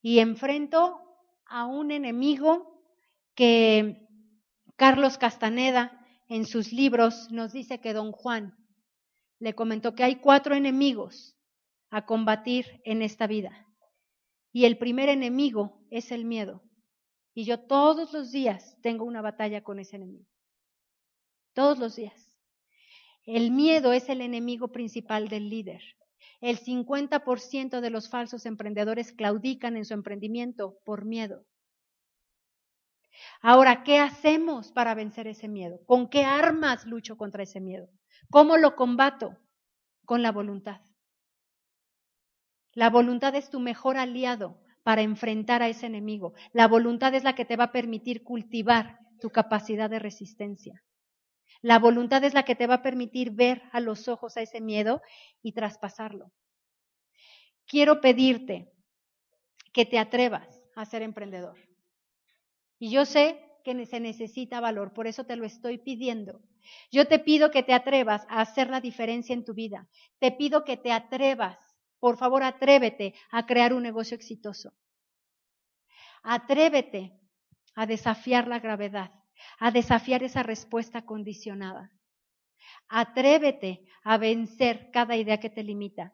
Y 0.01 0.19
enfrento 0.19 1.01
a 1.45 1.65
un 1.65 1.91
enemigo 1.91 2.83
que 3.35 4.07
Carlos 4.75 5.17
Castaneda 5.17 6.05
en 6.27 6.45
sus 6.45 6.71
libros 6.71 7.29
nos 7.31 7.51
dice 7.51 7.81
que 7.81 7.93
don 7.93 8.11
Juan 8.11 8.55
le 9.39 9.55
comentó 9.55 9.95
que 9.95 10.03
hay 10.03 10.17
cuatro 10.17 10.55
enemigos 10.55 11.35
a 11.89 12.05
combatir 12.05 12.81
en 12.83 13.01
esta 13.01 13.27
vida. 13.27 13.65
Y 14.51 14.65
el 14.65 14.77
primer 14.77 15.09
enemigo 15.09 15.85
es 15.89 16.11
el 16.11 16.25
miedo. 16.25 16.63
Y 17.33 17.45
yo 17.45 17.59
todos 17.59 18.13
los 18.13 18.31
días 18.31 18.77
tengo 18.81 19.05
una 19.05 19.21
batalla 19.21 19.63
con 19.63 19.79
ese 19.79 19.95
enemigo. 19.95 20.27
Todos 21.53 21.79
los 21.79 21.95
días. 21.95 22.37
El 23.25 23.51
miedo 23.51 23.93
es 23.93 24.09
el 24.09 24.21
enemigo 24.21 24.69
principal 24.71 25.29
del 25.29 25.49
líder. 25.49 25.81
El 26.41 26.57
50% 26.59 27.81
de 27.81 27.89
los 27.89 28.09
falsos 28.09 28.45
emprendedores 28.45 29.11
claudican 29.11 29.75
en 29.75 29.85
su 29.85 29.93
emprendimiento 29.93 30.77
por 30.85 31.05
miedo. 31.05 31.45
Ahora, 33.41 33.83
¿qué 33.83 33.99
hacemos 33.99 34.71
para 34.71 34.95
vencer 34.95 35.27
ese 35.27 35.47
miedo? 35.47 35.79
¿Con 35.85 36.09
qué 36.09 36.23
armas 36.23 36.85
lucho 36.85 37.17
contra 37.17 37.43
ese 37.43 37.59
miedo? 37.59 37.89
¿Cómo 38.29 38.57
lo 38.57 38.75
combato? 38.75 39.37
Con 40.05 40.21
la 40.21 40.31
voluntad. 40.31 40.81
La 42.73 42.89
voluntad 42.89 43.35
es 43.35 43.49
tu 43.49 43.59
mejor 43.59 43.97
aliado 43.97 44.61
para 44.83 45.01
enfrentar 45.01 45.61
a 45.61 45.67
ese 45.67 45.87
enemigo. 45.87 46.33
La 46.53 46.67
voluntad 46.67 47.13
es 47.13 47.23
la 47.23 47.35
que 47.35 47.45
te 47.45 47.57
va 47.57 47.65
a 47.65 47.71
permitir 47.71 48.23
cultivar 48.23 48.99
tu 49.19 49.29
capacidad 49.29 49.89
de 49.89 49.99
resistencia. 49.99 50.81
La 51.61 51.79
voluntad 51.79 52.23
es 52.23 52.33
la 52.33 52.43
que 52.43 52.55
te 52.55 52.67
va 52.67 52.75
a 52.75 52.81
permitir 52.81 53.31
ver 53.31 53.63
a 53.71 53.79
los 53.79 54.07
ojos 54.07 54.37
a 54.37 54.41
ese 54.41 54.61
miedo 54.61 55.01
y 55.41 55.51
traspasarlo. 55.51 56.31
Quiero 57.65 58.01
pedirte 58.01 58.71
que 59.73 59.85
te 59.85 59.99
atrevas 59.99 60.61
a 60.75 60.85
ser 60.85 61.01
emprendedor. 61.01 61.57
Y 62.79 62.91
yo 62.91 63.05
sé 63.05 63.39
que 63.63 63.85
se 63.85 63.99
necesita 63.99 64.61
valor, 64.61 64.93
por 64.93 65.05
eso 65.05 65.25
te 65.25 65.35
lo 65.35 65.45
estoy 65.45 65.77
pidiendo. 65.77 66.41
Yo 66.91 67.07
te 67.07 67.19
pido 67.19 67.51
que 67.51 67.63
te 67.63 67.73
atrevas 67.73 68.25
a 68.29 68.41
hacer 68.41 68.69
la 68.69 68.81
diferencia 68.81 69.33
en 69.33 69.45
tu 69.45 69.53
vida. 69.53 69.87
Te 70.19 70.31
pido 70.31 70.63
que 70.63 70.77
te 70.77 70.91
atrevas, 70.91 71.57
por 71.99 72.17
favor, 72.17 72.43
atrévete 72.43 73.13
a 73.31 73.45
crear 73.45 73.73
un 73.73 73.83
negocio 73.83 74.15
exitoso. 74.15 74.73
Atrévete 76.23 77.13
a 77.75 77.85
desafiar 77.85 78.47
la 78.47 78.59
gravedad, 78.59 79.11
a 79.59 79.71
desafiar 79.71 80.23
esa 80.23 80.43
respuesta 80.43 81.05
condicionada. 81.05 81.91
Atrévete 82.87 83.85
a 84.03 84.17
vencer 84.17 84.89
cada 84.91 85.15
idea 85.15 85.39
que 85.39 85.49
te 85.49 85.63
limita. 85.63 86.13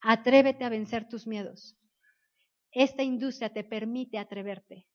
Atrévete 0.00 0.64
a 0.64 0.68
vencer 0.68 1.08
tus 1.08 1.26
miedos. 1.26 1.76
Esta 2.70 3.02
industria 3.02 3.52
te 3.52 3.64
permite 3.64 4.18
atreverte. 4.18 4.86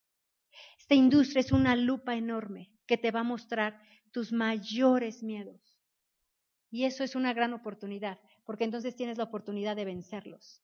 Esta 0.78 0.96
industria 0.96 1.42
es 1.42 1.52
una 1.52 1.76
lupa 1.76 2.16
enorme 2.16 2.72
que 2.86 2.98
te 2.98 3.12
va 3.12 3.22
a 3.22 3.24
mostrar 3.24 3.82
tus 4.12 4.32
mayores 4.32 5.24
miedos. 5.24 5.80
Y 6.70 6.86
eso 6.86 7.04
es 7.04 7.16
una 7.16 7.34
gran 7.34 7.54
oportunidad, 7.54 8.20
porque 8.46 8.64
entonces 8.64 8.96
tienes 8.96 9.18
la 9.18 9.26
oportunidad 9.26 9.76
de 9.76 9.86
vencerlos. 9.86 10.62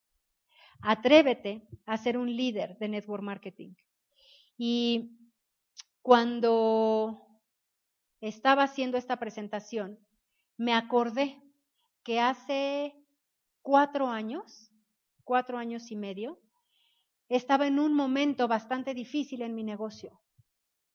Atrévete 0.81 1.67
a 1.85 1.97
ser 1.97 2.17
un 2.17 2.35
líder 2.35 2.77
de 2.77 2.87
network 2.89 3.23
marketing. 3.23 3.73
Y 4.57 5.19
cuando 6.09 7.39
estaba 8.19 8.63
haciendo 8.63 8.97
esta 8.97 9.19
presentación, 9.19 9.99
me 10.57 10.73
acordé 10.73 11.39
que 12.03 12.19
hace 12.19 12.95
cuatro 13.61 14.07
años, 14.07 14.71
cuatro 15.23 15.59
años 15.59 15.91
y 15.91 15.95
medio, 15.95 16.39
estaba 17.27 17.67
en 17.67 17.77
un 17.77 17.93
momento 17.93 18.47
bastante 18.47 18.95
difícil 18.95 19.43
en 19.43 19.53
mi 19.53 19.63
negocio. 19.63 20.19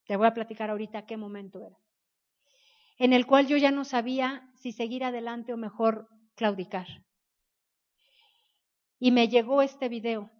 Te 0.05 0.17
voy 0.17 0.27
a 0.27 0.35
platicar 0.35 0.71
ahorita 0.71 1.07
qué 1.07 1.17
momento 1.17 1.61
era. 1.61 1.79
En 2.99 3.13
el 3.13 3.25
cual 3.25 3.47
yo 3.47 3.57
ya 3.57 3.71
no 3.71 3.85
sabía 3.85 4.51
si 4.57 4.73
seguir 4.73 5.05
adelante 5.05 5.53
o 5.53 5.57
mejor 5.57 6.09
claudicar. 6.35 6.89
Y 8.99 9.13
me 9.13 9.29
llegó 9.29 9.63
este 9.63 9.89
video. 9.89 10.33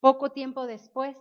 Poco 0.00 0.32
tiempo 0.32 0.66
después, 0.66 1.18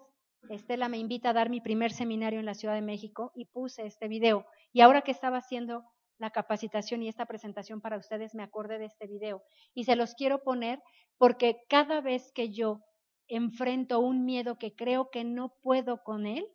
Estela 0.50 0.90
me 0.90 0.98
invita 0.98 1.30
a 1.30 1.34
dar 1.34 1.50
mi 1.50 1.62
primer 1.62 1.92
seminario 1.92 2.40
en 2.40 2.46
la 2.46 2.54
Ciudad 2.54 2.74
de 2.74 2.82
México 2.82 3.32
y 3.36 3.46
puse 3.46 3.86
este 3.86 4.08
video. 4.08 4.46
Y 4.74 4.82
ahora 4.82 5.02
que 5.02 5.12
estaba 5.12 5.38
haciendo 5.38 5.84
la 6.18 6.32
capacitación 6.32 7.02
y 7.02 7.08
esta 7.08 7.26
presentación 7.26 7.82
para 7.82 7.98
ustedes, 7.98 8.36
me 8.36 8.44
acordé 8.44 8.78
de 8.78 8.86
este 8.86 9.08
video. 9.08 9.44
Y 9.74 9.86
se 9.86 9.96
los 9.96 10.14
quiero 10.14 10.44
poner 10.44 10.82
porque 11.18 11.62
cada 11.70 12.02
vez 12.02 12.32
que 12.34 12.52
yo 12.52 12.82
enfrento 13.28 14.00
un 14.00 14.26
miedo 14.26 14.58
que 14.58 14.76
creo 14.76 15.10
que 15.10 15.24
no 15.24 15.56
puedo 15.62 16.04
con 16.04 16.26
él, 16.26 16.46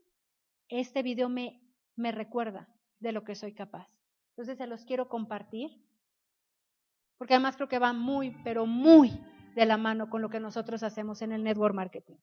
este 0.68 1.02
video 1.02 1.28
me, 1.28 1.60
me 1.96 2.12
recuerda 2.12 2.68
de 3.00 3.12
lo 3.12 3.24
que 3.24 3.34
soy 3.34 3.54
capaz. 3.54 3.88
Entonces 4.30 4.58
se 4.58 4.66
los 4.66 4.84
quiero 4.84 5.08
compartir, 5.08 5.70
porque 7.16 7.34
además 7.34 7.56
creo 7.56 7.68
que 7.68 7.78
va 7.78 7.92
muy, 7.92 8.36
pero 8.44 8.66
muy 8.66 9.18
de 9.54 9.64
la 9.64 9.78
mano 9.78 10.10
con 10.10 10.20
lo 10.20 10.28
que 10.28 10.40
nosotros 10.40 10.82
hacemos 10.82 11.22
en 11.22 11.32
el 11.32 11.42
network 11.42 11.74
marketing. 11.74 12.16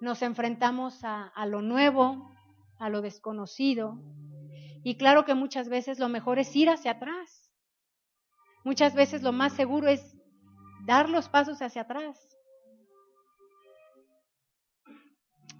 Nos 0.00 0.22
enfrentamos 0.22 1.00
a, 1.02 1.32
lo 1.46 1.60
nuevo, 1.60 2.30
a 2.78 2.88
lo 2.88 3.02
desconocido, 3.02 4.00
y 4.84 4.96
claro 4.96 5.24
que 5.24 5.34
muchas 5.34 5.68
veces 5.68 5.98
lo 5.98 6.08
mejor 6.08 6.38
es 6.38 6.54
ir 6.54 6.70
hacia 6.70 6.92
atrás. 6.92 7.50
Muchas 8.64 8.94
veces 8.94 9.22
lo 9.22 9.32
más 9.32 9.52
seguro 9.54 9.88
es 9.88 10.16
dar 10.86 11.08
los 11.08 11.28
pasos 11.28 11.60
hacia 11.62 11.82
atrás. 11.82 12.28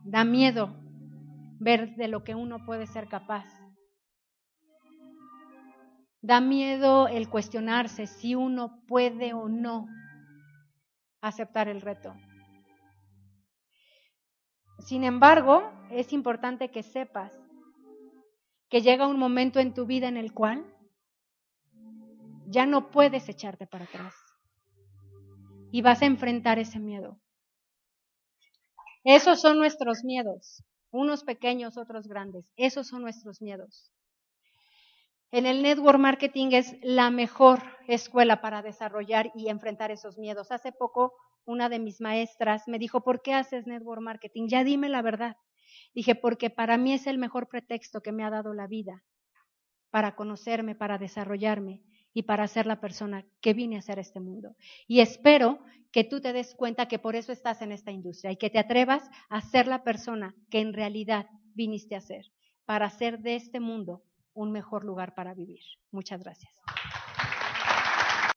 Da 0.05 0.25
miedo 0.25 0.75
ver 1.59 1.97
de 1.97 2.09
lo 2.09 2.23
que 2.23 2.35
uno 2.35 2.65
puede 2.65 2.87
ser 2.87 3.09
capaz. 3.09 3.47
Da 6.23 6.41
miedo 6.41 7.09
el 7.09 7.29
cuestionarse 7.29 8.07
si 8.07 8.35
uno 8.35 8.81
puede 8.87 9.35
o 9.35 9.49
no 9.49 9.87
aceptar 11.21 11.69
el 11.69 11.81
reto. 11.81 12.15
Sin 14.79 15.05
embargo, 15.05 15.71
es 15.91 16.13
importante 16.13 16.71
que 16.71 16.83
sepas 16.83 17.33
que 18.69 18.81
llega 18.81 19.07
un 19.07 19.19
momento 19.19 19.61
en 19.61 19.75
tu 19.75 19.87
vida 19.87 20.09
en 20.09 20.17
el 20.17 20.33
cual 20.33 20.65
ya 22.47 22.67
no 22.67 22.91
puedes 22.91 23.29
echarte 23.29 23.67
para 23.67 23.85
atrás 23.85 24.15
y 25.71 25.83
vas 25.83 26.03
a 26.03 26.07
enfrentar 26.07 26.59
ese 26.59 26.79
miedo. 26.79 27.19
Esos 29.05 29.41
son 29.41 29.59
nuestros 29.59 30.05
miedos, 30.05 30.63
unos 30.91 31.25
pequeños, 31.25 31.77
otros 31.77 32.07
grandes. 32.09 32.53
Esos 32.57 32.89
son 32.89 33.03
nuestros 33.03 33.41
miedos. 33.41 33.93
En 35.31 35.45
el 35.45 35.63
network 35.63 35.99
marketing 35.99 36.53
es 36.53 36.77
la 36.83 37.11
mejor 37.11 37.63
escuela 37.87 38.41
para 38.41 38.63
desarrollar 38.63 39.31
y 39.35 39.49
enfrentar 39.49 39.91
esos 39.91 40.17
miedos. 40.19 40.51
Hace 40.51 40.73
poco 40.73 41.13
una 41.49 41.71
de 41.71 41.79
mis 41.79 42.01
maestras 42.01 42.69
me 42.69 42.79
dijo, 42.79 43.03
¿por 43.03 43.23
qué 43.23 43.33
haces 43.33 43.67
network 43.67 44.03
marketing? 44.03 44.49
Ya 44.49 44.65
dime 44.65 44.91
la 44.91 45.01
verdad. 45.01 45.37
Dije, 45.95 46.15
porque 46.15 46.51
para 46.51 46.77
mí 46.77 46.93
es 46.93 47.07
el 47.07 47.17
mejor 47.17 47.49
pretexto 47.49 48.03
que 48.03 48.13
me 48.13 48.23
ha 48.23 48.29
dado 48.29 48.53
la 48.53 48.67
vida 48.67 49.03
para 49.91 50.15
conocerme, 50.15 50.75
para 50.75 50.99
desarrollarme 50.99 51.83
y 52.13 52.25
para 52.25 52.47
ser 52.49 52.67
la 52.67 52.81
persona 52.81 53.25
que 53.41 53.55
vine 53.55 53.79
a 53.79 53.83
ser 53.83 53.99
este 53.99 54.21
mundo. 54.21 54.57
Y 54.87 55.01
espero 55.01 55.61
que 55.91 56.05
tú 56.05 56.21
te 56.21 56.35
des 56.35 56.55
cuenta 56.55 56.87
que 56.87 56.99
por 56.99 57.17
eso 57.17 57.33
estás 57.33 57.63
en 57.63 57.73
esta 57.73 57.93
industria 57.93 58.31
y 58.31 58.37
que 58.37 58.51
te 58.51 58.59
atrevas 58.59 59.09
a 59.31 59.41
ser 59.41 59.67
la 59.69 59.83
persona 59.83 60.35
que 60.51 60.61
en 60.61 60.75
realidad 60.75 61.27
viniste 61.55 61.97
a 61.97 62.03
ser, 62.03 62.27
para 62.67 62.87
hacer 62.87 63.21
de 63.21 63.37
este 63.37 63.59
mundo 63.59 64.03
un 64.35 64.53
mejor 64.53 64.85
lugar 64.85 65.15
para 65.15 65.33
vivir. 65.33 65.63
Muchas 65.91 66.23
gracias. 66.23 66.53